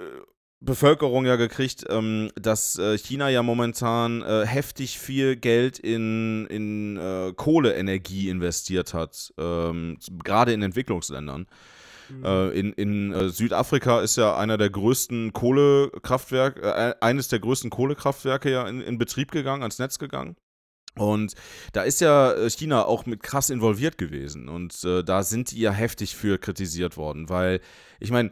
Bevölkerung 0.60 1.26
ja 1.26 1.36
gekriegt, 1.36 1.86
ähm, 1.90 2.32
dass 2.36 2.80
äh, 2.80 2.98
China 2.98 3.30
ja 3.30 3.44
momentan 3.44 4.24
äh, 4.24 4.46
heftig 4.46 4.98
viel 4.98 5.36
Geld 5.36 5.78
in, 5.78 6.48
in 6.48 6.98
äh, 6.98 7.34
Kohleenergie 7.36 8.30
investiert 8.30 8.94
hat, 8.94 9.34
ähm, 9.38 9.98
gerade 10.24 10.54
in 10.54 10.64
Entwicklungsländern. 10.64 11.46
Mhm. 12.10 12.26
Äh, 12.26 12.50
in 12.50 12.74
in 12.74 13.14
äh, 13.14 13.30
Südafrika 13.30 14.02
ist 14.02 14.16
ja 14.16 14.36
einer 14.36 14.58
der 14.58 14.72
größten 14.72 15.34
Kohlekraftwerke, 15.34 16.62
äh, 16.62 16.96
eines 17.02 17.28
der 17.28 17.40
größten 17.40 17.70
Kohlekraftwerke 17.70 18.50
ja 18.50 18.68
in, 18.68 18.82
in 18.82 18.98
Betrieb 18.98 19.32
gegangen, 19.32 19.62
ans 19.62 19.78
Netz 19.78 20.00
gegangen. 20.00 20.38
Und 20.96 21.36
da 21.74 21.84
ist 21.84 22.02
ja 22.02 22.34
China 22.50 22.86
auch 22.86 23.06
mit 23.06 23.22
krass 23.22 23.52
involviert 23.52 24.00
gewesen. 24.00 24.50
Und 24.50 24.84
da 24.84 25.22
sind 25.22 25.52
die 25.52 25.60
ja 25.60 25.72
heftig 25.72 26.16
für 26.16 26.40
kritisiert 26.40 26.98
worden, 26.98 27.30
weil, 27.30 27.62
ich 28.00 28.10
meine, 28.10 28.32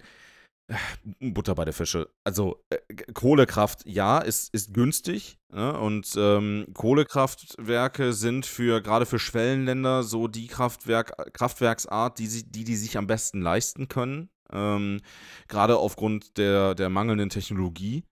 Butter 1.19 1.55
bei 1.55 1.65
der 1.65 1.73
Fische. 1.73 2.09
Also 2.23 2.63
äh, 2.69 2.77
Kohlekraft, 3.13 3.85
ja, 3.85 4.17
ist, 4.19 4.53
ist 4.53 4.73
günstig. 4.73 5.37
Ne? 5.51 5.77
Und 5.79 6.13
ähm, 6.17 6.67
Kohlekraftwerke 6.73 8.13
sind 8.13 8.45
für 8.45 8.81
gerade 8.81 9.05
für 9.05 9.19
Schwellenländer 9.19 10.03
so 10.03 10.27
die 10.27 10.47
Kraftwerk, 10.47 11.33
Kraftwerksart, 11.33 12.17
die, 12.19 12.27
sie, 12.27 12.49
die 12.49 12.63
die 12.63 12.75
sich 12.75 12.97
am 12.97 13.07
besten 13.07 13.41
leisten 13.41 13.87
können. 13.87 14.29
Ähm, 14.51 15.01
gerade 15.47 15.77
aufgrund 15.77 16.37
der, 16.37 16.75
der 16.75 16.89
mangelnden 16.89 17.29
Technologie. 17.29 18.03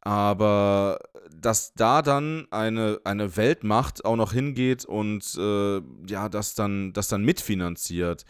Aber 0.00 1.00
dass 1.34 1.74
da 1.74 2.02
dann 2.02 2.46
eine, 2.50 3.00
eine 3.04 3.36
Weltmacht 3.36 4.04
auch 4.04 4.16
noch 4.16 4.32
hingeht 4.32 4.84
und 4.84 5.34
äh, 5.36 5.80
ja, 6.08 6.28
das 6.28 6.54
dann, 6.54 6.92
das 6.92 7.08
dann 7.08 7.24
mitfinanziert, 7.24 8.24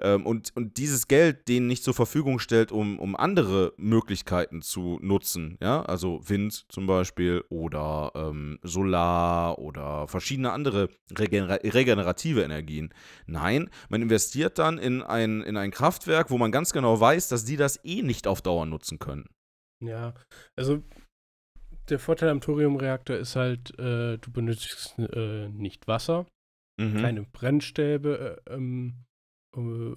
ähm, 0.00 0.26
und, 0.26 0.54
und 0.54 0.76
dieses 0.78 1.08
Geld 1.08 1.48
denen 1.48 1.66
nicht 1.66 1.82
zur 1.82 1.94
Verfügung 1.94 2.38
stellt, 2.38 2.72
um, 2.72 2.98
um 2.98 3.16
andere 3.16 3.72
Möglichkeiten 3.76 4.62
zu 4.62 4.98
nutzen, 5.02 5.58
ja, 5.60 5.82
also 5.82 6.20
Wind 6.28 6.66
zum 6.68 6.86
Beispiel 6.86 7.44
oder 7.48 8.12
ähm, 8.14 8.58
Solar 8.62 9.58
oder 9.58 10.06
verschiedene 10.08 10.52
andere 10.52 10.88
regener 11.16 11.58
regenerative 11.62 12.42
Energien. 12.42 12.94
Nein, 13.26 13.70
man 13.88 14.02
investiert 14.02 14.58
dann 14.58 14.78
in 14.78 15.02
ein, 15.02 15.42
in 15.42 15.56
ein 15.56 15.70
Kraftwerk, 15.70 16.30
wo 16.30 16.38
man 16.38 16.52
ganz 16.52 16.72
genau 16.72 17.00
weiß, 17.00 17.28
dass 17.28 17.44
die 17.44 17.56
das 17.56 17.80
eh 17.84 18.02
nicht 18.02 18.26
auf 18.26 18.42
Dauer 18.42 18.66
nutzen 18.66 18.98
können. 18.98 19.28
Ja, 19.84 20.14
also 20.56 20.82
der 21.88 21.98
Vorteil 21.98 22.28
am 22.28 22.40
Thoriumreaktor 22.40 23.16
ist 23.16 23.36
halt, 23.36 23.78
äh, 23.78 24.18
du 24.18 24.30
benötigst 24.30 24.98
äh, 24.98 25.48
nicht 25.48 25.88
Wasser, 25.88 26.26
mhm. 26.78 27.00
keine 27.00 27.22
Brennstäbe, 27.22 28.40
äh, 28.46 28.54
ähm, 28.54 29.04
äh, 29.56 29.96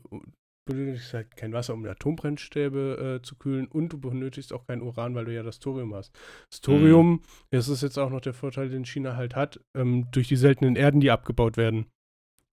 benötigst 0.66 1.14
halt 1.14 1.36
kein 1.36 1.54
Wasser, 1.54 1.74
um 1.74 1.86
Atombrennstäbe 1.86 3.20
äh, 3.20 3.22
zu 3.22 3.36
kühlen 3.36 3.68
und 3.68 3.90
du 3.90 4.00
benötigst 4.00 4.54
auch 4.54 4.66
kein 4.66 4.82
Uran, 4.82 5.16
weil 5.16 5.26
du 5.26 5.34
ja 5.34 5.44
das 5.44 5.60
Thorium 5.60 5.94
hast. 5.94 6.14
Das 6.50 6.62
Thorium, 6.62 7.12
mhm. 7.12 7.22
das 7.50 7.68
ist 7.68 7.82
jetzt 7.82 7.98
auch 7.98 8.10
noch 8.10 8.22
der 8.22 8.34
Vorteil, 8.34 8.70
den 8.70 8.86
China 8.86 9.16
halt 9.16 9.36
hat, 9.36 9.60
ähm, 9.76 10.08
durch 10.12 10.28
die 10.28 10.36
seltenen 10.36 10.76
Erden, 10.76 11.02
die 11.02 11.12
abgebaut 11.12 11.58
werden. 11.58 11.88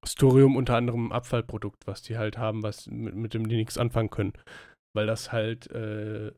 Das 0.03 0.15
Thorium 0.15 0.57
unter 0.57 0.77
anderem 0.77 1.09
ein 1.09 1.13
Abfallprodukt, 1.13 1.87
was 1.87 2.03
die 2.03 2.17
halt 2.17 2.39
haben, 2.39 2.63
was 2.63 2.87
mit, 2.87 3.15
mit 3.15 3.35
dem 3.35 3.49
die 3.49 3.57
nichts 3.57 3.79
anfangen 3.79 4.11
können. 4.11 4.33
Weil 4.95 5.07
das 5.07 5.33
halt 5.33 5.71
äh, 5.73 6.33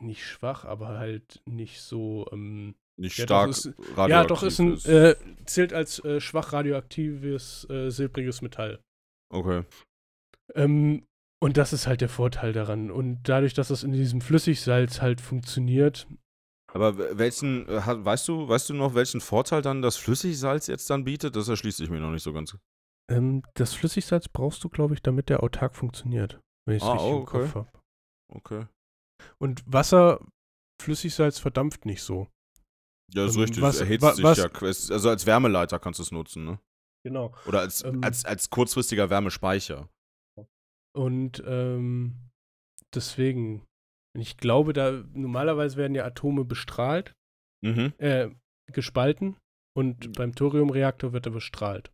nicht 0.00 0.24
schwach, 0.24 0.64
aber 0.64 0.98
halt 0.98 1.40
nicht 1.46 1.80
so 1.80 2.26
ähm, 2.32 2.74
nicht 2.98 3.18
ja, 3.18 3.24
stark 3.24 3.50
ist, 3.50 3.66
radioaktiv 3.96 4.10
Ja, 4.10 4.24
doch 4.24 4.42
ist 4.42 4.58
ein, 4.58 4.74
äh, 4.84 5.14
zählt 5.44 5.72
als 5.72 6.04
äh, 6.04 6.20
schwach 6.20 6.52
radioaktives 6.52 7.68
äh, 7.70 7.90
silbriges 7.90 8.42
Metall. 8.42 8.80
Okay. 9.32 9.64
Ähm, 10.54 11.06
und 11.42 11.56
das 11.56 11.72
ist 11.72 11.86
halt 11.86 12.00
der 12.00 12.08
Vorteil 12.08 12.52
daran. 12.52 12.90
Und 12.90 13.22
dadurch, 13.24 13.54
dass 13.54 13.68
das 13.68 13.82
in 13.82 13.92
diesem 13.92 14.20
Flüssigsalz 14.20 15.02
halt 15.02 15.20
funktioniert. 15.20 16.06
Aber 16.72 17.18
welchen, 17.18 17.68
äh, 17.68 17.82
weißt 17.86 18.28
du, 18.28 18.48
weißt 18.48 18.70
du 18.70 18.74
noch, 18.74 18.94
welchen 18.94 19.20
Vorteil 19.20 19.62
dann 19.62 19.82
das 19.82 19.96
Flüssigsalz 19.96 20.66
jetzt 20.66 20.88
dann 20.90 21.04
bietet? 21.04 21.36
Das 21.36 21.48
erschließt 21.48 21.78
sich 21.78 21.90
mir 21.90 22.00
noch 22.00 22.10
nicht 22.10 22.22
so 22.22 22.32
ganz. 22.32 22.56
Ähm, 23.10 23.42
das 23.54 23.74
Flüssigsalz 23.74 24.28
brauchst 24.28 24.64
du, 24.64 24.68
glaube 24.68 24.94
ich, 24.94 25.02
damit 25.02 25.28
der 25.28 25.42
autark 25.42 25.76
funktioniert. 25.76 26.40
Wenn 26.66 26.76
ich 26.76 26.82
es 26.82 26.88
ah, 26.88 26.92
richtig 26.92 27.10
okay. 27.10 27.20
im 27.20 27.26
Kopf 27.26 27.54
habe. 27.54 27.70
Okay. 28.28 28.66
Und 29.38 29.62
Wasser, 29.66 30.20
Flüssigsalz 30.82 31.38
verdampft 31.38 31.86
nicht 31.86 32.02
so. 32.02 32.28
Ja, 33.14 33.26
ist 33.26 33.36
ähm, 33.36 33.42
richtig. 33.42 33.62
Was, 33.62 33.80
erhitzt 33.80 34.02
was, 34.02 34.16
sich 34.16 34.24
was, 34.24 34.38
ja. 34.38 34.94
Also 34.94 35.08
als 35.08 35.26
Wärmeleiter 35.26 35.78
kannst 35.78 36.00
du 36.00 36.02
es 36.02 36.10
nutzen, 36.10 36.44
ne? 36.44 36.58
Genau. 37.04 37.32
Oder 37.46 37.60
als, 37.60 37.84
ähm, 37.84 38.02
als, 38.02 38.24
als 38.24 38.50
kurzfristiger 38.50 39.08
Wärmespeicher. 39.10 39.88
Und 40.96 41.42
ähm, 41.46 42.16
deswegen, 42.94 43.66
ich 44.18 44.38
glaube, 44.38 44.72
da 44.72 45.04
normalerweise 45.12 45.76
werden 45.76 45.94
ja 45.94 46.04
Atome 46.04 46.44
bestrahlt, 46.44 47.12
mhm. 47.62 47.92
äh, 47.98 48.30
gespalten 48.72 49.36
und 49.76 50.14
beim 50.14 50.34
Thoriumreaktor 50.34 51.12
wird 51.12 51.26
er 51.26 51.32
bestrahlt. 51.32 51.92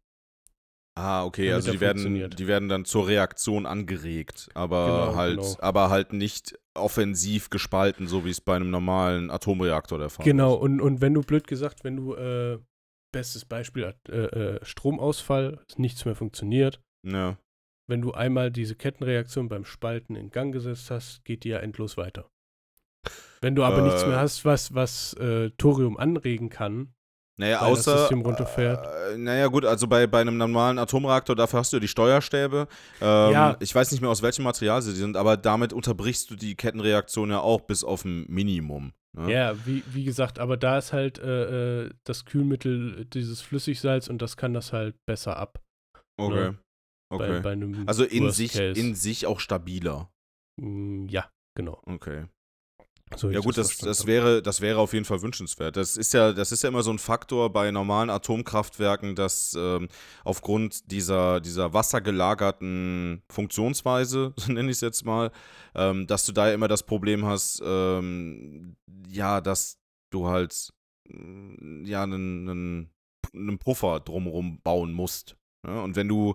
Ah, 0.95 1.25
okay, 1.25 1.51
also 1.53 1.73
die 1.73 1.81
werden, 1.81 2.31
die 2.31 2.47
werden 2.47 2.69
dann 2.69 2.85
zur 2.85 3.09
Reaktion 3.09 3.65
angeregt, 3.65 4.51
aber 4.53 4.85
genau, 4.85 5.17
halt, 5.17 5.41
genau. 5.41 5.57
aber 5.61 5.89
halt 5.89 6.13
nicht 6.13 6.59
offensiv 6.75 7.49
gespalten, 7.49 8.07
so 8.07 8.27
wie 8.27 8.31
es 8.31 8.43
bei 8.43 8.57
einem 8.57 8.71
normalen 8.71 9.31
Atomreaktor 9.31 9.99
der 9.99 10.11
Fall 10.11 10.25
genau. 10.25 10.55
ist. 10.55 10.61
Genau, 10.61 10.65
und, 10.65 10.81
und 10.83 11.01
wenn 11.01 11.15
du 11.15 11.23
blöd 11.23 11.47
gesagt, 11.47 11.83
wenn 11.83 11.97
du 11.97 12.15
äh, 12.15 12.59
bestes 13.11 13.47
Beispiel, 13.47 13.95
äh, 14.09 14.13
äh, 14.13 14.65
Stromausfall, 14.65 15.61
nichts 15.77 16.05
mehr 16.05 16.15
funktioniert. 16.15 16.81
Ja. 17.07 17.39
Wenn 17.89 18.01
du 18.01 18.13
einmal 18.13 18.51
diese 18.51 18.75
Kettenreaktion 18.75 19.49
beim 19.49 19.65
Spalten 19.65 20.17
in 20.17 20.31
Gang 20.31 20.53
gesetzt 20.53 20.91
hast, 20.91 21.25
geht 21.25 21.45
die 21.45 21.51
ja 21.51 21.59
endlos 21.59 21.97
weiter. 21.97 22.29
Wenn 23.41 23.57
du 23.57 23.65
aber 23.65 23.79
äh, 23.79 23.83
nichts 23.83 24.07
mehr 24.07 24.21
hast, 24.21 24.45
was, 24.45 24.75
was 24.75 25.15
äh, 25.15 25.51
Thorium 25.59 25.97
anregen 25.97 26.49
kann, 26.49 26.95
naja, 27.39 27.61
weil 27.61 27.73
außer, 27.73 27.93
das 27.93 28.01
System 28.03 28.21
runterfährt. 28.21 28.87
Äh, 28.87 29.19
naja, 29.19 29.49
gut, 29.49 29.65
also 29.65 29.89
bei, 29.89 30.07
bei 30.07 30.21
einem 30.21 30.37
normalen 30.37 30.79
Atomreaktor, 30.79 31.35
dafür 31.35 31.61
hast 31.61 31.73
du 31.73 31.81
die 31.81 31.89
Steuerstäbe. 31.89 32.69
Ähm, 33.01 33.33
ja. 33.33 33.57
Ich 33.59 33.75
weiß 33.75 33.91
nicht 33.91 34.01
mehr, 34.01 34.11
aus 34.11 34.23
welchem 34.23 34.45
Material 34.45 34.81
sie 34.83 34.93
sind, 34.93 35.17
aber 35.17 35.37
damit 35.37 35.73
unterbrichst 35.73 36.31
du 36.31 36.37
die 36.37 36.55
Kettenreaktion 36.55 37.31
ja 37.31 37.41
auch 37.41 37.63
bis 37.63 37.83
auf 37.85 38.05
ein 38.05 38.27
Minimum. 38.29 38.93
Ne? 39.17 39.33
Ja, 39.33 39.67
wie, 39.67 39.83
wie 39.89 40.05
gesagt, 40.05 40.39
aber 40.39 40.57
da 40.57 40.79
ist 40.79 40.93
halt 40.93 41.19
äh, 41.19 41.85
äh, 41.85 41.91
das 42.05 42.25
Kühlmittel 42.27 43.07
dieses 43.07 43.41
Flüssigsalz 43.41 44.09
und 44.09 44.23
das 44.23 44.37
kann 44.37 44.55
das 44.55 44.73
halt 44.73 44.95
besser 45.07 45.37
ab. 45.37 45.61
Okay. 46.19 46.35
Ne? 46.35 46.59
Okay. 47.13 47.41
Bei, 47.43 47.57
bei 47.57 47.85
also 47.87 48.05
in 48.05 48.31
sich, 48.31 48.59
in 48.59 48.95
sich 48.95 49.27
auch 49.27 49.39
stabiler. 49.39 50.11
Mm, 50.57 51.09
ja, 51.09 51.31
genau. 51.55 51.79
Okay. 51.85 52.25
So 53.17 53.31
ja 53.31 53.41
gut, 53.41 53.59
das, 53.59 53.77
das, 53.77 54.07
wäre, 54.07 54.41
das 54.41 54.63
wäre 54.63 54.79
auf 54.79 54.95
jeden 54.95 55.05
Fall 55.05 55.21
wünschenswert. 55.21 55.77
Das 55.77 55.99
ist 55.99 56.15
ja, 56.15 56.33
das 56.33 56.53
ist 56.53 56.63
ja 56.63 56.71
immer 56.71 56.83
so 56.83 56.91
ein 56.91 56.99
Faktor 56.99 57.53
bei 57.53 57.71
normalen 57.71 58.09
Atomkraftwerken, 58.09 59.15
dass 59.15 59.55
ähm, 59.59 59.89
aufgrund 60.25 60.91
dieser, 60.91 61.43
dieser 61.43 61.75
wassergelagerten 61.75 63.23
Funktionsweise, 63.31 64.33
so 64.39 64.53
nenne 64.53 64.71
ich 64.71 64.77
es 64.77 64.81
jetzt 64.81 65.05
mal, 65.05 65.31
ähm, 65.75 66.07
dass 66.07 66.25
du 66.25 66.33
da 66.33 66.49
ja 66.49 66.55
immer 66.55 66.69
das 66.69 66.85
Problem 66.85 67.27
hast, 67.27 67.63
ähm, 67.63 68.77
ja, 69.11 69.43
dass 69.43 69.79
du 70.09 70.29
halt 70.29 70.73
mm, 71.11 71.85
ja 71.85 72.05
einen, 72.05 72.49
einen, 72.49 72.91
einen 73.35 73.59
Puffer 73.59 74.01
drumherum 74.01 74.63
bauen 74.63 74.95
musst. 74.95 75.37
Ja? 75.67 75.81
Und 75.83 75.97
wenn 75.97 76.09
du 76.09 76.35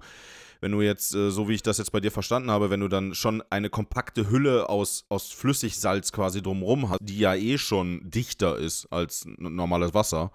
wenn 0.61 0.71
du 0.71 0.82
jetzt, 0.82 1.13
äh, 1.13 1.30
so 1.30 1.47
wie 1.47 1.53
ich 1.53 1.63
das 1.63 1.78
jetzt 1.78 1.91
bei 1.91 1.99
dir 1.99 2.11
verstanden 2.11 2.51
habe, 2.51 2.69
wenn 2.69 2.80
du 2.80 2.88
dann 2.88 3.13
schon 3.13 3.43
eine 3.49 3.69
kompakte 3.69 4.30
Hülle 4.30 4.69
aus, 4.69 5.05
aus 5.09 5.32
Flüssigsalz 5.32 6.11
quasi 6.11 6.41
drumherum 6.41 6.89
hast, 6.89 6.99
die 7.01 7.19
ja 7.19 7.36
eh 7.36 7.57
schon 7.57 8.01
dichter 8.03 8.57
ist 8.57 8.88
als 8.91 9.25
normales 9.38 9.93
Wasser, 9.93 10.32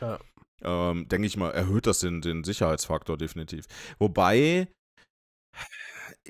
ja. 0.00 0.18
ähm, 0.62 1.08
denke 1.08 1.26
ich 1.26 1.36
mal, 1.36 1.50
erhöht 1.50 1.86
das 1.86 2.00
den, 2.00 2.20
den 2.20 2.44
Sicherheitsfaktor 2.44 3.16
definitiv. 3.16 3.66
Wobei, 3.98 4.68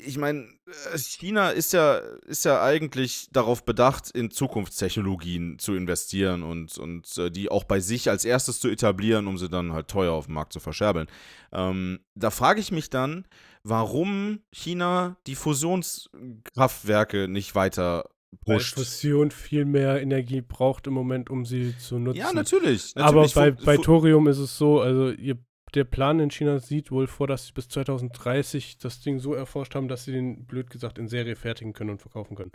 ich 0.04 0.18
meine, 0.18 0.46
äh, 0.92 0.98
China 0.98 1.50
ist 1.50 1.72
ja, 1.72 1.96
ist 2.26 2.44
ja 2.44 2.62
eigentlich 2.62 3.28
darauf 3.32 3.64
bedacht, 3.64 4.10
in 4.10 4.30
Zukunftstechnologien 4.30 5.58
zu 5.58 5.74
investieren 5.74 6.42
und, 6.42 6.78
und 6.78 7.16
äh, 7.18 7.30
die 7.30 7.50
auch 7.50 7.64
bei 7.64 7.80
sich 7.80 8.10
als 8.10 8.24
erstes 8.24 8.60
zu 8.60 8.68
etablieren, 8.68 9.26
um 9.26 9.38
sie 9.38 9.48
dann 9.48 9.72
halt 9.72 9.88
teuer 9.88 10.12
auf 10.12 10.26
dem 10.26 10.34
Markt 10.34 10.52
zu 10.52 10.60
verscherbeln. 10.60 11.06
Ähm, 11.52 12.00
da 12.14 12.30
frage 12.30 12.60
ich 12.60 12.72
mich 12.72 12.90
dann, 12.90 13.26
warum 13.62 14.40
China 14.52 15.16
die 15.26 15.34
Fusionskraftwerke 15.34 17.28
nicht 17.28 17.54
weiter 17.54 18.08
pusht. 18.44 18.76
Weil 18.76 18.84
Fusion 18.84 19.30
viel 19.30 19.64
mehr 19.64 20.00
Energie 20.00 20.40
braucht 20.40 20.86
im 20.86 20.94
Moment, 20.94 21.30
um 21.30 21.44
sie 21.44 21.76
zu 21.78 21.98
nutzen. 21.98 22.18
Ja, 22.18 22.32
natürlich. 22.32 22.94
natürlich. 22.94 22.96
Aber 22.96 23.28
bei, 23.28 23.50
bei 23.50 23.76
Thorium 23.76 24.28
ist 24.28 24.38
es 24.38 24.56
so, 24.56 24.80
also 24.80 25.10
ihr 25.10 25.38
der 25.76 25.84
Plan 25.84 26.18
in 26.18 26.30
China 26.30 26.58
sieht 26.58 26.90
wohl 26.90 27.06
vor, 27.06 27.26
dass 27.26 27.46
sie 27.46 27.52
bis 27.52 27.68
2030 27.68 28.78
das 28.78 29.00
Ding 29.00 29.18
so 29.18 29.34
erforscht 29.34 29.74
haben, 29.74 29.88
dass 29.88 30.04
sie 30.04 30.12
den, 30.12 30.46
blöd 30.46 30.70
gesagt, 30.70 30.98
in 30.98 31.08
Serie 31.08 31.36
fertigen 31.36 31.72
können 31.72 31.90
und 31.90 32.00
verkaufen 32.00 32.36
können. 32.36 32.52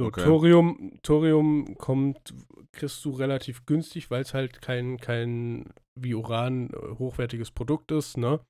So, 0.00 0.06
Okay. 0.06 0.24
Thorium, 0.24 0.98
Thorium 1.02 1.76
kommt, 1.78 2.34
kriegst 2.72 3.04
du 3.04 3.10
relativ 3.10 3.64
günstig, 3.66 4.10
weil 4.10 4.22
es 4.22 4.34
halt 4.34 4.60
kein, 4.60 4.98
kein 4.98 5.72
wie 5.94 6.14
Uran 6.14 6.70
äh, 6.70 6.98
hochwertiges 6.98 7.52
Produkt 7.52 7.92
ist, 7.92 8.16
ne? 8.16 8.40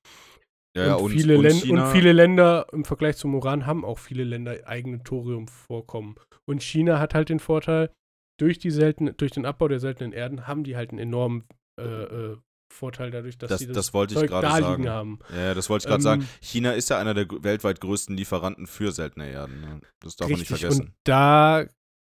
Ja, 0.75 0.95
und, 0.95 1.05
und, 1.05 1.11
viele 1.11 1.37
und, 1.37 1.69
und 1.69 1.87
viele 1.87 2.11
Länder 2.11 2.67
im 2.73 2.83
Vergleich 2.83 3.15
zum 3.15 3.35
Uran 3.35 3.65
haben 3.65 3.85
auch 3.85 3.99
viele 3.99 4.23
Länder 4.23 4.57
eigene 4.65 5.03
Thoriumvorkommen. 5.03 6.15
Und 6.49 6.63
China 6.63 6.99
hat 6.99 7.13
halt 7.13 7.29
den 7.29 7.39
Vorteil, 7.39 7.91
durch, 8.37 8.59
die 8.59 8.71
selten, 8.71 9.15
durch 9.15 9.31
den 9.31 9.45
Abbau 9.45 9.67
der 9.67 9.79
seltenen 9.79 10.11
Erden 10.11 10.47
haben 10.47 10.63
die 10.63 10.75
halt 10.75 10.89
einen 10.89 10.99
enormen 10.99 11.45
äh, 11.79 11.83
äh, 11.83 12.37
Vorteil 12.73 13.11
dadurch, 13.11 13.37
dass 13.37 13.49
Das- 13.49 13.59
sie 13.59 13.67
das, 13.67 13.75
das 13.75 13.93
wollte 13.93 14.13
ich 14.15 14.19
Zeug 14.19 14.29
gerade 14.29 14.47
da 14.47 14.57
sagen. 14.59 14.81
liegen 14.83 14.89
haben. 14.89 15.19
Ja, 15.35 15.53
das 15.53 15.69
wollte 15.69 15.83
ich 15.83 15.87
gerade 15.87 15.99
Ähm, 15.99 16.21
sagen. 16.21 16.29
China 16.41 16.71
ist 16.73 16.89
ja 16.89 16.99
einer 16.99 17.13
der 17.13 17.27
weltweit 17.43 17.79
größten 17.81 18.15
Lieferanten 18.17 18.67
für 18.67 18.91
seltene 18.91 19.29
Erden. 19.29 19.61
Ne? 19.61 19.81
Das 20.01 20.15
darf 20.15 20.29
man 20.29 20.39
nicht 20.39 20.47
vergessen. 20.49 20.87
Und 20.87 20.93
da 21.03 21.65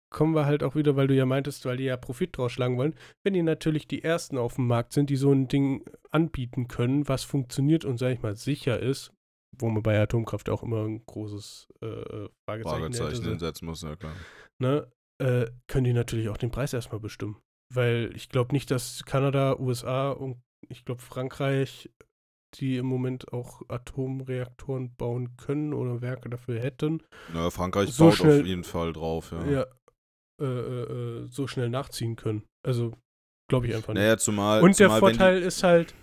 kommen 0.09 0.33
wir 0.33 0.45
halt 0.45 0.63
auch 0.63 0.75
wieder, 0.75 0.95
weil 0.95 1.07
du 1.07 1.13
ja 1.15 1.25
meintest, 1.25 1.65
weil 1.65 1.77
die 1.77 1.83
ja 1.83 1.97
Profit 1.97 2.37
draus 2.37 2.51
schlagen 2.53 2.77
wollen. 2.77 2.95
Wenn 3.23 3.33
die 3.33 3.43
natürlich 3.43 3.87
die 3.87 4.03
ersten 4.03 4.37
auf 4.37 4.55
dem 4.55 4.67
Markt 4.67 4.93
sind, 4.93 5.09
die 5.09 5.17
so 5.17 5.31
ein 5.31 5.47
Ding 5.49 5.83
anbieten 6.11 6.67
können, 6.69 7.07
was 7.07 7.23
funktioniert 7.23 7.83
und, 7.83 7.97
sag 7.97 8.13
ich 8.13 8.21
mal, 8.21 8.35
sicher 8.35 8.79
ist, 8.79 9.11
wo 9.57 9.69
man 9.69 9.83
bei 9.83 9.99
Atomkraft 9.99 10.49
auch 10.49 10.63
immer 10.63 10.85
ein 10.85 11.05
großes 11.05 11.67
äh, 11.81 11.85
äh, 11.85 12.29
Fragezeichen, 12.47 12.79
Fragezeichen 12.93 13.23
hinsetzen 13.25 13.67
muss, 13.67 13.81
ja 13.81 13.95
klar. 13.97 14.13
ne, 14.59 14.89
äh, 15.21 15.47
können 15.67 15.83
die 15.85 15.93
natürlich 15.93 16.29
auch 16.29 16.37
den 16.37 16.51
Preis 16.51 16.73
erstmal 16.73 16.99
bestimmen. 17.01 17.37
Weil 17.73 18.11
ich 18.15 18.29
glaube 18.29 18.53
nicht, 18.53 18.69
dass 18.71 19.03
Kanada, 19.05 19.57
USA 19.59 20.11
und 20.11 20.41
ich 20.69 20.85
glaube 20.85 21.01
Frankreich, 21.01 21.89
die 22.55 22.77
im 22.77 22.85
Moment 22.85 23.33
auch 23.33 23.61
Atomreaktoren 23.67 24.95
bauen 24.95 25.35
können 25.37 25.73
oder 25.73 26.01
Werke 26.01 26.29
dafür 26.29 26.59
hätten, 26.59 27.03
Naja, 27.33 27.49
Frankreich 27.49 27.91
So 27.91 28.05
baut 28.05 28.15
schnell- 28.15 28.41
auf 28.41 28.45
jeden 28.47 28.63
Fall 28.63 28.93
drauf, 28.93 29.31
ja. 29.31 29.45
ja, 29.45 29.65
äh, 30.41 30.45
äh, 30.45 31.23
äh, 31.23 31.27
so 31.27 31.47
schnell 31.47 31.69
nachziehen 31.69 32.15
können. 32.15 32.43
Also 32.65 32.93
glaube 33.49 33.67
ich 33.67 33.75
einfach 33.75 33.93
nicht. 33.93 34.01
Naja, 34.01 34.17
zumal. 34.17 34.61
und 34.61 34.79
der 34.79 34.87
zumal, 34.87 34.99
die- 34.99 35.17
Vorteil 35.17 35.41
ist 35.41 35.63
halt, 35.63 35.93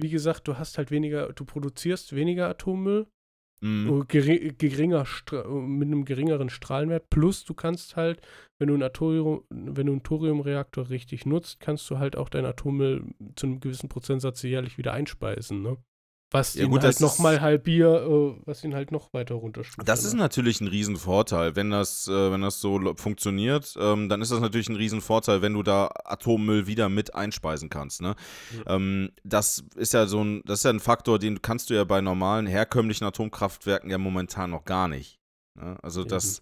wie 0.00 0.10
gesagt, 0.10 0.48
du 0.48 0.58
hast 0.58 0.78
halt 0.78 0.90
weniger, 0.90 1.32
du 1.32 1.44
produzierst 1.44 2.14
weniger 2.14 2.48
Atommüll 2.48 3.06
Mhm. 3.62 3.90
Oh, 3.90 4.04
geri 4.06 4.54
geringer 4.58 5.06
Stra 5.06 5.48
mit 5.48 5.86
einem 5.86 6.04
geringeren 6.04 6.50
Strahlenwert. 6.50 7.08
Plus 7.10 7.44
du 7.44 7.54
kannst 7.54 7.96
halt, 7.96 8.20
wenn 8.58 8.68
du 8.68 8.74
einen 8.74 8.82
Atorium, 8.82 9.44
wenn 9.50 9.86
du 9.86 9.92
einen 9.92 10.02
Thoriumreaktor 10.02 10.90
richtig 10.90 11.26
nutzt, 11.26 11.60
kannst 11.60 11.88
du 11.88 11.98
halt 11.98 12.16
auch 12.16 12.28
deinen 12.28 12.46
Atommüll 12.46 13.04
zu 13.36 13.46
einem 13.46 13.60
gewissen 13.60 13.88
Prozentsatz 13.88 14.42
jährlich 14.42 14.78
wieder 14.78 14.92
einspeisen, 14.92 15.62
ne? 15.62 15.76
Was 16.32 16.54
Ja, 16.54 16.64
ihn 16.64 16.70
gut, 16.70 16.82
halt 16.82 16.94
das 16.94 17.00
nochmal 17.00 17.34
ist- 17.36 17.40
halbier, 17.42 17.88
äh, 17.88 18.42
was 18.46 18.64
ihn 18.64 18.74
halt 18.74 18.90
noch 18.90 19.12
weiter 19.12 19.34
runterstuft. 19.34 19.86
Das 19.86 20.02
ist 20.04 20.14
ne? 20.14 20.20
natürlich 20.20 20.60
ein 20.60 20.66
Riesenvorteil, 20.68 21.54
wenn 21.56 21.70
das, 21.70 22.08
äh, 22.08 22.32
wenn 22.32 22.40
das 22.40 22.60
so 22.60 22.94
funktioniert, 22.96 23.74
ähm, 23.78 24.08
dann 24.08 24.22
ist 24.22 24.32
das 24.32 24.40
natürlich 24.40 24.68
ein 24.68 24.76
Riesenvorteil, 24.76 25.42
wenn 25.42 25.52
du 25.52 25.62
da 25.62 25.90
Atommüll 26.04 26.66
wieder 26.66 26.88
mit 26.88 27.14
einspeisen 27.14 27.68
kannst. 27.68 28.00
Ne? 28.00 28.16
Ähm, 28.66 29.10
das 29.24 29.64
ist 29.76 29.92
ja 29.92 30.06
so 30.06 30.24
ein, 30.24 30.42
das 30.46 30.60
ist 30.60 30.64
ja 30.64 30.70
ein 30.70 30.80
Faktor, 30.80 31.18
den 31.18 31.42
kannst 31.42 31.70
du 31.70 31.74
ja 31.74 31.84
bei 31.84 32.00
normalen 32.00 32.46
herkömmlichen 32.46 33.04
Atomkraftwerken 33.04 33.90
ja 33.90 33.98
momentan 33.98 34.50
noch 34.50 34.64
gar 34.64 34.88
nicht. 34.88 35.18
Ne? 35.54 35.76
Also 35.82 36.02
das, 36.04 36.40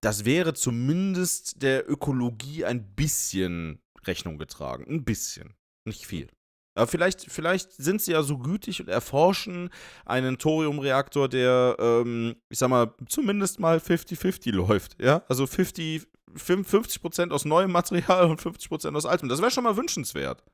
das 0.00 0.24
wäre 0.24 0.54
zumindest 0.54 1.62
der 1.62 1.90
Ökologie 1.90 2.64
ein 2.64 2.94
bisschen 2.94 3.80
Rechnung 4.06 4.38
getragen. 4.38 4.84
Ein 4.88 5.04
bisschen. 5.04 5.54
Nicht 5.84 6.06
viel. 6.06 6.28
Aber 6.76 6.86
vielleicht, 6.86 7.22
vielleicht 7.30 7.72
sind 7.72 8.02
sie 8.02 8.12
ja 8.12 8.22
so 8.22 8.38
gütig 8.38 8.80
und 8.80 8.88
erforschen 8.88 9.70
einen 10.04 10.38
Thoriumreaktor, 10.38 11.28
der, 11.28 11.76
ähm, 11.78 12.36
ich 12.50 12.58
sag 12.58 12.68
mal, 12.68 12.94
zumindest 13.08 13.58
mal 13.60 13.78
50-50 13.78 14.52
läuft. 14.52 15.00
Ja, 15.00 15.24
also 15.28 15.46
50, 15.46 16.06
50% 16.34 17.30
aus 17.30 17.46
neuem 17.46 17.72
Material 17.72 18.30
und 18.30 18.40
50% 18.40 18.94
aus 18.94 19.06
altem. 19.06 19.28
Das 19.28 19.40
wäre 19.40 19.50
schon 19.50 19.64
mal 19.64 19.76
wünschenswert. 19.76 20.44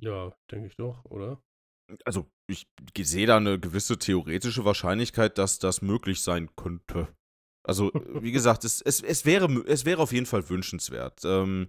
Ja, 0.00 0.32
denke 0.50 0.68
ich 0.68 0.76
doch, 0.76 1.04
oder? 1.04 1.42
Also, 2.04 2.26
ich 2.48 2.66
sehe 2.98 3.26
da 3.26 3.36
eine 3.36 3.60
gewisse 3.60 3.98
theoretische 3.98 4.64
Wahrscheinlichkeit, 4.64 5.38
dass 5.38 5.58
das 5.58 5.82
möglich 5.82 6.22
sein 6.22 6.48
könnte. 6.56 7.08
Also, 7.62 7.90
wie 8.20 8.32
gesagt, 8.32 8.64
es, 8.64 8.80
es, 8.80 9.02
es, 9.02 9.26
wäre, 9.26 9.46
es 9.66 9.84
wäre 9.84 10.00
auf 10.00 10.12
jeden 10.12 10.26
Fall 10.26 10.48
wünschenswert. 10.48 11.20
Ähm, 11.24 11.68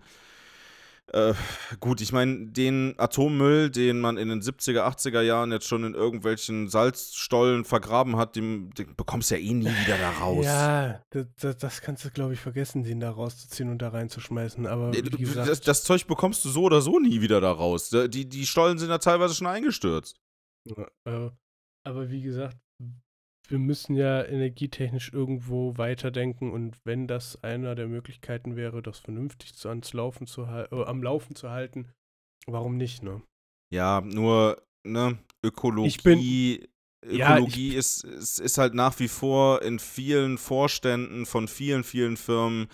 äh, 1.14 1.34
gut, 1.80 2.02
ich 2.02 2.12
meine, 2.12 2.48
den 2.48 2.94
Atommüll, 2.98 3.70
den 3.70 4.00
man 4.00 4.18
in 4.18 4.28
den 4.28 4.42
70er, 4.42 4.82
80er 4.82 5.22
Jahren 5.22 5.52
jetzt 5.52 5.68
schon 5.68 5.86
in 5.86 5.94
irgendwelchen 5.94 6.68
Salzstollen 6.68 7.64
vergraben 7.64 8.18
hat, 8.18 8.36
den, 8.36 8.72
den 8.72 8.94
bekommst 8.96 9.32
du 9.32 9.36
ja 9.36 9.42
eh 9.42 9.54
nie 9.54 9.66
wieder 9.66 9.98
da 9.98 10.12
raus. 10.12 10.46
Ja, 10.46 11.02
das, 11.12 11.58
das, 11.58 11.82
kannst 11.82 12.04
du, 12.04 12.12
glaube 12.12 12.34
ich, 12.34 12.40
vergessen, 12.42 12.84
den 12.84 13.00
da 13.00 13.10
rauszuziehen 13.10 13.70
und 13.70 13.82
da 13.82 13.90
reinzuschmeißen. 13.90 14.68
Aber 14.68 14.92
gesagt, 14.92 15.48
Das, 15.48 15.62
das 15.62 15.84
Zeug 15.84 16.08
bekommst 16.08 16.44
du 16.44 16.50
so 16.50 16.64
oder 16.64 16.82
so 16.82 17.00
nie 17.00 17.22
wieder 17.22 17.40
da 17.40 17.52
raus. 17.52 17.90
Die, 17.90 18.28
die 18.28 18.46
Stollen 18.46 18.78
sind 18.78 18.90
ja 18.90 18.98
teilweise 18.98 19.34
schon 19.34 19.48
eingestürzt. 19.48 20.20
Ja, 20.66 20.88
äh, 21.06 21.32
aber 21.84 22.10
wie 22.10 22.22
gesagt, 22.22 22.58
wir 23.50 23.60
müssen 23.60 23.96
ja 23.96 24.24
energietechnisch 24.24 25.12
irgendwo 25.14 25.78
weiterdenken 25.78 26.52
und 26.52 26.78
wenn 26.86 27.08
das 27.08 27.42
einer 27.44 27.76
der 27.76 27.88
Möglichkeiten 27.88 28.56
wäre, 28.56 28.82
das 28.82 29.00
vernünftig 29.00 29.54
zu, 29.56 29.70
ans 29.70 29.94
Laufen 29.94 30.28
zu 30.28 30.44
äh, 30.44 30.68
am 30.72 31.02
Laufen 31.04 31.36
zu 31.36 31.50
halten, 31.50 31.88
warum 32.46 32.78
nicht, 32.78 33.04
ne? 33.04 33.22
Ja, 33.74 34.02
nur, 34.02 34.62
ne, 34.86 35.18
Ökologie. 35.44 35.88
Ich 35.88 36.04
bin- 36.04 36.20
Ja, 37.10 37.36
Ökologie 37.36 37.76
ist, 37.76 38.04
ist, 38.04 38.40
ist 38.40 38.58
halt 38.58 38.74
nach 38.74 39.00
wie 39.00 39.08
vor 39.08 39.62
in 39.62 39.80
vielen 39.80 40.38
Vorständen 40.38 41.26
von 41.26 41.48
vielen, 41.48 41.84
vielen 41.84 42.18
Firmen 42.18 42.68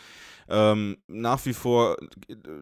ähm, 0.50 0.98
nach 1.08 1.46
wie 1.46 1.54
vor 1.54 1.98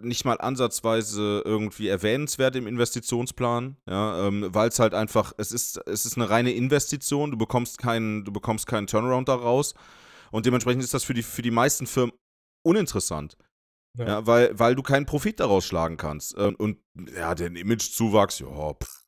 nicht 0.01 0.25
mal 0.25 0.39
ansatzweise 0.39 1.41
irgendwie 1.45 1.87
erwähnenswert 1.87 2.55
im 2.55 2.67
Investitionsplan, 2.67 3.77
ja, 3.87 4.27
ähm, 4.27 4.47
weil 4.49 4.69
es 4.69 4.79
halt 4.79 4.93
einfach, 4.93 5.33
es 5.37 5.51
ist, 5.51 5.77
es 5.87 6.05
ist 6.05 6.17
eine 6.17 6.29
reine 6.29 6.51
Investition, 6.51 7.31
du 7.31 7.37
bekommst 7.37 7.77
keinen, 7.77 8.23
du 8.23 8.31
bekommst 8.31 8.67
keinen 8.67 8.87
Turnaround 8.87 9.27
daraus 9.27 9.73
und 10.31 10.45
dementsprechend 10.45 10.83
ist 10.83 10.93
das 10.93 11.03
für 11.03 11.13
die, 11.13 11.23
für 11.23 11.41
die 11.41 11.51
meisten 11.51 11.87
Firmen 11.87 12.13
uninteressant. 12.63 13.37
Ja. 13.97 14.07
Ja, 14.07 14.27
weil, 14.27 14.57
weil 14.57 14.75
du 14.75 14.83
keinen 14.83 15.05
Profit 15.05 15.41
daraus 15.41 15.65
schlagen 15.65 15.97
kannst. 15.97 16.35
Ähm, 16.37 16.55
und 16.55 16.77
ja, 17.13 17.35
den 17.35 17.57
Imagezuwachs, 17.57 18.39
ja, 18.39 18.73
pff. 18.73 19.01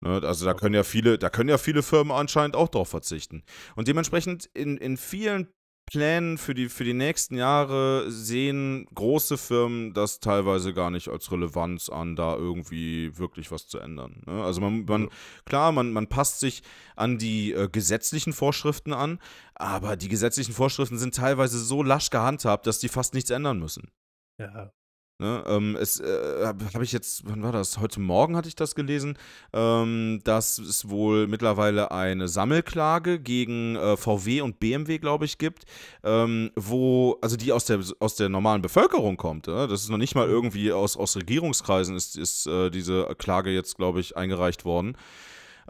Ne, 0.00 0.22
also 0.22 0.44
da 0.44 0.54
können 0.54 0.74
ja 0.74 0.84
viele, 0.84 1.18
da 1.18 1.28
können 1.28 1.48
ja 1.48 1.58
viele 1.58 1.82
Firmen 1.82 2.12
anscheinend 2.12 2.54
auch 2.54 2.68
drauf 2.68 2.88
verzichten. 2.88 3.42
Und 3.74 3.88
dementsprechend 3.88 4.46
in, 4.54 4.76
in 4.76 4.96
vielen 4.96 5.48
Plänen 5.90 6.38
für 6.38 6.54
die, 6.54 6.68
für 6.68 6.84
die 6.84 6.94
nächsten 6.94 7.36
Jahre 7.36 8.10
sehen 8.10 8.86
große 8.94 9.38
Firmen 9.38 9.94
das 9.94 10.20
teilweise 10.20 10.74
gar 10.74 10.90
nicht 10.90 11.08
als 11.08 11.30
Relevanz 11.32 11.88
an, 11.88 12.16
da 12.16 12.36
irgendwie 12.36 13.16
wirklich 13.18 13.50
was 13.50 13.68
zu 13.68 13.78
ändern. 13.78 14.22
Ne? 14.26 14.42
Also 14.42 14.60
man, 14.60 14.84
man 14.84 15.08
klar, 15.44 15.72
man, 15.72 15.92
man 15.92 16.06
passt 16.06 16.40
sich 16.40 16.62
an 16.96 17.18
die 17.18 17.52
äh, 17.52 17.68
gesetzlichen 17.68 18.32
Vorschriften 18.32 18.92
an, 18.92 19.18
aber 19.54 19.96
die 19.96 20.08
gesetzlichen 20.08 20.52
Vorschriften 20.52 20.98
sind 20.98 21.14
teilweise 21.14 21.58
so 21.58 21.82
lasch 21.82 22.10
gehandhabt, 22.10 22.66
dass 22.66 22.78
die 22.78 22.88
fast 22.88 23.14
nichts 23.14 23.30
ändern 23.30 23.58
müssen. 23.58 23.90
Ja. 24.38 24.72
Ne, 25.20 25.42
ähm, 25.48 25.74
es 25.74 25.98
äh, 25.98 26.46
habe 26.46 26.64
hab 26.72 26.80
ich 26.80 26.92
jetzt, 26.92 27.22
wann 27.26 27.42
war 27.42 27.50
das? 27.50 27.80
Heute 27.80 27.98
Morgen 27.98 28.36
hatte 28.36 28.46
ich 28.46 28.54
das 28.54 28.76
gelesen, 28.76 29.18
ähm, 29.52 30.20
dass 30.22 30.58
es 30.58 30.88
wohl 30.90 31.26
mittlerweile 31.26 31.90
eine 31.90 32.28
Sammelklage 32.28 33.18
gegen 33.18 33.74
äh, 33.74 33.96
VW 33.96 34.42
und 34.42 34.60
BMW, 34.60 34.98
glaube 35.00 35.24
ich, 35.24 35.38
gibt, 35.38 35.64
ähm, 36.04 36.52
wo, 36.54 37.18
also 37.20 37.36
die 37.36 37.50
aus 37.50 37.64
der, 37.64 37.80
aus 37.98 38.14
der 38.14 38.28
normalen 38.28 38.62
Bevölkerung 38.62 39.16
kommt. 39.16 39.48
Ja? 39.48 39.66
Das 39.66 39.82
ist 39.82 39.88
noch 39.88 39.98
nicht 39.98 40.14
mal 40.14 40.28
irgendwie 40.28 40.70
aus, 40.70 40.96
aus 40.96 41.16
Regierungskreisen 41.16 41.96
ist, 41.96 42.16
ist 42.16 42.46
äh, 42.46 42.70
diese 42.70 43.12
Klage 43.18 43.50
jetzt, 43.50 43.76
glaube 43.76 43.98
ich, 43.98 44.16
eingereicht 44.16 44.64
worden. 44.64 44.96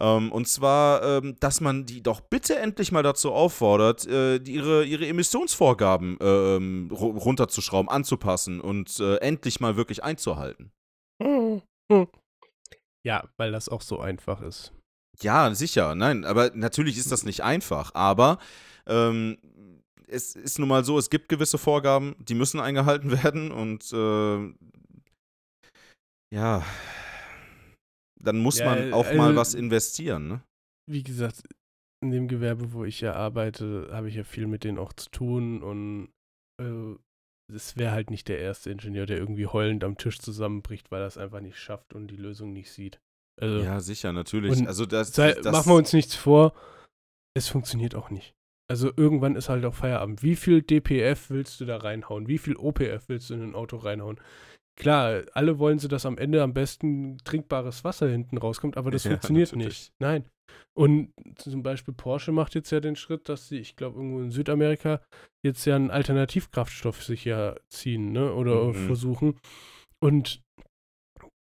Ähm, 0.00 0.30
und 0.32 0.46
zwar, 0.46 1.02
ähm, 1.02 1.36
dass 1.40 1.60
man 1.60 1.84
die 1.84 2.02
doch 2.02 2.20
bitte 2.20 2.56
endlich 2.56 2.92
mal 2.92 3.02
dazu 3.02 3.32
auffordert, 3.32 4.06
äh, 4.06 4.36
ihre, 4.36 4.84
ihre 4.84 5.06
Emissionsvorgaben 5.06 6.16
ähm, 6.20 6.88
ru- 6.92 7.18
runterzuschrauben, 7.18 7.90
anzupassen 7.90 8.60
und 8.60 9.00
äh, 9.00 9.16
endlich 9.16 9.60
mal 9.60 9.76
wirklich 9.76 10.02
einzuhalten. 10.04 10.70
Ja, 13.06 13.26
weil 13.38 13.52
das 13.52 13.68
auch 13.68 13.80
so 13.80 14.00
einfach 14.00 14.42
ist. 14.42 14.72
Ja, 15.22 15.54
sicher, 15.54 15.94
nein, 15.94 16.24
aber 16.24 16.50
natürlich 16.54 16.98
ist 16.98 17.10
das 17.10 17.24
nicht 17.24 17.42
einfach, 17.42 17.94
aber 17.94 18.38
ähm, 18.86 19.38
es 20.06 20.34
ist 20.36 20.58
nun 20.58 20.68
mal 20.68 20.84
so, 20.84 20.98
es 20.98 21.08
gibt 21.08 21.28
gewisse 21.28 21.58
Vorgaben, 21.58 22.16
die 22.18 22.34
müssen 22.34 22.60
eingehalten 22.60 23.10
werden 23.22 23.50
und 23.50 23.90
äh, 23.92 24.52
ja, 26.34 26.62
dann 28.20 28.38
muss 28.38 28.58
Ja, 28.58 28.66
man 28.66 28.92
auch 28.92 29.12
mal 29.14 29.28
also- 29.28 29.36
was 29.36 29.54
investieren, 29.54 30.28
ne? 30.28 30.42
Wie 30.90 31.02
gesagt, 31.02 31.42
in 32.02 32.10
dem 32.10 32.28
Gewerbe, 32.28 32.72
wo 32.72 32.84
ich 32.84 33.00
ja 33.00 33.14
arbeite, 33.14 33.88
habe 33.92 34.08
ich 34.08 34.14
ja 34.14 34.24
viel 34.24 34.46
mit 34.46 34.64
denen 34.64 34.78
auch 34.78 34.92
zu 34.92 35.10
tun 35.10 35.62
und 35.62 36.08
äh, 36.62 36.94
es 37.52 37.76
wäre 37.76 37.92
halt 37.92 38.10
nicht 38.10 38.28
der 38.28 38.38
erste 38.38 38.70
Ingenieur, 38.70 39.06
der 39.06 39.18
irgendwie 39.18 39.46
heulend 39.46 39.84
am 39.84 39.96
Tisch 39.96 40.18
zusammenbricht, 40.18 40.90
weil 40.90 41.00
er 41.02 41.06
es 41.06 41.18
einfach 41.18 41.40
nicht 41.40 41.58
schafft 41.58 41.94
und 41.94 42.08
die 42.08 42.16
Lösung 42.16 42.52
nicht 42.52 42.70
sieht. 42.70 43.00
Also, 43.40 43.60
Ja, 43.60 43.80
sicher, 43.80 44.12
natürlich. 44.12 44.66
Also 44.66 44.86
das, 44.86 45.12
sei, 45.12 45.32
das 45.34 45.52
machen 45.52 45.70
wir 45.70 45.76
uns 45.76 45.92
nichts 45.92 46.14
vor, 46.14 46.52
es 47.36 47.48
funktioniert 47.48 47.94
auch 47.94 48.10
nicht. 48.10 48.34
Also 48.70 48.92
irgendwann 48.96 49.34
ist 49.36 49.48
halt 49.48 49.64
auch 49.64 49.74
Feierabend. 49.74 50.22
Wie 50.22 50.36
viel 50.36 50.60
DPF 50.62 51.30
willst 51.30 51.58
du 51.60 51.64
da 51.64 51.78
reinhauen? 51.78 52.28
Wie 52.28 52.38
viel 52.38 52.56
OPF 52.56 53.08
willst 53.08 53.30
du 53.30 53.34
in 53.34 53.42
ein 53.42 53.54
Auto 53.54 53.76
reinhauen? 53.78 54.20
Klar, 54.78 55.22
alle 55.32 55.58
wollen 55.58 55.78
sie, 55.80 55.88
dass 55.88 56.06
am 56.06 56.18
Ende 56.18 56.42
am 56.42 56.54
besten 56.54 57.18
trinkbares 57.24 57.82
Wasser 57.82 58.08
hinten 58.08 58.38
rauskommt, 58.38 58.76
aber 58.76 58.90
das 58.92 59.02
Ja, 59.04 59.10
funktioniert 59.10 59.52
natürlich. 59.52 59.66
nicht. 59.78 59.92
Nein. 59.98 60.24
Und 60.74 61.12
zum 61.36 61.62
Beispiel 61.62 61.92
Porsche 61.92 62.30
macht 62.32 62.54
jetzt 62.54 62.70
ja 62.70 62.80
den 62.80 62.94
Schritt, 62.96 63.28
dass 63.28 63.48
sie, 63.48 63.58
ich 63.58 63.74
glaube, 63.76 63.96
irgendwo 63.98 64.20
in 64.20 64.30
Südamerika 64.30 65.02
jetzt 65.44 65.64
ja 65.64 65.74
einen 65.76 65.90
Alternativkraftstoff 65.90 67.02
sich 67.02 67.24
ja 67.24 67.56
ziehen, 67.68 68.12
ne? 68.12 68.32
Oder 68.32 68.68
Mhm. 68.68 68.74
versuchen. 68.74 69.40
Und 70.00 70.42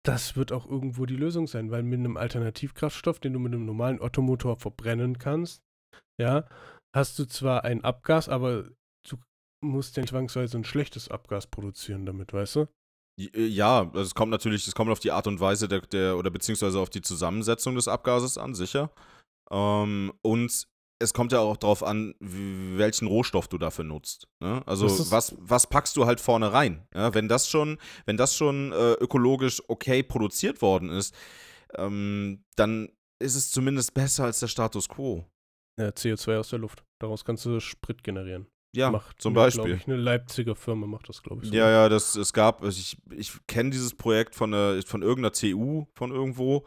das 0.04 0.36
wird 0.36 0.52
auch 0.52 0.66
irgendwo 0.66 1.06
die 1.06 1.16
Lösung 1.16 1.46
sein, 1.46 1.70
weil 1.70 1.82
mit 1.82 2.00
einem 2.00 2.16
Alternativkraftstoff, 2.16 3.20
den 3.20 3.34
du 3.34 3.38
mit 3.38 3.52
einem 3.54 3.66
normalen 3.66 4.00
Ottomotor 4.00 4.56
verbrennen 4.56 5.18
kannst, 5.18 5.62
ja, 6.20 6.44
hast 6.94 7.18
du 7.18 7.24
zwar 7.26 7.64
ein 7.64 7.84
Abgas, 7.84 8.28
aber 8.28 8.64
du 9.08 9.16
musst 9.64 9.96
ja 9.96 10.04
zwangsweise 10.04 10.58
ein 10.58 10.64
schlechtes 10.64 11.08
Abgas 11.08 11.46
produzieren 11.46 12.04
damit, 12.06 12.32
weißt 12.32 12.56
du? 12.56 12.66
Äh, 13.18 13.46
Ja, 13.46 13.80
also 13.80 14.00
es 14.00 14.14
kommt 14.14 14.30
natürlich, 14.30 14.66
es 14.66 14.74
kommt 14.74 14.90
auf 14.90 15.00
die 15.00 15.12
Art 15.12 15.26
und 15.26 15.40
Weise 15.40 15.68
der, 15.68 15.80
der 15.80 16.16
oder 16.16 16.30
beziehungsweise 16.30 16.78
auf 16.78 16.90
die 16.90 17.02
Zusammensetzung 17.02 17.74
des 17.74 17.88
Abgases 17.88 18.38
an, 18.38 18.54
sicher. 18.54 18.90
Ähm, 19.50 20.12
und 20.22 20.66
es 21.00 21.14
kommt 21.14 21.32
ja 21.32 21.40
auch 21.40 21.56
darauf 21.56 21.82
an, 21.82 22.14
welchen 22.18 23.06
Rohstoff 23.06 23.48
du 23.48 23.58
dafür 23.58 23.84
nutzt. 23.84 24.26
Ne? 24.40 24.62
Also 24.66 24.88
was, 25.10 25.36
was 25.38 25.68
packst 25.68 25.96
du 25.96 26.06
halt 26.06 26.20
vorne 26.20 26.52
rein? 26.52 26.86
Ja, 26.92 27.14
wenn 27.14 27.28
das 27.28 27.48
schon, 27.48 27.78
wenn 28.04 28.16
das 28.16 28.36
schon 28.36 28.72
äh, 28.72 28.94
ökologisch 28.94 29.62
okay 29.68 30.02
produziert 30.02 30.60
worden 30.60 30.90
ist, 30.90 31.14
ähm, 31.76 32.44
dann 32.56 32.90
ist 33.20 33.36
es 33.36 33.50
zumindest 33.50 33.94
besser 33.94 34.24
als 34.24 34.40
der 34.40 34.48
Status 34.48 34.88
quo. 34.88 35.24
Ja, 35.78 35.88
CO2 35.88 36.38
aus 36.38 36.50
der 36.50 36.58
Luft. 36.58 36.82
Daraus 37.00 37.24
kannst 37.24 37.44
du 37.44 37.60
Sprit 37.60 38.02
generieren. 38.02 38.48
Ja, 38.76 38.90
macht 38.90 39.20
zum 39.20 39.34
Beispiel. 39.34 39.74
Ich, 39.74 39.86
eine 39.86 39.96
Leipziger 39.96 40.54
Firma 40.54 40.86
macht 40.86 41.08
das, 41.08 41.22
glaube 41.22 41.42
ich. 41.42 41.48
So. 41.48 41.54
Ja, 41.54 41.70
ja, 41.70 41.88
das, 41.88 42.14
es 42.16 42.32
gab, 42.32 42.62
also 42.62 42.78
ich, 42.78 42.98
ich 43.16 43.32
kenne 43.46 43.70
dieses 43.70 43.94
Projekt 43.94 44.34
von, 44.34 44.52
der, 44.52 44.82
von 44.86 45.02
irgendeiner 45.02 45.32
TU 45.32 45.86
von 45.94 46.10
irgendwo, 46.10 46.66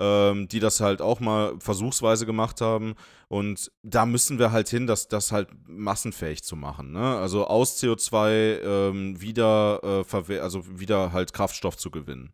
ähm, 0.00 0.48
die 0.48 0.58
das 0.58 0.80
halt 0.80 1.02
auch 1.02 1.20
mal 1.20 1.54
versuchsweise 1.60 2.24
gemacht 2.24 2.60
haben. 2.60 2.94
Und 3.28 3.70
da 3.82 4.06
müssen 4.06 4.38
wir 4.38 4.52
halt 4.52 4.68
hin, 4.68 4.86
das, 4.86 5.08
das 5.08 5.32
halt 5.32 5.48
massenfähig 5.66 6.42
zu 6.42 6.56
machen. 6.56 6.92
Ne? 6.92 7.16
Also 7.16 7.46
aus 7.46 7.82
CO2 7.82 8.60
ähm, 8.62 9.20
wieder, 9.20 9.80
äh, 9.82 10.38
also 10.38 10.80
wieder 10.80 11.12
halt 11.12 11.34
Kraftstoff 11.34 11.76
zu 11.76 11.90
gewinnen. 11.90 12.32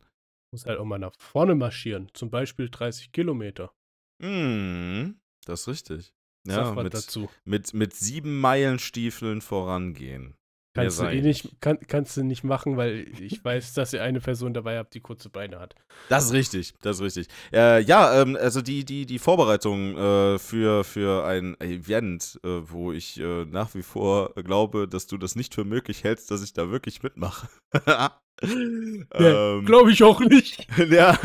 Muss 0.53 0.65
halt 0.65 0.79
auch 0.79 0.85
mal 0.85 0.99
nach 0.99 1.13
vorne 1.17 1.55
marschieren. 1.55 2.09
Zum 2.13 2.29
Beispiel 2.29 2.69
30 2.69 3.11
Kilometer. 3.11 3.73
Mhm, 4.19 5.19
das 5.45 5.61
ist 5.61 5.67
richtig. 5.67 6.13
Ja, 6.47 6.73
mit, 6.73 6.93
dazu. 6.93 7.29
mit, 7.45 7.73
mit 7.73 7.93
sieben 7.93 8.39
Meilenstiefeln 8.39 9.41
vorangehen. 9.41 10.35
Kannst 10.73 11.01
du 11.01 11.05
eh 11.05 11.21
nicht, 11.21 11.59
kann, 11.59 11.79
kannst 11.85 12.15
du 12.15 12.23
nicht 12.23 12.45
machen, 12.45 12.77
weil 12.77 13.05
ich 13.19 13.43
weiß, 13.43 13.73
dass 13.73 13.91
ihr 13.91 14.01
eine 14.01 14.21
Person 14.21 14.53
dabei 14.53 14.77
habt, 14.77 14.93
die 14.93 15.01
kurze 15.01 15.29
Beine 15.29 15.59
hat. 15.59 15.75
Das 16.07 16.25
ist 16.25 16.31
richtig, 16.31 16.73
das 16.81 16.97
ist 16.97 17.03
richtig. 17.03 17.27
Äh, 17.51 17.81
ja, 17.81 18.21
ähm, 18.21 18.37
also 18.39 18.61
die, 18.61 18.85
die, 18.85 19.05
die 19.05 19.19
Vorbereitung 19.19 19.97
äh, 19.97 20.39
für, 20.39 20.85
für 20.85 21.25
ein 21.25 21.59
Event, 21.59 22.39
äh, 22.45 22.61
wo 22.63 22.93
ich 22.93 23.19
äh, 23.19 23.43
nach 23.45 23.75
wie 23.75 23.83
vor 23.83 24.33
glaube, 24.35 24.87
dass 24.87 25.07
du 25.07 25.17
das 25.17 25.35
nicht 25.35 25.53
für 25.53 25.65
möglich 25.65 26.05
hältst, 26.05 26.31
dass 26.31 26.41
ich 26.41 26.53
da 26.53 26.71
wirklich 26.71 27.03
mitmache. 27.03 27.49
ähm, 28.41 29.65
Glaube 29.65 29.91
ich 29.91 30.03
auch 30.03 30.21
nicht. 30.21 30.67
ja. 30.89 31.19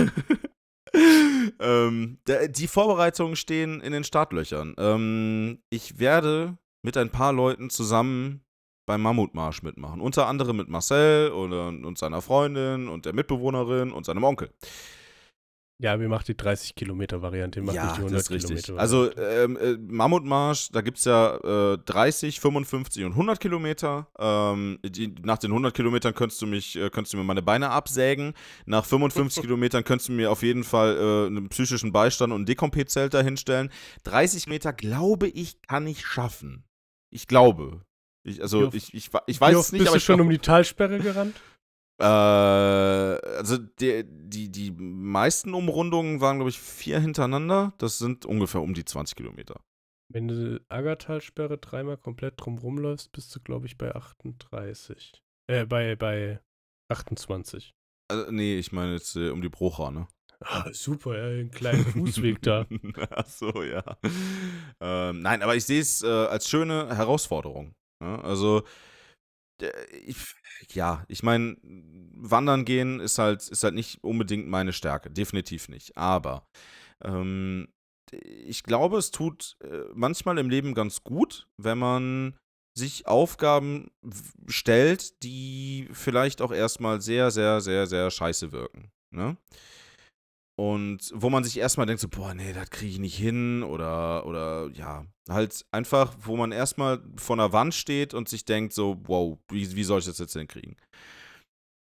Ähm, 1.60 2.18
der, 2.26 2.48
die 2.48 2.68
Vorbereitungen 2.68 3.36
stehen 3.36 3.80
in 3.80 3.92
den 3.92 4.04
Startlöchern. 4.04 4.74
Ähm, 4.78 5.58
ich 5.70 5.98
werde 5.98 6.58
mit 6.82 6.96
ein 6.96 7.10
paar 7.10 7.32
Leuten 7.32 7.70
zusammen 7.70 8.42
beim 8.86 9.02
Mammutmarsch 9.02 9.62
mitmachen. 9.62 10.00
Unter 10.00 10.28
anderem 10.28 10.56
mit 10.56 10.68
Marcel 10.68 11.32
oder, 11.32 11.68
und 11.68 11.98
seiner 11.98 12.22
Freundin 12.22 12.88
und 12.88 13.04
der 13.04 13.12
Mitbewohnerin 13.12 13.92
und 13.92 14.06
seinem 14.06 14.24
Onkel. 14.24 14.50
Ja, 15.78 16.00
wir 16.00 16.08
machen 16.08 16.24
die 16.26 16.36
30 16.36 16.74
Kilometer 16.74 17.20
Variante, 17.20 17.60
wir 17.60 17.66
machen 17.66 17.84
nicht 17.84 17.96
die 17.96 18.00
100 18.00 18.14
das 18.14 18.22
ist 18.22 18.30
richtig. 18.30 18.64
Kilometer 18.64 18.80
Also 18.80 19.14
ähm, 19.18 19.58
äh, 19.58 19.76
Mammutmarsch, 19.76 20.70
da 20.72 20.80
gibt 20.80 20.96
es 20.96 21.04
ja 21.04 21.74
äh, 21.74 21.78
30, 21.84 22.40
55 22.40 23.04
und 23.04 23.12
100 23.12 23.38
Kilometer. 23.38 24.08
Ähm, 24.18 24.78
die, 24.82 25.14
nach 25.22 25.36
den 25.36 25.50
100 25.50 25.74
Kilometern 25.74 26.14
könntest 26.14 26.40
du 26.40 26.46
mich, 26.46 26.76
äh, 26.76 26.88
könntest 26.88 27.12
du 27.12 27.18
mir 27.18 27.24
meine 27.24 27.42
Beine 27.42 27.70
absägen. 27.70 28.32
Nach 28.64 28.86
55 28.86 29.42
Kilometern 29.42 29.84
könntest 29.84 30.08
du 30.08 30.14
mir 30.14 30.30
auf 30.30 30.42
jeden 30.42 30.64
Fall 30.64 30.96
äh, 30.96 31.26
einen 31.26 31.50
psychischen 31.50 31.92
Beistand 31.92 32.32
und 32.32 32.42
ein 32.42 32.46
Dekompé-Zelt 32.46 33.12
dahinstellen. 33.12 33.70
30 34.04 34.46
Meter, 34.46 34.72
glaube 34.72 35.28
ich, 35.28 35.60
kann 35.60 35.86
ich 35.86 36.06
schaffen. 36.06 36.64
Ich 37.10 37.26
glaube. 37.26 37.82
Ich, 38.24 38.40
also 38.40 38.70
ich, 38.72 38.94
ich, 38.94 39.10
ich 39.26 39.40
weiß 39.40 39.56
es 39.56 39.72
nicht, 39.72 39.80
bist 39.80 39.88
aber 39.90 39.98
du 39.98 40.00
schon 40.00 40.16
glaub- 40.16 40.26
um 40.26 40.30
die 40.30 40.38
Talsperre 40.38 40.98
gerannt? 40.98 41.36
Äh, 41.98 42.04
also 42.04 43.58
die, 43.58 44.04
die, 44.06 44.50
die 44.50 44.70
meisten 44.70 45.54
Umrundungen 45.54 46.20
waren, 46.20 46.36
glaube 46.36 46.50
ich, 46.50 46.60
vier 46.60 47.00
hintereinander. 47.00 47.72
Das 47.78 47.98
sind 47.98 48.26
ungefähr 48.26 48.60
um 48.60 48.74
die 48.74 48.84
20 48.84 49.16
Kilometer. 49.16 49.60
Wenn 50.12 50.28
du 50.28 50.60
Aggertalsperre 50.68 51.58
dreimal 51.58 51.96
komplett 51.96 52.34
drum 52.36 52.58
rumläufst, 52.58 53.10
bist 53.12 53.34
du, 53.34 53.40
glaube 53.40 53.66
ich, 53.66 53.76
bei 53.76 53.94
38. 53.94 55.20
Äh, 55.48 55.66
bei, 55.66 55.96
bei 55.96 56.40
28. 56.88 57.74
Also, 58.08 58.30
nee, 58.30 58.56
ich 58.56 58.72
meine 58.72 58.92
jetzt 58.92 59.16
äh, 59.16 59.30
um 59.30 59.42
die 59.42 59.48
Brucher, 59.48 59.90
ne? 59.90 60.06
Ah, 60.40 60.68
super, 60.72 61.16
ja, 61.16 61.24
einen 61.24 61.50
kleinen 61.50 61.84
Fußweg 61.84 62.42
da. 62.42 62.66
Ach 63.10 63.26
so, 63.26 63.62
ja. 63.62 63.82
Ähm, 64.80 65.22
nein, 65.22 65.42
aber 65.42 65.56
ich 65.56 65.64
sehe 65.64 65.80
es 65.80 66.02
äh, 66.02 66.06
als 66.06 66.48
schöne 66.48 66.94
Herausforderung. 66.94 67.74
Ja? 68.02 68.20
Also, 68.20 68.62
ich, 70.04 70.16
ja, 70.72 71.04
ich 71.08 71.22
meine, 71.22 71.56
wandern 71.62 72.64
gehen 72.64 73.00
ist 73.00 73.18
halt, 73.18 73.48
ist 73.48 73.64
halt 73.64 73.74
nicht 73.74 74.02
unbedingt 74.02 74.48
meine 74.48 74.72
Stärke, 74.72 75.10
definitiv 75.10 75.68
nicht. 75.68 75.96
Aber 75.96 76.46
ähm, 77.02 77.68
ich 78.10 78.62
glaube, 78.62 78.98
es 78.98 79.10
tut 79.10 79.56
äh, 79.62 79.84
manchmal 79.94 80.38
im 80.38 80.50
Leben 80.50 80.74
ganz 80.74 81.02
gut, 81.02 81.48
wenn 81.56 81.78
man 81.78 82.36
sich 82.76 83.06
Aufgaben 83.06 83.90
stellt, 84.46 85.22
die 85.22 85.88
vielleicht 85.92 86.42
auch 86.42 86.52
erstmal 86.52 87.00
sehr, 87.00 87.30
sehr, 87.30 87.60
sehr, 87.60 87.86
sehr 87.86 88.10
scheiße 88.10 88.52
wirken. 88.52 88.90
Ne? 89.10 89.36
Und 90.58 91.12
wo 91.14 91.28
man 91.28 91.44
sich 91.44 91.58
erstmal 91.58 91.86
denkt, 91.86 92.00
so, 92.00 92.08
boah, 92.08 92.32
nee, 92.32 92.54
das 92.54 92.70
kriege 92.70 92.92
ich 92.92 92.98
nicht 92.98 93.16
hin 93.16 93.62
oder, 93.62 94.24
oder 94.26 94.70
ja, 94.72 95.04
halt 95.28 95.66
einfach, 95.70 96.14
wo 96.22 96.36
man 96.36 96.50
erstmal 96.50 97.02
vor 97.16 97.36
einer 97.36 97.52
Wand 97.52 97.74
steht 97.74 98.14
und 98.14 98.28
sich 98.28 98.46
denkt, 98.46 98.72
so, 98.72 98.96
wow, 99.04 99.38
wie, 99.50 99.76
wie 99.76 99.84
soll 99.84 99.98
ich 99.98 100.06
das 100.06 100.18
jetzt 100.18 100.32
hinkriegen? 100.32 100.76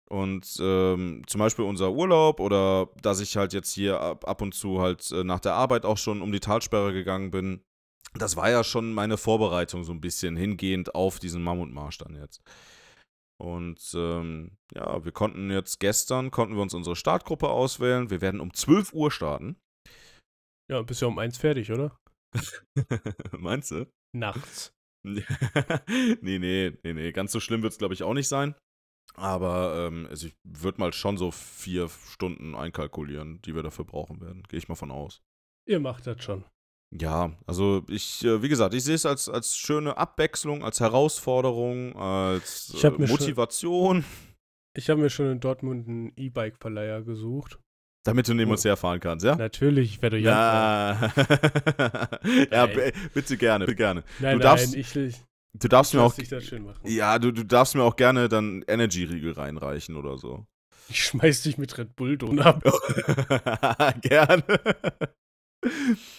Und 0.09 0.57
ähm, 0.61 1.23
zum 1.27 1.39
Beispiel 1.39 1.65
unser 1.65 1.91
Urlaub 1.91 2.39
oder 2.39 2.89
dass 3.01 3.19
ich 3.19 3.37
halt 3.37 3.53
jetzt 3.53 3.71
hier 3.71 3.99
ab, 3.99 4.27
ab 4.27 4.41
und 4.41 4.53
zu 4.53 4.81
halt 4.81 5.09
äh, 5.11 5.23
nach 5.23 5.39
der 5.39 5.53
Arbeit 5.53 5.85
auch 5.85 5.97
schon 5.97 6.21
um 6.21 6.31
die 6.31 6.41
Talsperre 6.41 6.91
gegangen 6.93 7.31
bin, 7.31 7.63
das 8.15 8.35
war 8.35 8.49
ja 8.49 8.63
schon 8.63 8.93
meine 8.93 9.17
Vorbereitung 9.17 9.83
so 9.83 9.93
ein 9.93 10.01
bisschen 10.01 10.35
hingehend 10.35 10.95
auf 10.95 11.19
diesen 11.19 11.43
Mammutmarsch 11.43 11.97
dann 11.97 12.15
jetzt. 12.15 12.41
Und 13.41 13.81
ähm, 13.95 14.55
ja, 14.71 15.03
wir 15.03 15.11
konnten 15.11 15.49
jetzt 15.49 15.79
gestern, 15.79 16.29
konnten 16.29 16.53
wir 16.55 16.61
uns 16.61 16.75
unsere 16.75 16.95
Startgruppe 16.95 17.49
auswählen. 17.49 18.11
Wir 18.11 18.21
werden 18.21 18.39
um 18.39 18.53
12 18.53 18.93
Uhr 18.93 19.09
starten. 19.09 19.55
Ja, 20.69 20.83
bist 20.83 21.01
ja 21.01 21.07
um 21.07 21.17
eins 21.17 21.39
fertig, 21.39 21.71
oder? 21.71 21.97
Meinst 23.31 23.71
du? 23.71 23.91
Nachts. 24.15 24.73
nee, 25.03 25.25
nee, 26.21 26.77
nee, 26.83 26.93
nee. 26.93 27.11
Ganz 27.11 27.31
so 27.31 27.39
schlimm 27.39 27.63
wird 27.63 27.73
es, 27.73 27.79
glaube 27.79 27.95
ich, 27.95 28.03
auch 28.03 28.13
nicht 28.13 28.27
sein. 28.27 28.53
Aber 29.15 29.87
ähm, 29.87 30.05
also 30.07 30.27
ich 30.27 30.35
würde 30.43 30.79
mal 30.79 30.93
schon 30.93 31.17
so 31.17 31.31
vier 31.31 31.89
Stunden 31.89 32.55
einkalkulieren, 32.55 33.41
die 33.41 33.55
wir 33.55 33.63
dafür 33.63 33.85
brauchen 33.85 34.21
werden. 34.21 34.43
Gehe 34.43 34.59
ich 34.59 34.69
mal 34.69 34.75
von 34.75 34.91
aus. 34.91 35.23
Ihr 35.67 35.79
macht 35.79 36.05
das 36.05 36.23
schon. 36.23 36.45
Ja, 36.93 37.31
also 37.47 37.83
ich, 37.87 38.23
äh, 38.25 38.41
wie 38.43 38.49
gesagt, 38.49 38.73
ich 38.73 38.83
sehe 38.83 38.95
es 38.95 39.05
als, 39.05 39.29
als 39.29 39.55
schöne 39.55 39.95
Abwechslung, 39.97 40.63
als 40.63 40.79
Herausforderung, 40.81 41.95
als 41.95 42.73
Ich 42.75 42.83
äh, 42.83 42.89
mir 42.91 43.07
schon- 43.07 43.17
Motivation, 43.17 44.03
Ich 44.73 44.89
habe 44.89 44.99
mir 45.01 45.09
schon 45.09 45.31
in 45.31 45.39
Dortmund 45.39 45.87
einen 45.87 46.11
E-Bike-Verleiher 46.17 47.01
gesucht. 47.01 47.59
damit 48.03 48.27
du 48.27 48.33
neben 48.33 48.49
Oh. 48.51 48.53
uns 48.55 48.65
herfahren 48.65 48.99
kannst, 48.99 49.23
ja? 49.25 49.35
Natürlich, 49.35 49.91
ich 49.95 50.01
werde 50.01 50.17
euch. 50.17 50.23
Ja, 50.23 51.11
ja 52.51 52.65
bitte 53.13 53.37
gerne, 53.37 53.65
bitte 53.65 53.75
gerne. 53.75 54.03
Nein, 54.19 54.37
du 54.37 54.43
darfst- 54.43 54.71
nein, 54.71 54.79
ich, 54.81 54.95
ich 54.95 55.15
Du 55.53 55.67
darfst 55.67 55.93
mir 55.93 55.99
lass 56.01 56.13
auch, 56.13 56.15
dich 56.15 56.29
das 56.29 56.45
schön 56.45 56.63
machen. 56.63 56.79
ja, 56.85 57.19
du, 57.19 57.31
du 57.31 57.43
darfst 57.43 57.75
mir 57.75 57.83
auch 57.83 57.95
gerne 57.97 58.27
dann 58.29 58.63
Energy-Riegel 58.67 59.33
reinreichen 59.33 59.95
oder 59.97 60.17
so. 60.17 60.45
Ich 60.89 61.03
schmeiß 61.05 61.43
dich 61.43 61.57
mit 61.57 61.77
Red 61.77 61.95
Bull 61.95 62.17
ab. 62.41 62.63
gerne. 64.01 64.43
Nee, 65.63 65.69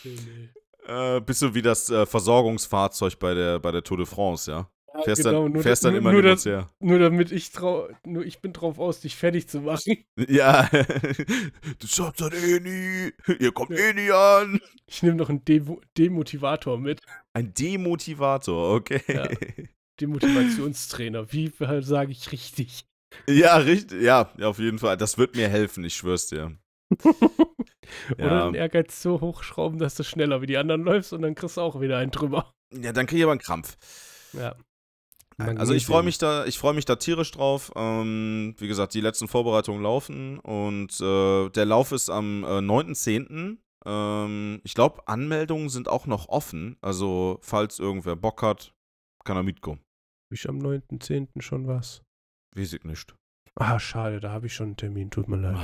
nee. 0.04 0.50
Äh, 0.86 1.20
bist 1.20 1.42
du 1.42 1.54
wie 1.54 1.62
das 1.62 1.88
äh, 1.90 2.06
Versorgungsfahrzeug 2.06 3.18
bei 3.18 3.34
der, 3.34 3.58
bei 3.60 3.70
der 3.72 3.82
Tour 3.84 3.98
de 3.98 4.06
France, 4.06 4.50
ja? 4.50 4.68
Fährst, 5.04 5.22
genau, 5.22 5.44
dann, 5.44 5.52
nur 5.52 5.62
fährst 5.62 5.84
da- 5.84 5.88
dann 5.88 5.96
immer 5.96 6.12
nur 6.12 6.20
da- 6.20 6.36
her. 6.36 6.68
Nur 6.80 6.98
damit 6.98 7.32
ich 7.32 7.50
trau, 7.50 7.88
nur 8.04 8.26
ich 8.26 8.40
bin 8.40 8.52
drauf 8.52 8.78
aus, 8.78 9.00
dich 9.00 9.16
fertig 9.16 9.48
zu 9.48 9.60
machen. 9.60 10.04
Ja, 10.28 10.68
du 11.78 11.86
schaffst 11.86 12.20
das 12.20 12.34
eh 12.34 12.60
nie. 12.60 13.12
Ihr 13.38 13.52
kommt 13.52 13.70
eh 13.70 13.94
nie 13.94 14.10
an. 14.10 14.60
Ich 14.86 15.02
nehme 15.02 15.16
noch 15.16 15.30
einen 15.30 15.44
Devo 15.46 15.80
Demotivator 15.96 16.78
mit. 16.78 17.00
Ein 17.32 17.54
Demotivator, 17.54 18.74
okay. 18.74 19.00
Ja. 19.08 19.28
Demotivationstrainer. 20.00 21.32
Wie 21.32 21.50
sage 21.80 22.12
ich 22.12 22.30
richtig? 22.30 22.84
Ja, 23.26 23.56
richtig. 23.56 24.02
Ja, 24.02 24.30
ja, 24.36 24.48
auf 24.48 24.58
jeden 24.58 24.78
Fall. 24.78 24.96
Das 24.98 25.16
wird 25.16 25.36
mir 25.36 25.48
helfen, 25.48 25.84
ich 25.84 25.94
schwör's 25.94 26.26
dir. 26.26 26.56
Oder 28.18 28.26
Ja. 28.26 28.44
den 28.46 28.54
Ehrgeiz 28.54 29.02
so 29.02 29.20
hochschrauben, 29.20 29.78
dass 29.78 29.94
du 29.94 30.04
schneller 30.04 30.40
wie 30.42 30.46
die 30.46 30.56
anderen 30.56 30.82
läufst 30.82 31.12
und 31.12 31.22
dann 31.22 31.34
kriegst 31.34 31.56
du 31.56 31.60
auch 31.60 31.80
wieder 31.80 31.98
einen 31.98 32.10
drüber. 32.10 32.52
Ja, 32.72 32.92
dann 32.92 33.06
krieg 33.06 33.18
ich 33.18 33.24
aber 33.24 33.32
einen 33.32 33.40
Krampf. 33.40 33.76
Ja. 34.32 34.56
Also 35.38 35.74
ich 35.74 35.86
freue 35.86 36.02
mich 36.02 36.18
da, 36.18 36.44
ich 36.44 36.58
freue 36.58 36.74
mich 36.74 36.84
da 36.84 36.96
tierisch 36.96 37.30
drauf. 37.32 37.72
Ähm, 37.74 38.54
wie 38.58 38.68
gesagt, 38.68 38.94
die 38.94 39.00
letzten 39.00 39.28
Vorbereitungen 39.28 39.82
laufen 39.82 40.38
und 40.38 41.00
äh, 41.00 41.48
der 41.50 41.64
Lauf 41.64 41.90
ist 41.92 42.10
am 42.10 42.44
äh, 42.44 42.58
9.10. 42.58 43.56
Ähm, 43.84 44.60
ich 44.62 44.74
glaube, 44.74 45.08
Anmeldungen 45.08 45.68
sind 45.68 45.88
auch 45.88 46.06
noch 46.06 46.28
offen. 46.28 46.76
Also, 46.80 47.38
falls 47.42 47.78
irgendwer 47.80 48.14
Bock 48.14 48.42
hat, 48.42 48.72
kann 49.24 49.36
er 49.36 49.42
mitkommen. 49.42 49.80
Ich 50.32 50.48
am 50.48 50.58
9.10. 50.58 51.40
schon 51.42 51.66
was. 51.66 52.02
Weiß 52.54 52.72
ich 52.74 52.84
nicht. 52.84 53.14
Ah, 53.56 53.78
schade, 53.80 54.20
da 54.20 54.30
habe 54.30 54.46
ich 54.46 54.54
schon 54.54 54.66
einen 54.68 54.76
Termin, 54.76 55.10
tut 55.10 55.28
mir 55.28 55.36
leid. 55.36 55.56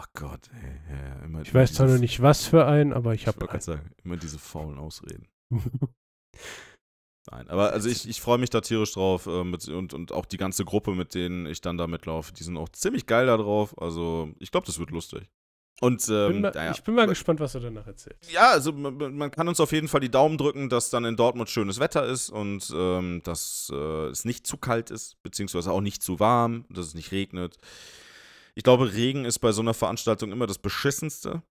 Ach 0.00 0.06
Gott, 0.14 0.48
ey. 0.52 0.96
Ja, 0.96 1.24
immer, 1.24 1.42
Ich 1.42 1.52
weiß 1.52 1.74
zwar 1.74 1.88
noch 1.88 1.98
nicht, 1.98 2.22
was 2.22 2.46
für 2.46 2.66
einen, 2.66 2.92
aber 2.92 3.14
ich 3.14 3.22
Ich 3.22 3.26
habe 3.26 3.40
wollte 3.40 3.50
gerade 3.50 3.64
sagen, 3.64 3.90
immer 4.04 4.16
diese 4.16 4.38
faulen 4.38 4.78
Ausreden. 4.78 5.26
Nein, 7.30 7.48
aber 7.50 7.72
also 7.72 7.88
ich, 7.88 8.08
ich 8.08 8.20
freue 8.20 8.38
mich 8.38 8.48
da 8.50 8.60
tierisch 8.60 8.92
drauf 8.92 9.26
äh, 9.26 9.42
mit, 9.42 9.66
und, 9.68 9.92
und 9.92 10.12
auch 10.12 10.24
die 10.24 10.36
ganze 10.36 10.64
Gruppe, 10.64 10.92
mit 10.94 11.14
denen 11.14 11.46
ich 11.46 11.60
dann 11.60 11.76
da 11.76 11.88
mitlaufe, 11.88 12.32
die 12.32 12.44
sind 12.44 12.56
auch 12.56 12.68
ziemlich 12.70 13.06
geil 13.06 13.26
da 13.26 13.36
drauf. 13.36 13.76
Also 13.76 14.30
ich 14.38 14.52
glaube, 14.52 14.66
das 14.66 14.78
wird 14.78 14.90
lustig. 14.90 15.28
Und 15.80 16.08
ähm, 16.08 16.32
bin 16.32 16.40
mal, 16.42 16.52
naja, 16.52 16.70
Ich 16.72 16.82
bin 16.82 16.94
mal 16.94 17.06
gespannt, 17.06 17.40
was 17.40 17.52
du 17.52 17.60
danach 17.60 17.86
erzählst. 17.86 18.32
ja, 18.32 18.50
also 18.50 18.72
man, 18.72 19.16
man 19.16 19.30
kann 19.30 19.48
uns 19.48 19.60
auf 19.60 19.72
jeden 19.72 19.88
Fall 19.88 20.00
die 20.00 20.10
Daumen 20.10 20.38
drücken, 20.38 20.68
dass 20.68 20.90
dann 20.90 21.04
in 21.04 21.16
Dortmund 21.16 21.50
schönes 21.50 21.80
Wetter 21.80 22.06
ist 22.06 22.30
und 22.30 22.72
ähm, 22.74 23.20
dass 23.24 23.70
äh, 23.74 24.06
es 24.06 24.24
nicht 24.24 24.46
zu 24.46 24.56
kalt 24.56 24.90
ist, 24.90 25.20
beziehungsweise 25.22 25.70
auch 25.72 25.80
nicht 25.80 26.02
zu 26.02 26.20
warm, 26.20 26.66
dass 26.70 26.86
es 26.86 26.94
nicht 26.94 27.10
regnet. 27.12 27.58
Ich 28.58 28.64
glaube, 28.64 28.92
Regen 28.92 29.24
ist 29.24 29.38
bei 29.38 29.52
so 29.52 29.62
einer 29.62 29.72
Veranstaltung 29.72 30.32
immer 30.32 30.48
das 30.48 30.58
Beschissenste. 30.58 31.44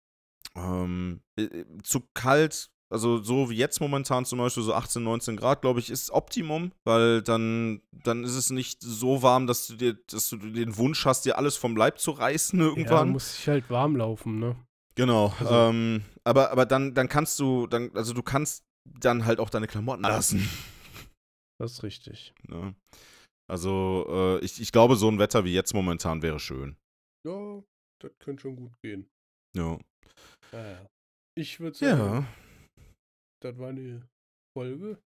Ähm, 0.56 1.22
äh, 1.40 1.64
zu 1.82 2.02
kalt, 2.14 2.70
also 2.90 3.24
so 3.24 3.50
wie 3.50 3.56
jetzt 3.56 3.80
momentan 3.80 4.26
zum 4.26 4.40
Beispiel 4.40 4.64
so 4.64 4.74
18, 4.74 5.04
19 5.04 5.38
Grad, 5.38 5.62
glaube 5.62 5.80
ich, 5.80 5.90
ist 5.90 6.12
Optimum, 6.12 6.74
weil 6.84 7.22
dann, 7.22 7.82
dann 7.94 8.26
ist 8.26 8.36
es 8.36 8.50
nicht 8.50 8.82
so 8.82 9.22
warm, 9.24 9.48
dass 9.48 9.68
du 9.68 9.76
dir, 9.76 9.94
dass 10.12 10.28
du 10.28 10.36
den 10.36 10.76
Wunsch 10.76 11.06
hast, 11.06 11.24
dir 11.24 11.38
alles 11.38 11.56
vom 11.56 11.78
Leib 11.78 11.98
zu 11.98 12.12
reißen 12.12 12.60
Ja, 12.60 12.66
irgendwann. 12.66 13.12
muss 13.12 13.38
ich 13.40 13.48
halt 13.48 13.70
warm 13.70 13.96
laufen, 13.96 14.40
ne? 14.40 14.58
Genau, 14.96 15.34
Also- 15.40 15.54
ähm, 15.54 16.04
aber, 16.26 16.52
aber 16.52 16.66
dann, 16.66 16.94
dann 16.94 17.08
kannst 17.08 17.40
du, 17.40 17.68
dann, 17.68 17.90
also 17.96 18.12
du 18.12 18.22
kannst 18.22 18.66
dann 18.84 19.24
halt 19.24 19.40
auch 19.40 19.50
deine 19.50 19.68
Klamotten 19.68 20.04
lassen. 20.04 20.50
Das 21.58 21.72
ist 21.72 21.84
richtig. 21.84 22.34
ne? 22.50 22.76
Also, 23.50 24.06
äh, 24.10 24.40
ich, 24.46 24.60
ich 24.60 24.74
glaube, 24.74 24.98
so 24.98 25.08
ein 25.08 25.20
Wetter 25.20 25.46
wie 25.46 25.54
jetzt 25.54 25.74
momentan 25.74 26.22
wäre 26.22 26.40
schön. 26.40 26.76
Ja, 27.28 27.64
das 28.02 28.12
könnte 28.20 28.41
schon 28.41 28.56
gut 28.56 28.72
gehen. 28.82 29.10
Ja. 29.56 29.78
Naja. 30.54 30.88
Ich 31.38 31.60
würde 31.60 31.78
sagen, 31.78 31.99
Ja, 31.99 32.26
das 33.44 33.58
war 33.58 33.70
eine 33.70 34.08
Folge. 34.58 34.99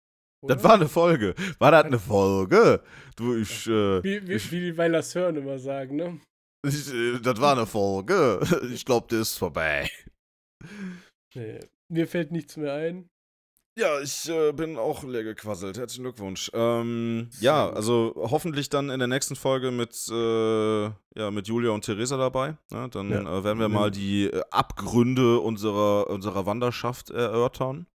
das 0.47 0.57
oder? 0.57 0.63
war 0.63 0.73
eine 0.75 0.87
Folge. 0.87 1.35
War 1.59 1.71
das 1.71 1.85
eine 1.85 1.99
Folge? 1.99 2.83
Du, 3.15 3.35
ich, 3.35 3.65
äh, 3.67 4.03
Wie, 4.03 4.27
wie, 4.27 4.33
ich, 4.33 4.51
wie 4.51 4.59
die 4.59 4.77
Weilers 4.77 5.15
hören 5.15 5.35
immer 5.37 5.57
sagen, 5.59 5.95
ne? 5.95 6.21
ich, 6.65 6.93
äh, 6.93 7.19
das 7.19 7.41
war 7.41 7.53
eine 7.57 7.65
Folge. 7.65 8.39
Ich 8.71 8.85
glaube, 8.85 9.07
das 9.09 9.31
ist 9.31 9.37
vorbei. 9.37 9.89
Nee, 11.35 11.59
mir 11.91 12.07
fällt 12.07 12.31
nichts 12.31 12.55
mehr 12.57 12.73
ein. 12.73 13.09
Ja, 13.77 14.01
ich 14.01 14.27
äh, 14.27 14.51
bin 14.51 14.77
auch 14.77 15.03
leer 15.03 15.23
gequasselt. 15.23 15.77
Herzlichen 15.77 16.03
Glückwunsch. 16.03 16.51
Ähm, 16.53 17.29
ja, 17.39 17.69
also 17.69 18.13
hoffentlich 18.17 18.67
dann 18.69 18.89
in 18.89 18.99
der 18.99 19.07
nächsten 19.07 19.37
Folge 19.37 19.71
mit, 19.71 19.95
äh, 20.09 20.83
ja, 20.83 21.31
mit 21.31 21.47
Julia 21.47 21.71
und 21.71 21.85
Theresa 21.85 22.17
dabei. 22.17 22.57
Ne? 22.69 22.89
Dann 22.91 23.09
Ja. 23.09 23.21
äh, 23.21 23.43
werden 23.45 23.59
wir 23.59 23.69
mal 23.69 23.89
die 23.89 24.25
äh, 24.25 24.41
Abgründe 24.51 25.39
unserer, 25.39 26.09
unserer 26.09 26.45
Wanderschaft 26.45 27.11
erörtern. 27.11 27.87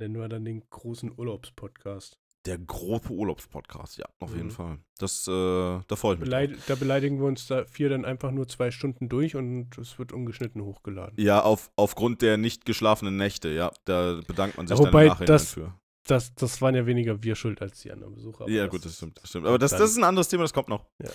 Nennen 0.00 0.18
wir 0.20 0.28
dann 0.28 0.44
den 0.44 0.68
großen 0.68 1.12
Urlaubspodcast. 1.16 2.18
Der 2.46 2.56
große 2.56 3.10
Urlaubspodcast, 3.10 3.98
ja, 3.98 4.06
auf 4.20 4.32
jeden 4.34 4.46
Mhm. 4.46 4.50
Fall. 4.52 4.78
Das, 4.98 5.26
äh, 5.26 5.30
da 5.32 5.96
freue 5.96 6.14
ich 6.14 6.20
mich. 6.20 6.28
Beleid 6.28 6.52
drauf. 6.52 6.64
da 6.68 6.74
beleidigen 6.76 7.18
wir 7.18 7.26
uns 7.26 7.46
da 7.46 7.64
vier 7.66 7.88
dann 7.90 8.04
einfach 8.04 8.30
nur 8.30 8.46
zwei 8.48 8.70
Stunden 8.70 9.08
durch 9.08 9.36
und 9.36 9.76
es 9.76 9.98
wird 9.98 10.12
ungeschnitten 10.12 10.62
hochgeladen. 10.62 11.14
Ja, 11.18 11.42
auf, 11.42 11.70
aufgrund 11.76 12.22
der 12.22 12.36
nicht 12.38 12.64
geschlafenen 12.64 13.16
Nächte, 13.16 13.48
ja. 13.50 13.72
Da 13.84 14.20
bedankt 14.26 14.56
man 14.56 14.66
sich 14.66 14.78
Ja, 14.78 14.82
dann 14.84 14.92
wobei 14.92 15.02
im 15.04 15.08
Nachhinein 15.08 15.26
das- 15.26 15.52
für. 15.54 15.74
Das, 16.06 16.34
das 16.36 16.62
waren 16.62 16.74
ja 16.74 16.86
weniger 16.86 17.22
wir 17.22 17.34
schuld 17.34 17.60
als 17.60 17.80
die 17.80 17.92
anderen 17.92 18.14
Besucher. 18.14 18.48
Ja, 18.48 18.66
gut, 18.66 18.82
das 18.82 18.96
stimmt, 18.96 19.18
das 19.20 19.28
stimmt. 19.28 19.46
Aber 19.46 19.58
das, 19.58 19.72
dann- 19.72 19.80
das 19.80 19.90
ist 19.90 19.98
ein 19.98 20.04
anderes 20.04 20.28
Thema, 20.28 20.44
das 20.44 20.54
kommt 20.54 20.68
noch. 20.68 20.86
Ja. 21.02 21.10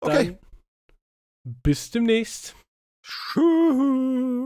Okay. 0.00 0.38
Dann 1.44 1.58
bis 1.64 1.90
demnächst. 1.90 2.54
Tschüss. 3.04 4.39